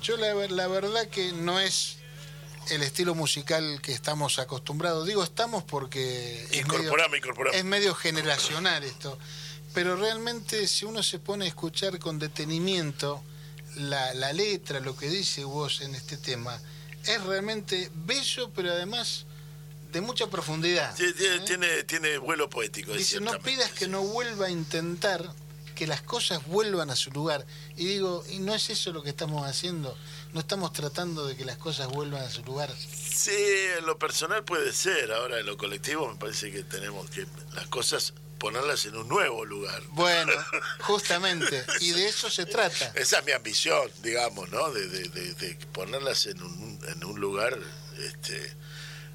yo 0.02 0.18
la, 0.18 0.34
la 0.34 0.66
verdad 0.66 1.08
que 1.08 1.32
no 1.32 1.58
es 1.58 1.96
el 2.68 2.82
estilo 2.82 3.14
musical 3.14 3.80
que 3.80 3.92
estamos 3.92 4.38
acostumbrados. 4.38 5.06
Digo 5.06 5.24
estamos 5.24 5.64
porque 5.64 6.46
es 6.50 6.66
medio, 6.68 6.94
es 7.50 7.64
medio 7.64 7.94
generacional 7.94 8.84
esto. 8.84 9.18
Pero 9.72 9.96
realmente 9.96 10.66
si 10.68 10.84
uno 10.84 11.02
se 11.02 11.18
pone 11.18 11.46
a 11.46 11.48
escuchar 11.48 11.98
con 11.98 12.18
detenimiento 12.18 13.22
la, 13.76 14.12
la 14.12 14.34
letra, 14.34 14.80
lo 14.80 14.94
que 14.94 15.08
dice 15.08 15.44
vos 15.44 15.80
en 15.80 15.94
este 15.94 16.18
tema, 16.18 16.60
es 17.06 17.22
realmente 17.24 17.90
bello, 17.94 18.50
pero 18.54 18.72
además 18.72 19.26
de 19.92 20.00
mucha 20.00 20.28
profundidad. 20.28 20.94
Tiene, 20.96 21.12
tiene, 21.12 21.40
tiene, 21.40 21.84
tiene 21.84 22.18
vuelo 22.18 22.50
poético. 22.50 22.92
Dice, 22.92 23.20
no 23.20 23.38
pidas 23.40 23.70
que 23.70 23.86
no 23.86 24.02
vuelva 24.02 24.46
a 24.46 24.50
intentar 24.50 25.24
que 25.74 25.86
las 25.86 26.02
cosas 26.02 26.46
vuelvan 26.46 26.90
a 26.90 26.96
su 26.96 27.10
lugar. 27.10 27.44
Y 27.76 27.84
digo, 27.84 28.24
¿y 28.30 28.38
no 28.38 28.54
es 28.54 28.70
eso 28.70 28.92
lo 28.92 29.02
que 29.02 29.10
estamos 29.10 29.46
haciendo? 29.46 29.96
¿No 30.32 30.40
estamos 30.40 30.72
tratando 30.72 31.26
de 31.26 31.36
que 31.36 31.44
las 31.44 31.58
cosas 31.58 31.88
vuelvan 31.88 32.22
a 32.22 32.30
su 32.30 32.42
lugar? 32.44 32.72
Sí, 32.74 33.32
en 33.78 33.86
lo 33.86 33.98
personal 33.98 34.44
puede 34.44 34.72
ser. 34.72 35.12
Ahora 35.12 35.40
en 35.40 35.46
lo 35.46 35.56
colectivo 35.56 36.10
me 36.10 36.18
parece 36.18 36.50
que 36.50 36.62
tenemos 36.62 37.10
que 37.10 37.26
las 37.54 37.66
cosas 37.68 38.14
ponerlas 38.44 38.84
en 38.84 38.94
un 38.94 39.08
nuevo 39.08 39.42
lugar. 39.46 39.82
Bueno, 39.92 40.30
justamente, 40.80 41.64
y 41.80 41.92
de 41.92 42.08
eso 42.08 42.28
se 42.28 42.44
trata. 42.44 42.92
Esa 42.94 43.20
es 43.20 43.24
mi 43.24 43.32
ambición, 43.32 43.90
digamos, 44.02 44.50
¿no? 44.50 44.70
De, 44.70 44.86
de- 44.86 45.08
de- 45.08 45.32
de 45.34 45.54
ponerlas 45.72 46.26
en 46.26 46.42
un, 46.42 46.78
en 46.86 47.02
un 47.04 47.18
lugar, 47.18 47.58
este, 47.98 48.52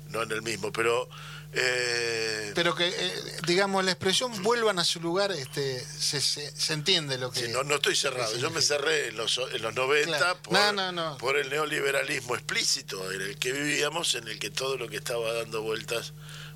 no 0.10 0.23
en 0.23 0.31
el 0.31 0.41
mismo, 0.41 0.72
pero... 0.72 1.07
eh, 1.53 2.53
Pero 2.56 2.73
que, 2.73 2.88
eh, 2.88 3.14
digamos, 3.45 3.85
la 3.85 3.91
expresión 3.91 4.41
vuelvan 4.41 4.80
a 4.80 4.84
su 4.84 4.99
lugar, 4.99 5.31
este, 5.31 5.80
se, 5.85 6.22
se, 6.22 6.49
se 6.57 6.73
entiende 6.73 7.19
lo 7.19 7.30
que... 7.30 7.41
sí, 7.41 7.47
no, 7.51 7.61
no 7.64 7.76
estoy 7.76 7.95
cerrado. 7.95 8.35
Yo 8.38 8.49
me 8.49 8.64
cerré 8.64 9.10
en 9.10 9.18
los, 9.18 9.39
en 9.53 9.61
los 9.61 9.76
90 9.76 10.18
Claro. 10.18 10.39
por, 10.41 10.53
No, 10.53 10.72
no, 10.73 10.91
no. 10.91 11.18
por 11.19 11.38
el 11.38 11.51
neoliberalismo 11.51 12.34
explícito 12.34 13.11
en 13.11 13.22
el 13.22 13.38
que 13.38 13.51
vivíamos, 13.51 14.15
en 14.15 14.27
el 14.27 14.39
que 14.39 14.49
todo 14.49 14.76
lo 14.77 14.89
que 14.89 14.97
estaba 14.97 15.31
dando 15.34 15.61
vueltas 15.61 16.14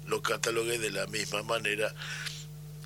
lo 0.08 0.24
catalogué 0.24 0.80
de 0.80 0.90
la 0.90 1.06
misma 1.06 1.44
manera. 1.44 1.94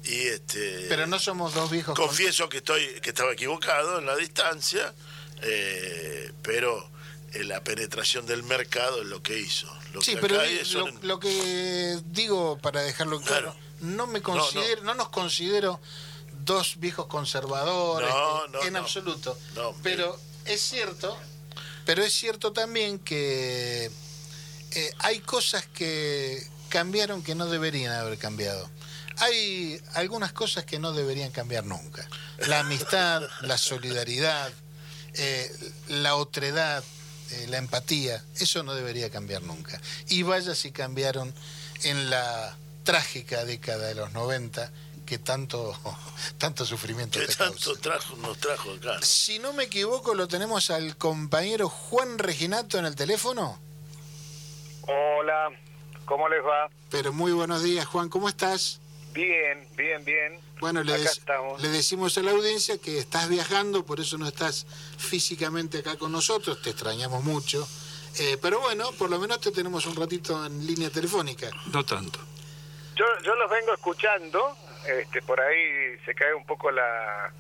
Y 0.04 0.28
este 0.28 0.86
Pero 0.90 1.06
no 1.08 1.20
somos 1.20 1.54
dos 1.54 1.70
viejos... 1.70 1.96
con- 1.96 2.08
confieso 2.08 2.48
que 2.50 2.58
estoy 2.58 2.86
que 3.02 3.10
estaba 3.10 3.32
equivocado 3.34 4.00
en 4.00 4.06
la 4.06 4.16
distancia 4.16 4.94
eh, 5.42 6.32
pero 6.42 6.90
eh, 7.34 7.44
la 7.44 7.64
penetración 7.64 8.26
del 8.26 8.42
mercado 8.44 9.02
es 9.02 9.08
lo 9.08 9.22
que 9.22 9.38
hizo. 9.38 9.68
Lo 9.94 10.02
Sí, 10.02 10.16
que 10.16 10.22
pero 10.22 10.36
lo, 10.44 10.66
son- 10.66 11.00
lo 11.04 11.20
que 11.20 12.00
digo, 12.08 12.58
para 12.60 12.82
dejarlo 12.82 13.22
claro, 13.22 13.56
no 13.82 14.08
me 14.08 14.22
considero, 14.22 14.84
no, 14.84 14.96
nos 14.96 15.10
considero 15.10 15.80
dos 16.44 16.80
viejos 16.80 17.06
conservadores, 17.08 18.10
No, 18.10 18.64
en 18.64 18.76
absoluto. 18.78 19.38
Pero 19.84 20.18
es 20.46 20.62
cierto, 20.62 21.16
pero 21.86 22.04
es 22.04 22.14
cierto 22.14 22.54
también 22.54 22.98
que 23.00 23.92
eh, 24.72 24.92
hay 25.00 25.20
cosas 25.20 25.68
que 25.68 26.42
cambiaron 26.70 27.22
que 27.24 27.36
no 27.36 27.46
deberían 27.48 27.94
haber 27.94 28.18
cambiado. 28.18 28.70
Hay 29.20 29.82
algunas 29.96 30.32
cosas 30.32 30.66
que 30.66 30.80
no 30.80 30.94
deberían 30.94 31.32
cambiar 31.32 31.66
nunca. 31.66 32.08
La 32.48 32.60
amistad, 32.60 33.24
la 33.42 33.58
solidaridad, 33.58 34.52
eh, 35.16 35.52
la 35.88 36.16
otredad, 36.16 36.84
eh, 37.32 37.48
la 37.50 37.58
empatía, 37.58 38.24
eso 38.40 38.64
no 38.64 38.74
debería 38.76 39.10
cambiar 39.10 39.42
nunca. 39.42 39.82
Y 40.08 40.24
vaya 40.24 40.54
si 40.54 40.72
cambiaron 40.72 41.34
en 41.84 42.10
la 42.10 42.56
trágica 42.84 43.44
década 43.44 43.88
de 43.88 43.96
los 43.96 44.14
90 44.14 44.72
que 45.06 45.18
tanto, 45.18 45.76
tanto 46.38 46.66
sufrimiento 46.66 47.20
¿Qué 47.20 47.28
te 47.28 47.36
tanto 47.36 47.76
trajo, 47.78 48.16
nos 48.18 48.38
trajo 48.38 48.74
acá? 48.74 49.00
Si 49.02 49.40
no 49.40 49.54
me 49.54 49.64
equivoco, 49.64 50.14
lo 50.14 50.28
tenemos 50.28 50.70
al 50.70 50.96
compañero 50.98 51.70
Juan 51.70 52.20
Reginato 52.20 52.78
en 52.78 52.86
el 52.86 52.96
teléfono. 52.96 53.58
Hola, 54.84 55.50
¿cómo 56.06 56.30
les 56.30 56.44
va? 56.44 56.70
Pero 56.92 57.12
muy 57.14 57.32
buenos 57.32 57.64
días, 57.64 57.86
Juan, 57.86 58.10
¿cómo 58.10 58.30
estás? 58.30 58.80
Bien, 59.22 59.68
bien, 59.76 60.06
bien. 60.06 60.40
Bueno, 60.60 60.84
le, 60.84 60.94
Acá 60.94 61.02
des- 61.02 61.18
estamos. 61.18 61.60
le 61.60 61.70
decimos 61.70 62.16
a 62.20 62.22
la 62.22 62.30
audiencia 62.32 62.78
que 62.78 63.00
estás 63.00 63.28
viajando, 63.30 63.84
por 63.84 64.00
eso 64.00 64.16
no 64.20 64.28
estás 64.28 64.68
físicamente 65.00 65.80
acá 65.80 65.98
con 65.98 66.12
nosotros, 66.12 66.62
te 66.62 66.70
extrañamos 66.70 67.24
mucho. 67.24 67.68
Eh, 68.20 68.38
pero 68.40 68.60
bueno, 68.60 68.92
por 68.92 69.10
lo 69.10 69.18
menos 69.20 69.40
te 69.42 69.52
tenemos 69.52 69.88
un 69.88 69.96
ratito 69.96 70.46
en 70.46 70.68
línea 70.68 70.92
telefónica. 70.92 71.50
No 71.74 71.84
tanto. 71.84 72.20
Yo, 72.96 73.06
yo 73.24 73.34
los 73.36 73.50
vengo 73.50 73.74
escuchando, 73.74 74.56
este, 74.88 75.24
por 75.24 75.42
ahí 75.42 75.98
se 76.06 76.14
cae 76.14 76.36
un 76.36 76.46
poco 76.46 76.70
la, 76.70 77.32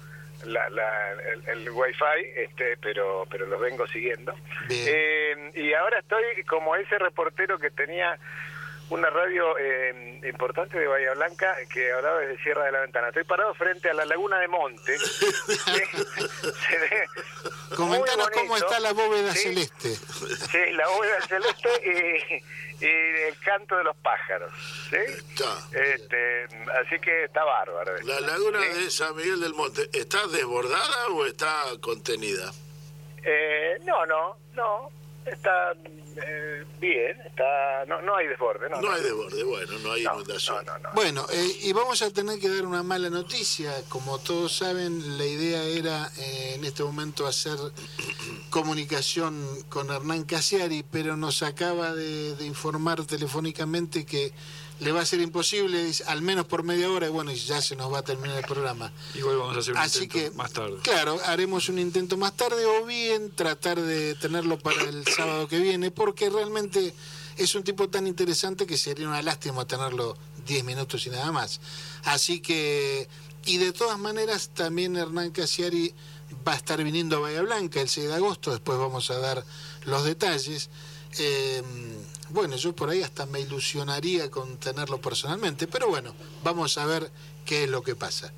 la, 0.45 0.70
la- 0.72 1.12
el, 1.32 1.48
el 1.48 1.70
wifi, 1.70 2.26
este, 2.38 2.78
pero, 2.78 3.28
pero 3.30 3.45
los 3.45 3.60
vengo 3.62 3.86
siguiendo. 3.88 4.34
Eh, 4.70 5.52
y 5.56 5.74
ahora 5.74 5.99
estoy 5.99 6.44
como 6.49 6.76
ese 6.76 6.98
reportero 6.98 7.60
que 7.60 7.70
tenía 7.70 8.18
una 8.89 9.09
radio 9.09 9.57
eh, 9.59 10.22
importante 10.30 10.77
de 10.80 10.88
Bahía 10.88 11.14
Blanca 11.14 11.55
que 11.73 11.91
hablaba 11.91 12.19
desde 12.19 12.41
Sierra 12.43 12.65
de 12.65 12.72
la 12.72 12.80
Ventana. 12.81 13.07
Estoy 13.09 13.26
parado 13.26 13.53
frente 13.55 13.89
a 13.89 13.93
la 13.93 14.05
laguna 14.05 14.39
de 14.39 14.47
Monte. 14.47 14.97
Se 14.99 16.77
ve 16.80 17.07
Comentanos 17.76 18.30
cómo 18.31 18.55
está 18.57 18.80
la 18.80 18.93
bóveda 18.93 19.34
Sí. 19.34 19.49
celeste. 19.49 19.89
Sí, 19.95 20.72
la 20.73 20.88
bóveda 20.88 21.22
celeste 21.27 21.69
y, 21.84 22.85
y 22.85 22.88
el 23.27 23.38
canto 23.39 23.76
de 23.77 23.84
los 23.84 23.95
pájaros. 23.97 24.51
¿sí? 24.89 24.97
Este, 25.73 26.45
así 26.81 26.99
que 27.01 27.26
está 27.26 27.43
bárbaro. 27.43 27.97
La 28.03 28.19
laguna 28.22 28.59
de 28.59 28.89
San 28.89 29.15
Miguel 29.15 29.41
del 29.41 29.53
Monte, 29.53 29.89
¿está 29.93 30.26
desbordada 30.27 31.07
o 31.09 31.26
está 31.26 31.64
contenida? 31.81 32.51
Eh, 33.23 33.77
no, 33.84 34.05
no, 34.05 34.38
no. 34.53 34.91
Está 35.26 35.73
eh, 36.26 36.65
bien, 36.80 37.19
está, 37.22 37.85
no, 37.88 38.02
no 38.02 38.15
hay 38.15 38.27
desborde. 38.27 38.69
No, 38.69 38.81
No 38.81 38.91
hay 38.91 39.03
desborde, 39.03 39.44
bueno, 39.44 39.80
no 39.80 39.91
hay 39.91 40.03
inundación. 40.03 40.65
Bueno, 40.94 41.26
eh, 41.31 41.57
y 41.64 41.73
vamos 41.73 42.02
a 42.02 42.11
tener 42.11 42.39
que 42.39 42.49
dar 42.49 42.65
una 42.65 42.84
mala 42.84 43.10
noticia. 43.10 43.72
Como 43.89 44.19
todos 44.19 44.57
saben, 44.57 45.18
la 45.18 45.26
idea 45.26 45.64
era 45.64 46.11
eh, 46.18 46.53
en 46.56 46.65
este 46.65 46.84
momento 46.84 47.27
hacer 47.27 47.57
comunicación 48.49 49.64
con 49.69 49.89
Hernán 49.91 50.23
Casiari, 50.23 50.84
pero 50.84 51.18
nos 51.18 51.44
acaba 51.44 51.94
de, 51.94 52.35
de 52.35 52.45
informar 52.45 53.06
telefónicamente 53.06 54.06
que 54.06 54.34
le 54.80 54.91
va 54.91 55.02
a 55.02 55.06
ser 55.06 55.22
imposible, 55.22 55.91
al 56.07 56.22
menos 56.22 56.45
por 56.45 56.64
media 56.64 56.89
hora, 56.89 57.07
y 57.07 57.10
bueno, 57.10 57.31
y 57.31 57.35
ya 57.35 57.61
se 57.61 57.76
nos 57.76 57.91
va 57.91 57.99
a 57.99 58.03
terminar 58.03 58.38
el 58.38 58.45
programa. 58.45 58.91
Igual 59.15 59.38
vamos 59.38 59.57
a 59.57 59.60
hacer 59.60 59.73
un 59.73 59.80
Así 59.80 60.03
intento 60.03 60.31
que, 60.31 60.38
más 60.38 60.53
tarde. 60.53 60.77
Claro, 60.84 61.19
haremos 61.26 61.69
un 61.69 61.80
intento 61.80 62.18
más 62.18 62.35
tarde 62.35 62.64
o 62.65 62.85
bien 62.85 63.31
tratar 63.31 63.80
de 63.81 64.15
tenerlo 64.15 64.60
para 64.60 64.81
el 64.84 65.06
sábado 65.07 65.48
que 65.48 65.60
viene, 65.60 65.89
porque 66.08 66.30
realmente 66.30 66.94
es 67.36 67.54
un 67.56 67.66
tipo 67.66 67.90
tan 67.90 68.08
interesante 68.08 68.66
que 68.66 68.78
sería 68.78 69.10
una 69.10 69.22
lástima 69.22 69.68
tenerlo 69.68 70.16
10 70.46 70.64
minutos 70.64 71.06
y 71.06 71.10
nada 71.10 71.34
más. 71.34 71.60
Así 72.06 72.40
que, 72.40 73.10
y 73.46 73.58
de 73.58 73.74
todas 73.74 74.00
maneras, 74.00 74.52
también 74.54 74.96
Hernán 74.96 75.32
Casiari 75.32 75.94
va 76.48 76.54
a 76.54 76.56
estar 76.56 76.82
viniendo 76.82 77.18
a 77.18 77.20
Bahía 77.20 77.42
Blanca 77.42 77.82
el 77.82 77.90
6 77.90 78.08
de 78.08 78.14
agosto, 78.14 78.52
después 78.52 78.80
vamos 78.80 79.12
a 79.12 79.20
dar 79.20 79.44
los 79.84 80.06
detalles. 80.06 80.70
Eh, 81.20 81.62
bueno, 82.30 82.56
yo 82.56 82.74
por 82.74 82.90
ahí 82.90 83.02
hasta 83.02 83.26
me 83.26 83.42
ilusionaría 83.42 84.32
con 84.32 84.56
tenerlo 84.62 85.02
personalmente, 85.02 85.68
pero 85.68 85.90
bueno, 85.90 86.16
vamos 86.42 86.78
a 86.78 86.86
ver 86.86 87.12
qué 87.46 87.66
es 87.66 87.70
lo 87.70 87.84
que 87.84 87.98
pasa. 87.98 88.32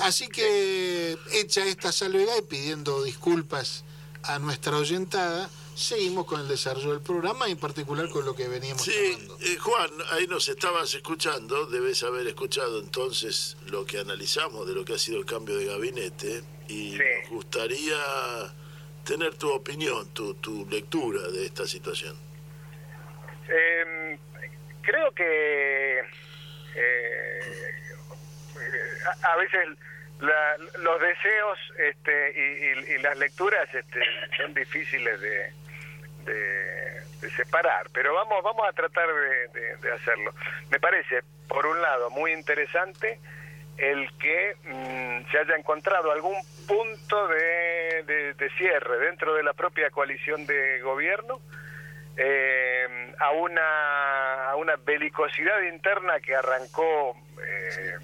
Así 0.00 0.26
que, 0.26 1.16
hecha 1.30 1.64
esta 1.66 1.92
salvedad 1.92 2.34
y 2.36 2.42
pidiendo 2.42 3.04
disculpas 3.04 3.84
a 4.24 4.38
nuestra 4.38 4.76
oyentada, 4.76 5.48
seguimos 5.74 6.26
con 6.26 6.40
el 6.40 6.48
desarrollo 6.48 6.92
del 6.92 7.00
programa 7.00 7.48
y 7.48 7.52
en 7.52 7.58
particular 7.58 8.08
con 8.10 8.24
lo 8.24 8.34
que 8.34 8.46
veníamos 8.48 8.82
Sí, 8.82 9.28
eh, 9.40 9.56
Juan, 9.58 9.90
ahí 10.10 10.26
nos 10.26 10.48
estabas 10.48 10.94
escuchando, 10.94 11.66
debes 11.66 12.02
haber 12.02 12.26
escuchado 12.26 12.78
entonces 12.80 13.56
lo 13.66 13.84
que 13.84 13.98
analizamos 13.98 14.66
de 14.66 14.74
lo 14.74 14.84
que 14.84 14.94
ha 14.94 14.98
sido 14.98 15.18
el 15.18 15.26
cambio 15.26 15.56
de 15.56 15.66
gabinete 15.66 16.42
y 16.68 16.92
nos 16.92 17.30
gustaría 17.30 17.96
tener 19.04 19.34
tu 19.34 19.50
opinión, 19.50 20.08
tu, 20.10 20.34
tu 20.34 20.66
lectura 20.68 21.22
de 21.28 21.46
esta 21.46 21.66
situación. 21.66 22.16
Eh, 23.48 24.18
creo 24.82 25.12
que 25.12 25.98
eh, 26.76 27.40
a, 29.22 29.32
a 29.32 29.36
veces 29.36 29.78
la- 30.22 30.56
los 30.78 31.00
deseos 31.00 31.58
este, 31.78 32.32
y, 32.34 32.92
y- 32.94 32.98
las 33.02 33.18
lecturas 33.18 33.68
este, 33.74 34.00
son 34.36 34.54
difíciles 34.54 35.20
de, 35.20 35.52
de- 36.24 37.02
separar, 37.36 37.86
pero 37.92 38.14
vamos 38.14 38.42
vamos 38.42 38.66
a 38.68 38.72
tratar 38.72 39.06
de, 39.12 39.92
hacerlo. 39.92 40.32
Me 40.70 40.80
parece, 40.80 41.22
por 41.48 41.64
un 41.66 41.80
lado, 41.80 42.10
muy 42.10 42.32
interesante 42.32 43.18
el 43.78 44.10
que 44.18 44.56
mm, 44.64 45.30
se 45.30 45.38
haya 45.38 45.56
encontrado 45.56 46.10
algún 46.12 46.36
punto 46.66 47.28
de 47.28 48.50
cierre 48.58 48.98
dentro 48.98 49.34
de 49.34 49.42
la 49.42 49.52
propia 49.54 49.90
coalición 49.90 50.46
de 50.46 50.80
gobierno 50.80 51.40
eh, 52.16 53.14
a 53.18 53.30
una 53.30 54.50
a 54.50 54.56
una 54.56 54.76
belicosidad 54.76 55.62
interna 55.62 56.20
que 56.20 56.34
arrancó 56.34 57.16
eh, 57.42 57.94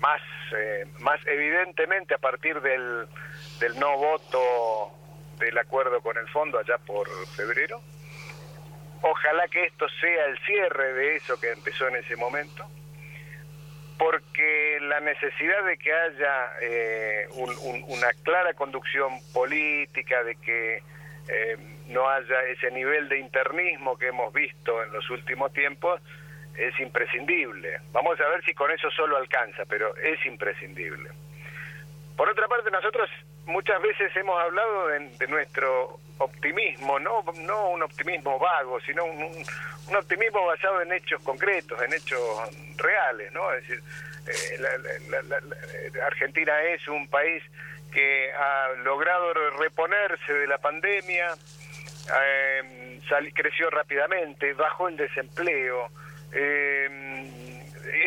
más 0.00 0.20
eh, 0.56 0.86
más 1.00 1.20
evidentemente 1.26 2.14
a 2.14 2.18
partir 2.18 2.60
del, 2.60 3.06
del 3.60 3.78
no 3.78 3.96
voto 3.96 4.92
del 5.38 5.56
acuerdo 5.58 6.00
con 6.02 6.16
el 6.18 6.28
fondo 6.28 6.58
allá 6.58 6.78
por 6.78 7.08
febrero. 7.36 7.80
Ojalá 9.02 9.48
que 9.48 9.64
esto 9.64 9.86
sea 10.00 10.26
el 10.26 10.38
cierre 10.40 10.92
de 10.92 11.16
eso 11.16 11.40
que 11.40 11.50
empezó 11.52 11.88
en 11.88 11.96
ese 11.96 12.16
momento 12.16 12.68
porque 13.98 14.78
la 14.80 15.00
necesidad 15.00 15.62
de 15.66 15.76
que 15.76 15.92
haya 15.92 16.52
eh, 16.62 17.28
un- 17.32 17.56
un- 17.58 17.84
una 17.88 18.12
clara 18.24 18.54
conducción 18.54 19.12
política, 19.34 20.22
de 20.24 20.36
que 20.36 20.82
eh, 21.28 21.56
no 21.88 22.08
haya 22.08 22.42
ese 22.44 22.70
nivel 22.70 23.08
de 23.10 23.18
internismo 23.18 23.98
que 23.98 24.08
hemos 24.08 24.32
visto 24.32 24.82
en 24.82 24.92
los 24.92 25.08
últimos 25.10 25.52
tiempos, 25.52 26.00
es 26.56 26.78
imprescindible. 26.80 27.80
Vamos 27.92 28.20
a 28.20 28.28
ver 28.28 28.44
si 28.44 28.54
con 28.54 28.70
eso 28.70 28.90
solo 28.90 29.16
alcanza, 29.16 29.64
pero 29.66 29.96
es 29.96 30.24
imprescindible. 30.26 31.10
Por 32.16 32.28
otra 32.28 32.46
parte, 32.48 32.70
nosotros 32.70 33.08
muchas 33.46 33.80
veces 33.82 34.14
hemos 34.16 34.38
hablado 34.40 34.88
de, 34.88 35.26
nuestro 35.28 35.98
optimismo, 36.18 36.98
no, 36.98 37.24
no 37.38 37.70
un 37.70 37.82
optimismo 37.82 38.38
vago, 38.38 38.80
sino 38.80 39.04
un, 39.04 39.44
optimismo 39.96 40.46
basado 40.46 40.82
en 40.82 40.92
hechos 40.92 41.22
concretos, 41.22 41.80
en 41.82 41.92
hechos 41.92 42.20
reales, 42.76 43.32
¿no? 43.32 43.52
Es 43.54 43.66
decir, 43.66 43.82
eh, 44.26 46.00
Argentina 46.06 46.52
es 46.62 46.86
un 46.88 47.08
país 47.08 47.42
que 47.90 48.32
ha 48.32 48.68
logrado 48.84 49.32
reponerse 49.58 50.32
de 50.32 50.46
la 50.46 50.58
pandemia, 50.58 51.34
eh, 52.22 53.00
creció 53.34 53.70
rápidamente, 53.70 54.52
bajó 54.54 54.88
el 54.88 54.96
desempleo. 54.96 55.88
Eh, 56.32 57.26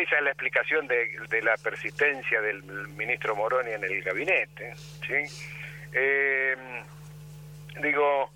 esa 0.02 0.16
es 0.16 0.22
la 0.22 0.30
explicación 0.30 0.86
de, 0.86 1.42
la 1.42 1.56
persistencia 1.58 2.40
del 2.40 2.62
ministro 2.96 3.34
Moroni 3.36 3.72
en 3.72 3.84
el 3.84 4.02
gabinete. 4.02 4.74
¿sí? 5.06 5.46
Eh, 5.92 6.56
digo, 7.80 8.30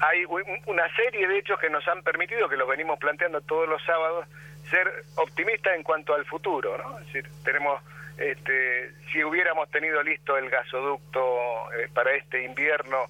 hay 0.00 0.24
un- 0.24 0.60
una 0.66 0.94
serie 0.96 1.26
de 1.28 1.38
hechos 1.38 1.58
que 1.60 1.70
nos 1.70 1.86
han 1.88 2.02
permitido, 2.02 2.48
que 2.48 2.56
los 2.56 2.68
venimos 2.68 2.98
planteando 2.98 3.40
todos 3.40 3.68
los 3.68 3.82
sábados, 3.84 4.26
ser 4.70 4.88
optimistas 5.16 5.74
en 5.76 5.82
cuanto 5.82 6.14
al 6.14 6.24
futuro. 6.26 6.76
¿no? 6.78 6.98
Tenemos, 7.44 7.82
este, 8.18 8.90
si 9.12 9.22
hubiéramos 9.24 9.70
tenido 9.70 10.02
listo 10.02 10.36
el 10.36 10.50
gasoducto 10.50 11.72
eh, 11.72 11.88
para 11.94 12.12
este 12.14 12.44
invierno, 12.44 13.06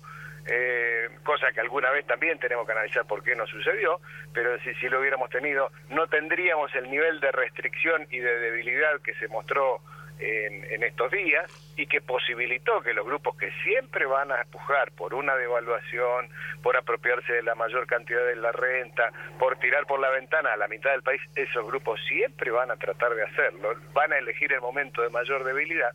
eh, 0.46 1.08
cosa 1.22 1.52
que 1.52 1.60
alguna 1.60 1.90
vez 1.90 2.06
también 2.06 2.38
tenemos 2.38 2.66
que 2.66 2.72
analizar 2.72 3.06
por 3.06 3.22
qué 3.22 3.36
no 3.36 3.46
sucedió, 3.46 4.00
pero 4.32 4.58
si, 4.60 4.74
si 4.74 4.88
lo 4.88 5.00
hubiéramos 5.00 5.30
tenido, 5.30 5.70
no 5.90 6.06
tendríamos 6.08 6.74
el 6.74 6.90
nivel 6.90 7.20
de 7.20 7.30
restricción 7.32 8.06
y 8.10 8.18
de 8.18 8.38
debilidad 8.38 9.00
que 9.02 9.14
se 9.14 9.28
mostró 9.28 9.80
en, 10.18 10.64
en 10.64 10.82
estos 10.82 11.10
días 11.10 11.50
y 11.76 11.86
que 11.86 12.00
posibilitó 12.00 12.80
que 12.82 12.94
los 12.94 13.04
grupos 13.06 13.36
que 13.36 13.50
siempre 13.64 14.06
van 14.06 14.30
a 14.30 14.42
empujar 14.42 14.92
por 14.92 15.14
una 15.14 15.34
devaluación, 15.36 16.28
por 16.62 16.76
apropiarse 16.76 17.32
de 17.32 17.42
la 17.42 17.54
mayor 17.54 17.86
cantidad 17.86 18.24
de 18.26 18.36
la 18.36 18.52
renta, 18.52 19.10
por 19.38 19.56
tirar 19.56 19.86
por 19.86 20.00
la 20.00 20.10
ventana 20.10 20.52
a 20.52 20.56
la 20.56 20.68
mitad 20.68 20.90
del 20.90 21.02
país, 21.02 21.20
esos 21.34 21.66
grupos 21.66 22.00
siempre 22.08 22.50
van 22.50 22.70
a 22.70 22.76
tratar 22.76 23.14
de 23.14 23.24
hacerlo, 23.24 23.74
van 23.92 24.12
a 24.12 24.18
elegir 24.18 24.52
el 24.52 24.60
momento 24.60 25.02
de 25.02 25.10
mayor 25.10 25.44
debilidad. 25.44 25.92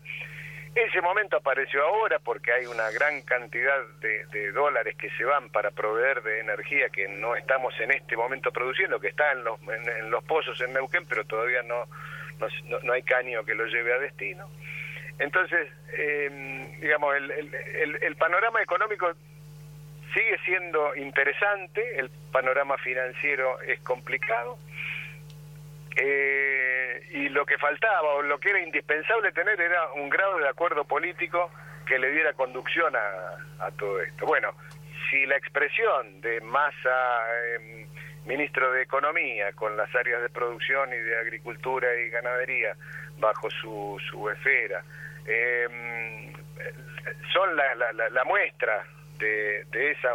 Ese 0.77 1.01
momento 1.01 1.37
apareció 1.37 1.83
ahora 1.83 2.19
porque 2.19 2.51
hay 2.53 2.67
una 2.67 2.91
gran 2.91 3.23
cantidad 3.23 3.83
de, 3.99 4.27
de 4.27 4.51
dólares 4.51 4.95
que 4.95 5.09
se 5.17 5.25
van 5.25 5.49
para 5.49 5.71
proveer 5.71 6.21
de 6.21 6.41
energía 6.41 6.87
que 6.89 7.07
no 7.07 7.35
estamos 7.35 7.73
en 7.79 7.89
este 7.93 8.15
momento 8.15 8.51
produciendo, 8.51 8.99
que 8.99 9.07
está 9.07 9.31
en 9.31 9.43
los, 9.43 9.59
en, 9.59 10.11
los 10.11 10.23
pozos 10.25 10.61
en 10.61 10.73
Neuquén, 10.73 11.07
pero 11.07 11.25
todavía 11.25 11.63
no, 11.63 11.87
no, 12.65 12.79
no 12.83 12.93
hay 12.93 13.01
caño 13.01 13.43
que 13.43 13.55
lo 13.55 13.65
lleve 13.65 13.91
a 13.91 13.97
destino. 13.97 14.47
Entonces, 15.17 15.67
eh, 15.93 16.77
digamos, 16.79 17.15
el, 17.15 17.31
el, 17.31 17.55
el, 17.55 18.03
el 18.03 18.15
panorama 18.15 18.61
económico 18.61 19.11
sigue 20.13 20.37
siendo 20.45 20.95
interesante, 20.95 21.99
el 21.99 22.11
panorama 22.31 22.77
financiero 22.77 23.59
es 23.61 23.79
complicado, 23.79 24.59
eh, 25.97 27.01
y 27.11 27.29
lo 27.29 27.45
que 27.45 27.57
faltaba 27.57 28.13
o 28.13 28.21
lo 28.21 28.39
que 28.39 28.49
era 28.51 28.61
indispensable 28.61 29.31
tener 29.31 29.59
era 29.59 29.91
un 29.93 30.09
grado 30.09 30.37
de 30.37 30.47
acuerdo 30.47 30.85
político 30.85 31.51
que 31.85 31.97
le 31.99 32.11
diera 32.11 32.33
conducción 32.33 32.95
a, 32.95 33.65
a 33.65 33.71
todo 33.71 34.01
esto. 34.01 34.25
Bueno, 34.25 34.53
si 35.09 35.25
la 35.25 35.37
expresión 35.37 36.21
de 36.21 36.41
Massa, 36.41 37.17
eh, 37.33 37.87
ministro 38.25 38.71
de 38.73 38.81
Economía, 38.81 39.53
con 39.53 39.77
las 39.77 39.93
áreas 39.95 40.21
de 40.21 40.29
producción 40.29 40.93
y 40.93 40.97
de 40.97 41.17
agricultura 41.17 41.87
y 41.95 42.09
ganadería 42.09 42.75
bajo 43.19 43.49
su, 43.49 43.97
su 44.09 44.29
esfera, 44.29 44.83
eh, 45.25 45.67
son 47.31 47.55
la, 47.55 47.75
la, 47.75 47.93
la, 47.93 48.09
la 48.09 48.23
muestra 48.25 48.83
de, 49.17 49.63
de, 49.71 49.91
esa 49.91 50.09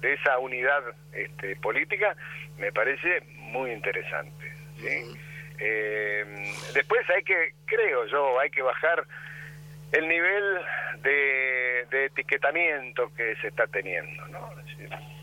de 0.00 0.12
esa 0.14 0.38
unidad 0.38 0.82
este, 1.12 1.56
política, 1.56 2.16
me 2.58 2.72
parece 2.72 3.20
muy 3.52 3.70
interesante. 3.70 4.55
¿Sí? 4.80 5.18
Eh, 5.58 6.24
después 6.74 7.08
hay 7.10 7.22
que, 7.22 7.52
creo 7.64 8.06
yo, 8.06 8.40
hay 8.40 8.50
que 8.50 8.62
bajar 8.62 9.04
el 9.92 10.08
nivel 10.08 10.58
de, 11.02 11.86
de 11.90 12.04
etiquetamiento 12.06 13.10
que 13.16 13.36
se 13.36 13.48
está 13.48 13.66
teniendo. 13.66 14.26
¿no? 14.28 14.50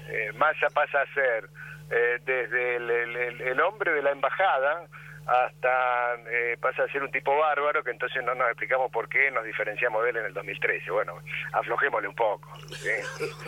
Eh, 0.09 0.31
Massa 0.35 0.67
pasa 0.73 1.01
a 1.01 1.13
ser 1.13 1.49
eh, 1.89 2.19
desde 2.25 2.75
el, 2.77 2.89
el, 2.89 3.41
el, 3.41 3.61
hombre 3.61 3.91
de 3.93 4.01
la 4.01 4.11
embajada 4.11 4.87
hasta 5.25 6.15
eh, 6.29 6.57
pasa 6.59 6.83
a 6.83 6.87
ser 6.89 7.01
un 7.01 7.11
tipo 7.11 7.37
bárbaro 7.37 7.83
que 7.83 7.91
entonces 7.91 8.23
no 8.23 8.35
nos 8.35 8.47
explicamos 8.47 8.91
por 8.91 9.07
qué 9.07 9.31
nos 9.31 9.45
diferenciamos 9.45 10.03
de 10.03 10.09
él 10.09 10.17
en 10.17 10.25
el 10.25 10.33
2013. 10.33 10.91
Bueno, 10.91 11.19
aflojémosle 11.53 12.09
un 12.09 12.15
poco. 12.15 12.49
¿sí? 12.69 12.89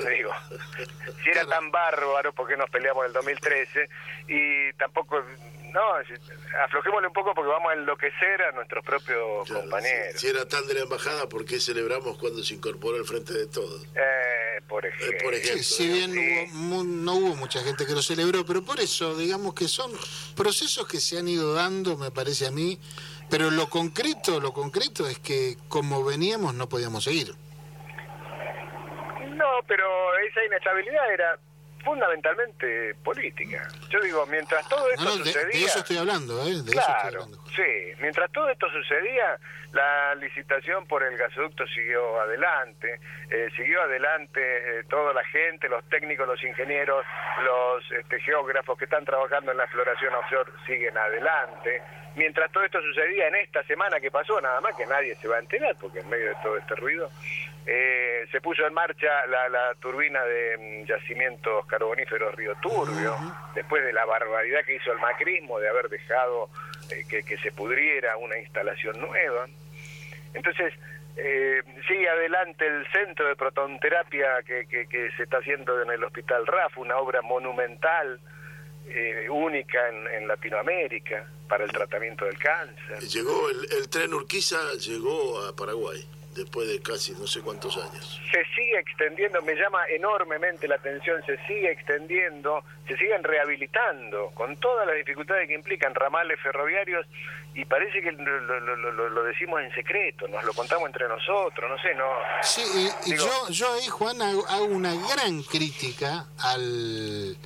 Digo, 0.07 0.32
si 1.23 1.30
era 1.30 1.45
tan 1.45 1.72
bárbaro, 1.72 2.34
¿por 2.34 2.48
qué 2.48 2.56
nos 2.56 2.69
peleamos 2.69 3.03
en 3.03 3.07
el 3.07 3.14
2013? 3.14 3.90
Y 4.27 4.73
tampoco 4.73 5.23
no, 5.76 5.81
aflojémosle 6.64 7.07
un 7.07 7.14
poco 7.14 7.34
porque 7.35 7.49
vamos 7.49 7.69
a 7.69 7.73
enloquecer 7.76 8.41
a 8.43 8.52
nuestros 8.53 8.84
propios 8.85 9.45
claro, 9.45 9.61
compañeros. 9.61 10.14
Si, 10.14 10.19
si, 10.19 10.27
era 10.27 10.47
tan 10.47 10.65
de 10.68 10.73
la 10.73 10.80
embajada, 10.81 11.27
¿por 11.27 11.43
qué 11.45 11.60
celebramos 11.60 12.18
cuando 12.18 12.41
se 12.43 12.53
incorporó 12.53 12.95
al 12.95 13.03
frente 13.03 13.34
de 13.34 13.47
todos? 13.47 13.85
Eh, 13.93 14.61
por 14.68 14.85
ejemplo. 14.85 15.18
Eh, 15.18 15.23
por 15.23 15.34
ejemplo 15.34 15.64
sí, 15.64 15.73
si 15.76 15.88
bien 15.88 16.14
sí. 16.14 16.49
hubo, 16.53 16.84
no 16.85 17.15
hubo 17.15 17.35
mucha 17.35 17.61
gente 17.61 17.85
que 17.85 17.91
lo 17.91 18.02
celebró, 18.02 18.45
pero 18.45 18.64
por 18.64 18.80
eso, 18.80 19.18
digamos 19.18 19.53
que 19.53 19.68
son 19.68 19.91
procesos 20.35 20.88
que 20.88 21.02
se 21.02 21.19
han 21.19 21.27
ido 21.27 21.53
dando, 21.53 21.97
me 21.97 22.10
parece 22.10 22.47
a 22.47 22.52
mí, 22.52 22.80
pero 23.30 23.52
lo 23.52 23.69
concreto, 23.69 24.39
lo 24.39 24.53
concreto 24.53 25.07
es 25.07 25.19
que 25.19 25.57
como 25.68 26.06
veníamos 26.06 26.53
no 26.53 26.69
podíamos 26.69 27.03
seguir. 27.03 27.35
No, 29.35 29.60
pero 29.68 29.85
esa 30.19 30.45
inestabilidad 30.45 31.14
era 31.14 31.39
fundamentalmente 31.85 32.95
política. 33.03 33.67
Yo 33.89 34.01
digo, 34.01 34.25
mientras 34.25 34.67
todo 34.67 34.89
esto 34.89 35.03
no, 35.03 35.11
no, 35.11 35.17
sucedía... 35.17 35.45
De, 35.45 35.59
de, 35.59 35.63
eso 35.63 35.79
estoy 35.79 35.97
hablando, 35.97 36.45
¿eh? 36.45 36.55
De 36.63 36.71
claro, 36.71 36.87
eso 36.87 36.97
estoy 36.97 37.15
hablando. 37.15 37.37
sí. 37.55 38.01
Mientras 38.01 38.31
todo 38.31 38.49
esto 38.49 38.67
sucedía, 38.71 39.39
la 39.71 40.15
licitación 40.15 40.85
por 40.87 41.03
el 41.03 41.17
gasoducto 41.17 41.65
siguió 41.67 42.19
adelante, 42.21 42.99
eh, 43.29 43.49
siguió 43.55 43.81
adelante 43.81 44.41
eh, 44.41 44.83
toda 44.89 45.13
la 45.13 45.23
gente, 45.25 45.69
los 45.69 45.83
técnicos, 45.89 46.27
los 46.27 46.43
ingenieros, 46.43 47.05
los 47.43 47.91
este, 47.91 48.19
geógrafos 48.21 48.77
que 48.77 48.85
están 48.85 49.05
trabajando 49.05 49.51
en 49.51 49.57
la 49.57 49.63
exploración 49.65 50.13
offshore 50.15 50.51
siguen 50.65 50.97
adelante. 50.97 51.81
Mientras 52.15 52.49
todo 52.51 52.63
esto 52.63 52.81
sucedía 52.81 53.27
en 53.27 53.35
esta 53.35 53.63
semana 53.63 53.99
que 53.99 54.09
pasó, 54.09 54.39
nada 54.39 54.61
más 54.61 54.73
que 54.75 54.85
nadie 54.85 55.15
se 55.15 55.27
va 55.27 55.35
a 55.35 55.39
enterar, 55.39 55.75
porque 55.79 55.99
en 55.99 56.09
medio 56.09 56.29
de 56.29 56.35
todo 56.41 56.57
este 56.57 56.75
ruido, 56.75 57.09
eh, 57.67 58.27
se 58.31 58.41
puso 58.41 58.65
en 58.67 58.73
marcha 58.73 59.25
la, 59.27 59.49
la 59.49 59.73
turbina 59.75 60.23
de 60.23 60.55
um, 60.57 60.85
yacimientos 60.85 61.65
carboníferos 61.65 62.35
Río 62.35 62.53
Turbio, 62.61 63.13
uh 63.13 63.17
-huh. 63.17 63.53
después 63.55 63.83
de 63.83 63.91
la 63.91 64.05
barbaridad 64.05 64.63
que 64.65 64.75
hizo 64.75 64.91
el 64.91 64.99
macrismo 64.99 65.59
de 65.59 65.69
haber 65.69 65.89
dejado 65.89 66.49
eh, 66.91 67.03
que, 67.09 67.23
que, 67.23 67.37
se 67.37 67.51
pudriera 67.51 68.17
una 68.17 68.37
instalación 68.37 68.99
nueva. 69.01 69.47
Entonces, 70.35 70.73
eh, 71.17 71.63
sigue 71.87 72.07
adelante 72.07 72.67
el 72.67 72.85
centro 72.91 73.27
de 73.27 73.35
protonterapia 73.35 74.43
que, 74.45 74.67
que, 74.67 74.85
que, 74.87 75.09
se 75.17 75.23
está 75.23 75.37
haciendo 75.37 75.81
en 75.81 75.89
el 75.89 76.03
Hospital 76.03 76.45
RAF, 76.45 76.77
una 76.77 76.97
obra 76.97 77.23
monumental, 77.23 78.19
eh, 78.87 79.27
única 79.29 79.79
en, 79.89 80.07
en, 80.21 80.27
Latinoamérica 80.27 81.25
para 81.47 81.63
el 81.63 81.71
tratamiento 81.71 82.25
del 82.25 82.37
cáncer. 82.37 82.99
Llegó 82.99 83.49
el, 83.49 83.67
el 83.79 83.89
tren 83.89 84.13
Urquiza, 84.13 84.59
llegó 84.73 85.41
a 85.47 85.55
Paraguay 85.55 86.05
después 86.35 86.67
de 86.67 86.81
casi 86.81 87.13
no 87.13 87.25
sé 87.25 87.41
cuántos 87.41 87.77
años. 87.77 88.21
Se 88.31 88.43
sigue 88.53 88.77
extendiendo, 88.79 89.41
me 89.41 89.55
llama 89.55 89.87
enormemente 89.87 90.67
la 90.67 90.75
atención, 90.75 91.23
se 91.25 91.37
sigue 91.47 91.71
extendiendo, 91.71 92.63
se 92.87 92.97
siguen 92.97 93.23
rehabilitando, 93.23 94.31
con 94.35 94.55
todas 94.57 94.85
las 94.85 94.97
dificultades 94.97 95.47
que 95.47 95.55
implican 95.55 95.95
ramales 95.95 96.39
ferroviarios, 96.41 97.07
y 97.53 97.63
parece 97.63 98.01
que 98.01 98.11
lo, 98.11 98.41
lo, 98.41 98.75
lo, 98.75 99.09
lo 99.09 99.23
decimos 99.23 99.61
en 99.61 99.73
secreto, 99.73 100.27
nos 100.27 100.43
lo 100.43 100.53
contamos 100.53 100.87
entre 100.87 101.07
nosotros, 101.07 101.71
no 101.71 101.81
sé, 101.81 101.95
no... 101.95 102.05
Sí, 102.43 102.61
y, 103.05 103.11
Digo, 103.11 103.25
yo, 103.25 103.49
yo 103.49 103.73
ahí, 103.73 103.87
Juan, 103.87 104.21
hago, 104.21 104.45
hago 104.47 104.65
una 104.65 104.93
gran 104.93 105.41
crítica 105.41 106.27
al 106.39 107.37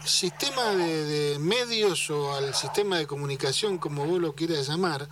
sistema 0.00 0.74
de, 0.74 1.04
de, 1.04 1.38
medios 1.38 2.10
o 2.10 2.34
al 2.34 2.52
sistema 2.52 2.98
de 2.98 3.06
comunicación, 3.06 3.78
como 3.78 4.04
vos 4.04 4.20
lo 4.20 4.34
quieras 4.34 4.68
llamar, 4.68 5.08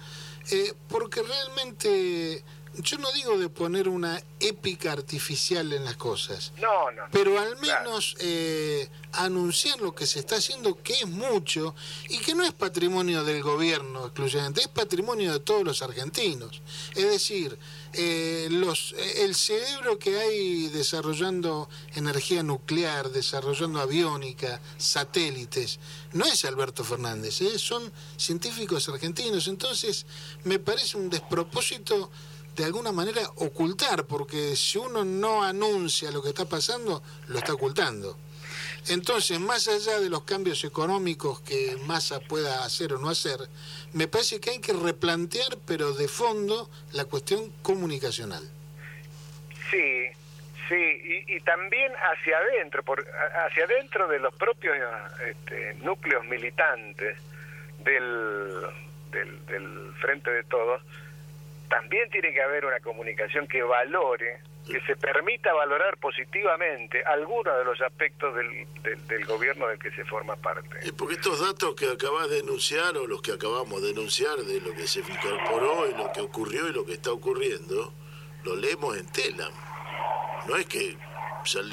eh, 0.50 0.74
porque 0.88 1.22
realmente 1.22 2.42
yo 2.78 2.98
no 2.98 3.12
digo 3.12 3.38
de 3.38 3.48
poner 3.48 3.88
una 3.88 4.22
épica 4.40 4.92
artificial 4.92 5.72
en 5.72 5.84
las 5.84 5.96
cosas. 5.96 6.52
No, 6.60 6.90
no. 6.90 7.04
Pero 7.12 7.38
al 7.38 7.56
menos 7.58 8.14
claro. 8.14 8.30
eh, 8.30 8.88
anunciar 9.12 9.80
lo 9.80 9.94
que 9.94 10.06
se 10.06 10.20
está 10.20 10.36
haciendo, 10.36 10.82
que 10.82 10.94
es 10.94 11.06
mucho, 11.06 11.74
y 12.08 12.18
que 12.18 12.34
no 12.34 12.44
es 12.44 12.52
patrimonio 12.52 13.24
del 13.24 13.42
gobierno 13.42 14.06
exclusivamente, 14.06 14.62
es 14.62 14.68
patrimonio 14.68 15.32
de 15.32 15.40
todos 15.40 15.64
los 15.64 15.82
argentinos. 15.82 16.62
Es 16.94 17.04
decir, 17.10 17.58
eh, 17.92 18.48
los, 18.50 18.94
el 19.16 19.34
cerebro 19.34 19.98
que 19.98 20.18
hay 20.18 20.68
desarrollando 20.68 21.68
energía 21.94 22.42
nuclear, 22.42 23.10
desarrollando 23.10 23.80
aviónica, 23.80 24.60
satélites, 24.78 25.78
no 26.12 26.24
es 26.24 26.44
Alberto 26.44 26.84
Fernández, 26.84 27.40
¿eh? 27.42 27.58
son 27.58 27.92
científicos 28.16 28.88
argentinos. 28.88 29.46
Entonces, 29.48 30.06
me 30.44 30.58
parece 30.58 30.96
un 30.96 31.10
despropósito 31.10 32.10
de 32.56 32.64
alguna 32.64 32.92
manera 32.92 33.22
ocultar, 33.36 34.04
porque 34.04 34.54
si 34.56 34.78
uno 34.78 35.04
no 35.04 35.42
anuncia 35.42 36.10
lo 36.10 36.22
que 36.22 36.30
está 36.30 36.44
pasando, 36.44 37.02
lo 37.28 37.38
está 37.38 37.54
ocultando. 37.54 38.16
Entonces, 38.88 39.38
más 39.38 39.68
allá 39.68 40.00
de 40.00 40.10
los 40.10 40.24
cambios 40.24 40.64
económicos 40.64 41.40
que 41.40 41.76
Massa 41.86 42.20
pueda 42.20 42.64
hacer 42.64 42.92
o 42.92 42.98
no 42.98 43.08
hacer, 43.08 43.38
me 43.92 44.08
parece 44.08 44.40
que 44.40 44.50
hay 44.50 44.58
que 44.60 44.72
replantear, 44.72 45.56
pero 45.66 45.92
de 45.92 46.08
fondo, 46.08 46.68
la 46.92 47.04
cuestión 47.04 47.52
comunicacional. 47.62 48.42
Sí, 49.70 50.08
sí, 50.68 50.74
y, 50.74 51.36
y 51.36 51.40
también 51.40 51.92
hacia 51.92 52.38
adentro, 52.38 52.82
por, 52.82 53.06
hacia 53.46 53.64
adentro 53.64 54.08
de 54.08 54.18
los 54.18 54.34
propios 54.34 54.76
este, 55.28 55.74
núcleos 55.74 56.24
militantes 56.26 57.16
del, 57.84 58.66
del, 59.12 59.46
del 59.46 59.94
Frente 60.00 60.30
de 60.30 60.42
Todos, 60.44 60.82
también 61.72 62.10
tiene 62.10 62.34
que 62.34 62.42
haber 62.42 62.66
una 62.66 62.80
comunicación 62.80 63.46
que 63.46 63.62
valore, 63.62 64.40
que 64.66 64.78
se 64.82 64.94
permita 64.94 65.54
valorar 65.54 65.96
positivamente 65.96 67.02
algunos 67.02 67.56
de 67.56 67.64
los 67.64 67.80
aspectos 67.80 68.34
del, 68.34 68.66
del, 69.08 69.24
gobierno 69.24 69.66
del 69.68 69.78
que 69.78 69.90
se 69.92 70.04
forma 70.04 70.36
parte. 70.36 70.68
Y 70.82 70.92
porque 70.92 71.14
estos 71.14 71.40
datos 71.40 71.74
que 71.74 71.88
acabas 71.88 72.28
de 72.28 72.36
denunciar 72.36 72.94
o 72.98 73.06
los 73.06 73.22
que 73.22 73.32
acabamos 73.32 73.80
de 73.80 73.88
denunciar 73.88 74.36
de 74.36 74.60
lo 74.60 74.74
que 74.74 74.86
se 74.86 75.00
incorporó 75.00 75.88
y 75.88 75.94
lo 75.94 76.12
que 76.12 76.20
ocurrió 76.20 76.68
y 76.68 76.72
lo 76.74 76.84
que 76.84 76.92
está 76.92 77.10
ocurriendo, 77.10 77.94
lo 78.44 78.54
leemos 78.54 78.98
en 78.98 79.06
Telam. 79.10 79.54
No 80.46 80.56
es 80.56 80.66
que 80.66 80.98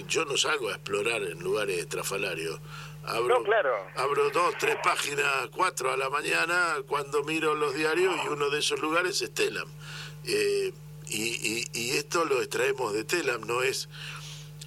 yo 0.08 0.24
no 0.24 0.38
salgo 0.38 0.70
a 0.70 0.76
explorar 0.76 1.22
en 1.24 1.40
lugares 1.40 1.78
estrafalarios. 1.78 2.62
Abro, 3.04 3.40
no, 3.40 3.44
claro. 3.44 3.74
abro 3.96 4.30
dos, 4.30 4.56
tres 4.60 4.76
páginas, 4.84 5.50
cuatro 5.56 5.92
a 5.92 5.98
la 5.98 6.10
mañana 6.10 6.76
cuando 6.88 7.24
miro 7.24 7.56
los 7.56 7.74
diarios 7.74 8.14
y 8.26 8.28
uno 8.28 8.50
de 8.50 8.60
esos 8.60 8.80
lugares 8.80 9.22
es 9.22 9.34
Telam. 9.34 9.68
Eh, 10.26 10.74
y, 11.08 11.24
y, 11.24 11.66
y, 11.74 11.92
esto 11.98 12.26
lo 12.26 12.40
extraemos 12.42 12.94
de 12.94 13.04
Telam, 13.04 13.48
no 13.48 13.64
es... 13.64 13.90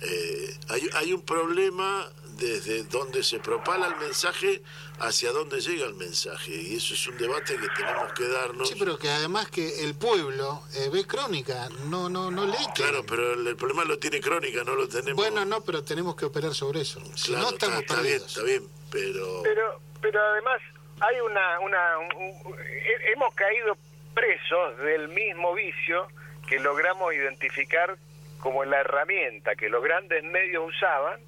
Eh, 0.00 0.56
hay, 0.68 0.88
hay 0.94 1.12
un 1.12 1.22
problema 1.22 2.10
desde 2.47 2.82
donde 2.85 3.23
se 3.23 3.39
propala 3.39 3.86
el 3.86 3.97
mensaje 3.97 4.62
hacia 5.01 5.32
dónde 5.32 5.60
llega 5.60 5.86
el 5.86 5.94
mensaje. 5.94 6.51
Y 6.55 6.77
eso 6.77 6.94
es 6.94 7.06
un 7.06 7.16
debate 7.19 7.56
que 7.56 7.69
tenemos 7.77 8.12
que 8.14 8.28
darnos. 8.28 8.69
Sí, 8.69 8.77
pero 8.78 8.98
que 8.98 9.09
además 9.10 9.48
que 9.51 9.85
el 9.85 9.94
pueblo 9.94 10.62
eh, 10.74 10.89
ve 10.93 11.06
crónica, 11.06 11.69
no, 11.86 12.09
no, 12.09 12.31
no 12.31 12.47
lee. 12.47 12.56
Claro, 12.74 13.05
pero 13.06 13.35
el, 13.35 13.47
el 13.47 13.56
problema 13.56 13.85
lo 13.85 13.98
tiene 13.98 14.20
crónica, 14.20 14.64
no 14.64 14.74
lo 14.74 14.89
tenemos. 14.89 15.14
Bueno, 15.16 15.44
no, 15.44 15.62
pero 15.62 15.82
tenemos 15.85 16.16
que 16.16 16.24
operar 16.27 16.55
sobre 16.55 16.81
eso. 16.82 17.01
Si 17.14 17.28
Claro, 17.32 17.44
no, 17.44 17.51
estamos 17.51 17.81
está, 17.81 17.94
está 17.94 18.02
bien, 18.06 18.23
está 18.24 18.43
bien, 18.43 18.69
pero... 18.90 19.43
Pero, 19.43 19.81
pero 20.01 20.20
además 20.20 20.60
hay 21.01 21.20
una, 21.20 21.60
una 21.60 21.98
un- 21.98 22.47
un- 22.47 22.59
he- 22.60 23.12
hemos 23.12 23.35
caído 23.35 23.77
presos 24.14 24.78
del 24.78 25.09
mismo 25.09 25.55
vicio 25.55 26.06
que 26.48 26.59
logramos 26.60 27.14
identificar 27.14 27.97
como 28.40 28.64
la 28.64 28.81
herramienta 28.81 29.55
que 29.55 29.69
los 29.69 29.82
grandes 29.82 30.23
medios 30.24 30.64
usaban 30.69 31.19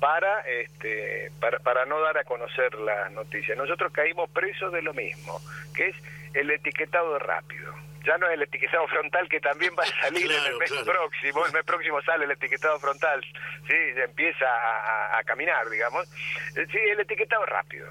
para 0.00 0.40
este 0.40 1.30
para, 1.40 1.58
para 1.60 1.84
no 1.84 2.00
dar 2.00 2.18
a 2.18 2.24
conocer 2.24 2.74
las 2.74 3.12
noticias. 3.12 3.56
Nosotros 3.56 3.92
caímos 3.92 4.28
presos 4.30 4.72
de 4.72 4.82
lo 4.82 4.94
mismo, 4.94 5.38
que 5.74 5.88
es 5.88 5.96
el 6.34 6.50
etiquetado 6.50 7.18
rápido. 7.18 7.72
Ya 8.06 8.16
no 8.16 8.26
es 8.28 8.32
el 8.32 8.42
etiquetado 8.42 8.86
frontal 8.88 9.28
que 9.28 9.40
también 9.40 9.74
va 9.78 9.82
a 9.82 10.00
salir 10.00 10.24
en 10.32 10.44
el 10.46 10.56
mes 10.56 10.70
claro. 10.70 10.86
próximo. 10.86 11.44
El 11.44 11.52
mes 11.52 11.64
próximo 11.64 12.00
sale 12.00 12.24
el 12.24 12.30
etiquetado 12.30 12.80
frontal, 12.80 13.22
sí, 13.68 13.74
ya 13.94 14.04
empieza 14.04 14.46
a, 14.46 14.78
a- 15.16 15.18
a 15.18 15.24
caminar, 15.24 15.68
digamos. 15.68 16.08
Eh, 16.56 16.66
Sí, 16.72 16.78
el 16.78 17.00
etiquetado 17.00 17.44
rápido. 17.44 17.86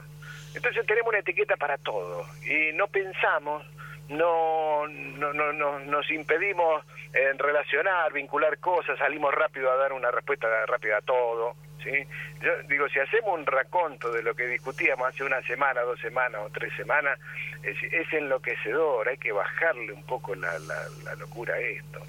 Entonces 0.56 0.84
tenemos 0.88 1.10
una 1.10 1.20
etiqueta 1.20 1.58
para 1.58 1.78
todo 1.78 2.26
y 2.44 2.74
no 2.74 2.88
pensamos, 2.88 3.64
no, 4.08 4.88
no, 4.88 5.32
no, 5.34 5.54
no- 5.54 5.80
nos 5.82 6.10
impedimos 6.10 6.84
en 7.14 7.38
relacionar, 7.38 8.12
vincular 8.12 8.58
cosas, 8.58 8.98
salimos 8.98 9.32
rápido 9.36 9.72
a 9.72 9.76
dar 9.76 9.94
una 9.94 10.10
respuesta 10.10 10.48
rápida 10.66 10.98
a 10.98 11.02
todo. 11.02 11.54
¿Sí? 11.84 12.08
Yo 12.42 12.52
digo, 12.68 12.88
si 12.90 13.00
hacemos 13.00 13.38
un 13.38 13.46
raconto 13.46 14.12
de 14.12 14.24
lo 14.24 14.36
que 14.36 14.48
discutíamos 14.48 15.08
hace 15.08 15.24
una 15.24 15.42
semana, 15.44 15.82
dos 15.82 16.00
semanas 16.00 16.42
o 16.44 16.50
tres 16.50 16.74
semanas, 16.76 17.20
es, 17.64 17.82
es 17.84 18.14
enloquecedor, 18.14 19.08
hay 19.08 19.18
que 19.18 19.32
bajarle 19.32 19.94
un 19.94 20.04
poco 20.04 20.36
la, 20.36 20.58
la, 20.60 20.76
la 21.04 21.16
locura 21.16 21.56
a 21.56 21.60
esto. 21.60 22.02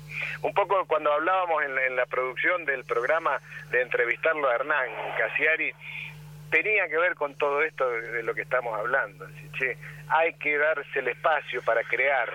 Un 0.43 0.53
poco 0.55 0.85
cuando 0.87 1.13
hablábamos 1.13 1.63
en 1.65 1.75
la, 1.75 1.87
en 1.87 1.97
la 1.97 2.07
producción 2.07 2.65
del 2.65 2.85
programa 2.85 3.39
de 3.71 3.83
entrevistarlo 3.83 4.49
a 4.49 4.55
Hernán 4.55 4.89
Casiari, 5.19 5.73
tenía 6.51 6.89
que 6.89 6.99
ver 6.99 7.15
con 7.15 7.35
todo 7.35 7.63
esto 7.63 7.89
de, 7.89 8.23
lo 8.23 8.35
que 8.35 8.43
estamos 8.43 8.77
hablando. 8.79 9.27
Hay 10.09 10.35
que 10.35 10.59
darse 10.59 10.99
el 10.99 11.09
espacio 11.09 11.63
para 11.63 11.83
crear, 11.85 12.29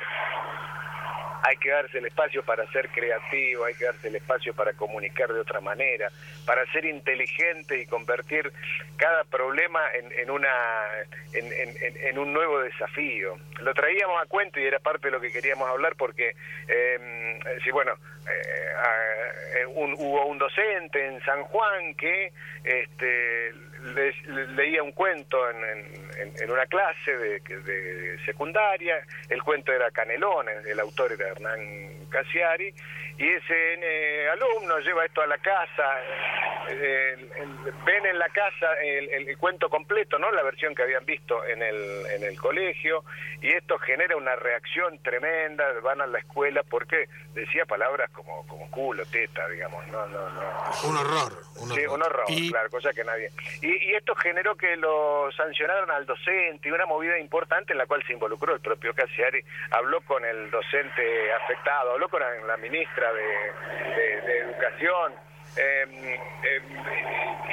hay 1.47 1.57
que 1.57 1.69
darse 1.69 1.97
el 1.99 2.05
espacio 2.05 2.43
para 2.43 2.65
ser 2.72 2.89
creativo, 2.89 3.65
hay 3.65 3.73
que 3.76 3.85
darse 3.85 4.07
el 4.07 4.15
espacio 4.15 4.53
para 4.55 4.73
comunicar 4.73 5.31
de 5.31 5.39
otra 5.39 5.59
manera, 5.61 6.09
para 6.45 6.65
ser 6.72 6.85
inteligente 6.85 7.80
y 7.80 7.85
convertir 7.85 8.51
cada 8.97 9.23
problema 9.26 9.81
en, 9.93 10.11
en 10.19 10.31
una 10.31 10.49
en, 11.34 12.17
un 12.17 12.34
nuevo 12.34 12.59
desafío. 12.61 13.38
Lo 13.61 13.73
traíamos 13.73 14.22
a 14.22 14.26
cuento 14.27 14.59
y 14.59 14.65
era 14.65 14.80
parte 14.80 15.07
de 15.07 15.11
lo 15.11 15.19
que 15.22 15.31
queríamos 15.31 15.69
hablar 15.69 15.95
porque 15.97 16.35
eh, 16.67 17.39
sí, 17.63 17.72
bueno, 17.72 17.93
eh, 18.30 18.73
eh, 19.59 19.65
un- 19.67 19.93
hubo 19.97 20.26
un 20.26 20.38
docente 20.38 21.05
en 21.05 21.22
San 21.23 21.43
Juan 21.43 21.93
que 21.95 22.31
este, 22.63 23.51
le- 23.94 24.16
le- 24.28 24.48
leía 24.53 24.82
un 24.84 24.91
cuento 24.91 25.49
en, 25.49 25.57
en- 25.64 26.12
en- 26.22 26.44
en 26.44 26.52
una 26.52 26.66
clase 26.66 27.16
de, 27.18 27.40
de 27.40 28.18
secundaria, 28.26 29.02
el 29.30 29.41
cuento 29.44 29.72
era 29.72 29.91
Canelón, 29.91 30.48
el 30.49 30.80
autor 30.80 31.12
era 31.14 31.28
Hernán 31.30 31.60
Casiari, 32.10 32.74
y 33.18 33.28
ese 33.28 33.74
eh, 33.82 34.28
alumno 34.30 34.80
lleva 34.80 35.06
esto 35.06 35.22
a 35.22 35.28
la 35.28 35.38
casa, 35.38 35.84
eh, 36.69 37.13
el- 37.17 37.31
el- 37.41 37.71
ven 37.85 38.05
en 38.05 38.19
la 38.19 38.29
casa 38.29 38.73
el, 38.81 39.09
el- 39.09 39.29
el 39.29 39.37
cuento 39.37 39.69
completo, 39.69 40.17
¿no? 40.19 40.31
La 40.31 40.43
versión 40.43 40.73
que 40.75 40.83
habían 40.83 41.05
visto 41.05 41.43
en 41.45 41.61
el, 41.61 42.05
en 42.15 42.23
el 42.23 42.39
colegio, 42.39 43.03
y 43.41 43.49
esto 43.51 43.77
genera 43.79 44.15
una 44.17 44.35
reacción 44.35 44.97
tremenda, 45.03 45.65
van 45.83 46.01
a 46.01 46.07
la 46.07 46.19
escuela 46.19 46.63
porque 46.63 47.07
decía 47.33 47.65
palabras 47.65 48.09
como, 48.11 48.45
como 48.47 48.69
culo, 48.71 49.05
teta, 49.05 49.47
digamos, 49.49 49.85
no, 49.87 50.05
no, 50.07 50.29
no. 50.29 50.89
Un 50.89 50.97
horror. 50.97 51.37
Un 51.57 51.69
Sí, 51.71 51.81
horror. 51.85 51.95
un 51.95 52.03
horror, 52.03 52.25
Y- 52.27 52.51
claro, 52.51 52.69
cosa 52.69 52.91
que 52.93 53.03
nadie. 53.03 53.29
Y, 53.61 53.91
y 53.91 53.95
esto 53.95 54.15
generó 54.15 54.55
que 54.55 54.75
lo 54.77 55.31
sancionaron 55.31 55.89
al 55.91 56.05
docente 56.05 56.67
y 56.67 56.71
una 56.71 56.85
movida 56.85 57.17
importante 57.19 57.73
en 57.73 57.77
la 57.79 57.85
cual 57.85 58.03
se 58.05 58.13
involucró 58.13 58.53
el 58.53 58.59
propio 58.61 58.93
Casiari. 58.93 59.43
Habló 59.71 60.01
con 60.01 60.23
el 60.25 60.49
docente 60.51 61.33
afectado, 61.33 61.91
habló 61.93 62.09
con 62.09 62.19
la, 62.21 62.29
la 62.47 62.57
ministra 62.57 63.11
de, 63.13 63.21
de- 63.95 64.21
de 64.21 64.39
Educación. 64.39 65.13
Eh, 65.57 66.19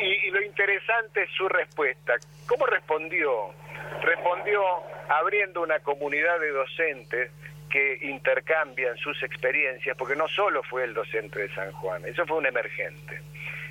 y, 0.00 0.28
y 0.28 0.30
lo 0.30 0.42
interesante 0.42 1.22
es 1.22 1.30
su 1.30 1.48
respuesta. 1.48 2.14
¿Cómo 2.46 2.66
respondió? 2.66 3.54
Respondió 4.02 4.62
abriendo 5.08 5.62
una 5.62 5.78
comunidad 5.80 6.40
de 6.40 6.50
docentes 6.50 7.30
que 7.70 7.98
intercambian 8.02 8.96
sus 8.98 9.22
experiencias, 9.22 9.96
porque 9.96 10.14
no 10.14 10.28
solo 10.28 10.62
fue 10.62 10.84
el 10.84 10.92
docente 10.92 11.40
de 11.40 11.54
San 11.54 11.72
Juan, 11.72 12.04
eso 12.04 12.26
fue 12.26 12.36
un 12.36 12.46
emergente. 12.46 13.20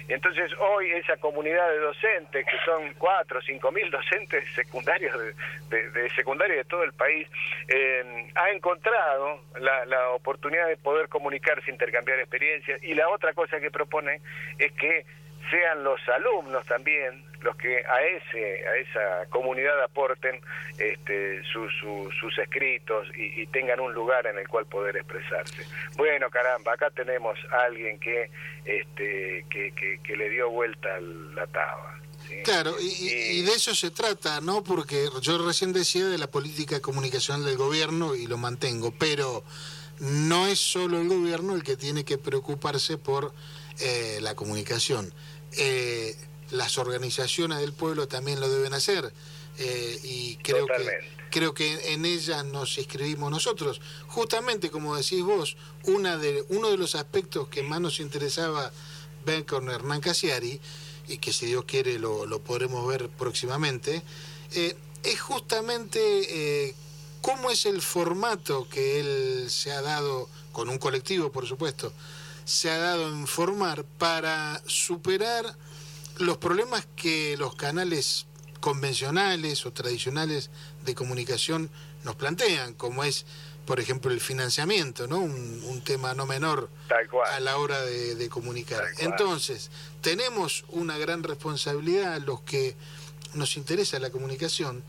Entonces 0.08 0.52
hoy 0.60 0.92
esa 0.92 1.18
comunidad 1.18 1.70
de 1.70 1.80
docentes, 1.80 2.46
que 2.46 2.58
son 2.66 2.94
cuatro 2.98 3.40
o 3.40 3.42
cinco 3.42 3.72
mil 3.72 3.90
docentes 3.90 4.44
secundarios 4.54 5.14
de, 5.20 5.34
de, 5.70 5.90
de 5.92 6.10
secundaria 6.12 6.58
de 6.58 6.66
todo 6.66 6.84
el 6.84 6.94
país, 6.94 7.28
eh, 7.68 8.28
ha 8.36 8.52
encontrado 8.52 9.42
la, 9.60 9.86
la 9.86 10.10
oportunidad 10.10 10.68
de 10.68 10.78
poder 10.78 11.08
comunicarse, 11.08 11.72
intercambiar 11.72 12.20
experiencias. 12.20 12.84
Y 12.84 12.94
la 12.94 13.10
otra 13.10 13.34
cosa 13.34 13.60
que 13.60 13.72
propone 13.72 14.22
es 14.58 14.72
que 14.74 15.06
sean 15.52 15.84
los 15.84 16.00
alumnos 16.10 16.66
también 16.66 17.24
los 17.42 17.56
que 17.58 17.78
a 17.86 18.02
ese 18.04 18.68
a 18.68 18.76
esa 18.78 19.30
comunidad 19.30 19.84
aporten 19.84 20.40
este, 20.78 21.44
su- 21.52 21.70
su- 21.80 22.10
sus 22.20 22.38
escritos 22.40 23.08
y, 23.16 23.42
y 23.42 23.48
tengan 23.48 23.80
un 23.80 23.94
lugar 23.94 24.26
en 24.28 24.38
el 24.40 24.48
cual 24.48 24.66
poder 24.68 24.96
expresarse. 24.98 25.66
Bueno, 25.98 26.30
caramba, 26.30 26.74
acá 26.74 26.90
tenemos 26.92 27.38
a 27.52 27.64
alguien 27.66 28.00
que 28.00 28.30
este 28.66 29.46
que, 29.50 29.72
que, 29.74 30.00
que 30.04 30.16
le 30.18 30.30
dio 30.30 30.50
vuelta 30.50 31.00
la 31.02 31.46
taba. 31.48 32.00
¿sí? 32.28 32.36
Claro, 32.44 32.76
y, 32.80 32.86
y- 32.88 33.40
y 33.40 33.42
de 33.42 33.52
eso 33.54 33.74
se 33.76 33.90
trata, 33.92 34.40
¿no? 34.42 34.64
Porque 34.64 35.08
yo 35.22 35.44
recién 35.46 35.74
decía 35.74 36.06
de 36.08 36.18
la 36.20 36.28
política 36.28 36.80
comunicacional 36.80 37.44
del 37.46 37.58
gobierno 37.58 38.16
y 38.16 38.28
lo 38.28 38.38
mantengo, 38.38 38.94
pero 38.98 39.44
no 40.00 40.48
es 40.48 40.60
solo 40.60 41.02
el 41.02 41.08
gobierno 41.08 41.56
el 41.56 41.64
que 41.64 41.76
tiene 41.76 42.06
que 42.06 42.18
preocuparse 42.20 42.98
por 42.98 43.34
eh, 43.80 44.20
la 44.22 44.36
comunicación. 44.36 45.12
Eh, 45.58 46.16
las 46.52 46.78
organizaciones 46.78 47.60
del 47.60 47.74
pueblo 47.74 48.08
también 48.08 48.40
lo 48.40 48.50
deben 48.50 48.74
hacer 48.74 49.14
eh, 49.58 50.00
y 50.04 50.38
creo 50.38 50.66
que 50.66 51.22
creo 51.30 51.54
que 51.54 51.94
en 51.94 52.06
ellas 52.06 52.46
nos 52.46 52.78
inscribimos 52.78 53.32
nosotros. 53.32 53.82
Justamente 54.08 54.70
como 54.70 54.96
decís 54.96 55.24
vos, 55.24 55.58
una 55.86 56.18
de, 56.18 56.44
uno 56.50 56.70
de 56.70 56.78
los 56.78 56.94
aspectos 56.96 57.48
que 57.48 57.64
más 57.64 57.82
nos 57.82 58.00
interesaba 58.00 58.72
ver 59.26 59.46
con 59.46 59.70
Hernán 59.70 60.02
Casiari, 60.02 60.60
y 61.08 61.18
que 61.18 61.34
si 61.34 61.48
Dios 61.48 61.66
quiere 61.66 61.98
lo, 62.00 62.26
lo 62.26 62.40
podremos 62.40 62.88
ver 62.88 63.10
próximamente, 63.10 64.04
eh, 64.54 64.76
es 65.04 65.20
justamente 65.20 66.00
eh, 66.00 66.76
cómo 67.22 67.50
es 67.50 67.66
el 67.66 67.82
formato 67.82 68.68
que 68.70 69.00
él 69.00 69.50
se 69.50 69.72
ha 69.72 69.82
dado, 69.82 70.30
con 70.52 70.70
un 70.70 70.78
colectivo 70.78 71.32
por 71.32 71.48
supuesto, 71.48 71.94
se 72.52 72.70
ha 72.70 72.78
dado 72.78 73.08
en 73.10 73.28
formar 73.28 73.86
para 73.98 74.62
superar 74.68 75.58
los 76.18 76.38
problemas 76.38 76.86
que 76.96 77.36
los 77.38 77.56
canales 77.56 78.28
convencionales 78.60 79.66
o 79.66 79.72
tradicionales 79.72 80.50
de 80.86 80.94
comunicación 80.94 81.70
nos 82.04 82.16
plantean, 82.16 82.74
como 82.74 83.04
es, 83.04 83.26
por 83.66 83.80
ejemplo, 83.80 84.12
el 84.12 84.20
financiamiento, 84.20 85.08
¿no? 85.08 85.20
Un, 85.20 85.64
un 85.66 85.82
tema 85.82 86.14
no 86.14 86.26
menor 86.26 86.70
a 87.32 87.40
la 87.40 87.58
hora 87.58 87.82
de, 87.82 88.16
de 88.16 88.30
comunicar. 88.30 88.84
Entonces, 89.00 89.72
tenemos 90.02 90.66
una 90.70 90.98
gran 90.98 91.24
responsabilidad 91.24 92.22
los 92.22 92.42
que 92.42 92.76
nos 93.34 93.56
interesa 93.56 93.98
la 94.00 94.10
comunicación 94.10 94.84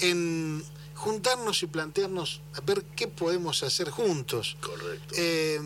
en 0.00 0.62
juntarnos 0.94 1.62
y 1.62 1.66
plantearnos 1.66 2.42
a 2.54 2.60
ver 2.60 2.84
qué 2.94 3.08
podemos 3.08 3.62
hacer 3.62 3.90
juntos. 3.90 4.56
Correcto. 4.60 5.14
Eh, 5.16 5.60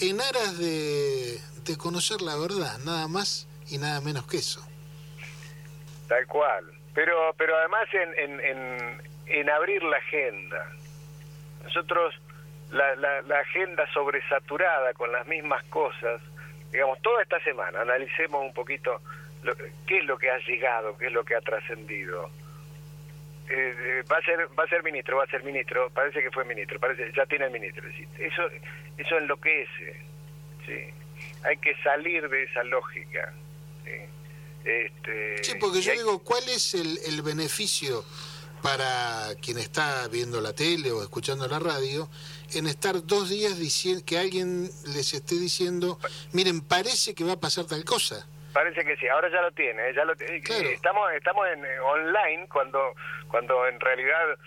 en 0.00 0.20
aras 0.20 0.58
de, 0.58 1.38
de 1.64 1.76
conocer 1.78 2.20
la 2.22 2.36
verdad, 2.36 2.78
nada 2.84 3.08
más 3.08 3.46
y 3.68 3.78
nada 3.78 4.00
menos 4.00 4.26
que 4.26 4.38
eso. 4.38 4.66
Tal 6.08 6.26
cual. 6.26 6.64
Pero, 6.94 7.34
pero 7.36 7.56
además 7.56 7.88
en, 7.92 8.30
en, 8.30 8.40
en, 8.40 9.02
en 9.26 9.50
abrir 9.50 9.82
la 9.82 9.96
agenda. 9.98 10.72
Nosotros, 11.64 12.14
la, 12.70 12.96
la, 12.96 13.22
la 13.22 13.40
agenda 13.40 13.84
sobresaturada 13.92 14.92
con 14.94 15.12
las 15.12 15.26
mismas 15.26 15.62
cosas, 15.64 16.20
digamos, 16.72 17.00
toda 17.02 17.22
esta 17.22 17.40
semana, 17.44 17.82
analicemos 17.82 18.42
un 18.42 18.54
poquito 18.54 19.00
lo- 19.42 19.56
qué 19.86 19.98
es 19.98 20.04
lo 20.06 20.16
que 20.18 20.30
ha 20.30 20.38
llegado, 20.38 20.96
qué 20.98 21.06
es 21.06 21.12
lo 21.12 21.24
que 21.24 21.34
ha 21.34 21.40
trascendido. 21.40 22.30
Eh, 23.50 23.74
eh, 23.78 24.02
va 24.12 24.18
a 24.18 24.22
ser 24.22 24.38
va 24.58 24.64
a 24.64 24.68
ser 24.68 24.82
ministro 24.82 25.16
va 25.16 25.24
a 25.24 25.26
ser 25.28 25.42
ministro 25.42 25.88
parece 25.90 26.22
que 26.22 26.30
fue 26.30 26.44
ministro 26.44 26.78
parece 26.78 27.10
ya 27.16 27.24
tiene 27.26 27.46
el 27.46 27.50
ministro 27.50 27.86
Es 27.88 27.92
decir, 27.94 28.08
eso 28.18 28.42
eso 28.98 29.16
enloquece 29.18 29.96
sí 30.66 30.78
hay 31.44 31.56
que 31.56 31.74
salir 31.82 32.28
de 32.28 32.42
esa 32.44 32.62
lógica 32.64 33.32
¿sí? 33.84 33.90
Este, 34.64 35.42
Sí, 35.44 35.52
porque 35.58 35.80
yo 35.80 35.92
hay- 35.92 35.98
digo, 35.98 36.18
¿cuál 36.22 36.46
es 36.50 36.74
el, 36.74 36.98
el 37.06 37.22
beneficio 37.22 38.04
para 38.62 39.34
quien 39.40 39.56
está 39.56 40.06
viendo 40.08 40.40
la 40.42 40.52
tele 40.52 40.90
o 40.90 41.02
escuchando 41.02 41.46
la 41.48 41.58
radio 41.58 42.08
en 42.52 42.66
estar 42.66 43.02
dos 43.06 43.30
días 43.30 43.58
diciendo 43.58 44.02
que 44.04 44.18
alguien 44.18 44.68
les 44.92 45.14
esté 45.14 45.36
diciendo, 45.38 45.98
miren, 46.32 46.60
parece 46.60 47.14
que 47.14 47.24
va 47.24 47.34
a 47.34 47.40
pasar 47.40 47.64
tal 47.66 47.84
cosa? 47.84 48.26
Parece 48.52 48.84
que 48.84 48.96
sí, 48.96 49.06
ahora 49.08 49.28
ya 49.30 49.42
lo 49.42 49.52
tiene, 49.52 49.92
ya 49.94 50.04
lo. 50.04 50.14
Claro. 50.16 50.68
Estamos 50.68 51.12
estamos 51.12 51.46
en 51.52 51.64
eh, 51.64 51.80
online 51.80 52.48
cuando 52.48 52.94
cuando 53.28 53.66
en 53.66 53.78
realidad 53.78 54.38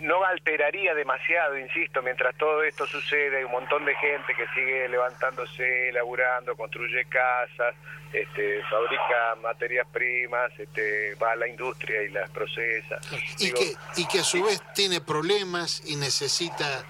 no 0.00 0.24
alteraría 0.24 0.94
demasiado, 0.94 1.58
insisto, 1.58 2.02
mientras 2.02 2.36
todo 2.36 2.62
esto 2.62 2.86
sucede, 2.86 3.38
hay 3.38 3.44
un 3.44 3.52
montón 3.52 3.84
de 3.84 3.94
gente 3.96 4.34
que 4.34 4.46
sigue 4.54 4.88
levantándose, 4.88 5.92
laburando, 5.92 6.56
construye 6.56 7.04
casas, 7.06 7.74
este, 8.12 8.62
fabrica 8.64 9.34
materias 9.42 9.86
primas, 9.92 10.50
este, 10.58 11.14
va 11.16 11.32
a 11.32 11.36
la 11.36 11.48
industria 11.48 12.02
y 12.02 12.08
las 12.10 12.30
procesa. 12.30 12.98
Y 13.38 13.46
Digo, 13.46 13.58
que, 13.58 14.00
y 14.00 14.06
que 14.08 14.20
a 14.20 14.24
su 14.24 14.42
vez 14.42 14.62
tiene 14.74 15.00
problemas 15.00 15.82
y 15.86 15.96
necesita 15.96 16.84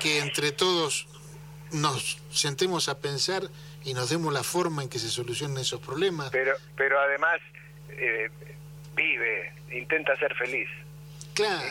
que 0.00 0.18
entre 0.18 0.52
todos 0.52 1.06
nos 1.72 2.18
sentemos 2.30 2.88
a 2.88 2.98
pensar 2.98 3.42
y 3.84 3.94
nos 3.94 4.10
demos 4.10 4.32
la 4.32 4.42
forma 4.42 4.82
en 4.82 4.88
que 4.88 4.98
se 4.98 5.08
solucionen 5.08 5.58
esos 5.58 5.80
problemas. 5.80 6.30
pero 6.30 6.54
pero 6.76 6.98
además 7.00 7.38
eh, 7.90 8.30
vive, 8.94 9.52
intenta 9.72 10.16
ser 10.16 10.34
feliz. 10.34 10.68
Claro. 11.34 11.68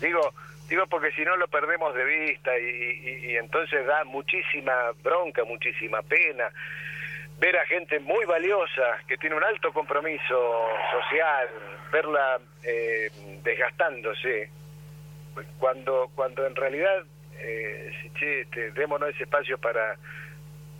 Digo, 0.00 0.34
digo 0.68 0.86
porque 0.88 1.12
si 1.12 1.22
no 1.22 1.36
lo 1.36 1.46
perdemos 1.48 1.94
de 1.94 2.04
vista 2.04 2.50
y, 2.58 2.64
y- 2.64 3.30
y 3.32 3.36
entonces 3.36 3.86
da 3.86 4.04
muchísima 4.04 4.72
bronca, 5.02 5.44
muchísima 5.44 6.02
pena 6.02 6.50
ver 7.38 7.56
a 7.56 7.66
gente 7.66 7.98
muy 8.00 8.24
valiosa 8.24 8.82
que 9.08 9.16
tiene 9.16 9.34
un 9.36 9.42
alto 9.44 9.72
compromiso 9.72 10.68
social, 10.92 11.48
verla 11.90 12.38
eh, 12.62 13.10
desgastándose, 13.42 14.48
cuando 15.58 16.10
cuando 16.14 16.46
en 16.46 16.54
realidad 16.54 17.04
eh, 17.38 17.92
si, 18.02 18.10
che, 18.18 18.40
este, 18.42 18.70
démonos 18.72 19.08
ese 19.10 19.24
espacio 19.24 19.58
para 19.58 19.96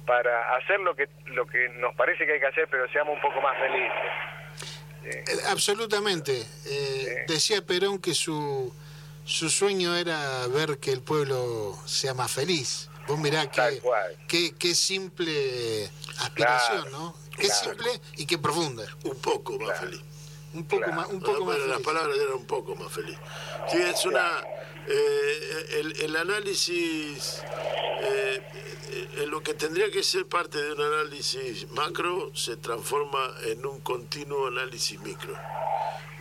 para 0.07 0.57
hacer 0.57 0.81
lo 0.81 0.95
que 0.95 1.09
lo 1.27 1.47
que 1.47 1.69
nos 1.79 1.95
parece 1.95 2.25
que 2.27 2.33
hay 2.35 2.41
que 2.41 2.47
hacer, 2.47 2.69
pero 2.71 2.89
seamos 2.91 3.15
un 3.15 3.21
poco 3.23 3.41
más 3.41 3.57
felices. 3.59 4.11
Eh, 5.05 5.25
Absolutamente. 5.49 6.47
Eh, 6.67 7.25
Decía 7.27 7.65
Perón 7.65 7.99
que 7.99 8.15
su, 8.15 8.73
su 9.25 9.51
sueño 9.51 9.97
era 9.97 10.47
ver 10.49 10.79
que 10.79 10.93
el 10.93 11.03
pueblo 11.03 11.77
sea 11.87 12.15
más 12.15 12.31
feliz. 12.31 12.89
Vos 13.09 13.19
mirá 13.19 13.51
qué, 13.51 13.81
qué, 14.29 14.55
qué 14.57 14.75
simple 14.75 15.91
aspiración, 16.21 16.83
Claro, 16.83 16.91
¿no? 16.99 17.17
Qué 17.37 17.49
claro. 17.49 17.65
simple 17.65 17.91
y 18.17 18.27
qué 18.27 18.39
profunda. 18.39 18.85
Un 19.05 19.21
poco 19.21 19.59
más 19.59 19.81
feliz. 19.81 20.01
Un 20.55 20.65
poco 20.69 20.93
más, 20.93 21.09
un 21.09 21.19
poco 21.21 21.45
más 21.47 21.57
bueno, 21.57 21.67
las 21.67 21.73
feliz. 21.79 21.87
palabras 21.87 22.17
eran 22.19 22.35
un 22.35 22.47
poco 22.47 22.77
más 22.77 22.93
feliz. 22.93 23.19
Sí, 23.71 23.79
es 23.79 24.05
una. 24.05 24.45
eh, 24.87 25.67
el, 25.81 26.01
el 26.03 26.17
análisis. 26.17 27.43
eh, 28.03 28.41
eh, 28.95 29.27
lo 29.27 29.43
que 29.43 29.55
tendría 29.55 29.91
que 29.91 30.03
ser 30.03 30.27
parte 30.27 30.63
de 30.63 30.73
un 30.73 30.81
análisis 30.83 31.71
macro 31.71 32.31
se 32.35 32.57
transforma 32.57 33.19
en 33.47 33.65
un 33.65 33.81
continuo 33.81 34.49
análisis 34.49 35.01
micro. 35.01 35.35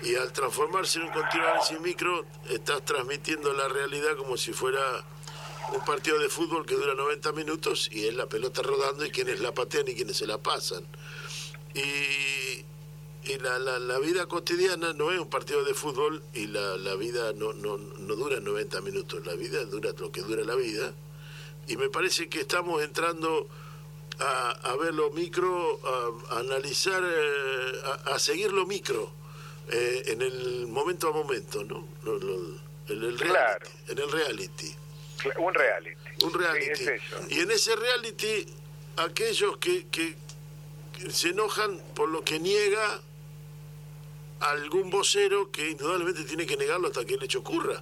Y 0.04 0.16
al 0.16 0.32
transformarse 0.32 1.00
en 1.00 1.06
un 1.06 1.12
continuo 1.12 1.48
análisis 1.48 1.82
micro, 1.82 2.26
estás 2.50 2.86
transmitiendo 2.86 3.52
la 3.54 3.68
realidad 3.68 4.16
como 4.16 4.38
si 4.38 4.54
fuera 4.54 4.82
un 5.74 5.84
partido 5.86 6.18
de 6.20 6.30
fútbol 6.30 6.66
que 6.66 6.76
dura 6.76 6.96
90 6.96 7.32
minutos 7.34 7.90
y 7.92 8.08
es 8.08 8.16
la 8.16 8.28
pelota 8.28 8.62
rodando 8.62 9.06
y 9.06 9.12
quienes 9.12 9.42
la 9.42 9.54
patean 9.54 9.88
y 9.90 9.96
quienes 9.96 10.18
se 10.18 10.28
la 10.28 10.38
pasan. 10.38 10.86
Y, 11.74 12.66
la 13.42 14.00
vida 14.00 14.28
cotidiana 14.28 14.94
no 14.94 15.12
es 15.12 15.20
un 15.20 15.30
partido 15.30 15.64
de 15.64 15.74
fútbol 15.74 16.22
y 16.34 16.48
la, 16.48 16.78
la 16.78 16.96
vida 16.96 17.34
no, 17.34 17.54
no, 17.54 17.78
no 17.78 18.16
dura 18.16 18.40
90 18.40 18.82
minutos, 18.82 19.26
la 19.26 19.34
vida 19.36 19.64
dura 19.66 19.92
lo 19.98 20.12
que 20.12 20.22
dura 20.22 20.44
la 20.44 20.56
vida. 20.56 20.94
Y 21.68 21.78
me 21.78 21.90
parece 21.90 22.28
que 22.30 22.42
estamos 22.42 22.82
entrando 22.84 23.48
a, 24.20 24.50
a 24.72 24.76
ver 24.76 24.94
lo 24.94 25.10
micro, 25.12 25.80
a, 26.30 26.36
a 26.36 26.40
analizar, 26.40 27.02
eh, 27.04 27.72
a, 28.06 28.16
a 28.16 28.20
seguir 28.20 28.52
lo 28.52 28.66
micro 28.66 29.12
eh, 29.70 30.04
en 30.08 30.22
el 30.22 30.68
momento 30.68 31.10
a 31.10 31.12
momento, 31.14 31.64
¿no? 31.64 31.88
Lo- 32.04 32.18
lo- 32.18 32.72
en 32.88 33.04
el 33.04 33.18
reality. 33.18 33.70
En 33.88 33.98
el 34.00 34.12
reality. 34.12 34.76
Un 35.38 35.54
reality. 35.54 36.26
Un 36.26 36.34
reality. 36.34 36.66
Sí, 36.76 36.84
es 36.84 36.88
eso. 37.04 37.18
Y 37.30 37.40
en 37.40 37.52
ese 37.52 37.76
reality, 37.76 38.46
aquellos 38.98 39.58
que, 39.58 39.88
que, 39.88 40.16
que 40.98 41.10
se 41.12 41.30
enojan 41.30 41.80
por 41.96 42.10
lo 42.10 42.24
que 42.24 42.40
niega 42.40 43.00
algún 44.42 44.90
vocero 44.90 45.52
que 45.52 45.70
indudablemente 45.70 46.24
tiene 46.24 46.46
que 46.48 46.58
negarlo 46.58 46.88
hasta 46.88 47.06
que 47.06 47.14
el 47.14 47.24
hecho 47.24 47.40
ocurra. 47.40 47.82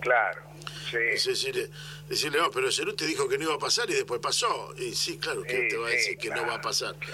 Claro, 0.00 0.42
sí. 0.90 0.96
Es 1.12 1.24
decir, 1.24 1.70
decirle, 2.08 2.38
no, 2.38 2.50
pero 2.50 2.70
Ceruti 2.70 3.06
dijo 3.06 3.28
que 3.28 3.38
no 3.38 3.44
iba 3.44 3.54
a 3.54 3.58
pasar 3.58 3.88
y 3.90 3.94
después 3.94 4.20
pasó. 4.20 4.74
Y 4.76 4.94
sí, 4.94 5.18
claro, 5.18 5.42
¿quién 5.42 5.62
Sí, 5.62 5.68
te 5.68 5.76
va 5.76 5.86
a 5.88 5.90
sí, 5.90 5.96
decir 5.96 6.18
que 6.18 6.30
no 6.30 6.46
va 6.46 6.54
a 6.54 6.60
pasar? 6.60 6.94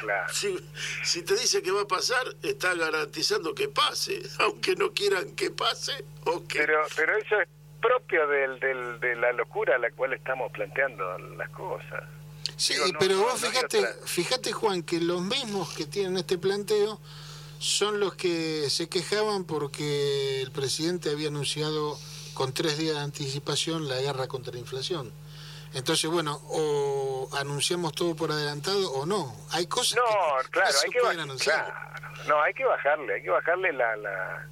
Claro. 0.00 0.32
Si, 0.32 0.56
si 1.02 1.22
te 1.22 1.34
dice 1.34 1.60
que 1.62 1.70
va 1.72 1.82
a 1.82 1.88
pasar, 1.88 2.22
está 2.42 2.74
garantizando 2.74 3.54
que 3.54 3.68
pase, 3.68 4.22
aunque 4.38 4.76
no 4.76 4.92
quieran 4.92 5.34
que 5.34 5.50
pase. 5.50 6.04
O 6.24 6.46
que... 6.46 6.58
Pero, 6.60 6.78
pero 6.94 7.16
eso 7.16 7.40
es 7.40 7.48
propio 7.80 8.26
del, 8.28 8.60
del, 8.60 9.00
de 9.00 9.16
la 9.16 9.32
locura 9.32 9.76
a 9.76 9.78
la 9.78 9.90
cual 9.90 10.12
estamos 10.12 10.52
planteando 10.52 11.18
las 11.36 11.48
cosas. 11.50 12.04
Sí, 12.56 12.74
Digo, 12.74 12.86
no, 12.88 12.98
pero 12.98 13.14
no, 13.16 13.22
vos 13.22 13.42
no 13.42 13.48
fíjate, 13.48 13.86
fíjate 14.04 14.52
Juan, 14.52 14.82
que 14.82 15.00
los 15.00 15.20
mismos 15.20 15.72
que 15.74 15.86
tienen 15.86 16.16
este 16.16 16.38
planteo 16.38 17.00
son 17.58 18.00
los 18.00 18.14
que 18.14 18.68
se 18.70 18.88
quejaban 18.88 19.44
porque 19.44 20.42
el 20.42 20.50
presidente 20.52 21.10
había 21.10 21.28
anunciado 21.28 21.98
con 22.34 22.52
tres 22.52 22.76
días 22.78 22.94
de 22.96 23.00
anticipación 23.02 23.88
la 23.88 24.00
guerra 24.00 24.26
contra 24.28 24.52
la 24.52 24.58
inflación. 24.58 25.12
Entonces, 25.74 26.10
bueno, 26.10 26.40
o 26.48 27.28
anunciamos 27.38 27.92
todo 27.94 28.14
por 28.14 28.30
adelantado 28.30 28.90
o 28.92 29.04
no. 29.06 29.34
Hay 29.52 29.66
cosas 29.66 29.98
No, 29.98 30.42
que 30.44 30.50
claro, 30.50 30.70
no 30.70 30.78
se 30.78 30.86
hay 30.86 30.90
que, 30.92 31.00
pueden 31.00 31.20
anunciar. 31.20 31.64
claro. 31.64 32.28
no, 32.28 32.42
hay 32.42 32.54
que 32.54 32.64
bajarle, 32.64 33.14
hay 33.14 33.22
que 33.22 33.30
bajarle 33.30 33.72
la, 33.72 33.96
la 33.96 34.46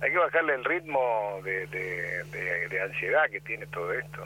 hay 0.00 0.10
que 0.10 0.18
bajarle 0.18 0.54
el 0.54 0.64
ritmo 0.64 1.40
de, 1.44 1.66
de, 1.68 2.24
de- 2.24 2.68
de 2.68 2.80
ansiedad 2.82 3.22
que 3.30 3.40
tiene 3.40 3.66
todo 3.68 3.92
esto. 3.92 4.24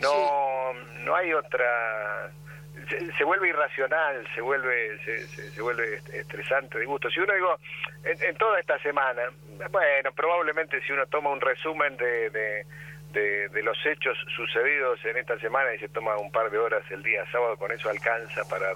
No, 0.00 0.72
no 1.04 1.16
hay 1.16 1.32
otra. 1.32 2.30
Se, 2.88 3.12
se 3.12 3.24
vuelve 3.24 3.48
irracional, 3.48 4.26
se 4.34 4.40
vuelve, 4.40 4.98
se, 5.04 5.26
se, 5.28 5.50
se 5.50 5.62
vuelve 5.62 5.96
est- 5.96 6.08
estresante 6.14 6.78
de 6.78 6.84
gusto. 6.86 7.10
Si 7.10 7.18
uno 7.20 7.32
digo, 7.34 7.58
en, 8.04 8.22
en 8.22 8.36
toda 8.36 8.60
esta 8.60 8.78
semana, 8.78 9.22
bueno, 9.70 10.12
probablemente 10.12 10.80
si 10.82 10.92
uno 10.92 11.04
toma 11.06 11.30
un 11.30 11.40
resumen 11.40 11.96
de, 11.96 12.30
de, 12.30 12.66
de, 13.12 13.48
de 13.48 13.62
los 13.62 13.76
hechos 13.86 14.16
sucedidos 14.36 15.04
en 15.04 15.16
esta 15.16 15.38
semana 15.40 15.74
y 15.74 15.78
se 15.78 15.88
toma 15.88 16.16
un 16.16 16.30
par 16.30 16.50
de 16.50 16.58
horas 16.58 16.82
el 16.90 17.02
día 17.02 17.24
sábado, 17.32 17.56
con 17.56 17.72
eso 17.72 17.88
alcanza 17.90 18.44
para 18.48 18.72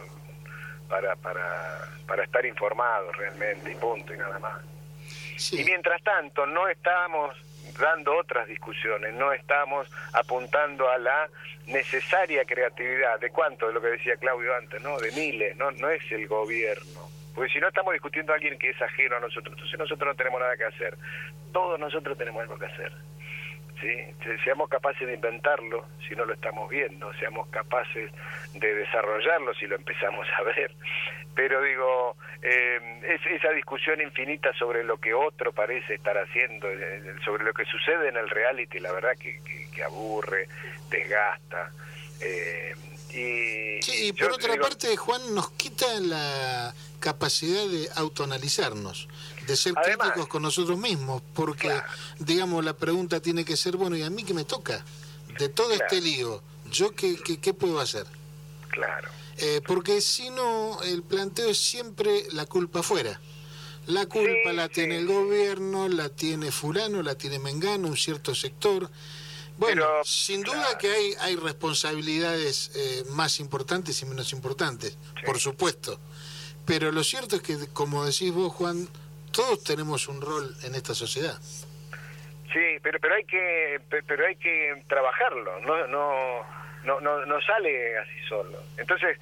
para, 0.89 1.15
para, 1.15 1.79
para 2.09 2.25
estar 2.25 2.45
informado 2.45 3.13
realmente 3.13 3.71
y 3.71 3.77
punto 3.77 4.13
y 4.13 4.19
nada 4.19 4.41
más. 4.41 4.61
Y 5.53 5.63
mientras 5.65 6.03
tanto 6.03 6.45
no 6.47 6.67
estamos 6.69 7.37
dando 7.79 8.17
otras 8.17 8.47
discusiones, 8.49 9.15
no 9.15 9.33
estamos 9.33 9.91
apuntando 10.13 10.89
a 10.91 10.99
la 10.99 11.29
necesaria 11.67 12.45
creatividad. 12.45 13.21
¿De 13.21 13.31
cuánto? 13.31 13.67
De 13.67 13.73
lo 13.73 13.81
que 13.81 13.89
decía 13.89 14.17
Claudio 14.17 14.55
antes, 14.55 14.83
¿no? 14.83 14.99
De 14.99 15.13
miles, 15.13 15.57
¿no? 15.57 15.71
No 15.73 15.91
es 15.91 16.03
el 16.11 16.27
gobierno. 16.27 17.09
Porque 17.35 17.53
si 17.53 17.61
no 17.61 17.69
estamos 17.69 17.93
discutiendo 17.93 18.33
a 18.33 18.37
alguien 18.37 18.59
que 18.59 18.71
es 18.71 18.83
ajeno 18.83 19.17
a 19.17 19.21
nosotros, 19.21 19.55
entonces 19.55 19.79
nosotros 19.79 20.09
no 20.09 20.15
tenemos 20.15 20.41
nada 20.41 20.57
que 20.57 20.65
hacer. 20.65 20.97
Todos 21.53 21.79
nosotros 21.79 22.19
tenemos 22.19 22.43
algo 22.43 22.59
que 22.59 22.67
hacer. 22.67 22.93
¿Sí? 23.81 23.89
Se- 24.23 24.39
Seamos 24.45 24.69
capaces 24.69 25.07
de 25.07 25.15
inventarlo 25.15 25.87
si 26.09 26.15
no 26.15 26.25
lo 26.25 26.35
estamos 26.35 26.69
viendo, 26.71 27.13
seamos 27.15 27.49
capaces 27.49 28.11
de 28.55 28.75
desarrollarlo 28.75 29.55
si 29.55 29.67
lo 29.67 29.77
empezamos 29.77 30.27
a 30.39 30.43
ver. 30.43 30.73
Pero 31.35 31.63
digo, 31.63 32.17
eh, 32.43 33.01
es 33.05 33.21
esa 33.27 33.51
discusión 33.53 34.01
infinita 34.01 34.53
sobre 34.59 34.83
lo 34.85 34.99
que 34.99 35.15
otro 35.15 35.53
parece 35.53 35.95
estar 35.95 36.17
haciendo, 36.19 36.69
eh, 36.69 37.15
sobre 37.25 37.45
lo 37.45 37.53
que 37.55 37.65
sucede 37.65 38.09
en 38.09 38.17
el 38.17 38.29
reality, 38.29 38.79
la 38.81 38.93
verdad 38.93 39.13
que, 39.19 39.41
que- 39.45 39.69
que 39.75 39.83
aburre, 39.85 40.49
desgasta. 40.91 41.71
eh, 42.21 42.75
y, 43.11 43.81
Sí, 43.83 44.09
y 44.09 44.13
yo 44.13 44.27
por 44.27 44.35
otra 44.35 44.53
digo, 44.53 44.65
parte, 44.65 44.95
Juan, 44.97 45.35
nos 45.35 45.51
quita 45.53 45.87
la 46.01 46.73
capacidad 47.01 47.67
de 47.67 47.89
autoanalizarnos, 47.97 49.09
de 49.51 49.57
ser 49.57 49.75
Además- 49.77 50.09
críticos 50.09 50.29
con 50.29 50.43
nosotros 50.43 50.79
mismos, 50.79 51.23
porque, 51.35 51.81
digamos, 52.19 52.65
la 52.65 52.75
pregunta 52.75 53.21
tiene 53.21 53.45
que 53.45 53.57
ser, 53.57 53.77
bueno, 53.77 53.97
¿y 53.97 54.03
a 54.03 54.11
mí 54.11 54.25
qué 54.25 54.33
me 54.35 54.45
toca? 54.45 54.85
De 55.39 55.49
todo 55.49 55.73
este 55.73 56.01
lío, 56.01 56.43
¿yo 56.71 56.95
qué, 56.95 57.17
qué, 57.23 57.39
qué 57.39 57.53
puedo 57.55 57.81
hacer? 57.81 58.07
Claro. 58.71 59.09
Eh, 59.39 59.61
porque 59.67 60.01
si 60.01 60.31
no, 60.31 60.81
el 60.83 61.03
planteo 61.03 61.49
es 61.51 61.59
siempre 61.59 62.27
la 62.33 62.47
culpa 62.47 62.81
afuera. 62.81 63.21
La 63.87 64.07
culpa 64.07 64.53
la 64.53 64.69
tiene 64.69 64.99
el 64.99 65.07
gobierno, 65.07 65.89
la 65.89 66.11
tiene 66.11 66.53
fulano, 66.53 67.03
la 67.03 67.15
tiene 67.17 67.39
Mengano, 67.39 67.89
un 67.89 67.97
cierto 67.97 68.35
sector. 68.35 68.91
Bueno, 69.59 69.83
Pero, 69.83 70.05
sin 70.05 70.43
duda 70.43 70.79
que 70.79 70.91
hay, 70.91 71.15
hay 71.21 71.37
responsabilidades 71.37 72.71
eh, 72.75 73.05
más 73.11 73.41
importantes 73.41 74.01
y 74.03 74.07
menos 74.07 74.33
importantes, 74.33 74.97
por 75.25 75.41
supuesto. 75.41 75.99
Pero 76.67 76.93
lo 76.93 77.03
cierto 77.03 77.37
es 77.37 77.43
que, 77.43 77.57
como 77.73 78.05
decís 78.05 78.33
vos, 78.33 78.53
Juan, 78.53 78.89
todos 79.41 79.65
tenemos 79.65 80.07
un 80.09 80.21
rol 80.21 80.55
en 80.65 80.75
esta 80.75 80.95
sociedad. 80.95 81.39
Sí, 82.53 82.79
pero 82.83 82.99
pero 83.01 83.15
hay 83.15 83.25
que 83.25 83.81
pe- 83.89 84.03
pero 84.03 84.27
hay 84.27 84.37
que 84.37 84.83
trabajarlo, 84.89 85.61
no 85.61 85.87
no 85.87 86.45
no 86.85 87.01
no, 87.01 87.25
no 87.27 87.41
sale 87.41 87.99
así 87.99 88.19
solo. 88.29 88.59
Entonces, 88.77 89.17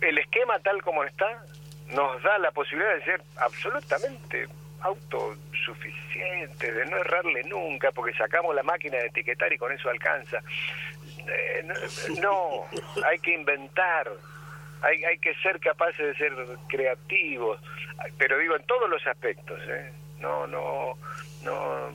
el 0.00 0.18
esquema 0.18 0.58
tal 0.60 0.80
como 0.82 1.02
está 1.04 1.44
nos 1.88 2.22
da 2.22 2.38
la 2.38 2.52
posibilidad 2.52 2.94
de 2.94 3.04
ser 3.04 3.22
absolutamente 3.36 4.46
autosuficientes, 4.82 6.74
de 6.76 6.86
no 6.86 6.96
errarle 6.98 7.42
nunca, 7.44 7.90
porque 7.92 8.16
sacamos 8.16 8.54
la 8.54 8.62
máquina 8.62 8.98
de 8.98 9.06
etiquetar 9.06 9.52
y 9.52 9.58
con 9.58 9.72
eso 9.72 9.90
alcanza. 9.90 10.40
Eh, 11.26 11.66
no, 12.20 12.66
hay 13.04 13.18
que 13.18 13.34
inventar, 13.34 14.08
hay, 14.82 15.04
hay 15.04 15.18
que 15.18 15.34
ser 15.36 15.60
capaces 15.60 15.98
de 15.98 16.14
ser 16.14 16.32
creativos, 16.68 17.60
pero 18.18 18.38
digo 18.38 18.56
en 18.56 18.62
todos 18.64 18.88
los 18.88 19.06
aspectos, 19.06 19.58
¿eh? 19.68 19.92
no, 20.20 20.46
no, 20.46 20.94
no, 21.44 21.90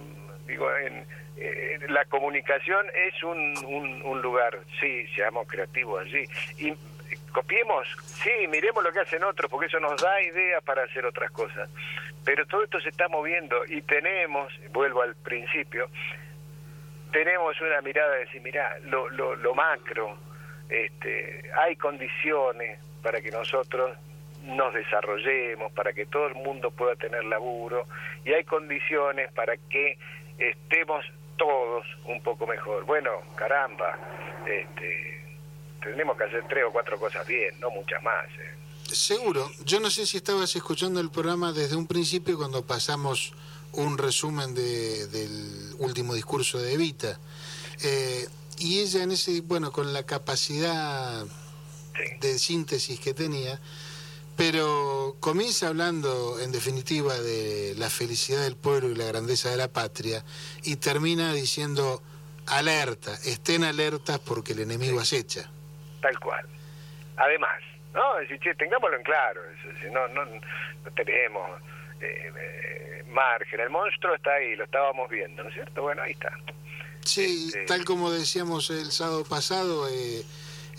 digo 0.45 0.75
en, 0.77 1.05
eh, 1.37 1.79
la 1.89 2.05
comunicación 2.05 2.85
es 2.93 3.23
un, 3.23 3.57
un, 3.65 4.01
un 4.03 4.21
lugar, 4.21 4.59
sí, 4.79 5.07
seamos 5.15 5.47
creativos 5.47 6.01
allí, 6.01 6.25
y 6.57 6.69
eh, 6.69 6.77
copiemos, 7.31 7.87
sí, 8.03 8.31
miremos 8.49 8.83
lo 8.83 8.91
que 8.91 8.99
hacen 8.99 9.23
otros, 9.23 9.49
porque 9.49 9.67
eso 9.67 9.79
nos 9.79 10.01
da 10.01 10.21
ideas 10.21 10.63
para 10.63 10.83
hacer 10.83 11.05
otras 11.05 11.31
cosas, 11.31 11.69
pero 12.23 12.45
todo 12.45 12.63
esto 12.63 12.79
se 12.81 12.89
está 12.89 13.07
moviendo 13.07 13.65
y 13.67 13.81
tenemos, 13.81 14.51
vuelvo 14.71 15.01
al 15.01 15.15
principio, 15.15 15.89
tenemos 17.11 17.59
una 17.61 17.81
mirada 17.81 18.11
de 18.13 18.19
decir, 18.19 18.41
mira, 18.41 18.77
lo, 18.83 19.09
lo, 19.09 19.35
lo 19.35 19.55
macro, 19.55 20.17
este, 20.69 21.49
hay 21.59 21.75
condiciones 21.75 22.79
para 23.01 23.21
que 23.21 23.31
nosotros 23.31 23.91
nos 24.43 24.73
desarrollemos, 24.73 25.71
para 25.73 25.93
que 25.93 26.05
todo 26.05 26.27
el 26.27 26.35
mundo 26.35 26.71
pueda 26.71 26.95
tener 26.95 27.23
laburo, 27.25 27.85
y 28.23 28.31
hay 28.33 28.43
condiciones 28.43 29.31
para 29.33 29.57
que 29.57 29.97
estemos 30.37 31.03
todos 31.37 31.85
un 32.05 32.21
poco 32.21 32.45
mejor. 32.47 32.85
Bueno, 32.85 33.11
caramba, 33.35 33.97
este, 34.45 35.23
tenemos 35.81 36.17
que 36.17 36.23
hacer 36.25 36.43
tres 36.47 36.63
o 36.67 36.71
cuatro 36.71 36.97
cosas 36.99 37.25
bien, 37.27 37.59
no 37.59 37.69
muchas 37.71 38.01
más. 38.03 38.25
¿eh? 38.39 38.53
Seguro. 38.93 39.49
Yo 39.65 39.79
no 39.79 39.89
sé 39.89 40.05
si 40.05 40.17
estabas 40.17 40.55
escuchando 40.55 40.99
el 40.99 41.09
programa 41.09 41.51
desde 41.51 41.75
un 41.75 41.87
principio 41.87 42.37
cuando 42.37 42.65
pasamos 42.65 43.33
un 43.73 43.97
resumen 43.97 44.53
de- 44.53 45.07
del 45.07 45.73
último 45.79 46.13
discurso 46.13 46.59
de 46.59 46.73
Evita. 46.73 47.19
Eh, 47.83 48.25
y 48.57 48.79
ella 48.79 49.03
en 49.03 49.11
ese, 49.11 49.41
bueno, 49.41 49.71
con 49.71 49.93
la 49.93 50.05
capacidad 50.05 51.25
de 52.19 52.39
síntesis 52.39 52.99
que 52.99 53.13
tenía, 53.13 53.59
pero 54.37 55.15
comienza 55.19 55.67
hablando 55.67 56.39
en 56.39 56.51
definitiva 56.51 57.13
de 57.13 57.73
la 57.77 57.89
felicidad 57.89 58.43
del 58.43 58.57
pueblo 58.57 58.89
y 58.89 58.95
la 58.95 59.05
grandeza 59.05 59.49
de 59.49 59.57
la 59.57 59.69
patria 59.69 60.23
y 60.63 60.75
termina 60.75 61.33
diciendo 61.33 62.01
alerta, 62.47 63.13
estén 63.25 63.63
alertas 63.63 64.19
porque 64.19 64.53
el 64.53 64.59
enemigo 64.59 64.99
acecha. 64.99 65.49
Tal 66.01 66.19
cual. 66.19 66.45
Además, 67.17 67.61
¿no? 67.93 68.19
Es 68.19 68.29
decir, 68.29 68.39
che, 68.43 68.55
tengámoslo 68.55 68.97
en 68.97 69.03
claro, 69.03 69.41
es 69.51 69.73
decir, 69.73 69.91
no, 69.91 70.07
no, 70.09 70.25
no 70.25 70.91
tenemos 70.95 71.61
eh, 72.01 72.31
eh, 72.37 73.03
margen, 73.07 73.61
el 73.61 73.69
monstruo 73.69 74.13
está 74.15 74.33
ahí, 74.33 74.55
lo 74.55 74.65
estábamos 74.65 75.09
viendo, 75.09 75.43
¿no 75.43 75.49
es 75.49 75.55
cierto? 75.55 75.81
Bueno, 75.81 76.01
ahí 76.03 76.11
está. 76.11 76.37
Sí, 77.05 77.45
Este- 77.47 77.65
tal 77.65 77.85
como 77.85 78.11
decíamos 78.11 78.69
el 78.69 78.91
sábado 78.91 79.23
pasado, 79.23 79.87
eh, 79.89 80.23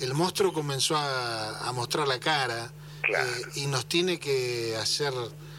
el 0.01 0.13
monstruo 0.15 0.53
comenzó 0.53 0.97
a, 0.97 1.69
a 1.69 1.73
mostrar 1.73 2.07
la 2.07 2.21
cara 2.21 2.71
eh, 3.09 3.43
y 3.55 3.67
nos 3.67 3.87
tiene 3.87 4.19
que 4.19 4.77
hacer 4.77 5.13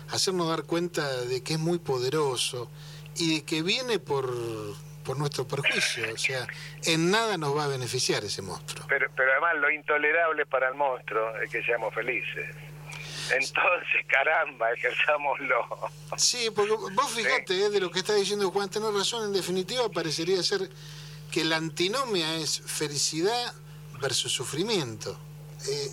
hacernos 0.09 0.47
dar 0.49 0.63
cuenta 0.63 1.05
de 1.25 1.41
que 1.43 1.53
es 1.53 1.59
muy 1.59 1.79
poderoso 1.79 2.69
y 3.15 3.35
de 3.35 3.43
que 3.43 3.61
viene 3.61 3.99
por, 3.99 4.31
por 5.03 5.17
nuestro 5.17 5.45
perjuicio. 5.47 6.13
O 6.13 6.17
sea, 6.17 6.47
en 6.85 7.11
nada 7.11 7.37
nos 7.37 7.55
va 7.57 7.65
a 7.65 7.67
beneficiar 7.67 8.23
ese 8.23 8.41
monstruo. 8.41 8.85
Pero, 8.87 9.07
pero 9.17 9.31
además 9.31 9.55
lo 9.59 9.69
intolerable 9.71 10.45
para 10.45 10.69
el 10.69 10.75
monstruo 10.75 11.35
es 11.43 11.49
que 11.49 11.61
seamos 11.63 11.93
felices. 11.93 12.45
Entonces, 13.31 14.05
caramba, 14.07 14.71
ejerzámoslo. 14.71 15.91
Sí, 16.17 16.49
porque 16.55 16.71
vos 16.71 17.11
fijate 17.13 17.65
eh, 17.65 17.69
de 17.69 17.79
lo 17.79 17.91
que 17.91 17.99
está 17.99 18.13
diciendo 18.13 18.49
Juan, 18.51 18.69
tenés 18.69 18.93
razón, 18.93 19.25
en 19.25 19.33
definitiva 19.33 19.89
parecería 19.89 20.41
ser 20.43 20.69
que 21.31 21.43
la 21.43 21.57
antinomia 21.57 22.35
es 22.35 22.61
felicidad 22.61 23.53
versus 24.01 24.31
sufrimiento. 24.31 25.19
Eh, 25.69 25.89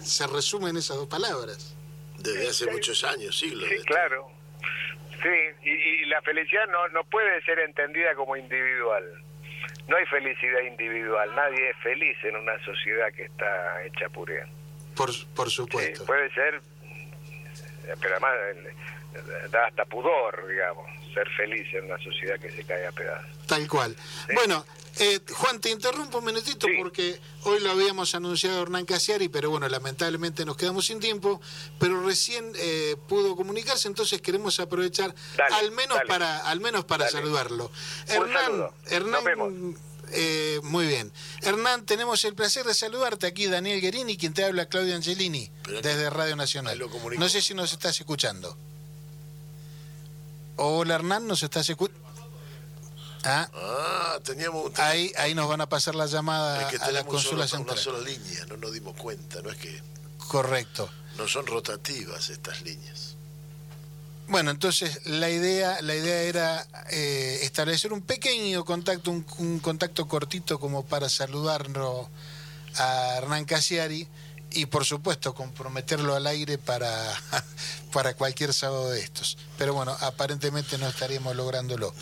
se 0.00 0.26
resume 0.26 0.70
en 0.70 0.78
esas 0.78 0.96
dos 0.96 1.08
palabras. 1.08 1.74
Desde 2.18 2.48
hace 2.48 2.66
muchos 2.70 3.04
años, 3.04 3.38
siglos. 3.38 3.68
Sí, 3.68 3.76
claro. 3.84 4.28
Sí, 5.22 5.68
y, 5.68 5.70
y 5.70 6.04
la 6.06 6.22
felicidad 6.22 6.66
no, 6.68 6.88
no 6.88 7.04
puede 7.04 7.42
ser 7.42 7.58
entendida 7.60 8.14
como 8.14 8.36
individual. 8.36 9.04
No 9.88 9.96
hay 9.96 10.06
felicidad 10.06 10.60
individual. 10.62 11.34
Nadie 11.34 11.70
es 11.70 11.76
feliz 11.78 12.16
en 12.22 12.36
una 12.36 12.62
sociedad 12.64 13.12
que 13.12 13.24
está 13.24 13.84
hecha 13.84 14.08
puré. 14.10 14.44
Por, 14.94 15.10
por 15.34 15.50
supuesto. 15.50 16.04
Puede 16.04 16.32
ser, 16.34 16.60
pero 18.00 18.14
además 18.14 18.32
eh, 19.14 19.48
da 19.50 19.66
hasta 19.66 19.84
pudor, 19.84 20.46
digamos, 20.48 20.86
ser 21.14 21.28
feliz 21.36 21.66
en 21.74 21.84
una 21.86 21.98
sociedad 21.98 22.38
que 22.38 22.50
se 22.50 22.64
cae 22.64 22.86
a 22.86 22.92
pedazos. 22.92 23.30
Tal 23.46 23.66
cual. 23.66 23.96
Bueno, 24.34 24.64
eh, 25.00 25.20
Juan, 25.32 25.60
te 25.60 25.70
interrumpo 25.70 26.18
un 26.18 26.24
minutito 26.24 26.66
porque 26.78 27.18
hoy 27.44 27.60
lo 27.60 27.70
habíamos 27.70 28.14
anunciado 28.14 28.62
Hernán 28.62 28.84
Casiari, 28.84 29.28
pero 29.28 29.48
bueno, 29.50 29.68
lamentablemente 29.68 30.44
nos 30.44 30.56
quedamos 30.56 30.86
sin 30.86 30.98
tiempo, 31.00 31.40
pero 31.78 32.02
recién 32.04 32.52
eh, 32.56 32.96
pudo 33.08 33.36
comunicarse, 33.36 33.88
entonces 33.88 34.20
queremos 34.20 34.58
aprovechar 34.60 35.14
Dale, 35.36 35.54
al 35.54 35.70
menos 35.70 35.98
dale. 35.98 36.08
para 36.08 36.38
al 36.48 36.60
menos 36.60 36.84
para 36.84 37.04
Dale. 37.04 37.16
saludarlo. 37.16 37.70
Un 38.08 38.14
Hernán, 38.14 38.44
saludo. 38.44 38.74
Hernán 38.90 39.76
eh, 40.12 40.60
muy 40.64 40.86
bien. 40.86 41.12
Hernán, 41.42 41.84
tenemos 41.86 42.24
el 42.24 42.34
placer 42.34 42.64
de 42.66 42.74
saludarte 42.74 43.26
aquí, 43.26 43.46
Daniel 43.46 43.80
Guerini, 43.80 44.16
quien 44.16 44.34
te 44.34 44.44
habla, 44.44 44.66
Claudio 44.66 44.94
Angelini, 44.96 45.50
desde 45.82 46.10
Radio 46.10 46.36
Nacional. 46.36 46.78
No 47.18 47.28
sé 47.28 47.40
si 47.42 47.54
nos 47.54 47.72
estás 47.72 47.98
escuchando. 48.00 48.56
Hola 50.56 50.96
Hernán, 50.96 51.26
¿nos 51.26 51.42
estás 51.42 51.68
escuchando? 51.70 52.02
Ah, 53.24 53.48
Ah, 53.54 54.18
teníamos 54.24 54.66
un 54.66 54.72
ahí, 54.76 55.12
ahí 55.16 55.34
nos 55.34 55.48
van 55.48 55.60
a 55.60 55.68
pasar 55.68 55.94
la 55.94 56.06
llamada 56.06 56.62
es 56.70 56.78
que 56.78 56.84
a 56.84 56.90
la 56.92 57.04
consola 57.04 57.46
solo 57.48 57.62
una 57.64 57.74
central. 57.74 57.78
sola 57.78 57.98
línea, 58.00 58.46
no 58.46 58.56
nos 58.56 58.72
dimos 58.72 58.96
cuenta, 58.96 59.40
no 59.42 59.50
es 59.50 59.56
que 59.56 59.82
Correcto. 60.28 60.88
no 61.16 61.26
son 61.28 61.46
rotativas 61.46 62.28
estas 62.30 62.62
líneas. 62.62 63.07
Bueno, 64.28 64.50
entonces 64.50 65.06
la 65.06 65.30
idea, 65.30 65.80
la 65.80 65.94
idea 65.94 66.20
era 66.20 66.66
eh, 66.90 67.40
establecer 67.42 67.94
un 67.94 68.02
pequeño 68.02 68.62
contacto, 68.62 69.10
un, 69.10 69.58
contacto 69.58 70.06
cortito 70.06 70.60
como 70.60 70.84
para 70.84 71.08
saludarnos 71.08 72.08
a 72.76 73.16
Hernán 73.16 73.46
Casiari 73.46 74.06
y 74.50 74.66
por 74.66 74.84
supuesto 74.84 75.34
comprometerlo 75.34 76.14
al 76.14 76.26
aire 76.26 76.58
para, 76.58 76.92
para 77.92 78.12
cualquier 78.14 78.52
sábado 78.52 78.90
de 78.90 79.00
estos. 79.00 79.38
Pero 79.56 79.72
bueno, 79.72 79.96
aparentemente 79.98 80.76
no 80.76 80.86
estaríamos 80.88 81.34
lográndolo. 81.34 81.94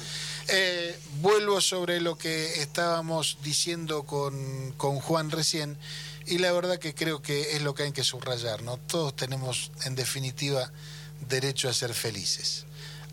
Eh, 0.48 0.98
vuelvo 1.20 1.60
sobre 1.60 2.00
lo 2.00 2.18
que 2.18 2.60
estábamos 2.60 3.38
diciendo 3.44 4.02
con, 4.02 4.72
con 4.72 4.98
Juan 4.98 5.30
recién 5.30 5.78
y 6.26 6.38
la 6.38 6.50
verdad 6.50 6.80
que 6.80 6.92
creo 6.92 7.22
que 7.22 7.54
es 7.54 7.62
lo 7.62 7.76
que 7.76 7.84
hay 7.84 7.92
que 7.92 8.02
subrayar, 8.02 8.62
¿no? 8.62 8.78
Todos 8.78 9.14
tenemos 9.14 9.70
en 9.84 9.94
definitiva 9.94 10.72
derecho 11.20 11.68
a 11.68 11.72
ser 11.72 11.94
felices. 11.94 12.64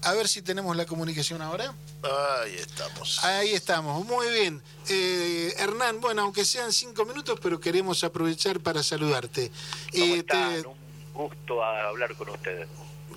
A 0.02 0.12
ver 0.14 0.28
si 0.28 0.42
tenemos 0.42 0.76
la 0.76 0.86
comunicación 0.86 1.42
ahora. 1.42 1.74
Ahí 2.44 2.56
estamos. 2.56 3.24
Ahí 3.24 3.54
estamos, 3.54 4.06
muy 4.06 4.28
bien. 4.30 4.62
Eh, 4.90 5.54
Hernán, 5.58 6.02
bueno, 6.02 6.24
aunque 6.24 6.44
sean 6.44 6.74
cinco 6.74 7.06
minutos, 7.06 7.40
pero 7.42 7.60
queremos 7.60 8.04
aprovechar 8.04 8.60
para 8.60 8.84
saludarte. 8.84 9.50
¿Cómo 9.94 10.04
Eh, 10.06 10.24
te- 10.24 10.58
están? 10.58 10.66
Un 10.66 11.28
gusto 11.30 11.64
hablar 11.64 12.16
con 12.16 12.30
ustedes. 12.30 12.68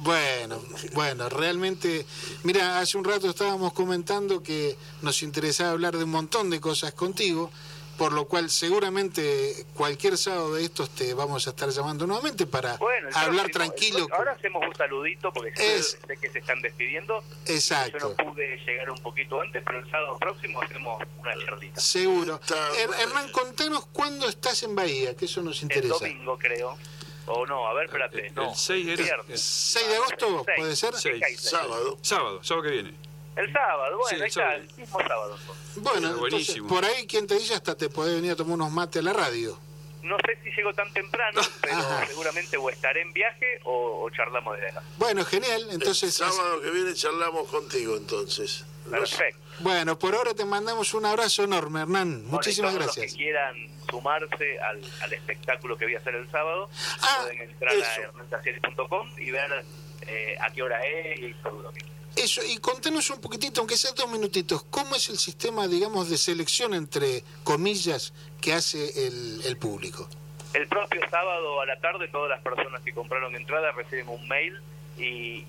Bueno, 0.01 0.63
bueno, 0.93 1.29
realmente, 1.31 2.05
mira, 2.45 2.79
hace 2.79 2.99
un 2.99 3.05
rato 3.05 3.31
estábamos 3.31 3.73
comentando 3.73 4.43
que 4.43 4.77
nos 5.03 5.23
interesaba 5.23 5.71
hablar 5.71 5.97
de 5.97 6.05
un 6.05 6.11
montón 6.11 6.51
de 6.51 6.61
cosas 6.61 6.93
contigo, 6.93 7.51
por 7.97 8.12
lo 8.12 8.27
cual 8.27 8.51
seguramente 8.51 9.64
cualquier 9.74 10.16
sábado 10.18 10.55
de 10.55 10.64
estos 10.64 10.90
te 10.90 11.14
vamos 11.14 11.47
a 11.47 11.51
estar 11.51 11.68
llamando 11.70 12.06
nuevamente 12.06 12.47
para 12.47 12.77
Bueno, 12.77 13.09
el 13.09 13.14
hablar 13.14 13.51
próximo- 13.51 13.64
tranquilo. 13.74 14.06
Ahora 14.12 14.32
hacemos 14.32 14.62
un 14.66 14.74
saludito 14.74 15.32
porque 15.32 15.55
sé, 15.56 15.77
Es- 15.77 15.98
sé 16.06 16.16
que 16.16 16.31
se 16.31 16.39
están 16.40 16.60
despidiendo. 16.60 17.23
Exacto. 17.47 17.98
Yo 17.98 18.09
no 18.24 18.32
pude 18.32 18.56
llegar 18.64 18.90
un 18.90 18.98
poquito 18.98 19.40
antes, 19.40 19.62
pero 19.64 19.78
el 19.78 19.90
sábado 19.90 20.18
próximo 20.18 20.60
hacemos 20.62 21.02
una 21.18 21.35
charlita. 21.44 21.81
Seguro. 21.81 22.40
Her- 22.48 23.01
Hernán, 23.01 23.31
contanos 23.32 23.86
cuándo 23.86 24.28
estás 24.28 24.62
en 24.62 24.74
Bahía, 24.74 25.16
que 25.16 25.24
eso 25.24 25.43
nos 25.43 25.56
El 25.59 25.64
interesa. 25.64 25.94
domingo, 25.94 26.39
creo. 26.39 26.77
O 27.28 27.44
no, 27.44 27.66
a 27.66 27.74
ver, 27.74 27.86
espérate. 27.86 28.31
No. 28.31 28.51
El 28.51 28.56
6 28.56 28.86
era. 28.86 29.02
Viernes. 29.02 29.40
6 29.40 29.89
de 29.89 29.97
agosto. 29.97 30.47
¿puede 30.56 30.77
ser? 30.77 30.94
Seis. 30.97 31.20
Sábado. 31.40 31.98
Sábado, 32.01 32.44
sábado 32.44 32.62
que 32.64 32.70
viene. 32.70 32.94
El 33.37 33.53
sábado, 33.53 33.99
bueno, 33.99 34.17
Sí, 34.17 34.23
ahí 34.23 34.29
está, 34.29 34.55
el 34.55 34.63
mismo 34.77 34.99
sábado. 35.01 35.39
Bueno, 35.77 35.99
entonces, 36.09 36.19
buenísimo. 36.21 36.69
por 36.69 36.85
ahí 36.85 37.07
quien 37.07 37.27
te 37.27 37.35
dice 37.35 37.55
hasta 37.55 37.77
te 37.77 37.89
puede 37.91 38.15
venir 38.17 38.33
a 38.33 38.37
tomar 38.37 38.55
unos 38.55 38.71
mates 38.71 39.01
a 39.01 39.05
la 39.05 39.13
radio. 39.13 39.59
No 40.03 40.17
sé 40.25 40.39
si 40.43 40.51
llego 40.57 40.73
tan 40.73 40.91
temprano, 40.93 41.41
pero 41.61 41.75
Ajá. 41.75 42.07
seguramente 42.07 42.57
o 42.57 42.71
estaré 42.71 43.03
en 43.03 43.13
viaje 43.13 43.61
o, 43.65 44.05
o 44.05 44.11
charlamos 44.11 44.57
de 44.59 44.69
acá. 44.69 44.83
Bueno, 44.99 45.25
genial. 45.25 45.67
Entonces, 45.71 46.05
el 46.05 46.13
sábado 46.13 46.61
que 46.63 46.71
viene 46.71 46.95
charlamos 46.95 47.49
contigo 47.49 47.97
entonces. 47.97 48.65
Perfecto. 48.91 49.41
bueno, 49.61 49.99
por 49.99 50.15
ahora 50.15 50.33
te 50.33 50.45
mandamos 50.45 50.95
un 50.95 51.05
abrazo 51.07 51.43
enorme, 51.43 51.81
Hernán. 51.83 52.21
Bueno, 52.23 52.29
Muchísimas 52.37 52.71
todos 52.73 52.85
gracias. 52.85 53.07
Los 53.07 53.13
que 53.15 53.19
quieran 53.19 53.57
sumarse 53.91 54.59
al, 54.61 54.81
al 55.03 55.13
espectáculo 55.13 55.77
que 55.77 55.87
voy 55.87 55.97
a 55.97 55.99
hacer 55.99 56.15
el 56.15 56.31
sábado, 56.31 56.71
Ah, 57.03 57.19
pueden 57.23 57.51
entrar 57.51 57.73
a 57.75 57.95
hernantacieri.com 57.97 59.09
y 59.19 59.31
ver 59.33 59.65
eh, 60.03 60.37
a 60.41 60.51
qué 60.53 60.63
hora 60.63 60.87
es 60.87 61.19
y 61.21 61.35
todo 61.43 61.63
lo 61.63 61.73
que 61.73 61.81
Eso, 62.17 62.43
y 62.43 62.57
contanos 62.59 63.11
un 63.11 63.21
poquitito, 63.21 63.61
aunque 63.61 63.77
sea 63.77 63.93
dos 63.93 64.11
minutitos, 64.11 64.63
¿cómo 64.71 64.97
es 64.97 65.09
el 65.11 65.19
sistema, 65.19 65.69
digamos, 65.69 66.09
de 66.09 66.17
selección, 66.17 66.73
entre 66.73 67.23
comillas, 67.45 68.15
que 68.41 68.55
hace 68.55 69.07
el, 69.07 69.57
público? 69.59 70.09
El 70.55 70.67
propio 70.67 71.01
sábado 71.11 71.61
a 71.61 71.67
la 71.67 71.79
tarde 71.81 72.09
todas 72.09 72.31
las 72.31 72.41
personas 72.41 72.81
que 72.83 72.93
compraron 72.95 73.37
entrada 73.37 73.71
reciben 73.73 74.09
un 74.09 74.27
mail 74.29 74.59
y- 74.99 75.45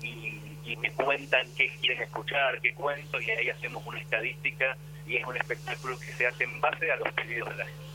y 0.66 0.76
me 0.76 0.92
cuentan 0.92 1.46
qué 1.56 1.74
quieren 1.80 2.02
escuchar, 2.02 2.60
qué 2.60 2.74
cuento 2.74 3.18
y 3.18 3.30
ahí 3.30 3.48
hacemos 3.48 3.82
una 3.86 3.98
estadística 3.98 4.76
y 5.06 5.16
es 5.16 5.26
un 5.26 5.34
espectáculo 5.38 5.98
que 5.98 6.12
se 6.12 6.26
hace 6.26 6.44
en 6.44 6.60
base 6.60 6.92
a 6.92 6.96
los 6.96 7.10
pedidos 7.14 7.48
de 7.48 7.56
la 7.56 7.64
gente. 7.64 7.87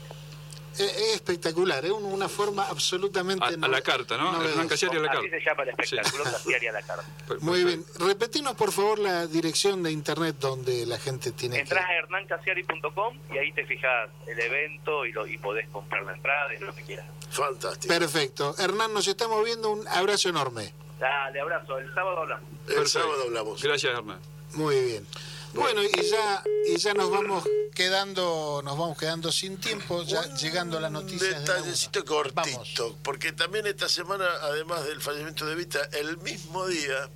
Es, 0.78 0.98
espectacular, 1.16 1.86
es 1.86 1.92
un- 1.92 2.06
una 2.06 2.28
forma 2.28 2.68
absolutamente... 2.68 3.46
A, 3.46 3.66
a 3.66 3.68
la 3.68 3.82
carta, 3.82 4.18
¿no? 4.18 4.32
novedosa. 4.32 4.50
Hernán 4.52 4.68
Casiari 4.68 4.98
a 4.98 5.00
la 5.02 5.12
Así 5.12 5.22
carta. 5.30 5.38
se 5.38 5.46
llama 5.46 5.64
el 5.64 5.70
espectáculo, 5.70 6.24
Casiari 6.24 6.68
a 6.68 6.72
la 6.72 6.82
carta. 6.82 7.06
Muy 7.42 7.64
bien. 7.64 7.86
Repetinos, 8.00 8.56
por 8.56 8.72
favor, 8.72 9.00
la 9.00 9.28
dirección 9.28 9.84
de 9.84 9.92
internet 9.92 10.36
donde 10.40 10.86
la 10.86 10.98
gente 11.00 11.32
tiene 11.32 11.56
que... 11.58 11.62
Entras 11.62 11.86
a 11.86 11.94
hernancasiari.com 11.94 13.18
y 13.34 13.38
ahí 13.38 13.52
te 13.54 13.66
fijas 13.66 14.10
el 14.28 14.40
evento 14.40 15.06
y, 15.06 15.12
lo, 15.12 15.28
y 15.28 15.38
podés 15.38 15.68
comprar 15.70 16.04
la 16.04 16.14
entrada 16.16 16.54
y 16.54 16.60
lo 16.60 16.74
que 16.74 16.82
quieras. 16.84 17.06
Fantástico. 17.30 17.94
Perfecto. 17.94 18.56
Hernán, 18.58 18.94
nos 18.94 19.08
estamos 19.08 19.44
viendo. 19.44 19.70
Un 19.72 19.88
abrazo 19.88 20.30
enorme. 20.30 20.74
Dale, 21.00 21.40
abrazo. 21.40 21.78
El 21.80 21.94
sábado 21.94 22.20
hablamos. 22.22 22.46
El 22.52 22.66
Perfecto. 22.76 22.90
sábado 22.90 23.24
hablamos. 23.26 23.62
Gracias, 23.64 23.98
Hernán. 23.98 24.20
Muy 24.54 24.80
bien. 24.86 25.08
Bueno, 25.54 25.84
y 25.84 25.92
ya, 26.10 26.44
y 26.68 26.78
ya 26.78 26.94
nos 26.94 27.10
vamos 27.12 27.44
quedando, 27.76 28.62
nos 28.64 28.78
vamos 28.78 28.98
quedando 28.98 29.32
sin 29.32 29.58
tiempo, 29.58 30.04
ya 30.04 30.24
llegando 30.36 30.78
a 30.78 30.82
las 30.82 30.92
noticias. 30.92 31.22
de 31.34 31.40
detallecito 31.40 32.04
cortito, 32.06 32.98
porque 33.04 33.32
también 33.34 33.68
esta 33.68 33.88
semana, 33.90 34.26
además 34.42 34.84
del 34.86 35.02
fallecimiento 35.02 35.46
de 35.46 35.56
Vita, 35.56 35.80
el 35.94 36.18
mismo 36.18 36.66
día 36.68 37.10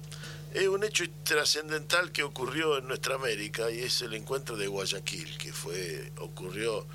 es 0.53 0.68
un 0.68 0.84
hecho 0.84 1.03
trascendental 1.23 2.11
que 2.11 2.23
ocurrió 2.23 2.77
en 2.77 2.88
nuestra 2.88 3.15
América 3.15 3.69
y 3.72 3.80
es 3.80 4.01
el 4.01 4.14
encuentro 4.14 4.55
de 4.55 4.68
Guayaquil, 4.68 5.38
que 5.38 5.51
fue 5.51 6.11
ocurrió 6.19 6.85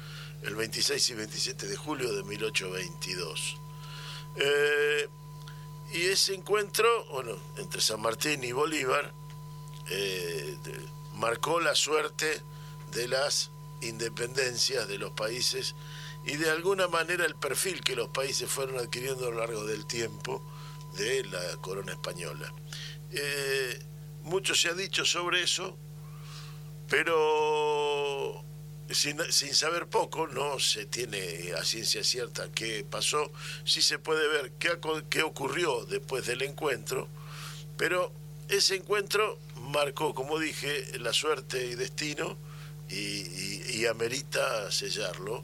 el 0.42 0.54
26 0.56 1.10
y 1.10 1.14
27 1.14 1.66
de 1.66 1.76
julio 1.76 2.12
de 2.14 2.22
1822. 2.24 3.56
Eh, 4.36 5.08
y 5.92 6.02
ese 6.02 6.34
encuentro, 6.34 7.04
bueno, 7.12 7.36
entre 7.58 7.80
San 7.80 8.00
Martín 8.00 8.42
y 8.44 8.52
Bolívar, 8.52 9.12
eh, 9.90 10.56
de- 10.64 10.91
marcó 11.14 11.60
la 11.60 11.74
suerte 11.74 12.42
de 12.92 13.08
las 13.08 13.50
independencias 13.80 14.86
de 14.88 14.98
los 14.98 15.12
países 15.12 15.74
y 16.24 16.36
de 16.36 16.50
alguna 16.50 16.88
manera 16.88 17.24
el 17.24 17.34
perfil 17.34 17.82
que 17.82 17.96
los 17.96 18.08
países 18.08 18.48
fueron 18.48 18.78
adquiriendo 18.78 19.26
a 19.26 19.30
lo 19.30 19.38
largo 19.38 19.64
del 19.64 19.86
tiempo 19.86 20.42
de 20.96 21.24
la 21.24 21.56
corona 21.60 21.92
española. 21.92 22.52
Eh, 23.10 23.82
mucho 24.22 24.54
se 24.54 24.68
ha 24.68 24.74
dicho 24.74 25.04
sobre 25.04 25.42
eso, 25.42 25.76
pero 26.88 28.44
sin, 28.90 29.18
saber 29.54 29.86
poco, 29.88 30.26
no 30.28 30.58
se 30.60 30.86
tiene 30.86 31.52
a 31.58 31.64
ciencia 31.64 32.04
cierta 32.04 32.50
qué 32.52 32.84
pasó, 32.88 33.32
sí 33.64 33.82
se 33.82 33.98
puede 33.98 34.28
ver 34.28 34.52
qué, 34.58 34.78
qué 35.08 35.22
ocurrió 35.22 35.84
después 35.86 36.26
del 36.26 36.42
encuentro, 36.42 37.08
pero 37.76 38.12
ese 38.48 38.76
encuentro 38.76 39.38
marcó, 39.72 40.14
como 40.14 40.38
dije, 40.38 40.98
la 40.98 41.12
suerte 41.12 41.66
y 41.66 41.74
destino 41.74 42.36
y, 42.88 43.86
amerita 43.86 44.70
sellarlo 44.70 45.42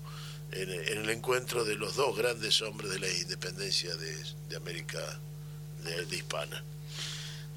en, 0.53 0.71
el 0.71 1.11
encuentro 1.11 1.65
de 1.65 1.75
los 1.75 1.97
dos 1.97 2.17
grandes 2.17 2.63
hombres 2.63 2.91
de 2.93 3.01
la 3.01 3.11
independencia 3.11 3.95
de, 3.97 4.57
América 4.57 5.01
de- 5.85 6.17
hispana. 6.17 6.63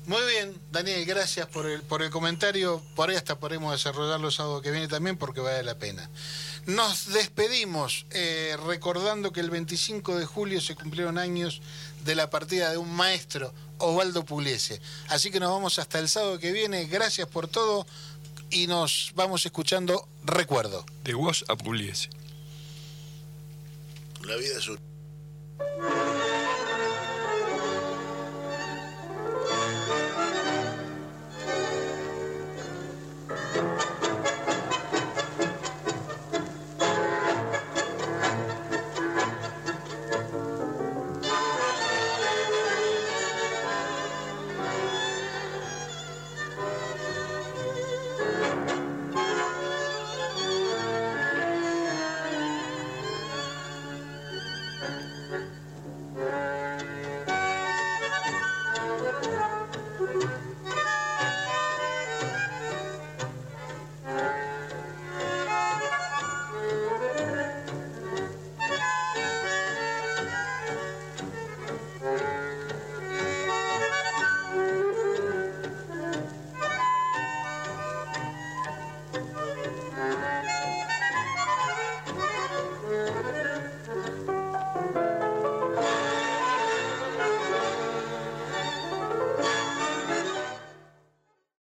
Muy 0.07 0.21
bien, 0.31 0.59
Daniel, 0.71 1.05
gracias 1.05 1.47
por 1.47 1.67
el, 1.67 1.83
por 1.83 2.01
el 2.01 2.09
comentario. 2.09 2.81
Por 2.95 3.09
ahí 3.09 3.15
hasta 3.15 3.37
podemos 3.37 3.71
desarrollarlo 3.71 4.27
el 4.27 4.33
sábado 4.33 4.61
que 4.61 4.71
viene 4.71 4.87
también 4.87 5.15
porque 5.15 5.41
vale 5.41 5.61
la 5.61 5.77
pena. 5.77 6.09
Nos 6.65 7.13
despedimos 7.13 8.07
eh, 8.09 8.57
recordando 8.65 9.31
que 9.31 9.41
el 9.41 9.51
25 9.51 10.17
de 10.17 10.25
julio 10.25 10.59
se 10.59 10.75
cumplieron 10.75 11.19
años 11.19 11.61
de 12.03 12.15
la 12.15 12.31
partida 12.31 12.71
de 12.71 12.77
un 12.77 12.91
maestro, 12.91 13.53
Osvaldo 13.81 14.23
Pugliese. 14.23 14.81
Así 15.09 15.31
que 15.31 15.39
nos 15.39 15.51
vamos 15.51 15.79
hasta 15.79 15.99
el 15.99 16.09
sábado 16.09 16.39
que 16.39 16.51
viene. 16.51 16.85
Gracias 16.85 17.27
por 17.27 17.47
todo 17.47 17.85
y 18.49 18.67
nos 18.67 19.11
vamos 19.15 19.45
escuchando 19.45 20.07
Recuerdo. 20.23 20.85
De 21.03 21.13
vos 21.13 21.45
a 21.47 21.55
Pugliese. 21.55 22.09
La 24.23 24.35
vida 24.35 24.57
es 24.57 24.67
un... 24.67 26.10